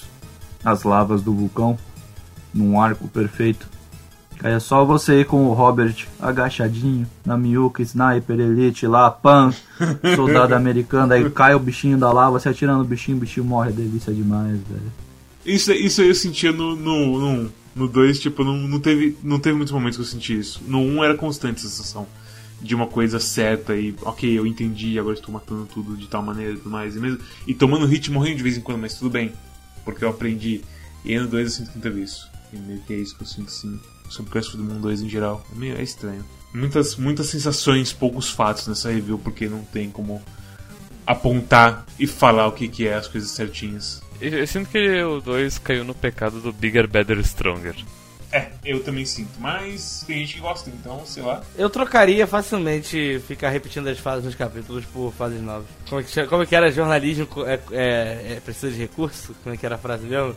as 0.65 0.83
lavas 0.83 1.23
do 1.23 1.35
vulcão 1.35 1.79
num 2.53 2.81
arco 2.81 3.07
perfeito. 3.09 3.69
Aí 4.45 4.53
é 4.53 4.61
só 4.61 4.85
você 4.85 5.21
ir 5.21 5.25
com 5.25 5.47
o 5.47 5.55
Robert 5.55 6.07
agachadinho 6.21 7.07
na 7.25 7.35
Miyuka, 7.35 7.81
Sniper, 7.81 8.39
Elite 8.39 8.87
lá, 8.87 9.11
pan, 9.11 9.55
soldado 10.15 10.55
americano, 10.55 11.15
aí 11.15 11.31
cai 11.31 11.55
o 11.55 11.59
bichinho 11.59 11.97
da 11.97 12.13
lava, 12.13 12.39
você 12.39 12.51
atira 12.51 12.77
no 12.77 12.85
bichinho, 12.85 13.17
o 13.17 13.21
bichinho 13.21 13.47
morre, 13.47 13.73
delícia 13.73 14.13
demais, 14.13 14.61
velho. 14.69 14.93
Isso, 15.47 15.73
isso 15.73 16.03
aí 16.03 16.09
eu 16.09 16.15
sentia 16.15 16.53
no 16.53 16.77
2, 16.77 16.79
no, 16.79 17.19
no, 17.19 17.53
no 17.75 17.89
dois, 17.89 18.21
tipo, 18.21 18.45
não, 18.45 18.55
não, 18.55 18.79
teve, 18.79 19.17
não 19.23 19.41
teve 19.41 19.57
muitos 19.57 19.73
momentos 19.73 19.97
que 19.97 20.03
eu 20.03 20.07
senti 20.07 20.39
isso. 20.39 20.61
No 20.69 20.79
1 20.79 20.95
um 20.95 21.03
era 21.03 21.15
constante 21.15 21.61
essa 21.61 21.69
sensação 21.71 22.07
de 22.61 22.75
uma 22.75 22.87
coisa 22.87 23.19
certa 23.19 23.75
e, 23.75 23.95
ok, 24.03 24.39
eu 24.39 24.47
entendi, 24.47 24.99
agora 24.99 25.15
estou 25.15 25.33
matando 25.33 25.65
tudo 25.73 25.97
de 25.97 26.07
tal 26.07 26.23
maneira 26.23 26.53
e 26.53 26.57
tudo 26.59 26.69
mais. 26.69 26.95
E, 26.95 27.01
mesmo, 27.01 27.19
e 27.47 27.55
tomando 27.55 27.87
hit 27.87 28.11
morrendo 28.11 28.37
de 28.37 28.43
vez 28.43 28.59
em 28.59 28.61
quando, 28.61 28.81
mas 28.81 28.93
tudo 28.93 29.09
bem, 29.09 29.33
porque 29.87 30.05
eu 30.05 30.11
aprendi. 30.11 30.61
E 31.03 31.19
no 31.19 31.27
2 31.27 31.45
eu 31.47 31.51
sinto 31.51 31.71
que 31.71 31.77
não 31.77 31.83
teve 31.83 32.03
isso. 32.03 32.29
E 32.55 32.59
meio 32.59 32.81
que 32.81 32.95
é 32.95 32.97
isso 32.97 33.17
que 33.17 33.23
eu 33.23 33.27
sinto 33.27 33.51
sim, 33.51 33.81
sobre 34.09 34.31
o 34.31 34.33
Crash 34.33 34.55
do 34.55 34.63
Mundo 34.63 34.81
2 34.81 35.03
em 35.03 35.09
geral. 35.09 35.45
É 35.53 35.59
meio 35.59 35.77
é 35.77 35.83
estranho. 35.83 36.25
Muitas, 36.55 36.95
muitas 36.95 37.27
sensações, 37.27 37.93
poucos 37.93 38.31
fatos 38.31 38.69
nessa 38.69 38.91
review, 38.91 39.19
porque 39.19 39.49
não 39.49 39.65
tem 39.65 39.91
como 39.91 40.23
apontar 41.05 41.85
e 41.99 42.07
falar 42.07 42.47
o 42.47 42.53
que, 42.53 42.69
que 42.69 42.87
é 42.87 42.95
as 42.95 43.09
coisas 43.09 43.31
certinhas. 43.31 44.01
Eu, 44.21 44.39
eu 44.39 44.47
sinto 44.47 44.71
que 44.71 45.03
o 45.03 45.21
2 45.21 45.59
caiu 45.59 45.85
no 45.85 45.95
pecado 45.95 46.41
do 46.41 46.53
Bigger, 46.53 46.89
Better, 46.89 47.19
Stronger. 47.19 47.75
É, 48.35 48.51
eu 48.65 48.83
também 48.83 49.05
sinto, 49.05 49.31
mas 49.39 50.03
tem 50.05 50.19
gente 50.19 50.35
que 50.35 50.41
gosta, 50.41 50.69
então, 50.69 51.07
sei 51.07 51.23
lá. 51.23 51.41
Eu 51.57 51.71
trocaria 51.71 52.27
facilmente 52.27 53.23
ficar 53.29 53.51
repetindo 53.51 53.87
as 53.87 54.01
fases 54.01 54.25
nos 54.25 54.35
capítulos 54.35 54.85
por 54.87 55.13
fases 55.13 55.41
novas. 55.41 55.67
Como 55.89 56.01
é 56.01 56.05
que, 56.05 56.27
como 56.27 56.43
é 56.43 56.47
que 56.47 56.57
era 56.57 56.73
jornalismo 56.73 57.29
é, 57.47 57.61
é, 57.71 58.33
é, 58.33 58.41
precisa 58.45 58.73
de 58.73 58.79
recurso? 58.79 59.37
Como 59.45 59.55
é 59.55 59.59
que 59.59 59.65
era 59.65 59.77
a 59.77 59.79
frase 59.79 60.05
mesmo? 60.05 60.35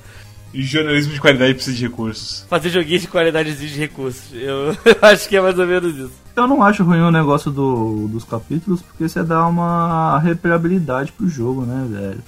E 0.54 0.62
jornalismo 0.64 1.14
de 1.14 1.20
qualidade 1.20 1.54
precisa 1.54 1.76
de 1.76 1.84
recursos. 1.84 2.46
Fazer 2.50 2.70
joguinhos 2.70 3.02
de 3.02 3.08
qualidade 3.08 3.50
exige 3.50 3.74
de 3.74 3.80
recursos. 3.80 4.34
Eu, 4.34 4.76
eu 4.86 4.98
acho 5.02 5.28
que 5.28 5.36
é 5.36 5.42
mais 5.42 5.58
ou 5.58 5.68
menos 5.68 5.96
isso. 5.96 6.14
Eu 6.36 6.48
não 6.48 6.64
acho 6.64 6.84
ruim 6.84 7.00
o 7.00 7.12
negócio 7.12 7.52
do, 7.52 8.08
dos 8.08 8.24
capítulos, 8.24 8.82
porque 8.82 9.08
você 9.08 9.24
dá 9.24 9.46
uma 9.48 10.20
reparabilidade 10.20 11.12
pro 11.12 11.28
jogo, 11.28 11.66
né, 11.66 11.88
velho? 11.90 12.24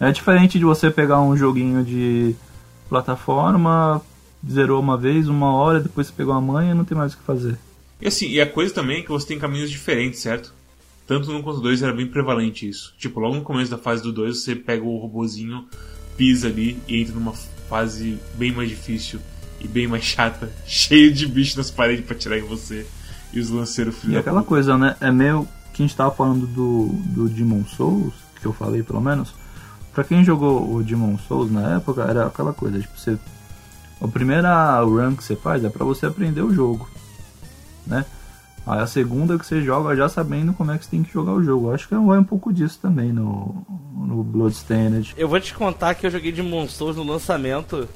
É 0.00 0.12
diferente 0.12 0.58
de 0.58 0.64
você 0.64 0.90
pegar 0.90 1.20
um 1.20 1.36
joguinho 1.36 1.84
de 1.84 2.34
plataforma, 2.88 4.02
zerou 4.48 4.80
uma 4.80 4.98
vez, 4.98 5.28
uma 5.28 5.52
hora, 5.54 5.80
depois 5.80 6.08
você 6.08 6.12
pegou 6.12 6.34
a 6.34 6.40
manha 6.40 6.72
e 6.72 6.74
não 6.74 6.84
tem 6.84 6.96
mais 6.96 7.14
o 7.14 7.16
que 7.16 7.22
fazer. 7.22 7.56
E 8.00 8.08
assim, 8.08 8.28
e 8.28 8.40
a 8.40 8.46
coisa 8.46 8.74
também 8.74 8.98
é 8.98 9.02
que 9.02 9.08
você 9.08 9.26
tem 9.26 9.38
caminhos 9.38 9.70
diferentes, 9.70 10.20
certo? 10.20 10.52
Tanto 11.06 11.30
no 11.30 11.42
quanto 11.42 11.60
2 11.60 11.82
era 11.82 11.92
bem 11.92 12.06
prevalente 12.06 12.68
isso. 12.68 12.94
Tipo, 12.98 13.20
logo 13.20 13.34
no 13.36 13.42
começo 13.42 13.70
da 13.70 13.78
fase 13.78 14.02
do 14.02 14.12
2 14.12 14.42
você 14.42 14.54
pega 14.54 14.84
o 14.84 14.98
robozinho, 14.98 15.66
pisa 16.16 16.48
ali 16.48 16.78
e 16.88 17.00
entra 17.00 17.14
numa 17.14 17.32
fase 17.74 18.20
bem 18.34 18.52
mais 18.52 18.68
difícil 18.68 19.18
e 19.60 19.66
bem 19.66 19.88
mais 19.88 20.04
chata, 20.04 20.48
cheio 20.64 21.12
de 21.12 21.26
bicho 21.26 21.56
nas 21.56 21.72
paredes 21.72 22.06
para 22.06 22.16
tirar 22.16 22.38
em 22.38 22.42
você 22.42 22.86
e 23.32 23.40
os 23.40 23.50
lanceiros 23.50 23.96
filho 23.96 24.12
E 24.12 24.16
aquela 24.16 24.40
puta. 24.42 24.48
coisa, 24.48 24.78
né? 24.78 24.94
É 25.00 25.10
meio 25.10 25.48
que 25.72 25.82
a 25.82 25.86
gente 25.86 25.96
tava 25.96 26.12
falando 26.12 26.46
do, 26.46 26.86
do 27.06 27.28
Demon 27.28 27.64
Souls, 27.64 28.14
que 28.40 28.46
eu 28.46 28.52
falei 28.52 28.84
pelo 28.84 29.00
menos. 29.00 29.34
Pra 29.92 30.04
quem 30.04 30.22
jogou 30.24 30.72
o 30.72 30.84
Demon 30.84 31.18
Souls 31.18 31.50
na 31.50 31.74
época, 31.76 32.02
era 32.02 32.26
aquela 32.26 32.52
coisa, 32.52 32.78
tipo, 32.78 32.96
você. 32.96 33.18
A 34.00 34.06
primeira 34.06 34.80
run 34.80 35.16
que 35.16 35.24
você 35.24 35.34
faz 35.34 35.64
é 35.64 35.68
para 35.68 35.84
você 35.84 36.06
aprender 36.06 36.42
o 36.42 36.54
jogo, 36.54 36.88
né? 37.86 38.04
Aí 38.66 38.80
a 38.80 38.86
segunda 38.86 39.38
que 39.38 39.44
você 39.44 39.60
joga 39.60 39.94
já 39.94 40.08
sabendo 40.08 40.54
como 40.54 40.72
é 40.72 40.78
que 40.78 40.84
você 40.84 40.92
tem 40.92 41.02
que 41.02 41.12
jogar 41.12 41.32
o 41.32 41.42
jogo. 41.42 41.70
Acho 41.70 41.86
que 41.86 41.94
vai 41.94 42.18
um 42.18 42.24
pouco 42.24 42.52
disso 42.52 42.78
também 42.80 43.12
no, 43.12 43.64
no 43.94 44.22
Bloodstained. 44.22 45.14
Eu 45.16 45.28
vou 45.28 45.38
te 45.38 45.52
contar 45.52 45.94
que 45.94 46.06
eu 46.06 46.10
joguei 46.10 46.32
Demon 46.32 46.66
Souls 46.66 46.96
no 46.96 47.04
lançamento 47.04 47.86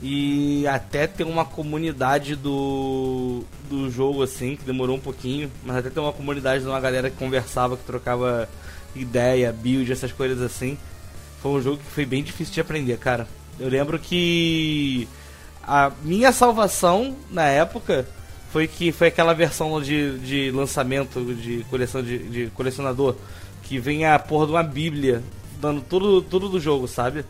e 0.00 0.66
até 0.68 1.06
tem 1.06 1.26
uma 1.26 1.44
comunidade 1.44 2.36
do, 2.36 3.42
do 3.68 3.90
jogo 3.90 4.22
assim, 4.22 4.54
que 4.54 4.64
demorou 4.64 4.96
um 4.96 5.00
pouquinho, 5.00 5.50
mas 5.64 5.76
até 5.76 5.90
tem 5.90 6.02
uma 6.02 6.12
comunidade 6.12 6.62
de 6.62 6.68
uma 6.68 6.78
galera 6.78 7.10
que 7.10 7.16
conversava, 7.16 7.76
que 7.76 7.84
trocava 7.84 8.48
ideia, 8.94 9.52
build, 9.52 9.90
essas 9.90 10.12
coisas 10.12 10.40
assim. 10.40 10.78
Foi 11.42 11.50
um 11.52 11.60
jogo 11.60 11.78
que 11.78 11.90
foi 11.90 12.06
bem 12.06 12.22
difícil 12.22 12.54
de 12.54 12.60
aprender, 12.60 12.98
cara. 12.98 13.26
Eu 13.58 13.68
lembro 13.68 13.98
que 13.98 15.08
a 15.66 15.90
minha 16.02 16.30
salvação 16.30 17.16
na 17.30 17.44
época 17.44 18.06
foi 18.56 18.66
que 18.66 18.90
foi 18.90 19.08
aquela 19.08 19.34
versão 19.34 19.82
de, 19.82 20.18
de 20.20 20.50
lançamento 20.50 21.22
de 21.34 21.62
coleção 21.68 22.02
de, 22.02 22.16
de 22.16 22.46
colecionador 22.54 23.14
que 23.64 23.78
vem 23.78 24.06
a 24.06 24.18
porra 24.18 24.46
de 24.46 24.52
uma 24.52 24.62
bíblia 24.62 25.22
dando 25.60 25.82
tudo, 25.82 26.22
tudo 26.22 26.48
do 26.48 26.58
jogo, 26.58 26.88
sabe? 26.88 27.22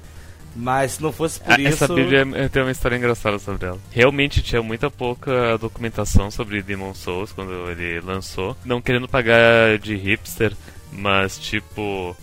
Mas 0.55 0.93
se 0.93 1.03
não 1.03 1.11
fosse 1.11 1.41
por 1.41 1.55
ah, 1.55 1.61
isso. 1.61 1.83
Essa 1.83 1.93
Bíblia 1.93 2.25
tem 2.49 2.63
uma 2.63 2.71
história 2.71 2.97
engraçada 2.97 3.41
sobre 3.41 3.67
ela. 3.67 3.79
Realmente 3.91 4.41
tinha 4.41 4.63
muita 4.63 4.89
pouca 4.89 5.59
documentação 5.59 6.31
sobre 6.31 6.63
Demon 6.63 6.95
Souls 6.95 7.33
quando 7.33 7.69
ele 7.73 8.01
lançou. 8.03 8.57
Não 8.65 8.81
querendo 8.81 9.09
pagar 9.09 9.79
de 9.81 9.97
hipster, 9.97 10.53
mas 10.93 11.37
tipo. 11.37 12.17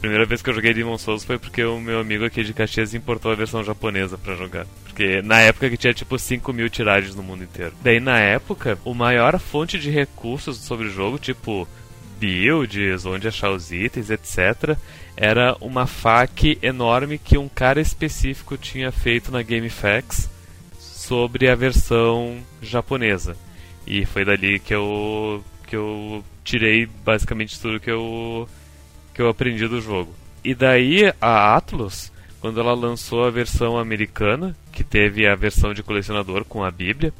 Primeira 0.00 0.26
vez 0.26 0.42
que 0.42 0.50
eu 0.50 0.54
joguei 0.54 0.74
Demon 0.74 0.98
Souls 0.98 1.24
foi 1.24 1.38
porque 1.38 1.64
o 1.64 1.80
meu 1.80 1.98
amigo 1.98 2.26
aqui 2.26 2.44
de 2.44 2.52
Caxias 2.52 2.92
importou 2.92 3.32
a 3.32 3.34
versão 3.34 3.64
japonesa 3.64 4.18
para 4.18 4.36
jogar. 4.36 4.66
Porque 5.00 5.22
na 5.22 5.40
época 5.40 5.70
que 5.70 5.78
tinha 5.78 5.94
tipo 5.94 6.18
5 6.18 6.52
mil 6.52 6.68
tiragens 6.68 7.14
no 7.14 7.22
mundo 7.22 7.42
inteiro. 7.42 7.72
Daí 7.82 7.98
na 7.98 8.18
época, 8.18 8.78
o 8.84 8.92
maior 8.92 9.38
fonte 9.38 9.78
de 9.78 9.88
recursos 9.88 10.58
sobre 10.58 10.88
o 10.88 10.90
jogo, 10.90 11.18
tipo 11.18 11.66
builds, 12.18 13.06
onde 13.06 13.26
achar 13.26 13.50
os 13.50 13.72
itens, 13.72 14.10
etc., 14.10 14.76
era 15.16 15.56
uma 15.58 15.86
FAQ 15.86 16.58
enorme 16.60 17.16
que 17.16 17.38
um 17.38 17.48
cara 17.48 17.80
específico 17.80 18.58
tinha 18.58 18.92
feito 18.92 19.32
na 19.32 19.40
GameFAQs 19.40 20.28
sobre 20.78 21.48
a 21.48 21.54
versão 21.54 22.36
japonesa. 22.60 23.38
E 23.86 24.04
foi 24.04 24.22
dali 24.22 24.58
que 24.58 24.74
eu 24.74 25.42
que 25.66 25.76
eu 25.76 26.22
tirei 26.44 26.84
basicamente 26.84 27.58
tudo 27.58 27.80
que 27.80 27.90
eu 27.90 28.46
que 29.14 29.22
eu 29.22 29.30
aprendi 29.30 29.66
do 29.66 29.80
jogo. 29.80 30.14
E 30.44 30.54
daí 30.54 31.10
a 31.18 31.56
Atlus, 31.56 32.12
quando 32.40 32.58
ela 32.58 32.72
lançou 32.72 33.24
a 33.24 33.30
versão 33.30 33.78
americana, 33.78 34.56
que 34.72 34.82
teve 34.82 35.26
a 35.26 35.34
versão 35.34 35.74
de 35.74 35.82
colecionador 35.82 36.44
com 36.44 36.64
a 36.64 36.70
Bíblia, 36.70 37.12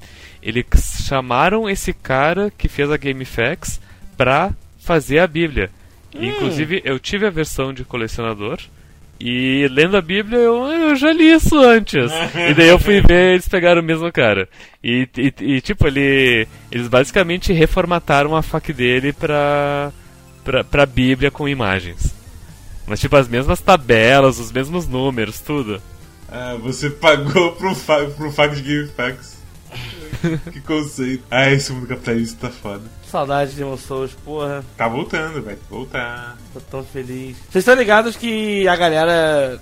eles 0.42 0.64
chamaram 1.06 1.68
esse 1.68 1.92
cara 1.92 2.50
que 2.56 2.68
fez 2.68 2.90
a 2.90 2.96
GameFAQs 2.96 3.80
pra 4.16 4.52
fazer 4.78 5.18
a 5.18 5.26
Bíblia. 5.26 5.70
Hum. 6.14 6.24
Inclusive, 6.24 6.80
eu 6.84 6.98
tive 6.98 7.26
a 7.26 7.30
versão 7.30 7.72
de 7.72 7.84
colecionador. 7.84 8.58
E 9.22 9.68
lendo 9.70 9.98
a 9.98 10.00
Bíblia, 10.00 10.38
eu, 10.38 10.64
eu 10.64 10.96
já 10.96 11.12
li 11.12 11.30
isso 11.30 11.58
antes. 11.58 12.10
e 12.48 12.54
daí 12.54 12.68
eu 12.68 12.78
fui 12.78 13.02
ver, 13.02 13.34
eles 13.34 13.46
pegaram 13.46 13.82
o 13.82 13.84
mesmo 13.84 14.10
cara. 14.10 14.48
E, 14.82 15.06
e, 15.18 15.34
e, 15.40 15.60
tipo, 15.60 15.86
ele, 15.86 16.48
eles 16.72 16.88
basicamente 16.88 17.52
reformataram 17.52 18.34
a 18.34 18.40
fac 18.40 18.72
dele 18.72 19.12
pra, 19.12 19.92
pra, 20.42 20.64
pra 20.64 20.86
Bíblia 20.86 21.30
com 21.30 21.46
imagens. 21.46 22.18
Mas, 22.90 22.98
tipo, 22.98 23.14
as 23.14 23.28
mesmas 23.28 23.60
tabelas, 23.60 24.40
os 24.40 24.50
mesmos 24.50 24.88
números, 24.88 25.38
tudo. 25.38 25.80
Ah, 26.28 26.56
você 26.60 26.90
pagou 26.90 27.52
pro, 27.52 27.72
fa 27.72 28.04
pro 28.06 28.32
fac 28.32 28.52
de 28.52 28.62
GameFAQs. 28.62 29.38
que 30.52 30.60
conceito. 30.60 31.22
Ah, 31.30 31.48
esse 31.48 31.72
mundo 31.72 31.86
capitalista 31.86 32.48
tá 32.48 32.52
foda. 32.52 32.82
Saudade 33.08 33.52
de 33.52 33.58
Demon 33.58 33.76
Souls, 33.76 34.10
porra. 34.24 34.64
Tá 34.76 34.88
voltando, 34.88 35.40
vai 35.40 35.56
voltar. 35.70 36.36
Tô 36.52 36.60
tão 36.62 36.82
feliz. 36.82 37.36
Vocês 37.48 37.62
estão 37.62 37.76
ligados 37.76 38.16
que 38.16 38.66
a 38.66 38.74
galera 38.74 39.60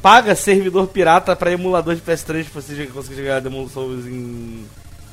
paga 0.00 0.36
servidor 0.36 0.86
pirata 0.86 1.34
pra 1.34 1.50
emulador 1.50 1.96
de 1.96 2.02
PS3 2.02 2.44
pra 2.52 2.62
você 2.62 2.86
conseguir 2.86 3.16
jogar 3.16 3.40
Demon 3.40 3.68
Souls 3.68 4.06
em. 4.06 4.64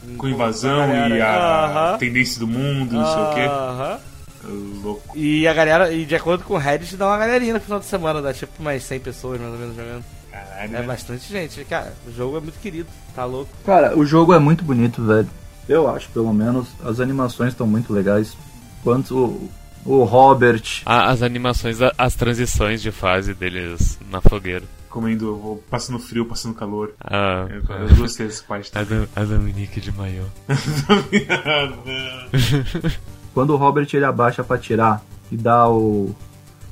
em 0.08 0.16
Com 0.16 0.28
invasão 0.28 0.94
e 1.10 1.20
a 1.20 1.96
uh 1.96 1.96
-huh. 1.96 1.98
tendência 1.98 2.40
do 2.40 2.48
mundo, 2.48 2.94
não 2.94 3.02
uh 3.02 3.08
-huh. 3.08 3.14
sei 3.14 3.24
o 3.24 3.34
quê. 3.34 4.06
Louco. 4.48 5.18
E 5.18 5.48
a 5.48 5.54
galera, 5.54 5.92
e 5.92 6.06
de 6.06 6.16
acordo 6.16 6.44
com 6.44 6.54
o 6.54 6.58
Reddit, 6.58 6.96
dá 6.96 7.08
uma 7.08 7.18
galerinha 7.18 7.54
no 7.54 7.60
final 7.60 7.80
de 7.80 7.86
semana, 7.86 8.22
dá 8.22 8.34
tipo 8.34 8.62
mais 8.62 8.84
100 8.84 9.00
pessoas 9.00 9.40
mais 9.40 9.54
ou 9.54 9.60
menos 9.60 9.76
jogando. 9.76 10.04
Caralho, 10.32 10.76
é 10.76 10.78
né? 10.80 10.84
bastante 10.84 11.32
gente. 11.32 11.64
Cara, 11.66 11.94
o 12.08 12.12
jogo 12.12 12.38
é 12.38 12.42
muito 12.42 12.60
querido, 12.60 12.90
tá 13.16 13.26
louco. 13.26 13.50
Cara, 13.66 13.98
o 13.98 14.06
jogo 14.06 14.34
é 14.34 14.40
muito 14.40 14.64
bonito, 14.64 15.04
velho. 15.04 15.30
Eu 15.68 15.90
acho, 15.90 16.10
pelo 16.10 16.34
menos, 16.34 16.68
as 16.84 17.00
animações 17.00 17.54
estão 17.54 17.66
muito 17.66 17.94
legais. 17.94 18.38
Quanto 18.84 19.18
o, 19.18 19.50
o 19.86 20.04
Robert. 20.04 20.82
Ah, 20.86 21.10
as 21.10 21.22
animações, 21.22 21.78
as 21.98 22.16
transições 22.16 22.82
de 22.82 22.92
fase 22.92 23.34
deles 23.34 23.98
na 24.10 24.22
fogueira. 24.22 24.64
Comendo, 24.90 25.62
passando 25.70 26.00
frio, 26.00 26.26
passando 26.26 26.54
calor. 26.54 26.94
Ah, 27.04 27.48
eu, 27.50 27.88
eu 27.88 27.96
gostei 27.96 28.28
dessa 28.28 28.44
parte. 28.44 28.72
A, 28.76 28.82
a 29.20 29.24
Dominique 29.24 29.82
de 29.82 29.92
maiô. 29.92 30.24
Quando 33.36 33.50
o 33.50 33.58
Robert 33.58 33.88
ele 33.94 34.06
abaixa 34.06 34.46
para 34.46 34.58
tirar 34.58 35.04
e 35.30 35.36
dá 35.36 35.70
o. 35.70 36.16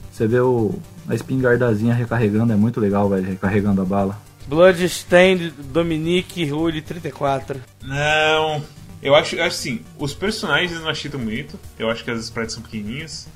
Você 0.09 0.26
vê 0.26 0.39
o, 0.39 0.74
a 1.09 1.14
espingardazinha 1.14 1.93
recarregando, 1.93 2.53
é 2.53 2.55
muito 2.55 2.80
legal, 2.80 3.09
velho, 3.09 3.26
recarregando 3.26 3.82
a 3.82 3.86
bala. 3.86 4.18
Bloodstained 4.47 5.53
Dominique 5.74 6.45
Rulli 6.45 6.82
34. 6.82 7.59
Não, 7.82 8.64
eu 9.01 9.14
acho, 9.14 9.36
acho 9.36 9.43
assim, 9.43 9.82
os 9.99 10.14
personagens 10.14 10.72
eu 10.72 10.80
não 10.80 10.89
achei 10.89 11.11
tão 11.11 11.20
bonito. 11.20 11.59
Eu 11.78 11.89
acho 11.89 12.01
que 12.01 12.11
as 12.11 12.22
sprites 12.22 12.53
são 12.53 12.64
pequenininhas. 12.64 13.28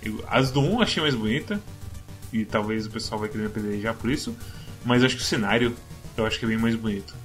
Eu, 0.00 0.24
as 0.28 0.52
do 0.52 0.60
1 0.60 0.74
eu 0.74 0.82
achei 0.82 1.02
mais 1.02 1.14
bonita. 1.16 1.60
E 2.32 2.44
talvez 2.44 2.86
o 2.86 2.90
pessoal 2.90 3.18
vai 3.18 3.28
querer 3.28 3.42
me 3.42 3.48
apedrejar 3.48 3.94
por 3.94 4.08
isso. 4.08 4.36
Mas 4.84 5.02
eu 5.02 5.06
acho 5.06 5.16
que 5.16 5.22
o 5.22 5.24
cenário 5.24 5.74
eu 6.16 6.24
acho 6.24 6.38
que 6.38 6.44
é 6.44 6.48
bem 6.48 6.58
mais 6.58 6.76
bonito. 6.76 7.16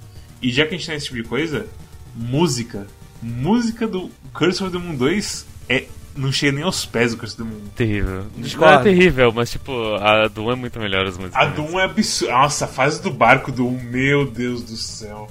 E 0.42 0.52
já 0.52 0.66
que 0.66 0.74
a 0.74 0.78
gente 0.78 0.88
tá 0.88 0.94
nesse 0.94 1.06
tipo 1.06 1.18
de 1.18 1.24
coisa, 1.24 1.68
música. 2.16 2.88
Música 3.22 3.88
do 3.88 4.10
Curse 4.34 4.64
of 4.64 4.72
the 4.72 4.80
Moon 4.80 4.96
2 4.96 5.51
é 5.70 5.86
não 6.16 6.32
chega 6.32 6.52
nem 6.52 6.64
aos 6.64 6.86
pés 6.86 7.12
do 7.12 7.18
Curse 7.18 7.38
do 7.38 7.46
Mundo. 7.46 7.72
Terrível. 7.76 8.26
Não 8.36 8.70
é 8.70 8.84
terrível, 8.84 9.32
mas 9.32 9.52
tipo, 9.52 9.72
a 9.96 10.28
Doom 10.28 10.52
é 10.52 10.56
muito 10.56 10.80
melhor 10.80 11.06
as 11.06 11.18
músicas. 11.18 11.42
A 11.42 11.46
Doom 11.46 11.80
é 11.80 11.86
absurda. 11.86 12.34
Nossa, 12.34 12.66
a 12.66 12.68
fase 12.68 13.02
do 13.02 13.12
barco 13.12 13.52
do 13.52 13.70
meu 13.70 14.26
Deus 14.30 14.64
do 14.64 14.76
céu. 14.76 15.30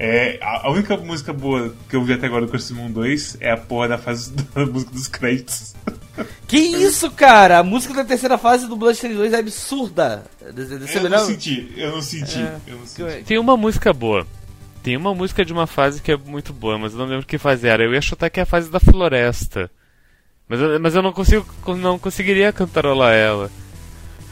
É, 0.00 0.38
a, 0.40 0.70
única 0.70 0.96
música 0.96 1.32
boa 1.32 1.74
que 1.88 1.96
eu 1.96 2.04
vi 2.04 2.12
até 2.12 2.26
agora 2.26 2.46
do 2.46 2.50
Curse 2.50 2.72
Moon 2.72 2.90
2 2.90 3.38
é 3.40 3.50
a 3.50 3.56
porra 3.56 3.88
da 3.88 3.98
fase 3.98 4.30
da 4.54 4.64
música 4.64 4.92
dos 4.92 5.08
créditos. 5.08 5.74
Que 6.46 6.56
isso, 6.56 7.10
cara? 7.10 7.58
A 7.58 7.62
música 7.62 7.94
da 7.94 8.04
terceira 8.04 8.38
fase 8.38 8.66
do 8.66 8.76
Bloodstained 8.76 9.16
2 9.16 9.32
é 9.32 9.38
absurda. 9.38 10.24
eu, 10.40 11.10
não 11.10 11.18
senti, 11.26 11.72
eu 11.76 11.90
não 11.92 12.02
senti, 12.02 12.38
é. 12.38 12.56
eu 12.66 12.78
não 12.78 12.86
senti. 12.86 13.24
Tem 13.24 13.38
uma 13.38 13.56
música 13.56 13.92
boa. 13.92 14.26
Tem 14.82 14.96
uma 14.96 15.14
música 15.14 15.44
de 15.44 15.52
uma 15.52 15.66
fase 15.66 16.00
que 16.00 16.12
é 16.12 16.16
muito 16.16 16.52
boa, 16.52 16.78
mas 16.78 16.92
eu 16.92 16.98
não 17.00 17.06
lembro 17.06 17.26
que 17.26 17.36
fase 17.38 17.66
era. 17.68 17.82
Eu 17.84 17.92
ia 17.92 18.00
chutar 18.00 18.30
que 18.30 18.40
é 18.40 18.42
a 18.42 18.46
fase 18.46 18.70
da 18.70 18.80
floresta. 18.80 19.70
Mas, 20.48 20.60
mas 20.80 20.94
eu 20.94 21.02
não 21.02 21.12
consigo, 21.12 21.46
não 21.76 21.98
conseguiria 21.98 22.52
cantarolar 22.52 23.12
ela. 23.12 23.50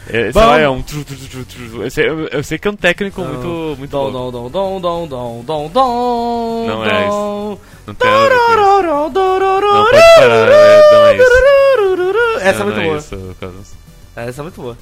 É, 0.08 0.30
sei 0.32 0.40
lá, 0.40 0.58
é 0.60 0.68
um. 0.68 0.80
tru, 0.82 1.04
tru, 1.04 1.16
tru, 1.16 1.44
tru. 1.44 1.82
Eu, 1.82 1.90
sei, 1.90 2.08
eu- 2.08 2.28
eu 2.28 2.42
sei 2.44 2.58
que 2.58 2.68
é 2.68 2.70
um 2.70 2.76
técnico 2.76 3.20
muito, 3.22 3.74
muito 3.76 3.90
Dom, 3.90 4.12
dom, 4.12 4.30
dom, 4.30 4.50
dom, 4.50 4.80
dom, 4.80 5.08
dom, 5.08 5.42
dom, 5.44 5.68
dom. 5.68 6.66
Não 6.68 6.84
é. 6.84 7.06
Não 7.88 7.94
tem 7.94 8.08
nada 8.08 8.34
isso. 8.34 8.46
Não, 9.74 9.84
pode 9.90 9.96
parar, 10.16 10.48
é, 10.48 10.92
não 10.92 11.06
é 11.06 11.16
isso. 11.16 11.24
Essa 12.40 12.60
é 12.60 12.64
muito 12.64 12.76
boa. 12.84 12.96
É 12.96 12.98
isso. 13.60 13.76
Essa 14.14 14.40
é 14.40 14.42
muito 14.44 14.60
boa. 14.62 14.78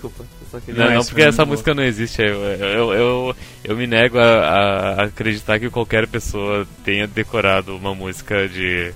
Desculpa, 0.00 0.24
eu 0.40 0.46
só 0.50 0.60
queria. 0.60 0.82
Não, 0.86 0.94
Não, 0.94 1.04
porque 1.04 1.20
é 1.20 1.26
essa 1.28 1.44
música 1.44 1.74
não 1.74 1.82
existe. 1.82 2.22
Eu, 2.22 2.40
eu, 2.42 2.92
eu, 2.94 3.36
eu 3.64 3.76
me 3.76 3.86
nego 3.86 4.18
a, 4.18 4.24
a 4.24 5.02
acreditar 5.04 5.58
que 5.60 5.68
qualquer 5.68 6.06
pessoa 6.06 6.66
tenha 6.82 7.06
decorado 7.06 7.76
uma 7.76 7.94
música 7.94 8.48
de, 8.48 8.92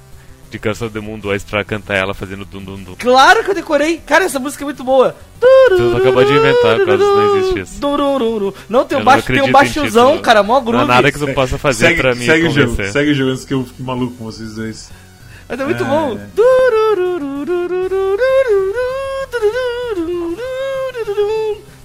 de 0.50 0.58
Curse 0.58 0.84
of 0.84 0.94
the 0.94 1.00
Moon 1.00 1.18
2 1.18 1.44
pra 1.44 1.62
cantar 1.62 1.96
ela 1.96 2.14
fazendo 2.14 2.46
dum 2.46 2.62
dum 2.64 2.82
dum. 2.82 2.94
Claro 2.98 3.44
que 3.44 3.50
eu 3.50 3.54
decorei! 3.54 3.98
Cara, 3.98 4.24
essa 4.24 4.38
música 4.38 4.64
é 4.64 4.66
muito 4.66 4.82
boa! 4.82 5.14
Tu 5.40 5.96
acabou 5.98 6.24
de 6.24 6.32
inventar, 6.32 6.78
Carlos, 6.86 7.00
não 7.00 7.36
existe 7.36 7.60
isso. 7.60 7.80
Não, 8.70 8.84
tem 8.86 8.96
um, 8.96 9.04
baixo, 9.04 9.26
tem 9.26 9.42
um 9.42 9.52
baixozão, 9.52 10.18
cara, 10.22 10.42
mó 10.42 10.54
Não 10.54 10.58
há 10.58 10.64
groove. 10.64 10.86
nada 10.88 11.12
que 11.12 11.18
tu 11.18 11.28
possa 11.34 11.58
fazer 11.58 11.88
segue, 11.88 12.00
pra 12.00 12.14
me 12.14 12.24
segue 12.24 12.46
o 12.46 12.50
jogo, 12.50 12.76
segue 12.90 13.10
o 13.10 13.14
jogo 13.14 13.30
antes 13.32 13.44
que 13.44 13.52
eu 13.52 13.62
fique 13.64 13.82
maluco 13.82 14.14
com 14.16 14.24
vocês 14.24 14.54
dois. 14.54 14.90
Mas 15.46 15.60
é 15.60 15.64
muito 15.64 15.84
É. 15.84 15.86
bom. 15.86 16.18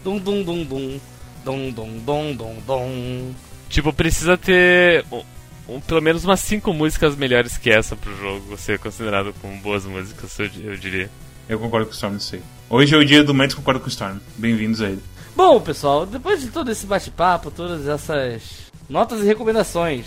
Dum 0.04 0.18
dum 0.20 0.44
dum 0.44 0.64
dum. 0.64 1.00
Dum 1.44 1.72
dum 1.72 2.00
dum 2.06 2.34
dum 2.36 2.56
dum. 2.66 3.34
Tipo, 3.70 3.94
precisa 3.94 4.38
ter 4.38 5.06
um- 5.12 5.24
um- 5.76 5.80
pelo 5.82 6.02
menos 6.02 6.24
umas 6.26 6.40
5 6.40 6.74
músicas 6.74 7.16
melhores 7.16 7.58
que 7.58 7.70
essa 7.70 7.96
pro 7.96 8.16
jogo 8.18 8.58
ser 8.58 8.80
considerado 8.80 9.34
como 9.42 9.56
boas 9.60 9.86
músicas, 9.86 10.38
eu, 10.40 10.50
eu 10.64 10.76
diria. 10.76 11.10
Eu 11.48 11.60
concordo 11.60 11.86
com 11.88 11.92
o 11.92 11.96
Storm 11.96 12.18
aí. 12.34 12.42
Hoje 12.70 12.94
é 12.96 12.98
o 12.98 13.06
dia 13.06 13.24
do 13.24 13.34
Mendes 13.34 13.56
concordo 13.56 13.80
com 13.80 13.88
o 13.88 13.90
Storm. 13.90 14.18
Bem-vindos 14.38 14.82
a 14.82 14.88
ele. 14.90 15.02
Bom, 15.36 15.60
pessoal, 15.62 16.06
depois 16.06 16.42
de 16.42 16.48
todo 16.50 16.70
esse 16.72 16.86
bate-papo, 16.86 17.50
todas 17.50 17.88
essas 17.88 18.42
notas 18.90 19.22
e 19.22 19.26
recomendações, 19.26 20.06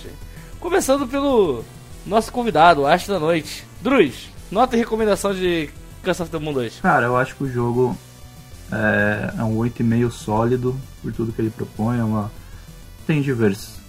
começando 0.61 1.07
pelo 1.07 1.65
nosso 2.07 2.31
convidado, 2.33 2.87
Astro 2.87 3.15
da 3.15 3.21
Noite. 3.21 3.65
Druz, 3.81 4.29
nota 4.51 4.77
e 4.77 4.79
recomendação 4.79 5.35
de 5.35 5.71
Curse 6.05 6.23
of 6.23 6.31
the 6.31 6.39
Moon 6.39 6.53
2. 6.53 6.81
Cara, 6.81 7.07
eu 7.07 7.17
acho 7.17 7.35
que 7.35 7.45
o 7.45 7.51
jogo 7.53 7.97
é, 8.73 9.35
é 9.39 9.45
um 9.45 9.57
8,5 9.59 10.11
sólido 10.11 10.75
por 11.03 11.13
tudo 11.13 11.33
que 11.33 11.43
ele 11.43 11.51
propõe. 11.51 11.99
É 11.99 12.05
uma... 12.05 12.31
Tem 13.07 13.21
diversão. 13.21 13.83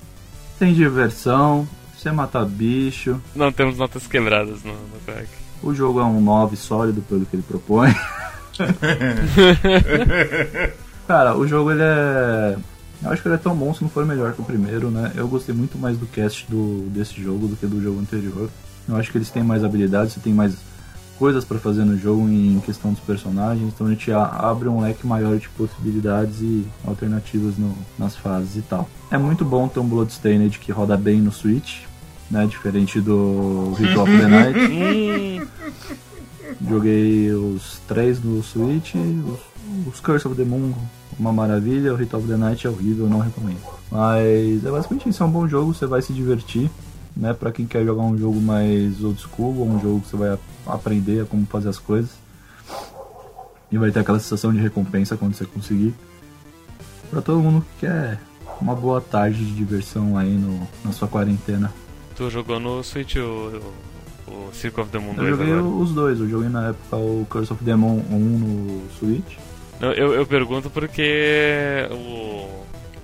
Tem 0.59 0.73
diversão, 0.73 1.67
você 1.95 2.11
mata 2.11 2.43
bicho. 2.43 3.21
Não 3.35 3.51
temos 3.51 3.77
notas 3.77 4.07
quebradas 4.07 4.63
no, 4.63 4.73
no 4.73 4.99
crack. 5.05 5.27
O 5.61 5.73
jogo 5.73 5.99
é 5.99 6.03
um 6.03 6.21
9 6.21 6.57
sólido 6.57 7.01
pelo 7.01 7.25
que 7.25 7.35
ele 7.35 7.43
propõe. 7.43 7.93
Cara, 11.07 11.35
o 11.35 11.47
jogo 11.47 11.71
ele 11.71 11.81
é. 11.81 12.57
Eu 13.01 13.11
acho 13.11 13.21
que 13.21 13.27
ele 13.27 13.35
é 13.35 13.39
tão 13.39 13.55
bom 13.55 13.73
se 13.73 13.81
não 13.81 13.89
for 13.89 14.05
melhor 14.05 14.33
que 14.33 14.41
o 14.41 14.45
primeiro, 14.45 14.89
né? 14.89 15.11
Eu 15.15 15.27
gostei 15.27 15.53
muito 15.53 15.77
mais 15.77 15.97
do 15.97 16.05
cast 16.05 16.49
do, 16.49 16.87
desse 16.89 17.21
jogo 17.21 17.47
do 17.47 17.55
que 17.55 17.65
do 17.65 17.81
jogo 17.81 17.99
anterior. 17.99 18.49
Eu 18.87 18.95
acho 18.95 19.11
que 19.11 19.17
eles 19.17 19.29
têm 19.29 19.43
mais 19.43 19.63
habilidades, 19.63 20.13
você 20.13 20.19
tem 20.19 20.33
mais 20.33 20.55
coisas 21.23 21.45
pra 21.45 21.57
fazer 21.57 21.85
no 21.85 21.97
jogo 21.97 22.27
em 22.27 22.59
questão 22.65 22.91
dos 22.91 22.99
personagens, 22.99 23.71
então 23.73 23.87
a 23.87 23.89
gente 23.91 24.11
abre 24.11 24.67
um 24.67 24.81
leque 24.81 25.07
maior 25.07 25.37
de 25.37 25.47
possibilidades 25.47 26.41
e 26.41 26.65
alternativas 26.85 27.57
no- 27.57 27.73
nas 27.97 28.13
fases 28.13 28.57
e 28.57 28.61
tal. 28.61 28.89
É 29.09 29.17
muito 29.17 29.45
bom 29.45 29.69
ter 29.69 29.79
um 29.79 29.87
Bloodstained 29.87 30.59
que 30.59 30.69
roda 30.69 30.97
bem 30.97 31.21
no 31.21 31.31
Switch, 31.31 31.83
né? 32.29 32.45
Diferente 32.45 32.99
do 32.99 33.71
Ritual 33.77 34.03
of 34.03 34.17
the 34.17 34.27
Night. 34.27 35.47
Joguei 36.69 37.31
os 37.31 37.79
três 37.87 38.21
no 38.21 38.43
Switch, 38.43 38.95
os, 38.95 39.93
os 39.93 39.99
Curse 40.01 40.27
of 40.27 40.35
the 40.35 40.43
Moon, 40.43 40.73
uma 41.17 41.31
maravilha, 41.31 41.93
o 41.93 41.95
Ritual 41.95 42.21
of 42.21 42.29
the 42.29 42.35
Night 42.37 42.67
é 42.67 42.69
horrível, 42.69 43.07
não 43.07 43.19
recomendo. 43.19 43.61
Mas 43.89 44.65
é 44.65 44.69
basicamente 44.69 45.07
isso, 45.07 45.23
é 45.23 45.25
um 45.25 45.31
bom 45.31 45.47
jogo, 45.47 45.73
você 45.73 45.85
vai 45.85 46.01
se 46.01 46.11
divertir, 46.11 46.69
né? 47.15 47.31
Pra 47.33 47.49
quem 47.53 47.65
quer 47.65 47.85
jogar 47.85 48.03
um 48.03 48.17
jogo 48.17 48.41
mais 48.41 49.01
old 49.01 49.21
school, 49.21 49.57
ou 49.59 49.69
um 49.69 49.79
jogo 49.79 50.01
que 50.01 50.09
você 50.09 50.17
vai 50.17 50.37
aprender 50.67 51.21
a 51.21 51.25
como 51.25 51.45
fazer 51.45 51.69
as 51.69 51.79
coisas. 51.79 52.11
E 53.71 53.77
vai 53.77 53.91
ter 53.91 53.99
aquela 53.99 54.19
sensação 54.19 54.53
de 54.53 54.59
recompensa 54.59 55.17
quando 55.17 55.33
você 55.33 55.45
conseguir. 55.45 55.93
Pra 57.09 57.21
todo 57.21 57.39
mundo 57.39 57.65
que 57.79 57.87
quer 57.87 58.19
uma 58.61 58.75
boa 58.75 59.01
tarde 59.01 59.43
de 59.43 59.51
diversão 59.55 60.17
aí 60.17 60.29
no, 60.31 60.67
na 60.85 60.91
sua 60.91 61.07
quarentena. 61.07 61.73
Tu 62.15 62.29
jogou 62.29 62.59
no 62.59 62.83
Switch 62.83 63.15
o, 63.15 63.61
o, 64.27 64.31
o 64.31 64.49
Circle 64.53 64.83
of 64.83 64.91
the 64.91 64.99
Moon 64.99 65.09
Eu 65.11 65.15
2 65.15 65.29
joguei 65.37 65.53
agora? 65.53 65.63
os 65.67 65.91
dois, 65.91 66.19
eu 66.19 66.29
joguei 66.29 66.49
na 66.49 66.69
época 66.69 66.95
o 66.97 67.25
Curse 67.29 67.53
of 67.53 67.63
the 67.63 67.75
Moon 67.75 68.03
1 68.11 68.15
no 68.19 68.89
Switch. 68.99 69.37
Não, 69.79 69.91
eu, 69.91 70.13
eu 70.13 70.25
pergunto 70.25 70.69
porque 70.69 71.87
o, 71.91 72.47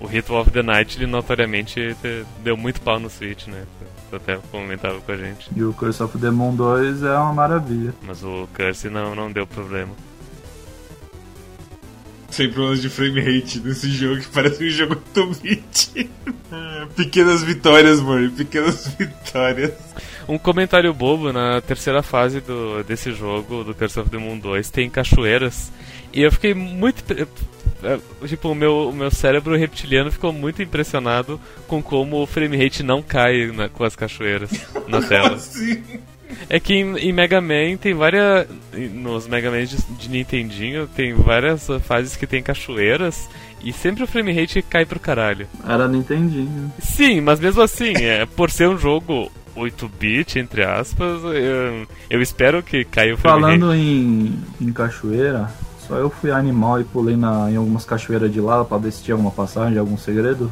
o 0.04 0.06
Ritual 0.06 0.42
of 0.42 0.50
the 0.52 0.62
Night 0.62 0.96
ele 0.96 1.06
notoriamente 1.08 1.96
te- 2.00 2.24
deu 2.44 2.56
muito 2.56 2.80
pau 2.80 2.98
no 3.00 3.10
Switch, 3.10 3.48
né? 3.48 3.64
Até 4.12 4.38
comentava 4.50 5.00
com 5.00 5.12
a 5.12 5.16
gente. 5.16 5.48
E 5.54 5.62
o 5.62 5.72
Curse 5.72 6.02
of 6.02 6.18
the 6.18 6.30
Moon 6.30 6.54
2 6.54 7.02
é 7.02 7.16
uma 7.16 7.32
maravilha. 7.32 7.94
Mas 8.02 8.22
o 8.22 8.48
Curse 8.54 8.88
não, 8.88 9.14
não 9.14 9.30
deu 9.30 9.46
problema. 9.46 9.92
Sem 12.30 12.50
problemas 12.50 12.80
de 12.80 12.88
frame 12.88 13.20
rate 13.20 13.60
nesse 13.60 13.90
jogo 13.90 14.20
que 14.20 14.28
parece 14.28 14.64
um 14.64 14.70
jogo 14.70 14.96
8-bit. 15.14 16.10
Ah, 16.52 16.86
Pequenas 16.94 17.42
vitórias, 17.42 18.00
mano. 18.00 18.30
Pequenas 18.30 18.88
vitórias. 18.98 19.72
Um 20.28 20.38
comentário 20.38 20.94
bobo, 20.94 21.32
na 21.32 21.60
terceira 21.60 22.02
fase 22.02 22.40
do, 22.40 22.84
desse 22.84 23.12
jogo, 23.12 23.64
do 23.64 23.74
Curse 23.74 23.98
of 23.98 24.10
the 24.10 24.18
Moon 24.18 24.38
2, 24.38 24.70
tem 24.70 24.88
cachoeiras. 24.88 25.72
E 26.12 26.22
eu 26.22 26.32
fiquei 26.32 26.54
muito. 26.54 27.02
pre- 27.04 27.26
eh, 27.82 27.98
Tipo, 28.26 28.50
o 28.50 28.54
meu, 28.54 28.88
o 28.90 28.92
meu 28.92 29.10
cérebro 29.10 29.56
reptiliano 29.56 30.10
ficou 30.12 30.32
muito 30.32 30.62
impressionado 30.62 31.40
com 31.66 31.82
como 31.82 32.22
o 32.22 32.26
frame 32.26 32.56
rate 32.62 32.82
não 32.82 33.02
cai 33.02 33.46
na- 33.52 33.68
com 33.68 33.84
as 33.84 33.96
cachoeiras 33.96 34.50
na 34.88 35.00
tela. 35.06 35.34
Assim. 35.34 35.82
É 36.48 36.60
que 36.60 36.74
em, 36.74 36.96
em 36.96 37.12
Mega 37.12 37.40
Man 37.40 37.76
tem 37.80 37.92
várias. 37.94 38.46
Nos 38.92 39.26
Mega 39.26 39.50
Man 39.50 39.64
de, 39.64 39.76
de 39.98 40.08
Nintendinho 40.08 40.86
tem 40.88 41.12
várias 41.14 41.66
fases 41.82 42.16
que 42.16 42.26
tem 42.26 42.42
cachoeiras 42.42 43.28
e 43.64 43.72
sempre 43.72 44.04
o 44.04 44.06
frame 44.06 44.32
rate 44.32 44.62
cai 44.62 44.84
pro 44.86 45.00
caralho. 45.00 45.46
Era 45.68 45.88
Nintendinho. 45.88 46.72
Sim, 46.78 47.20
mas 47.20 47.40
mesmo 47.40 47.60
assim, 47.62 47.94
é, 47.96 48.24
por 48.26 48.48
ser 48.50 48.68
um 48.68 48.78
jogo 48.78 49.30
8-bit, 49.56 50.38
entre 50.38 50.62
aspas, 50.64 51.20
eu, 51.24 51.86
eu 52.08 52.22
espero 52.22 52.62
que 52.62 52.84
caia 52.84 53.12
o 53.14 53.16
frame 53.16 53.42
rate. 53.42 53.58
Falando 53.58 53.74
em, 53.74 54.38
em 54.60 54.72
cachoeira, 54.72 55.50
só 55.90 55.96
eu 55.98 56.08
fui 56.08 56.30
animal 56.30 56.80
e 56.80 56.84
pulei 56.84 57.16
na, 57.16 57.50
em 57.50 57.56
algumas 57.56 57.84
cachoeiras 57.84 58.32
de 58.32 58.40
lá 58.40 58.64
pra 58.64 58.78
ver 58.78 58.92
se 58.92 59.02
tinha 59.02 59.14
alguma 59.14 59.30
passagem, 59.32 59.76
algum 59.76 59.98
segredo. 59.98 60.50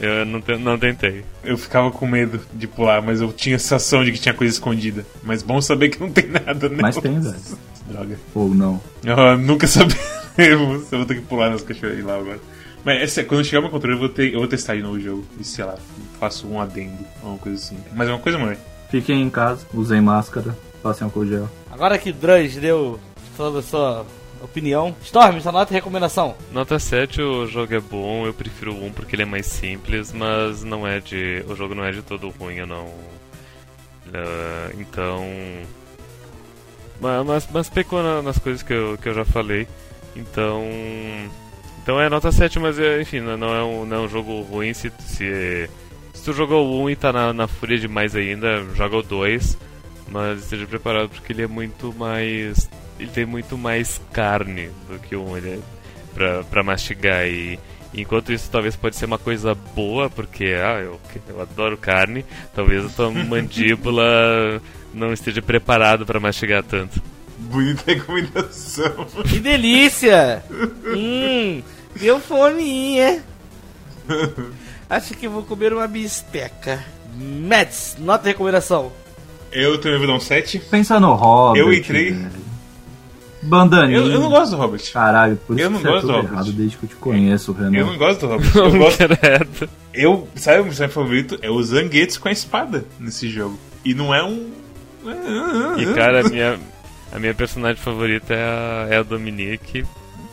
Eu 0.00 0.24
não, 0.26 0.40
te- 0.40 0.56
não 0.56 0.78
tentei. 0.78 1.24
Eu 1.44 1.56
ficava 1.56 1.90
com 1.90 2.06
medo 2.06 2.40
de 2.52 2.66
pular, 2.66 3.00
mas 3.02 3.20
eu 3.20 3.32
tinha 3.32 3.54
a 3.56 3.58
sensação 3.58 4.02
de 4.02 4.10
que 4.10 4.18
tinha 4.18 4.34
coisa 4.34 4.52
escondida. 4.52 5.04
Mas 5.22 5.42
bom 5.42 5.60
saber 5.60 5.90
que 5.90 6.00
não 6.00 6.10
tem 6.10 6.26
nada, 6.28 6.68
né? 6.68 6.78
Mas 6.80 6.96
tem, 6.96 7.20
velho. 7.20 7.36
Droga. 7.86 8.18
Ou 8.34 8.48
não. 8.54 8.80
Eu 9.04 9.38
nunca 9.38 9.66
saberemos. 9.68 10.90
Eu 10.90 10.98
vou 10.98 11.06
ter 11.06 11.16
que 11.16 11.20
pular 11.22 11.50
nas 11.50 11.62
cachoeiras 11.62 12.04
lá 12.04 12.16
agora. 12.16 12.40
Mas 12.84 13.16
é 13.16 13.22
quando 13.22 13.40
eu 13.40 13.44
chegar 13.44 13.58
no 13.60 13.64
meu 13.68 13.70
controle, 13.70 13.94
eu 13.94 14.00
vou, 14.00 14.08
ter, 14.08 14.32
eu 14.32 14.38
vou 14.40 14.48
testar 14.48 14.74
de 14.74 14.82
novo 14.82 14.96
o 14.96 15.00
jogo. 15.00 15.24
E 15.38 15.44
sei 15.44 15.64
lá, 15.64 15.76
faço 16.18 16.48
um 16.48 16.60
adendo, 16.60 16.98
uma 17.22 17.38
coisa 17.38 17.58
assim. 17.58 17.76
Mas 17.94 18.08
é 18.08 18.12
uma 18.12 18.18
coisa, 18.18 18.38
mãe. 18.38 18.56
Fiquem 18.90 19.22
em 19.22 19.30
casa, 19.30 19.64
usem 19.72 20.00
máscara, 20.00 20.56
passem 20.82 21.04
álcool 21.04 21.24
gel. 21.26 21.48
agora 21.70 21.96
que 21.96 22.12
Druz 22.12 22.56
deu 22.56 22.98
toda 23.36 23.60
a 23.60 23.62
sua 23.62 24.04
opinião. 24.42 24.94
Storm, 25.02 25.40
sua 25.40 25.52
nota 25.52 25.72
e 25.72 25.74
recomendação. 25.74 26.34
Nota 26.52 26.78
7, 26.78 27.20
o 27.22 27.46
jogo 27.46 27.74
é 27.74 27.80
bom, 27.80 28.26
eu 28.26 28.34
prefiro 28.34 28.72
o 28.74 28.84
1 28.86 28.92
porque 28.92 29.14
ele 29.16 29.22
é 29.22 29.26
mais 29.26 29.46
simples, 29.46 30.12
mas 30.12 30.62
não 30.64 30.86
é 30.86 31.00
de. 31.00 31.44
O 31.48 31.54
jogo 31.54 31.74
não 31.74 31.84
é 31.84 31.92
de 31.92 32.02
todo 32.02 32.28
ruim, 32.30 32.56
eu 32.56 32.66
não. 32.66 32.92
Ah, 34.14 34.70
então. 34.78 35.24
ma- 37.00 37.24
Mas, 37.24 37.48
mas 37.52 37.68
pecou 37.68 38.02
na- 38.02 38.22
nas 38.22 38.38
coisas 38.38 38.62
que 38.62 38.72
eu, 38.72 38.98
que 39.00 39.08
eu 39.08 39.14
já 39.14 39.24
falei. 39.24 39.66
Então. 40.14 40.62
Então 41.82 42.00
é 42.00 42.08
nota 42.08 42.30
7, 42.30 42.60
mas 42.60 42.78
é, 42.78 43.00
enfim, 43.00 43.20
não 43.20 43.54
é 43.54 43.64
um, 43.64 43.84
não 43.84 43.96
é 43.96 44.00
um 44.00 44.08
jogo 44.08 44.40
ruim 44.42 44.72
se, 44.72 44.92
se, 45.00 45.68
se 46.14 46.24
tu 46.24 46.32
jogou 46.32 46.64
o 46.64 46.82
1 46.84 46.90
e 46.90 46.96
tá 46.96 47.12
na, 47.12 47.32
na 47.32 47.48
fúria 47.48 47.76
demais 47.78 48.14
ainda, 48.14 48.62
joga 48.74 48.96
o 48.98 49.02
2. 49.02 49.58
Mas 50.08 50.40
esteja 50.42 50.66
preparado 50.66 51.08
porque 51.08 51.32
ele 51.32 51.42
é 51.42 51.46
muito 51.46 51.92
mais. 51.94 52.68
Ele 52.98 53.10
tem 53.10 53.26
muito 53.26 53.56
mais 53.58 54.00
carne 54.12 54.70
do 54.88 54.98
que 54.98 55.16
o 55.16 55.24
1. 55.30 55.36
Ele 55.36 55.50
é 55.50 55.58
pra, 56.14 56.44
pra 56.44 56.62
mastigar 56.62 57.26
e 57.26 57.58
enquanto 57.94 58.32
isso 58.32 58.48
talvez 58.50 58.76
pode 58.76 58.96
ser 58.96 59.04
uma 59.06 59.18
coisa 59.18 59.54
boa 59.54 60.08
porque 60.08 60.54
ah, 60.56 60.78
eu, 60.80 60.98
eu 61.28 61.40
adoro 61.42 61.76
carne 61.76 62.24
talvez 62.54 62.84
a 62.86 62.88
tua 62.88 63.10
mandíbula 63.12 64.60
não 64.94 65.12
esteja 65.12 65.42
preparado 65.42 66.06
pra 66.06 66.18
mastigar 66.20 66.62
tanto 66.62 67.02
Bonita 67.38 67.82
recomendação. 67.86 69.06
Que 69.28 69.40
delícia! 69.40 70.44
hum, 70.96 71.62
deu 71.96 72.20
fominha. 72.20 73.22
Acho 74.88 75.14
que 75.14 75.26
eu 75.26 75.30
vou 75.30 75.42
comer 75.42 75.72
uma 75.72 75.88
bisteca. 75.88 76.84
Mets, 77.16 77.96
nota 77.98 78.28
e 78.28 78.32
recomendação. 78.32 78.92
Eu 79.50 79.78
também 79.80 79.98
vou 79.98 80.06
dar 80.06 80.14
um 80.14 80.20
7. 80.20 80.60
Pensa 80.70 81.00
no 81.00 81.14
Robert. 81.14 81.60
Eu 81.60 81.72
entrei- 81.72 82.12
velho. 82.12 82.51
Bandaninha. 83.42 83.98
Eu, 83.98 84.06
eu 84.08 84.20
não 84.20 84.30
gosto 84.30 84.52
do 84.52 84.56
Robert. 84.56 84.92
Caralho, 84.92 85.36
por 85.36 85.56
isso 85.58 85.64
Eu 85.64 85.68
que 85.68 85.74
não 85.74 85.80
você 85.80 85.88
é 85.88 85.90
gosto 85.90 86.02
do 86.02 86.06
tudo 86.08 86.16
Robert. 86.16 86.32
errado 86.32 86.52
desde 86.52 86.76
que 86.76 86.84
eu 86.84 86.88
te 86.88 86.96
conheço, 86.96 87.52
Renan. 87.52 87.76
Eu 87.76 87.86
não 87.86 87.98
gosto 87.98 88.20
do 88.20 88.26
Robert. 88.28 88.50
Eu 88.54 88.70
gosto. 88.78 89.02
Eu, 89.92 90.28
sabe 90.36 90.56
o 90.58 90.60
meu 90.60 90.66
personagem 90.66 90.94
favorito? 90.94 91.38
É 91.42 91.50
o 91.50 91.62
Zangetsu 91.62 92.20
com 92.20 92.28
a 92.28 92.32
espada 92.32 92.84
nesse 93.00 93.28
jogo. 93.28 93.58
E 93.84 93.94
não 93.94 94.14
é 94.14 94.22
um. 94.22 94.50
E 95.78 95.94
cara, 95.94 96.24
a 96.24 96.28
minha, 96.30 96.58
a 97.12 97.18
minha 97.18 97.34
personagem 97.34 97.82
favorita 97.82 98.32
é 98.32 98.44
a, 98.44 98.86
é 98.90 98.96
a 98.98 99.02
Dominique 99.02 99.84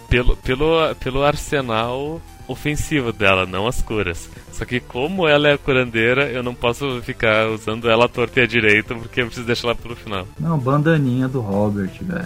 pelo, 0.07 0.38
pelo, 0.38 0.95
pelo 0.95 1.24
arsenal 1.24 2.22
ofensivo 2.47 3.12
dela, 3.14 3.45
não 3.45 3.68
as 3.68 3.82
curas. 3.82 4.30
Só 4.51 4.66
que 4.66 4.80
como 4.80 5.28
ela 5.28 5.47
é 5.49 5.53
a 5.53 5.57
curandeira, 5.57 6.28
eu 6.30 6.41
não 6.43 6.53
posso 6.55 7.01
ficar 7.01 7.47
usando 7.49 7.89
ela 7.89 8.05
à 8.05 8.07
torta 8.10 8.39
e 8.39 8.43
à 8.43 8.47
direita, 8.47 8.93
porque 8.95 9.22
eu 9.22 9.26
preciso 9.28 9.45
deixar 9.47 9.68
ela 9.68 9.76
pro 9.76 9.95
final. 9.95 10.28
Não, 10.39 10.57
bandaninha 10.57 11.28
do 11.28 11.39
Robert, 11.41 11.91
velho. 12.01 12.26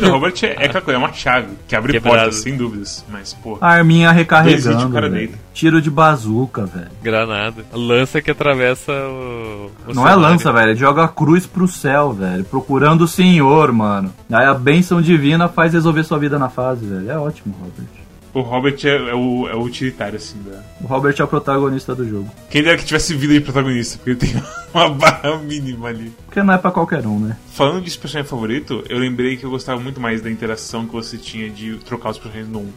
Do 0.00 0.10
Robert 0.10 0.34
é, 0.42 0.46
é 0.46 0.66
aquela 0.66 0.80
coisa, 0.82 0.98
é 0.98 0.98
uma 0.98 1.12
chave 1.12 1.48
que 1.66 1.74
abre 1.74 1.92
Quebrado. 1.92 2.16
portas, 2.18 2.36
sem 2.36 2.56
dúvidas. 2.56 3.04
Mas, 3.10 3.32
pô. 3.34 3.58
Arminha 3.60 4.10
recarregando, 4.12 4.86
o 4.86 4.90
cara 4.90 5.08
deita. 5.08 5.38
Tiro 5.52 5.80
de 5.82 5.90
bazuca, 5.90 6.64
velho. 6.66 6.88
Granada. 7.02 7.64
Lança 7.72 8.20
que 8.22 8.30
atravessa 8.30 8.92
o. 8.92 9.70
o 9.88 9.94
Não 9.94 10.06
é 10.06 10.10
cenário. 10.12 10.20
lança, 10.20 10.52
velho. 10.52 10.70
Ele 10.70 10.78
joga 10.78 11.04
a 11.04 11.08
cruz 11.08 11.46
pro 11.46 11.66
céu, 11.68 12.12
velho. 12.12 12.44
Procurando 12.44 13.02
o 13.04 13.08
Senhor, 13.08 13.72
mano. 13.72 14.12
Aí 14.30 14.46
a 14.46 14.54
bênção 14.54 15.00
divina 15.02 15.48
faz 15.48 15.72
resolver 15.72 16.04
sua 16.04 16.18
vida 16.18 16.38
na 16.38 16.48
fase, 16.48 16.86
velho. 16.86 17.10
É 17.10 17.16
ótimo, 17.18 17.54
Robert. 17.60 17.99
O 18.32 18.42
Robert 18.42 18.76
é, 18.84 18.88
é 18.88 19.14
o, 19.14 19.48
é 19.48 19.54
o 19.54 19.62
utilitário, 19.62 20.16
assim, 20.16 20.40
da. 20.42 20.62
O 20.80 20.86
Robert 20.86 21.14
é 21.18 21.24
o 21.24 21.28
protagonista 21.28 21.94
do 21.94 22.08
jogo. 22.08 22.30
Quem 22.48 22.62
dera 22.62 22.78
que 22.78 22.84
tivesse 22.84 23.14
vida 23.14 23.34
de 23.34 23.40
protagonista, 23.40 23.98
porque 23.98 24.10
ele 24.10 24.18
tem 24.18 24.42
uma 24.72 24.88
barra 24.88 25.36
mínima 25.38 25.88
ali. 25.88 26.12
Porque 26.26 26.42
não 26.42 26.54
é 26.54 26.58
pra 26.58 26.70
qualquer 26.70 27.06
um, 27.06 27.18
né? 27.18 27.36
Falando 27.52 27.82
de 27.82 27.98
personagem 27.98 28.28
favorito, 28.28 28.84
eu 28.88 28.98
lembrei 28.98 29.36
que 29.36 29.44
eu 29.44 29.50
gostava 29.50 29.80
muito 29.80 30.00
mais 30.00 30.22
da 30.22 30.30
interação 30.30 30.86
que 30.86 30.92
você 30.92 31.18
tinha 31.18 31.50
de 31.50 31.76
trocar 31.78 32.10
os 32.10 32.18
personagens 32.18 32.54
1. 32.54 32.68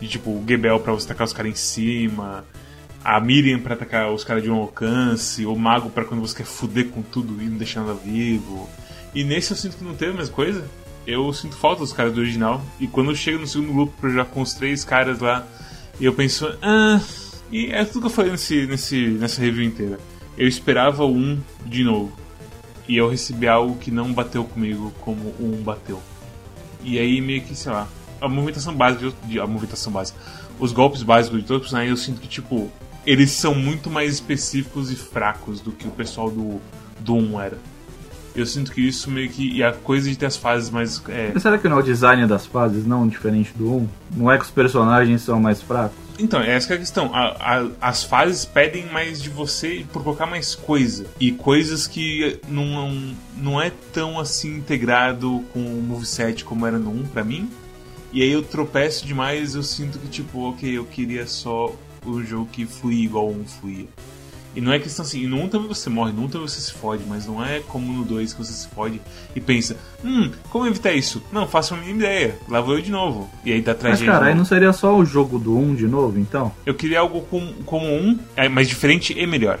De 0.00 0.08
tipo, 0.08 0.30
o 0.30 0.44
Gebel 0.46 0.78
pra 0.78 0.92
você 0.92 1.08
tacar 1.08 1.26
os 1.26 1.32
caras 1.32 1.52
em 1.52 1.56
cima, 1.56 2.44
a 3.02 3.18
Miriam 3.20 3.58
pra 3.58 3.74
atacar 3.74 4.12
os 4.12 4.22
caras 4.22 4.42
de 4.42 4.50
um 4.50 4.56
alcance, 4.56 5.46
o 5.46 5.56
Mago 5.56 5.90
pra 5.90 6.04
quando 6.04 6.20
você 6.20 6.36
quer 6.36 6.46
fuder 6.46 6.88
com 6.88 7.02
tudo 7.02 7.42
e 7.42 7.46
não 7.46 7.56
deixar 7.56 7.80
nada 7.80 7.94
vivo. 7.94 8.68
E 9.14 9.24
nesse 9.24 9.52
eu 9.52 9.56
sinto 9.56 9.76
que 9.76 9.84
não 9.84 9.94
teve 9.94 10.12
a 10.12 10.16
mesma 10.16 10.34
coisa. 10.34 10.64
Eu 11.10 11.32
sinto 11.32 11.56
falta 11.56 11.80
dos 11.80 11.92
caras 11.94 12.12
do 12.12 12.20
original. 12.20 12.60
E 12.78 12.86
quando 12.86 13.10
eu 13.10 13.14
chego 13.16 13.38
no 13.38 13.46
segundo 13.46 13.86
pra 13.98 14.10
jogar 14.10 14.26
com 14.26 14.42
os 14.42 14.52
três 14.52 14.84
caras 14.84 15.20
lá, 15.20 15.46
eu 15.98 16.12
penso, 16.12 16.46
ah. 16.60 17.00
E 17.50 17.68
é 17.72 17.82
tudo 17.82 18.00
que 18.00 18.06
eu 18.08 18.10
falei 18.10 18.30
nesse, 18.30 18.66
nesse, 18.66 19.06
nessa 19.08 19.40
review 19.40 19.64
inteira. 19.64 19.98
Eu 20.36 20.46
esperava 20.46 21.06
1 21.06 21.40
de 21.64 21.82
novo. 21.82 22.12
E 22.86 22.94
eu 22.98 23.08
recebi 23.08 23.48
algo 23.48 23.76
que 23.78 23.90
não 23.90 24.12
bateu 24.12 24.44
comigo 24.44 24.92
como 25.00 25.34
1 25.40 25.62
bateu. 25.62 25.98
E 26.82 26.98
aí 26.98 27.22
meio 27.22 27.40
que, 27.40 27.54
sei 27.56 27.72
lá, 27.72 27.88
a 28.20 28.28
movimentação 28.28 28.74
básica, 28.74 29.10
de- 29.24 29.40
a 29.40 29.46
movimentação 29.46 29.90
básica, 29.90 30.18
os 30.58 30.72
golpes 30.72 31.02
básicos 31.02 31.40
de 31.40 31.46
todos 31.46 31.62
os 31.62 31.68
personagens, 31.68 31.90
eu 31.98 32.04
sinto 32.04 32.20
que, 32.20 32.28
tipo, 32.28 32.70
eles 33.06 33.30
são 33.30 33.54
muito 33.54 33.88
mais 33.88 34.12
específicos 34.12 34.90
e 34.90 34.94
fracos 34.96 35.60
do 35.62 35.72
que 35.72 35.88
o 35.88 35.90
pessoal 35.90 36.30
do, 36.30 36.60
do 37.00 37.14
1 37.14 37.40
era. 37.40 37.58
Eu 38.38 38.46
sinto 38.46 38.72
que 38.72 38.80
isso 38.80 39.10
meio 39.10 39.28
que. 39.28 39.50
E 39.56 39.62
a 39.62 39.72
coisa 39.72 40.08
de 40.08 40.16
ter 40.16 40.26
as 40.26 40.36
fases 40.36 40.70
mais. 40.70 41.02
É, 41.08 41.30
Mas 41.34 41.42
será 41.42 41.58
que 41.58 41.68
não 41.68 41.76
é 41.78 41.80
o 41.80 41.82
design 41.82 42.26
das 42.26 42.46
fases 42.46 42.86
não 42.86 43.06
diferente 43.08 43.52
do 43.56 43.74
1? 43.76 43.88
Não 44.16 44.30
é 44.30 44.38
que 44.38 44.44
os 44.44 44.50
personagens 44.50 45.22
são 45.22 45.40
mais 45.40 45.60
fracos? 45.60 45.96
Então, 46.20 46.40
essa 46.40 46.66
que 46.66 46.72
é 46.72 46.76
a 46.76 46.78
questão. 46.80 47.14
A- 47.14 47.36
a- 47.38 47.68
as 47.80 48.02
fases 48.04 48.44
pedem 48.44 48.86
mais 48.86 49.22
de 49.22 49.30
você 49.30 49.84
por 49.92 50.02
colocar 50.02 50.26
mais 50.26 50.54
coisa. 50.54 51.06
E 51.20 51.30
coisas 51.32 51.86
que 51.86 52.40
não, 52.48 53.12
não 53.36 53.60
é 53.60 53.70
tão 53.92 54.18
assim 54.18 54.56
integrado 54.56 55.44
com 55.52 55.60
o 55.60 55.82
moveset 55.82 56.44
como 56.44 56.66
era 56.66 56.78
no 56.78 56.90
1 56.90 57.04
pra 57.06 57.22
mim. 57.24 57.48
E 58.12 58.22
aí 58.22 58.30
eu 58.32 58.42
tropeço 58.42 59.06
demais 59.06 59.54
eu 59.54 59.62
sinto 59.62 59.98
que, 59.98 60.08
tipo, 60.08 60.48
ok, 60.48 60.76
eu 60.78 60.84
queria 60.86 61.26
só 61.26 61.72
o 62.04 62.22
jogo 62.24 62.48
que 62.50 62.64
fluía 62.64 63.04
igual 63.04 63.28
o 63.28 63.40
1 63.40 63.44
fluía. 63.44 63.86
E 64.56 64.60
não 64.60 64.72
é 64.72 64.78
questão 64.78 65.04
assim, 65.04 65.26
no 65.26 65.40
1 65.42 65.48
também 65.48 65.68
você 65.68 65.88
morre, 65.88 66.12
no 66.12 66.24
1 66.24 66.28
também 66.28 66.48
você 66.48 66.60
se 66.60 66.72
fode, 66.72 67.04
mas 67.06 67.26
não 67.26 67.44
é 67.44 67.60
como 67.60 67.92
no 67.92 68.04
2 68.04 68.32
que 68.32 68.38
você 68.38 68.52
se 68.52 68.66
fode 68.68 69.00
e 69.36 69.40
pensa, 69.40 69.76
hum, 70.04 70.30
como 70.50 70.66
evitar 70.66 70.92
isso? 70.92 71.22
Não, 71.30 71.46
faça 71.46 71.74
uma 71.74 71.80
mínima 71.82 72.00
ideia, 72.00 72.38
lá 72.48 72.60
vou 72.60 72.74
eu 72.74 72.82
de 72.82 72.90
novo. 72.90 73.30
E 73.44 73.52
aí 73.52 73.60
dá 73.60 73.72
Mas 73.72 73.80
tragédia. 73.80 74.12
cara, 74.12 74.24
de 74.24 74.30
aí 74.30 74.34
não 74.34 74.44
seria 74.44 74.72
só 74.72 74.96
o 74.96 75.04
jogo 75.04 75.38
do 75.38 75.56
1 75.56 75.74
de 75.74 75.86
novo, 75.86 76.18
então? 76.18 76.52
Eu 76.66 76.74
queria 76.74 77.00
algo 77.00 77.20
com, 77.22 77.52
como 77.64 77.86
um, 77.86 78.18
é, 78.34 78.48
mais 78.48 78.68
diferente 78.68 79.14
e 79.16 79.26
melhor. 79.26 79.60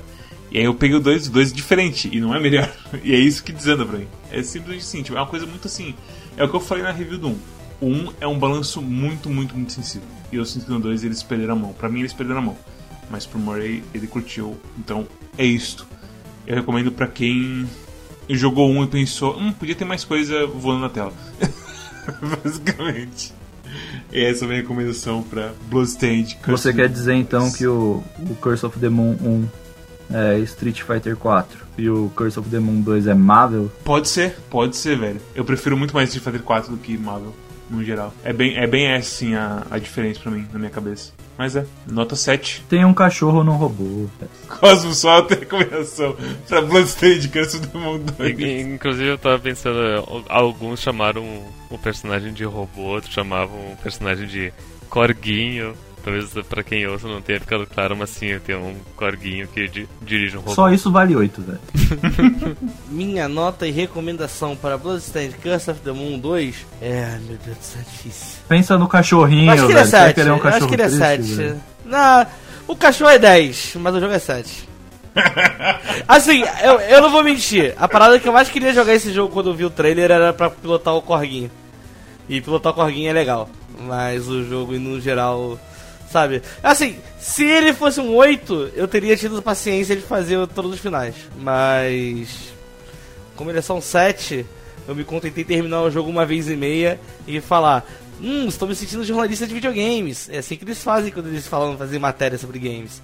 E 0.50 0.58
aí 0.58 0.64
eu 0.64 0.74
peguei 0.74 0.96
o 0.96 1.00
2, 1.00 1.28
o 1.28 1.30
2 1.30 1.52
é 1.52 1.54
diferente 1.54 2.08
e 2.10 2.20
não 2.20 2.34
é 2.34 2.40
melhor. 2.40 2.70
E 3.04 3.14
é 3.14 3.18
isso 3.18 3.44
que 3.44 3.52
desanda 3.52 3.84
pra 3.84 3.98
mim. 3.98 4.06
É 4.32 4.42
simplesmente 4.42 4.82
assim, 4.82 5.02
tipo, 5.02 5.16
é 5.16 5.20
uma 5.20 5.26
coisa 5.26 5.46
muito 5.46 5.68
assim. 5.68 5.94
É 6.36 6.44
o 6.44 6.48
que 6.48 6.56
eu 6.56 6.60
falei 6.60 6.82
na 6.82 6.90
review 6.90 7.18
do 7.18 7.28
1. 7.28 7.36
O 7.80 7.86
1 7.86 8.12
é 8.22 8.26
um 8.26 8.38
balanço 8.38 8.80
muito, 8.80 9.28
muito, 9.28 9.54
muito 9.54 9.72
sensível. 9.72 10.08
E 10.32 10.36
eu 10.36 10.44
sinto 10.44 10.64
que 10.64 10.70
no 10.72 10.80
2 10.80 11.04
eles 11.04 11.22
perderam 11.22 11.52
a 11.52 11.56
mão. 11.56 11.72
Pra 11.74 11.88
mim 11.88 12.00
eles 12.00 12.12
perderam 12.12 12.40
a 12.40 12.44
mão. 12.44 12.56
Mas 13.10 13.26
pro 13.26 13.38
Murray 13.38 13.82
ele 13.94 14.06
curtiu. 14.06 14.56
Então 14.78 15.06
é 15.36 15.44
isto. 15.44 15.86
Eu 16.46 16.56
recomendo 16.56 16.90
pra 16.90 17.06
quem 17.06 17.68
jogou 18.30 18.70
um 18.70 18.84
e 18.84 18.86
pensou, 18.86 19.38
hum, 19.38 19.52
podia 19.52 19.74
ter 19.74 19.84
mais 19.84 20.04
coisa 20.04 20.46
voando 20.46 20.80
na 20.80 20.88
tela. 20.88 21.12
Basicamente. 22.42 23.32
E 24.12 24.24
essa 24.24 24.44
é 24.44 24.46
a 24.46 24.48
minha 24.48 24.60
recomendação 24.60 25.22
pra 25.22 25.52
Bloodstained. 25.68 26.36
Curse 26.36 26.62
Você 26.62 26.72
quer 26.72 26.88
dizer 26.88 27.14
então 27.14 27.50
que 27.52 27.66
o, 27.66 28.02
o 28.18 28.34
Curse 28.36 28.64
of 28.64 28.78
the 28.78 28.88
Moon 28.88 29.16
1 29.20 29.48
é 30.10 30.38
Street 30.40 30.82
Fighter 30.82 31.16
4 31.16 31.58
e 31.76 31.88
o 31.90 32.10
Curse 32.14 32.38
of 32.38 32.48
the 32.48 32.58
Moon 32.58 32.80
2 32.80 33.06
é 33.06 33.14
Marvel? 33.14 33.70
Pode 33.84 34.08
ser, 34.08 34.38
pode 34.48 34.76
ser, 34.76 34.98
velho. 34.98 35.20
Eu 35.34 35.44
prefiro 35.44 35.76
muito 35.76 35.94
mais 35.94 36.08
Street 36.08 36.24
Fighter 36.24 36.42
4 36.42 36.72
do 36.72 36.78
que 36.78 36.96
Marvel, 36.96 37.34
no 37.68 37.84
geral. 37.84 38.12
É 38.24 38.32
bem, 38.32 38.56
é 38.56 38.66
bem 38.66 38.86
essa, 38.86 39.08
assim, 39.08 39.34
a, 39.34 39.66
a 39.70 39.78
diferença 39.78 40.20
pra 40.20 40.32
mim, 40.32 40.46
na 40.52 40.58
minha 40.58 40.70
cabeça. 40.70 41.12
Mas 41.38 41.54
é, 41.54 41.64
nota 41.86 42.16
7. 42.16 42.64
Tem 42.68 42.84
um 42.84 42.92
cachorro 42.92 43.44
no 43.44 43.52
robô. 43.52 44.06
Cosmo 44.60 44.92
só 44.92 45.22
tem 45.22 45.38
recomendação 45.38 46.16
pra 46.48 46.60
Bloodstained 46.60 47.28
Curse 47.28 47.60
Moon 47.72 48.00
2. 48.18 48.38
In- 48.40 48.74
Inclusive 48.74 49.10
eu 49.10 49.18
tava 49.18 49.38
pensando, 49.38 49.78
alguns 50.28 50.80
chamaram 50.80 51.24
o 51.70 51.78
personagem 51.78 52.32
de 52.32 52.42
robô, 52.44 52.82
outros 52.82 53.14
chamavam 53.14 53.56
o 53.72 53.76
personagem 53.80 54.26
de 54.26 54.52
corguinho. 54.90 55.74
Talvez 56.04 56.30
pra 56.48 56.62
quem 56.62 56.86
ouça 56.86 57.06
não 57.08 57.20
tenha 57.20 57.38
ficado 57.40 57.66
claro, 57.66 57.96
mas 57.96 58.10
sim, 58.10 58.38
tem 58.38 58.56
um 58.56 58.74
corguinho 58.96 59.46
que 59.48 59.68
di- 59.68 59.88
dirige 60.00 60.36
um 60.36 60.40
robô. 60.40 60.54
Só 60.54 60.70
isso 60.70 60.90
vale 60.90 61.14
8, 61.16 61.42
velho. 61.42 61.58
Minha 62.88 63.28
nota 63.28 63.66
e 63.66 63.70
recomendação 63.70 64.56
para 64.56 64.78
Bloodstained 64.78 65.34
Curse 65.42 65.70
of 65.70 65.80
the 65.80 65.92
Moon 65.92 66.18
2 66.18 66.66
é. 66.80 67.04
Ai, 67.12 67.18
meu 67.20 67.36
Deus 67.44 67.56
do 67.58 67.62
céu, 67.62 67.80
é 67.80 67.90
difícil. 67.90 68.38
Pensa 68.48 68.78
no 68.78 68.88
cachorrinho, 68.88 69.50
acho 69.52 69.66
que 69.66 69.72
ele 69.72 69.78
é 69.80 69.84
Você 69.84 69.90
vai 69.90 70.06
7. 70.06 70.14
querer 70.14 70.30
um 70.30 70.34
acho 70.48 70.66
que 70.68 70.74
ele 70.74 70.82
é 70.82 70.86
triste, 70.86 70.98
7. 70.98 71.22
velho? 71.34 71.60
Não, 71.84 72.26
o 72.68 72.76
cachorro 72.76 73.10
é 73.10 73.18
10, 73.18 73.76
mas 73.80 73.94
o 73.94 74.00
jogo 74.00 74.12
é 74.14 74.18
7. 74.18 74.68
assim, 76.06 76.42
eu, 76.62 76.80
eu 76.80 77.02
não 77.02 77.10
vou 77.10 77.22
mentir. 77.24 77.74
A 77.76 77.88
parada 77.88 78.18
que 78.18 78.28
eu 78.28 78.32
mais 78.32 78.48
queria 78.48 78.72
jogar 78.72 78.94
esse 78.94 79.12
jogo 79.12 79.32
quando 79.32 79.50
eu 79.50 79.54
vi 79.54 79.64
o 79.64 79.70
trailer 79.70 80.10
era 80.10 80.32
pra 80.32 80.48
pilotar 80.50 80.94
o 80.94 81.02
Corguinho. 81.02 81.50
E 82.28 82.40
pilotar 82.40 82.72
o 82.72 82.74
Corguinho 82.74 83.10
é 83.10 83.12
legal. 83.12 83.48
Mas 83.80 84.28
o 84.28 84.44
jogo, 84.44 84.72
no 84.78 85.00
geral, 85.00 85.58
sabe? 86.10 86.42
Assim, 86.62 86.98
se 87.18 87.44
ele 87.44 87.72
fosse 87.72 88.00
um 88.00 88.14
8, 88.14 88.72
eu 88.74 88.88
teria 88.88 89.16
tido 89.16 89.42
paciência 89.42 89.94
de 89.94 90.02
fazer 90.02 90.46
todos 90.48 90.74
os 90.74 90.80
finais. 90.80 91.14
Mas. 91.38 92.52
Como 93.36 93.50
ele 93.50 93.58
é 93.58 93.62
só 93.62 93.76
um 93.76 93.80
7, 93.80 94.44
eu 94.86 94.94
me 94.94 95.04
contentei 95.04 95.44
terminar 95.44 95.82
o 95.82 95.90
jogo 95.90 96.10
uma 96.10 96.26
vez 96.26 96.48
e 96.48 96.56
meia 96.56 97.00
e 97.26 97.40
falar. 97.40 97.86
Hum, 98.20 98.46
estou 98.48 98.66
me 98.66 98.74
sentindo 98.74 99.04
jornalista 99.04 99.46
de 99.46 99.54
videogames. 99.54 100.28
É 100.28 100.38
assim 100.38 100.56
que 100.56 100.64
eles 100.64 100.82
fazem 100.82 101.12
quando 101.12 101.28
eles 101.28 101.46
falam 101.46 101.78
fazer 101.78 101.98
matéria 102.00 102.36
sobre 102.36 102.58
games. 102.58 103.00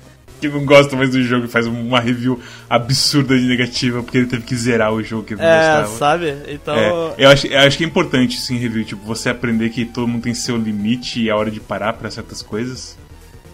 Que 0.49 0.59
não 0.59 0.65
gosta 0.67 0.95
mais 0.97 1.11
do 1.11 1.23
jogo 1.23 1.47
e 1.47 1.49
faz 1.49 1.67
uma 1.67 2.01
review 2.01 2.41
absurda 2.69 3.39
de 3.39 3.45
negativa 3.47 4.03
porque 4.03 4.19
ele 4.19 4.27
teve 4.27 4.43
que 4.43 4.55
zerar 4.57 4.93
o 4.93 5.03
jogo 5.03 5.25
que 5.25 5.35
ele 5.35 5.41
não 5.43 5.49
É, 5.49 5.81
gostava. 5.81 5.99
sabe? 5.99 6.37
Então. 6.49 6.75
É, 6.77 7.15
eu, 7.19 7.29
acho, 7.31 7.47
eu 7.47 7.59
acho 7.61 7.79
que 7.79 7.85
é 7.85 7.87
importante, 7.87 8.39
sim, 8.41 8.57
review. 8.59 8.85
Tipo, 8.85 9.05
você 9.05 9.29
aprender 9.31 9.71
que 9.71 9.85
todo 9.85 10.07
mundo 10.09 10.23
tem 10.23 10.35
seu 10.35 10.57
limite 10.57 11.21
e 11.21 11.29
é 11.29 11.35
hora 11.35 11.51
de 11.51 11.61
parar 11.61 11.93
pra 11.95 12.11
certas 12.11 12.43
coisas. 12.43 12.97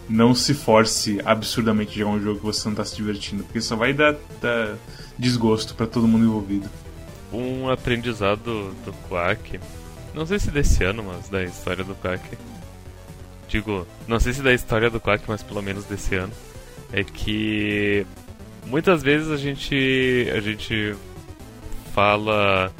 Não 0.09 0.35
se 0.35 0.53
force 0.53 1.19
absurdamente 1.23 1.91
a 1.93 1.99
jogar 1.99 2.11
um 2.11 2.21
jogo 2.21 2.39
que 2.39 2.45
você 2.45 2.67
não 2.67 2.75
tá 2.75 2.83
se 2.83 2.95
divertindo, 2.95 3.43
porque 3.43 3.61
só 3.61 3.75
vai 3.77 3.93
dar, 3.93 4.15
dar 4.41 4.75
desgosto 5.17 5.73
pra 5.75 5.87
todo 5.87 6.07
mundo 6.07 6.25
envolvido. 6.25 6.69
Um 7.31 7.69
aprendizado 7.69 8.75
do 8.83 8.93
Quack, 9.07 9.57
não 10.13 10.25
sei 10.25 10.37
se 10.37 10.51
desse 10.51 10.83
ano, 10.83 11.01
mas 11.01 11.29
da 11.29 11.41
história 11.43 11.81
do 11.83 11.95
Quack. 11.95 12.21
Digo, 13.47 13.87
não 14.07 14.19
sei 14.19 14.33
se 14.33 14.41
da 14.41 14.53
história 14.53 14.89
do 14.89 14.99
Quack, 14.99 15.23
mas 15.27 15.41
pelo 15.43 15.61
menos 15.61 15.85
desse 15.85 16.15
ano. 16.15 16.31
É 16.93 17.03
que 17.03 18.05
muitas 18.65 19.01
vezes 19.01 19.29
a 19.29 19.37
gente 19.37 20.29
a 20.35 20.39
gente 20.39 20.95
fala 21.93 22.71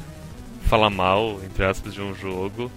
fala 0.62 0.88
mal, 0.88 1.38
entre 1.44 1.64
aspas, 1.64 1.92
de 1.92 2.00
um 2.00 2.14
jogo, 2.14 2.70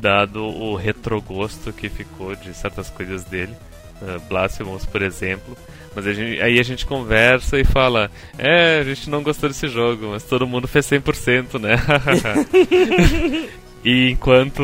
dado 0.00 0.42
o 0.42 0.74
retrogosto 0.74 1.72
que 1.72 1.88
ficou 1.88 2.34
de 2.34 2.54
certas 2.54 2.88
coisas 2.88 3.24
dele. 3.24 3.54
uh, 4.00 4.18
Blasphemous, 4.28 4.86
por 4.86 5.02
exemplo. 5.02 5.56
Mas 5.94 6.06
a 6.06 6.12
gente, 6.12 6.40
aí 6.40 6.58
a 6.58 6.62
gente 6.62 6.86
conversa 6.86 7.58
e 7.58 7.64
fala: 7.64 8.10
É, 8.38 8.78
a 8.78 8.84
gente 8.84 9.10
não 9.10 9.22
gostou 9.22 9.48
desse 9.48 9.68
jogo, 9.68 10.08
mas 10.08 10.24
todo 10.24 10.46
mundo 10.46 10.66
fez 10.66 10.86
100%, 10.86 11.60
né? 11.60 11.76
e 13.84 14.10
enquanto 14.10 14.62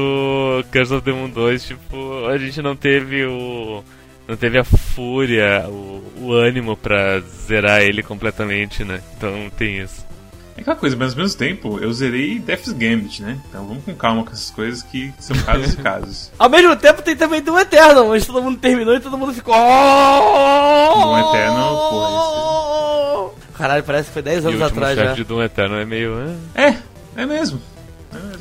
Curse 0.72 0.94
of 0.94 1.04
the 1.04 1.12
Moon 1.12 1.28
2, 1.28 1.66
tipo, 1.66 2.26
a 2.26 2.38
gente 2.38 2.62
não 2.62 2.74
teve 2.74 3.26
o. 3.26 3.84
Não 4.26 4.36
teve 4.36 4.58
a 4.58 4.64
fúria, 4.64 5.66
o, 5.68 5.97
o 6.20 6.32
ânimo 6.32 6.76
pra 6.76 7.20
zerar 7.20 7.82
ele 7.82 8.02
completamente, 8.02 8.84
né? 8.84 9.00
Então 9.16 9.50
tem 9.56 9.78
isso. 9.78 10.06
É 10.56 10.60
aquela 10.60 10.76
coisa, 10.76 10.96
mas 10.96 11.12
ao 11.12 11.18
mesmo 11.18 11.38
tempo, 11.38 11.78
eu 11.78 11.92
zerei 11.92 12.40
Death's 12.40 12.72
Gambit, 12.72 13.22
né? 13.22 13.38
Então 13.48 13.64
vamos 13.64 13.84
com 13.84 13.94
calma 13.94 14.24
com 14.24 14.32
essas 14.32 14.50
coisas 14.50 14.82
que 14.82 15.12
são 15.20 15.36
casos 15.46 15.74
e 15.74 15.76
casos. 15.76 16.32
Ao 16.36 16.48
mesmo 16.48 16.74
tempo 16.74 17.00
tem 17.00 17.14
também 17.14 17.40
Doom 17.40 17.60
Eternal, 17.60 18.08
onde 18.08 18.26
todo 18.26 18.42
mundo 18.42 18.58
terminou 18.58 18.96
e 18.96 19.00
todo 19.00 19.16
mundo 19.16 19.32
ficou... 19.32 19.54
Doom 19.54 21.18
Eternal, 21.28 21.90
porra, 21.90 23.30
esse... 23.30 23.52
Caralho, 23.56 23.84
parece 23.84 24.08
que 24.08 24.12
foi 24.14 24.22
10 24.22 24.46
anos 24.46 24.60
e 24.60 24.62
o 24.62 24.66
atrás 24.66 24.96
já. 24.96 25.12
de 25.12 25.22
Doom 25.22 25.42
Eternal 25.42 25.78
é 25.78 25.84
meio... 25.84 26.14
É, 26.54 26.76
é 27.16 27.24
mesmo. 27.24 27.60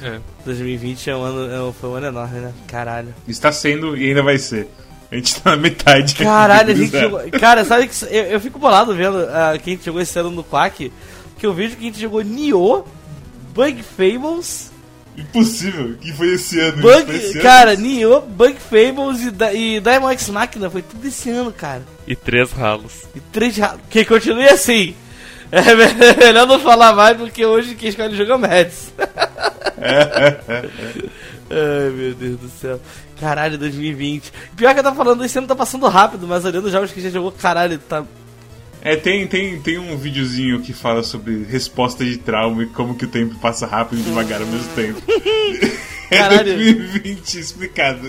É. 0.01 0.19
2020 0.45 1.09
é 1.09 1.15
um 1.15 1.21
ano, 1.21 1.69
é, 1.69 1.73
foi 1.73 1.89
um 1.89 1.93
ano 1.95 2.07
enorme, 2.07 2.39
né? 2.39 2.53
Caralho. 2.67 3.13
Está 3.28 3.51
sendo 3.51 3.97
e 3.97 4.07
ainda 4.07 4.23
vai 4.23 4.38
ser. 4.38 4.67
A 5.11 5.15
gente 5.15 5.41
tá 5.41 5.51
na 5.51 5.57
metade. 5.57 6.15
Caralho, 6.15 6.71
a 6.71 6.75
gente 6.75 6.99
jogou... 6.99 7.21
Cara, 7.39 7.63
sabe 7.63 7.87
que 7.87 8.05
eu, 8.05 8.23
eu 8.25 8.39
fico 8.41 8.59
bolado 8.59 8.93
vendo 8.93 9.17
uh, 9.19 9.59
quem 9.63 9.79
jogou 9.81 10.01
esse 10.01 10.17
ano 10.19 10.31
no 10.31 10.43
Quack 10.43 10.91
que 11.37 11.45
eu 11.45 11.53
vejo 11.53 11.75
que 11.75 11.83
a 11.83 11.87
gente 11.87 11.99
jogou 11.99 12.21
Nioh, 12.21 12.83
Bug 13.53 13.83
Fables. 13.83 14.71
Impossível, 15.17 15.95
que 15.99 16.11
foi 16.13 16.33
esse 16.33 16.59
ano. 16.59 16.81
Bug, 16.81 17.15
esse 17.15 17.39
cara, 17.39 17.71
ano. 17.71 17.81
Nioh, 17.81 18.21
Bug 18.21 18.55
Fables 18.59 19.21
e, 19.21 19.75
e 19.75 19.79
Diamond 19.79 20.13
X 20.13 20.29
Machina, 20.29 20.69
foi 20.69 20.81
tudo 20.81 21.07
esse 21.07 21.29
ano, 21.29 21.51
cara. 21.51 21.83
E 22.07 22.15
três 22.15 22.51
ralos. 22.51 23.03
E 23.15 23.19
três 23.19 23.57
ralos. 23.57 23.81
Que 23.89 24.03
continue 24.03 24.47
assim. 24.47 24.95
É 25.49 26.25
melhor 26.25 26.45
não 26.45 26.59
falar 26.59 26.93
mais 26.93 27.15
porque 27.15 27.45
hoje 27.45 27.75
quem 27.75 27.87
escolhe 27.87 28.13
o 28.13 28.17
jogo 28.17 28.33
é 28.33 28.35
o 28.35 28.39
Mads. 28.39 28.93
Ai 31.49 31.89
meu 31.91 32.13
Deus 32.13 32.39
do 32.39 32.49
céu. 32.49 32.79
Caralho, 33.19 33.57
2020. 33.57 34.31
Pior 34.55 34.73
que 34.73 34.79
eu 34.79 34.83
tava 34.83 34.95
falando, 34.95 35.23
esse 35.23 35.37
ano 35.37 35.47
tá 35.47 35.55
passando 35.55 35.87
rápido, 35.87 36.27
mas 36.27 36.45
olhando 36.45 36.65
os 36.65 36.71
jogos 36.71 36.91
que 36.91 37.01
gente 37.01 37.13
jogou, 37.13 37.31
caralho, 37.31 37.77
tá 37.79 38.03
é, 38.81 38.95
tem, 38.95 39.27
tem, 39.27 39.59
tem 39.59 39.77
um 39.77 39.97
videozinho 39.97 40.61
que 40.61 40.71
fala 40.71 41.03
sobre 41.03 41.43
resposta 41.43 42.05
de 42.05 42.17
trauma 42.17 42.63
e 42.63 42.67
como 42.67 42.95
que 42.95 43.05
o 43.05 43.07
tempo 43.09 43.35
passa 43.35 43.65
rápido 43.65 43.99
e 43.99 44.03
devagar 44.03 44.39
ao 44.41 44.47
mesmo 44.47 44.73
tempo. 44.75 45.01
é 46.09 46.43
2020 46.43 47.39
explicado. 47.39 48.07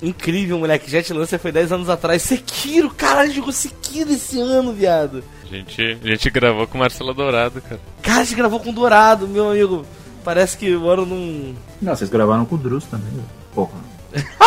Incrível, 0.00 0.58
moleque. 0.58 0.90
Jet 0.90 1.12
Lancer 1.12 1.38
foi 1.38 1.52
10 1.52 1.72
anos 1.72 1.88
atrás. 1.88 2.22
Sekiro, 2.22 2.90
caralho, 2.90 3.32
jogou 3.32 3.52
Sekiro 3.52 4.12
esse 4.12 4.40
ano, 4.40 4.72
viado. 4.72 5.22
A 5.42 5.46
gente, 5.46 5.98
a 6.02 6.08
gente 6.08 6.30
gravou 6.30 6.66
com 6.66 6.78
Marcela 6.78 7.12
Dourado, 7.12 7.60
cara. 7.60 7.80
Cara, 8.02 8.20
a 8.20 8.24
gente 8.24 8.36
gravou 8.36 8.60
com 8.60 8.72
Dourado, 8.72 9.26
meu 9.28 9.50
amigo. 9.50 9.84
Parece 10.24 10.56
que 10.56 10.74
o 10.74 10.88
ano 10.88 11.04
não. 11.04 11.54
Não, 11.82 11.94
vocês 11.94 12.08
gravaram 12.08 12.46
com 12.46 12.54
o 12.54 12.58
Drus 12.58 12.84
também, 12.84 13.12
porra. 13.54 13.78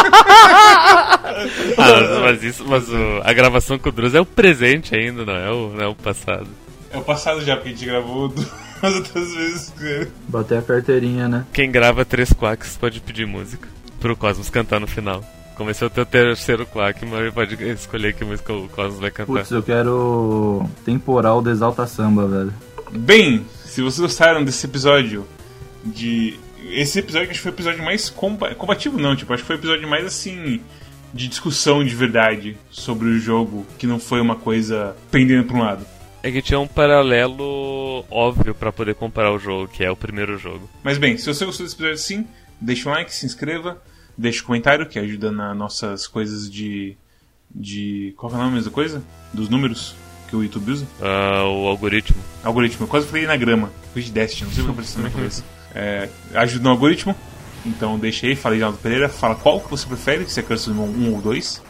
ah, 1.78 2.20
mas 2.22 2.44
isso, 2.44 2.66
mas 2.66 2.90
o, 2.90 3.22
a 3.24 3.34
gravação 3.34 3.78
com 3.78 3.90
o 3.90 3.92
Druz 3.92 4.16
é 4.16 4.22
o 4.22 4.26
presente 4.26 4.96
ainda, 4.96 5.26
não 5.26 5.36
é 5.36 5.52
o, 5.52 5.70
não 5.70 5.84
é 5.84 5.88
o 5.88 5.96
passado. 5.96 6.48
É 6.90 6.98
o 6.98 7.02
passado 7.04 7.42
já, 7.42 7.56
porque 7.56 7.70
a 7.70 7.72
gente 7.74 7.86
gravou 7.86 8.30
duas 8.82 8.96
outras 8.96 9.34
vezes 9.36 9.74
com 9.78 9.86
ele. 9.86 10.12
Bater 10.28 10.58
a 10.60 10.62
carteirinha, 10.62 11.28
né? 11.28 11.46
Quem 11.54 11.72
grava 11.72 12.04
três 12.04 12.34
quacks 12.34 12.78
pode 12.78 13.00
pedir 13.02 13.28
música 13.28 13.68
pro 14.00 14.16
Cosmos 14.16 14.50
cantar 14.50 14.80
no 14.80 14.88
final. 14.88 15.24
Comecei 15.56 15.86
o 15.88 15.90
teu 15.90 16.06
terceiro 16.06 16.66
quack, 16.66 17.06
mas 17.06 17.34
pode 17.34 17.62
escolher 17.72 18.14
que 18.14 18.24
música 18.24 18.54
o 18.54 18.70
Cosmos 18.70 19.00
vai 19.00 19.12
cantar. 19.12 19.34
Putz, 19.34 19.52
eu 19.52 19.62
quero 19.62 20.68
Temporal 20.86 21.42
de 21.42 21.50
Exalta 21.50 21.86
Samba, 21.86 22.28
velho. 22.28 22.54
Bem, 22.92 23.46
se 23.66 23.82
vocês 23.82 24.00
gostaram 24.00 24.46
desse 24.46 24.66
episódio 24.66 25.26
de 25.86 26.40
esse 26.70 27.00
episódio 27.00 27.30
acho 27.30 27.40
que 27.40 27.44
foi 27.44 27.52
o 27.52 27.56
episódio 27.56 27.84
mais 27.84 28.10
combativo, 28.10 29.00
não, 29.00 29.16
tipo, 29.16 29.34
acho 29.34 29.44
que 29.44 29.48
foi 29.48 29.56
o 29.56 29.60
episódio 29.60 29.88
mais 29.88 30.06
assim 30.06 30.62
de 31.14 31.28
discussão 31.28 31.84
de 31.84 31.96
verdade 31.96 32.58
sobre 32.70 33.08
o 33.08 33.20
jogo, 33.20 33.66
que 33.78 33.88
não 33.88 34.00
foi 34.00 34.20
uma 34.20 34.36
coisa 34.36 34.96
pendendo 35.10 35.46
para 35.46 35.58
um 35.58 35.62
lado. 35.62 35.86
É 36.22 36.32
que 36.32 36.42
tinha 36.42 36.60
um 36.60 36.68
paralelo 36.68 38.04
óbvio 38.10 38.54
para 38.54 38.72
poder 38.72 38.96
comparar 38.96 39.32
o 39.32 39.40
jogo, 39.40 39.68
que 39.68 39.84
é 39.84 39.90
o 39.90 39.96
primeiro 39.96 40.38
jogo. 40.38 40.70
Mas 40.84 40.98
bem, 40.98 41.18
se 41.18 41.26
você 41.26 41.46
gostou 41.46 41.66
desse 41.66 41.76
episódio 41.76 41.98
sim, 41.98 42.28
deixa 42.60 42.90
um 42.90 42.92
like, 42.92 43.14
se 43.14 43.26
inscreva, 43.26 43.82
deixa 44.18 44.44
um 44.44 44.48
comentário 44.48 44.88
que 44.88 45.00
ajuda 45.00 45.32
nas 45.32 45.56
nossas 45.56 46.08
coisas 46.08 46.52
de. 46.52 46.98
de. 47.54 48.14
Qual 48.18 48.32
é 48.32 48.36
o 48.36 48.38
nome 48.40 48.62
da 48.62 48.70
coisa? 48.70 49.02
Dos 49.34 49.48
números 49.48 49.96
que 50.28 50.36
o 50.36 50.44
YouTube 50.44 50.72
usa? 50.72 50.86
Uh, 51.00 51.64
o 51.64 51.68
algoritmo. 51.68 52.18
Algoritmo, 52.44 52.84
eu 52.84 52.90
quase 52.90 53.08
falei 53.08 53.26
na 53.26 53.38
grama. 53.38 53.72
Fui 53.94 54.02
de 54.02 54.12
Destiny, 54.12 54.48
não 54.48 54.54
sei 54.54 54.64
o 54.64 54.66
que 54.66 54.72
apareceu 54.72 55.02
na 55.02 55.08
minha 55.08 55.16
cabeça 55.16 55.57
é, 55.78 56.10
ajuda 56.34 56.64
no 56.64 56.70
algoritmo. 56.72 57.16
Então 57.66 58.00
deixa 58.00 58.26
aí, 58.26 58.36
fala 58.36 58.56
Ronaldo 58.56 58.80
Pereira, 58.80 59.08
fala 59.08 59.36
qual 59.36 59.62
que 59.62 59.70
você 59.70 59.86
prefere, 59.86 60.28
se 60.30 60.40
é 60.40 60.44
Curse 60.44 60.72
1 60.72 61.14
ou 61.14 61.22
2. 61.22 61.62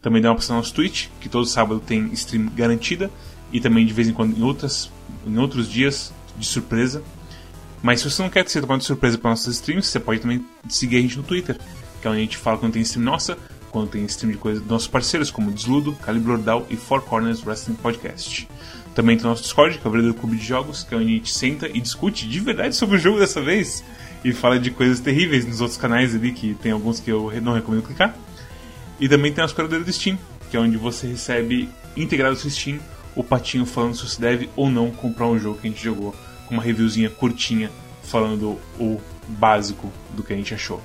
Também 0.00 0.22
dá 0.22 0.28
uma 0.28 0.34
opção 0.34 0.56
no 0.56 0.62
nosso 0.62 0.72
Twitch, 0.72 1.08
que 1.20 1.28
todo 1.28 1.44
sábado 1.44 1.80
tem 1.80 2.06
stream 2.12 2.46
garantida. 2.54 3.10
E 3.52 3.60
também 3.60 3.84
de 3.84 3.92
vez 3.92 4.08
em 4.08 4.12
quando 4.12 4.38
em, 4.38 4.42
outras, 4.42 4.90
em 5.26 5.36
outros 5.36 5.68
dias 5.68 6.12
de 6.38 6.46
surpresa. 6.46 7.02
Mas 7.82 8.00
se 8.00 8.10
você 8.10 8.22
não 8.22 8.30
quer 8.30 8.48
ser 8.48 8.60
tomado 8.60 8.80
de 8.80 8.86
surpresa 8.86 9.18
para 9.18 9.30
nossas 9.30 9.54
streams, 9.56 9.88
você 9.88 10.00
pode 10.00 10.20
também 10.20 10.44
seguir 10.68 10.96
a 10.96 11.00
gente 11.00 11.16
no 11.16 11.22
Twitter, 11.22 11.58
que 12.00 12.06
é 12.06 12.10
onde 12.10 12.20
a 12.20 12.22
gente 12.22 12.36
fala 12.36 12.58
quando 12.58 12.74
tem 12.74 12.82
stream 12.82 13.04
nossa, 13.04 13.36
quando 13.70 13.90
tem 13.90 14.04
stream 14.04 14.32
de 14.32 14.38
coisas 14.38 14.62
dos 14.62 14.70
nossos 14.70 14.88
parceiros, 14.88 15.30
como 15.30 15.50
Desludo, 15.50 15.94
Calibre 15.94 16.32
Ordal 16.32 16.66
e 16.70 16.76
Four 16.76 17.02
Corners 17.02 17.44
Wrestling 17.44 17.74
Podcast. 17.74 18.48
Também 18.94 19.16
tem 19.16 19.26
o 19.26 19.28
nosso 19.28 19.42
Discord, 19.42 19.78
que 19.78 19.86
é 19.86 19.88
o 19.88 19.92
verdadeiro 19.92 20.18
clube 20.18 20.36
de 20.36 20.44
jogos, 20.44 20.82
que 20.82 20.94
é 20.94 20.96
onde 20.96 21.06
a 21.06 21.16
gente 21.16 21.32
senta 21.32 21.68
e 21.68 21.80
discute 21.80 22.28
de 22.28 22.40
verdade 22.40 22.74
sobre 22.74 22.96
o 22.96 22.98
jogo 22.98 23.18
dessa 23.18 23.40
vez. 23.40 23.84
E 24.24 24.32
fala 24.32 24.58
de 24.58 24.70
coisas 24.70 25.00
terríveis 25.00 25.46
nos 25.46 25.60
outros 25.60 25.78
canais 25.78 26.14
ali, 26.14 26.32
que 26.32 26.54
tem 26.54 26.72
alguns 26.72 27.00
que 27.00 27.10
eu 27.10 27.32
não 27.40 27.54
recomendo 27.54 27.82
clicar. 27.82 28.14
E 28.98 29.08
também 29.08 29.32
tem 29.32 29.42
o 29.42 29.44
nosso 29.44 29.54
curador 29.54 29.82
do 29.82 29.92
Steam, 29.92 30.18
que 30.50 30.56
é 30.56 30.60
onde 30.60 30.76
você 30.76 31.06
recebe 31.06 31.68
integrado 31.96 32.36
seu 32.36 32.50
Steam 32.50 32.78
o 33.14 33.24
patinho 33.24 33.66
falando 33.66 33.96
se 33.96 34.08
você 34.08 34.20
deve 34.20 34.50
ou 34.54 34.70
não 34.70 34.90
comprar 34.90 35.26
um 35.26 35.38
jogo 35.38 35.58
que 35.58 35.66
a 35.66 35.70
gente 35.70 35.82
jogou, 35.82 36.14
com 36.46 36.54
uma 36.54 36.62
reviewzinha 36.62 37.10
curtinha 37.10 37.70
falando 38.02 38.58
o 38.78 39.00
básico 39.28 39.92
do 40.14 40.22
que 40.22 40.32
a 40.32 40.36
gente 40.36 40.54
achou. 40.54 40.82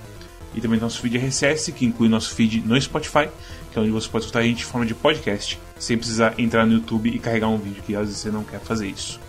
E 0.54 0.62
também 0.62 0.80
nosso 0.80 1.02
feed 1.02 1.18
RSS, 1.18 1.72
que 1.72 1.86
inclui 1.86 2.08
nosso 2.08 2.34
feed 2.34 2.62
no 2.66 2.80
Spotify, 2.80 3.28
que 3.72 3.78
é 3.78 3.82
onde 3.82 3.92
você 3.92 4.08
pode 4.08 4.26
escutar 4.26 4.40
a 4.40 4.44
gente 4.44 4.62
em 4.62 4.66
forma 4.66 4.86
de 4.86 4.94
podcast, 4.94 5.60
sem 5.86 5.98
precisar 5.98 6.34
entrar 6.38 6.66
no 6.66 6.74
YouTube 6.74 7.10
e 7.10 7.20
carregar 7.20 7.48
um 7.48 7.58
vídeo, 7.58 7.84
que 7.86 7.96
às 7.96 8.08
vezes 8.08 8.18
você 8.18 8.32
não 8.32 8.44
quer 8.44 8.60
fazer 8.60 8.88
isso. 8.88 9.20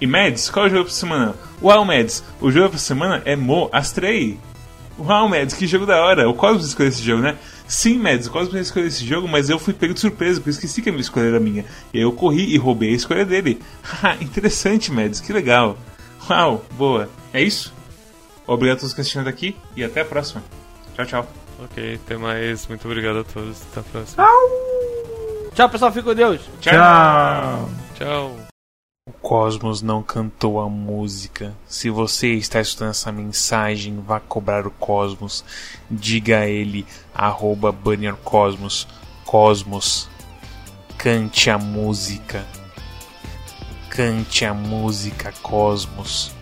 E 0.00 0.06
Mads, 0.06 0.50
qual 0.50 0.66
é 0.66 0.68
o 0.68 0.70
jogo 0.70 0.84
pra 0.84 0.92
semana? 0.92 1.34
Uau, 1.62 1.84
Mads, 1.84 2.22
o 2.40 2.50
jogo 2.50 2.70
pra 2.70 2.78
semana 2.78 3.22
é 3.24 3.34
Mo 3.34 3.68
Astrei. 3.72 4.38
Uau, 4.98 5.28
Mads, 5.28 5.54
que 5.54 5.66
jogo 5.66 5.84
da 5.84 6.02
hora. 6.04 6.28
O 6.28 6.34
Cosmos 6.34 6.66
escolheu 6.66 6.90
esse 6.90 7.02
jogo, 7.02 7.22
né? 7.22 7.36
Sim, 7.66 7.98
Mads, 7.98 8.26
o 8.26 8.30
Cosmos 8.30 8.54
escolheu 8.54 8.88
esse 8.88 9.04
jogo, 9.04 9.26
mas 9.26 9.50
eu 9.50 9.58
fui 9.58 9.74
pego 9.74 9.94
de 9.94 10.00
surpresa, 10.00 10.34
porque 10.34 10.50
eu 10.50 10.52
esqueci 10.52 10.80
que 10.80 10.88
a 10.90 10.92
minha 10.92 11.02
escolha 11.02 11.26
era 11.26 11.40
minha. 11.40 11.64
E 11.92 11.98
aí 11.98 12.02
eu 12.04 12.12
corri 12.12 12.54
e 12.54 12.56
roubei 12.56 12.90
a 12.90 12.96
escolha 12.96 13.24
dele. 13.24 13.60
Interessante, 14.20 14.92
Mads, 14.92 15.20
que 15.20 15.32
legal. 15.32 15.76
Uau, 16.30 16.64
boa. 16.72 17.08
É 17.32 17.42
isso? 17.42 17.74
Obrigado 18.46 18.76
a 18.76 18.80
todos 18.80 18.94
que 18.94 19.00
assistiram 19.00 19.24
daqui 19.24 19.56
e 19.74 19.82
até 19.82 20.02
a 20.02 20.04
próxima. 20.04 20.42
Tchau, 20.94 21.06
tchau. 21.06 21.32
Ok, 21.64 21.98
até 22.04 22.16
mais. 22.16 22.66
Muito 22.66 22.86
obrigado 22.86 23.20
a 23.20 23.24
todos. 23.24 23.62
Até 23.72 23.80
a 23.80 23.82
próxima. 23.82 24.24
Tchau, 25.56 25.70
pessoal. 25.70 25.90
Fique 25.90 26.04
com 26.04 26.14
Deus. 26.14 26.42
Tchau. 26.60 27.70
Tchau. 27.94 28.36
O 29.08 29.12
Cosmos 29.22 29.80
não 29.80 30.02
cantou 30.02 30.60
a 30.60 30.68
música. 30.68 31.54
Se 31.66 31.88
você 31.88 32.34
está 32.34 32.60
escutando 32.60 32.90
essa 32.90 33.10
mensagem, 33.10 33.98
vá 34.06 34.20
cobrar 34.20 34.66
o 34.66 34.70
Cosmos. 34.70 35.42
Diga 35.90 36.40
a 36.40 36.46
ele, 36.46 36.84
arroba 37.14 37.74
Cosmos. 38.22 38.86
Cosmos, 39.24 40.10
cante 40.98 41.48
a 41.48 41.56
música. 41.56 42.44
Cante 43.88 44.44
a 44.44 44.52
música, 44.52 45.32
Cosmos. 45.40 46.35